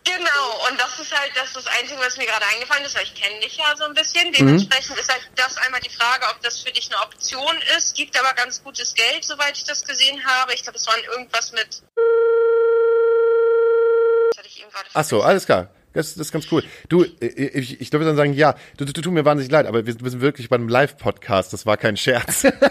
Genau, 0.05 0.69
und 0.69 0.81
das 0.81 0.99
ist 0.99 1.17
halt 1.17 1.31
das, 1.35 1.47
ist 1.49 1.57
das 1.57 1.67
Einzige, 1.79 2.01
was 2.01 2.17
mir 2.17 2.27
gerade 2.27 2.45
eingefallen 2.55 2.85
ist, 2.85 2.97
weil 2.97 3.05
ich 3.05 3.15
kenne 3.15 3.39
dich 3.41 3.57
ja 3.57 3.77
so 3.77 3.85
ein 3.85 3.95
bisschen. 3.95 4.33
Dementsprechend 4.33 4.99
ist 4.99 5.11
halt 5.11 5.23
das 5.37 5.57
einmal 5.59 5.81
die 5.81 5.91
Frage, 5.91 6.27
ob 6.31 6.43
das 6.43 6.61
für 6.61 6.73
dich 6.73 6.91
eine 6.91 7.01
Option 7.03 7.55
ist. 7.77 7.95
Gibt 7.95 8.19
aber 8.19 8.35
ganz 8.35 8.63
gutes 8.63 8.95
Geld, 8.95 9.25
soweit 9.25 9.57
ich 9.57 9.65
das 9.65 9.85
gesehen 9.85 10.21
habe. 10.27 10.55
Ich 10.55 10.63
glaube, 10.63 10.77
es 10.77 10.87
waren 10.87 11.01
irgendwas 11.13 11.53
mit... 11.53 11.83
Ach 14.95 15.05
so, 15.05 15.23
alles 15.23 15.47
klar. 15.47 15.69
Das, 15.93 16.15
das 16.15 16.27
ist 16.29 16.33
ganz 16.33 16.47
cool. 16.53 16.63
Du, 16.89 17.03
äh, 17.03 17.27
ich, 17.27 17.81
ich 17.81 17.91
glaube, 17.91 18.05
dann 18.05 18.17
sagen, 18.17 18.33
ja, 18.35 18.55
du, 18.77 18.85
du, 18.85 18.93
tut 18.93 19.13
mir 19.13 19.25
wahnsinnig 19.25 19.51
leid, 19.51 19.67
aber 19.67 19.87
wir, 19.87 20.01
wir 20.01 20.11
sind 20.11 20.21
wirklich 20.21 20.49
bei 20.49 20.57
einem 20.57 20.69
Live-Podcast. 20.69 21.53
Das 21.53 21.67
war 21.67 21.77
kein 21.77 21.97
Scherz. 21.97 22.43
dann 22.43 22.53
mach 22.61 22.69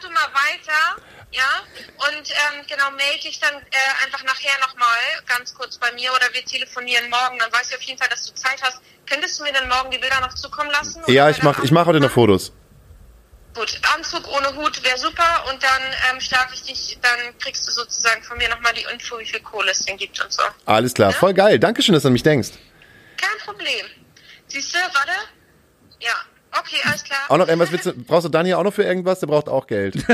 du 0.00 0.10
mal 0.10 0.28
weiter, 0.50 1.02
ja, 1.32 1.62
und 2.08 2.30
ähm, 2.30 2.66
genau, 2.68 2.90
melde 2.90 3.20
dich 3.22 3.38
dann 3.38 3.54
äh, 3.54 4.04
einfach 4.04 4.24
nachher 4.24 4.58
nochmal 4.60 4.98
ganz 5.26 5.54
kurz 5.54 5.78
bei 5.78 5.92
mir 5.92 6.12
oder 6.12 6.26
wir 6.32 6.44
telefonieren 6.44 7.08
morgen, 7.08 7.38
dann 7.38 7.52
weiß 7.52 7.70
ich 7.70 7.76
auf 7.76 7.82
jeden 7.82 7.98
Fall, 7.98 8.08
dass 8.08 8.26
du 8.26 8.34
Zeit 8.34 8.60
hast. 8.62 8.80
Könntest 9.08 9.38
du 9.38 9.44
mir 9.44 9.52
dann 9.52 9.68
morgen 9.68 9.90
die 9.90 9.98
Bilder 9.98 10.20
noch 10.20 10.34
zukommen 10.34 10.70
lassen? 10.70 11.02
Ja, 11.06 11.30
ich 11.30 11.36
der 11.36 11.44
mach, 11.44 11.62
ich 11.62 11.70
mach 11.70 11.86
heute 11.86 12.00
noch 12.00 12.10
Fotos. 12.10 12.52
Gut, 13.54 13.80
Anzug 13.94 14.28
ohne 14.28 14.54
Hut 14.56 14.82
wäre 14.84 14.96
super 14.96 15.44
und 15.50 15.60
dann 15.62 15.82
ähm, 16.10 16.20
starte 16.20 16.54
ich 16.54 16.62
dich, 16.62 16.98
dann 17.02 17.36
kriegst 17.38 17.66
du 17.66 17.72
sozusagen 17.72 18.22
von 18.22 18.38
mir 18.38 18.48
nochmal 18.48 18.72
die 18.74 18.86
Info, 18.92 19.18
wie 19.18 19.26
viel 19.26 19.40
Kohle 19.40 19.72
es 19.72 19.80
denn 19.80 19.96
gibt 19.96 20.20
und 20.22 20.32
so. 20.32 20.42
Alles 20.66 20.94
klar, 20.94 21.12
voll 21.12 21.34
geil. 21.34 21.58
Dankeschön, 21.58 21.92
dass 21.92 22.02
du 22.02 22.08
an 22.08 22.12
mich 22.12 22.22
denkst. 22.22 22.50
Kein 23.16 23.38
Problem. 23.44 23.86
Siehst 24.46 24.72
du, 24.72 24.78
warte? 24.78 25.12
Ja, 26.00 26.14
okay, 26.58 26.76
alles 26.84 27.04
klar. 27.04 27.18
Auch 27.28 27.36
noch 27.38 27.48
irgendwas, 27.48 27.72
willst 27.72 27.86
du, 27.86 27.92
brauchst 27.92 28.24
du 28.24 28.28
Daniel 28.28 28.54
auch 28.56 28.64
noch 28.64 28.74
für 28.74 28.84
irgendwas? 28.84 29.20
Der 29.20 29.26
braucht 29.26 29.48
auch 29.48 29.66
Geld. 29.66 29.96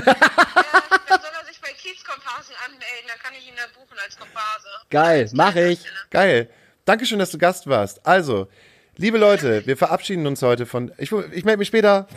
Ja, 1.08 1.16
dann 1.16 1.20
soll 1.20 1.30
er 1.40 1.46
sich 1.46 1.60
bei 1.60 1.68
Kiezkomparsen 1.70 2.54
anmelden, 2.64 3.06
dann 3.06 3.18
kann 3.22 3.32
ich 3.38 3.46
ihn 3.46 3.54
da 3.56 3.62
buchen 3.78 3.96
als 4.04 4.18
Komparse. 4.18 4.66
Geil, 4.90 5.30
mach 5.34 5.54
ich. 5.54 5.84
Geil. 6.10 6.50
Dankeschön, 6.84 7.18
dass 7.20 7.30
du 7.30 7.38
Gast 7.38 7.68
warst. 7.68 8.04
Also, 8.04 8.48
liebe 8.96 9.18
Leute, 9.18 9.64
wir 9.66 9.76
verabschieden 9.76 10.26
uns 10.26 10.42
heute 10.42 10.66
von. 10.66 10.92
Ich, 10.98 11.12
ich 11.12 11.44
melde 11.44 11.58
mich 11.58 11.68
später. 11.68 12.08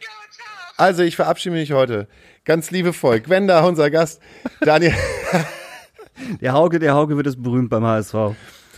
Ja, 0.00 0.08
ciao. 0.30 0.46
Also, 0.76 1.02
ich 1.02 1.16
verabschiede 1.16 1.56
mich 1.56 1.72
heute. 1.72 2.06
Ganz 2.44 2.70
liebevoll. 2.70 3.20
Gwenda, 3.20 3.64
unser 3.64 3.90
Gast. 3.90 4.20
Daniel. 4.60 4.94
Der 6.40 6.52
Hauke, 6.52 6.78
der 6.78 6.94
Hauke 6.94 7.16
wird 7.16 7.26
es 7.26 7.40
berühmt 7.42 7.70
beim 7.70 7.84
HSV. 7.84 8.14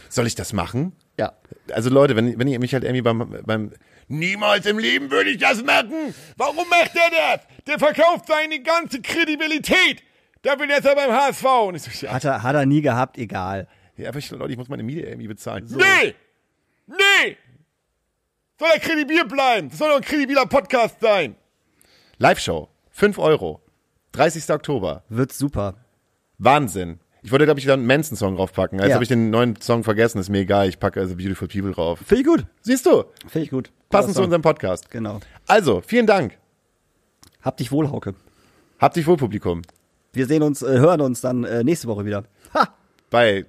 Soll 0.08 0.26
ich 0.26 0.34
das 0.34 0.52
machen? 0.52 0.92
Ja. 1.18 1.32
Also 1.72 1.90
Leute, 1.90 2.16
wenn, 2.16 2.38
wenn 2.38 2.48
ihr 2.48 2.58
mich 2.58 2.74
halt 2.74 2.84
irgendwie 2.84 3.02
beim, 3.02 3.42
beim 3.44 3.72
Niemals 4.08 4.66
im 4.66 4.78
Leben 4.78 5.10
würde 5.10 5.30
ich 5.30 5.38
das 5.38 5.62
machen. 5.62 6.14
Warum 6.36 6.68
macht 6.68 6.92
er 6.94 7.10
das? 7.36 7.46
Der 7.66 7.78
verkauft 7.78 8.26
seine 8.26 8.60
ganze 8.60 9.00
Kredibilität. 9.00 10.02
Da 10.42 10.58
will 10.58 10.68
jetzt 10.68 10.84
er 10.84 10.94
beim 10.94 11.12
HSV. 11.12 11.44
Und 11.68 11.74
ich 11.76 11.82
so, 11.82 12.06
ja, 12.06 12.12
Hat 12.12 12.24
er, 12.24 12.42
hat 12.42 12.54
er 12.54 12.66
nie 12.66 12.82
gehabt, 12.82 13.16
egal. 13.18 13.68
ja, 13.96 14.08
aber 14.08 14.18
ich, 14.18 14.30
Leute, 14.30 14.52
ich 14.52 14.58
muss 14.58 14.68
meine 14.68 14.82
Miete 14.82 15.02
irgendwie 15.02 15.28
bezahlen. 15.28 15.66
So. 15.66 15.78
Nee! 15.78 16.14
Nee! 16.86 17.36
Soll 18.58 18.68
er 18.74 18.80
kredibil 18.80 19.24
bleiben? 19.24 19.70
Das 19.70 19.78
soll 19.78 19.88
doch 19.88 19.96
ein 19.96 20.02
kredibiler 20.02 20.46
Podcast 20.46 21.00
sein. 21.00 21.36
Live-Show. 22.18 22.68
5 22.90 23.18
Euro. 23.18 23.60
30. 24.12 24.50
Oktober. 24.50 25.04
Wird 25.08 25.32
super. 25.32 25.76
Wahnsinn. 26.38 27.00
Ich 27.24 27.30
wollte, 27.30 27.44
glaube 27.44 27.60
ich, 27.60 27.64
wieder 27.66 27.74
einen 27.74 27.86
Manson-Song 27.86 28.36
draufpacken. 28.36 28.78
Jetzt 28.80 28.88
Ja. 28.88 28.94
habe 28.94 29.04
ich 29.04 29.08
den 29.08 29.30
neuen 29.30 29.54
Song 29.60 29.84
vergessen, 29.84 30.18
ist 30.18 30.28
mir 30.28 30.40
egal. 30.40 30.68
Ich 30.68 30.80
packe 30.80 30.98
also 31.00 31.14
Beautiful 31.14 31.46
People 31.46 31.72
drauf. 31.72 32.00
Finde 32.04 32.22
ich 32.22 32.26
gut. 32.26 32.46
Siehst 32.62 32.84
du? 32.86 33.04
Finde 33.28 33.44
ich 33.44 33.50
gut. 33.50 33.70
Passend 33.90 34.14
zu 34.16 34.22
unserem 34.22 34.42
Podcast. 34.42 34.90
Genau. 34.90 35.20
Also, 35.46 35.82
vielen 35.86 36.06
Dank. 36.06 36.36
Hab 37.42 37.56
dich 37.58 37.70
wohl, 37.70 37.88
Hauke. 37.90 38.14
Habt 38.80 38.96
dich 38.96 39.06
wohl, 39.06 39.16
Publikum. 39.16 39.62
Wir 40.12 40.26
sehen 40.26 40.42
uns, 40.42 40.62
äh, 40.62 40.66
hören 40.78 41.00
uns 41.00 41.20
dann 41.20 41.44
äh, 41.44 41.62
nächste 41.62 41.86
Woche 41.88 42.04
wieder. 42.04 42.24
Ha! 42.54 42.68
Bei 43.10 43.44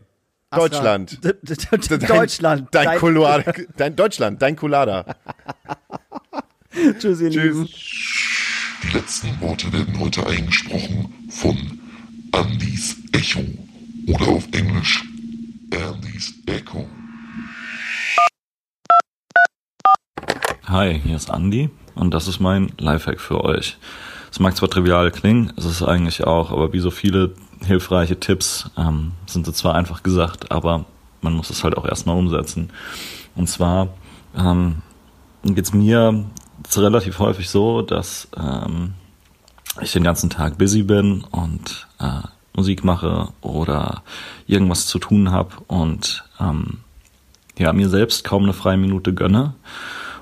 Astra. 0.51 0.67
Deutschland. 0.69 1.24
D 1.24 1.34
Deutschland. 2.07 2.67
Dein, 2.71 2.86
dein 2.86 2.86
Dein- 2.86 2.99
Colada. 2.99 3.53
Dein 3.78 3.95
Deutschland. 3.95 4.41
Dein 4.41 4.55
Colada. 4.55 5.15
Tschüss, 6.99 7.21
ihr 7.21 7.30
Lieben. 7.30 7.65
Tschüss. 7.65 8.80
Die 8.84 8.97
letzten 8.97 9.41
Worte 9.41 9.71
werden 9.74 9.99
heute 9.99 10.26
eingesprochen 10.28 11.13
von 11.30 11.57
Andys 12.32 12.97
Echo 13.13 13.41
oder 14.08 14.28
auf 14.28 14.47
Englisch 14.51 15.04
Andys 15.72 16.34
Echo. 16.45 16.88
Hi, 20.66 20.99
hier 20.99 21.16
ist 21.16 21.30
Andi 21.30 21.70
und 21.95 22.14
das 22.14 22.28
ist 22.28 22.39
mein 22.39 22.72
Lifehack 22.78 23.20
für 23.20 23.43
euch. 23.43 23.78
Es 24.32 24.39
mag 24.39 24.56
zwar 24.56 24.70
trivial 24.70 25.12
klingen, 25.12 25.54
es 25.58 25.66
ist 25.66 25.84
eigentlich 25.84 26.24
auch, 26.24 26.51
aber 26.51 26.74
wie 26.74 26.80
so 26.80 26.89
viele 26.89 27.36
hilfreiche 27.64 28.20
Tipps 28.20 28.70
ähm, 28.78 29.12
sind 29.26 29.45
sie 29.45 29.54
zwar 29.54 29.76
einfach 29.76 30.04
gesagt, 30.04 30.51
aber 30.51 30.86
man 31.22 31.34
muss 31.34 31.49
es 31.49 31.64
halt 31.64 31.78
auch 31.78 31.86
erstmal 31.86 32.18
umsetzen. 32.18 32.72
Und 33.36 33.47
zwar 33.47 33.89
ähm, 34.36 34.82
geht 35.43 35.66
es 35.66 35.74
mir 35.74 36.26
relativ 36.76 37.20
häufig 37.20 37.49
so, 37.49 37.82
dass 37.82 38.28
ähm, 38.36 38.95
ich 39.82 39.91
den 39.91 40.04
ganzen 40.04 40.30
Tag 40.30 40.58
busy 40.58 40.84
bin 40.84 41.24
und 41.32 41.88
äh, 41.99 42.22
Musik 42.56 42.84
mache 42.84 43.30
oder 43.41 44.04
irgendwas 44.47 44.86
zu 44.86 44.99
tun 44.99 45.32
habe 45.32 45.56
und 45.68 46.24
ähm, 46.39 46.80
ja, 47.58 47.74
mir 47.74 47.89
selbst 47.89 48.24
kaum 48.24 48.43
eine 48.43 48.54
freie 48.54 48.78
Minute 48.78 49.14
gönne. 49.14 49.54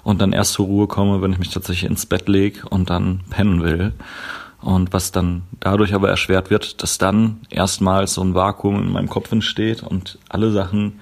und 0.03 0.21
dann 0.21 0.33
erst 0.33 0.53
zur 0.53 0.65
Ruhe 0.65 0.87
komme, 0.87 1.21
wenn 1.21 1.31
ich 1.31 1.39
mich 1.39 1.49
tatsächlich 1.49 1.89
ins 1.89 2.05
Bett 2.05 2.27
lege 2.27 2.67
und 2.67 2.89
dann 2.89 3.21
pennen 3.29 3.61
will. 3.61 3.93
Und 4.61 4.93
was 4.93 5.11
dann 5.11 5.43
dadurch 5.59 5.93
aber 5.93 6.09
erschwert 6.09 6.49
wird, 6.49 6.83
dass 6.83 6.97
dann 6.97 7.41
erstmals 7.49 8.13
so 8.13 8.21
ein 8.21 8.35
Vakuum 8.35 8.81
in 8.81 8.91
meinem 8.91 9.09
Kopf 9.09 9.31
entsteht 9.31 9.81
und 9.81 10.19
alle 10.29 10.51
Sachen, 10.51 10.99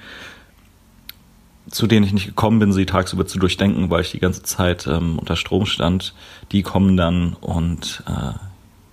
zu 1.70 1.86
denen 1.86 2.06
ich 2.06 2.14
nicht 2.14 2.26
gekommen 2.26 2.60
bin, 2.60 2.74
sie 2.74 2.86
tagsüber 2.86 3.28
zu 3.28 3.38
durchdenken, 3.38 3.90
weil 3.90 4.02
ich 4.02 4.12
die 4.12 4.20
ganze 4.20 4.44
Zeit 4.44 4.88
ähm, 4.88 5.20
unter 5.20 5.36
Strom 5.36 5.66
stand, 5.66 6.14
die 6.52 6.64
kommen 6.64 6.98
dann 6.98 7.34
und 7.34 8.04
äh, 8.08 8.34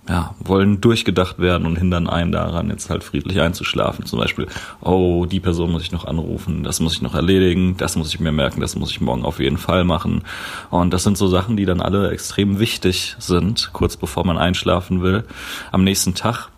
ja, 0.09 0.33
wollen 0.39 0.79
durchgedacht 0.79 1.39
werden 1.39 1.67
und 1.67 1.77
hindern 1.77 2.07
einen 2.07 2.31
daran, 2.31 2.69
jetzt 2.69 2.89
halt 2.89 3.03
friedlich 3.03 3.41
einzuschlafen. 3.41 4.05
Zum 4.05 4.19
Beispiel, 4.19 4.47
oh, 4.81 5.25
die 5.25 5.39
Person 5.39 5.71
muss 5.71 5.81
ich 5.81 5.91
noch 5.91 6.05
anrufen, 6.05 6.63
das 6.63 6.79
muss 6.79 6.93
ich 6.93 7.01
noch 7.01 7.13
erledigen, 7.13 7.75
das 7.77 7.97
muss 7.97 8.09
ich 8.13 8.19
mir 8.19 8.31
merken, 8.31 8.61
das 8.61 8.75
muss 8.75 8.91
ich 8.91 9.01
morgen 9.01 9.25
auf 9.25 9.39
jeden 9.39 9.57
Fall 9.57 9.83
machen. 9.83 10.23
Und 10.69 10.93
das 10.93 11.03
sind 11.03 11.17
so 11.17 11.27
Sachen, 11.27 11.57
die 11.57 11.65
dann 11.65 11.81
alle 11.81 12.09
extrem 12.11 12.59
wichtig 12.59 13.15
sind, 13.19 13.71
kurz 13.73 13.97
bevor 13.97 14.25
man 14.25 14.37
einschlafen 14.37 15.01
will. 15.01 15.25
Am 15.71 15.83
nächsten 15.83 16.15
Tag 16.15 16.49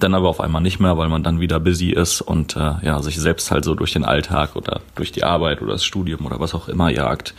dann 0.00 0.14
aber 0.14 0.28
auf 0.28 0.40
einmal 0.40 0.62
nicht 0.62 0.80
mehr, 0.80 0.96
weil 0.96 1.08
man 1.08 1.22
dann 1.22 1.40
wieder 1.40 1.60
busy 1.60 1.90
ist 1.90 2.22
und 2.22 2.56
äh, 2.56 2.74
ja 2.82 3.02
sich 3.02 3.20
selbst 3.20 3.50
halt 3.50 3.64
so 3.64 3.74
durch 3.74 3.92
den 3.92 4.04
Alltag 4.04 4.56
oder 4.56 4.80
durch 4.94 5.12
die 5.12 5.24
Arbeit 5.24 5.60
oder 5.60 5.72
das 5.72 5.84
Studium 5.84 6.24
oder 6.24 6.40
was 6.40 6.54
auch 6.54 6.68
immer 6.68 6.90
jagt. 6.90 7.34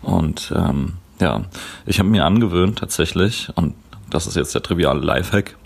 Und 0.00 0.52
ähm, 0.56 0.94
ja, 1.20 1.42
ich 1.86 1.98
habe 1.98 2.08
mir 2.08 2.24
angewöhnt 2.24 2.78
tatsächlich 2.78 3.48
und 3.56 3.74
das 4.10 4.26
ist 4.26 4.36
jetzt 4.36 4.54
der 4.54 4.62
triviale 4.62 5.00
Lifehack, 5.00 5.56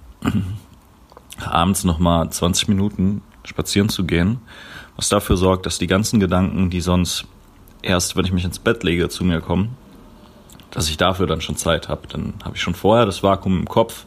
abends 1.44 1.84
nochmal 1.84 2.30
20 2.30 2.68
Minuten 2.68 3.22
spazieren 3.44 3.88
zu 3.88 4.04
gehen, 4.04 4.40
was 4.96 5.08
dafür 5.08 5.36
sorgt, 5.36 5.66
dass 5.66 5.78
die 5.78 5.86
ganzen 5.86 6.20
Gedanken, 6.20 6.70
die 6.70 6.80
sonst 6.80 7.26
erst, 7.82 8.16
wenn 8.16 8.24
ich 8.24 8.32
mich 8.32 8.44
ins 8.44 8.58
Bett 8.58 8.82
lege, 8.84 9.08
zu 9.08 9.24
mir 9.24 9.40
kommen, 9.40 9.76
dass 10.70 10.88
ich 10.88 10.96
dafür 10.96 11.26
dann 11.26 11.40
schon 11.40 11.56
Zeit 11.56 11.88
habe. 11.88 12.08
Dann 12.08 12.34
habe 12.44 12.56
ich 12.56 12.62
schon 12.62 12.74
vorher 12.74 13.06
das 13.06 13.22
Vakuum 13.22 13.58
im 13.60 13.68
Kopf 13.68 14.06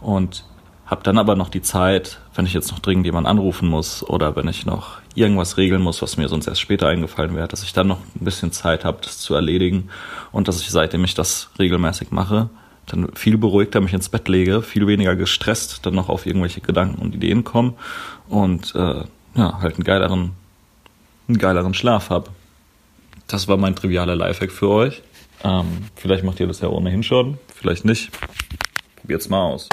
und 0.00 0.44
habe 0.86 1.02
dann 1.02 1.18
aber 1.18 1.34
noch 1.34 1.48
die 1.48 1.62
Zeit, 1.62 2.20
wenn 2.34 2.46
ich 2.46 2.54
jetzt 2.54 2.70
noch 2.70 2.78
dringend 2.78 3.06
jemanden 3.06 3.28
anrufen 3.28 3.68
muss 3.68 4.04
oder 4.04 4.36
wenn 4.36 4.46
ich 4.46 4.66
noch 4.66 4.98
irgendwas 5.14 5.56
regeln 5.56 5.82
muss, 5.82 6.00
was 6.00 6.16
mir 6.16 6.28
sonst 6.28 6.46
erst 6.46 6.60
später 6.60 6.86
eingefallen 6.86 7.34
wäre, 7.34 7.48
dass 7.48 7.64
ich 7.64 7.72
dann 7.72 7.88
noch 7.88 7.98
ein 7.98 8.24
bisschen 8.24 8.52
Zeit 8.52 8.84
habe, 8.84 8.98
das 9.02 9.18
zu 9.18 9.34
erledigen 9.34 9.88
und 10.30 10.46
dass 10.46 10.60
ich 10.60 10.70
seitdem 10.70 11.02
ich 11.02 11.14
das 11.14 11.50
regelmäßig 11.58 12.12
mache, 12.12 12.50
dann 12.86 13.08
viel 13.14 13.36
beruhigter 13.36 13.80
mich 13.80 13.92
ins 13.92 14.08
Bett 14.08 14.28
lege, 14.28 14.62
viel 14.62 14.86
weniger 14.86 15.16
gestresst 15.16 15.84
dann 15.84 15.94
noch 15.94 16.08
auf 16.08 16.26
irgendwelche 16.26 16.60
Gedanken 16.60 17.00
und 17.02 17.14
Ideen 17.14 17.44
komme 17.44 17.74
und 18.28 18.74
äh, 18.74 19.04
ja, 19.34 19.60
halt 19.60 19.74
einen 19.74 19.84
geileren, 19.84 20.32
einen 21.28 21.38
geileren 21.38 21.74
Schlaf 21.74 22.10
habe. 22.10 22.30
Das 23.26 23.48
war 23.48 23.56
mein 23.56 23.74
trivialer 23.74 24.14
Lifehack 24.14 24.52
für 24.52 24.68
euch. 24.68 25.02
Ähm, 25.44 25.66
vielleicht 25.96 26.24
macht 26.24 26.40
ihr 26.40 26.46
das 26.46 26.60
ja 26.60 26.68
ohnehin 26.68 27.02
schon, 27.02 27.38
vielleicht 27.54 27.84
nicht. 27.84 28.10
Probiert's 28.96 29.28
mal 29.28 29.42
aus. 29.42 29.68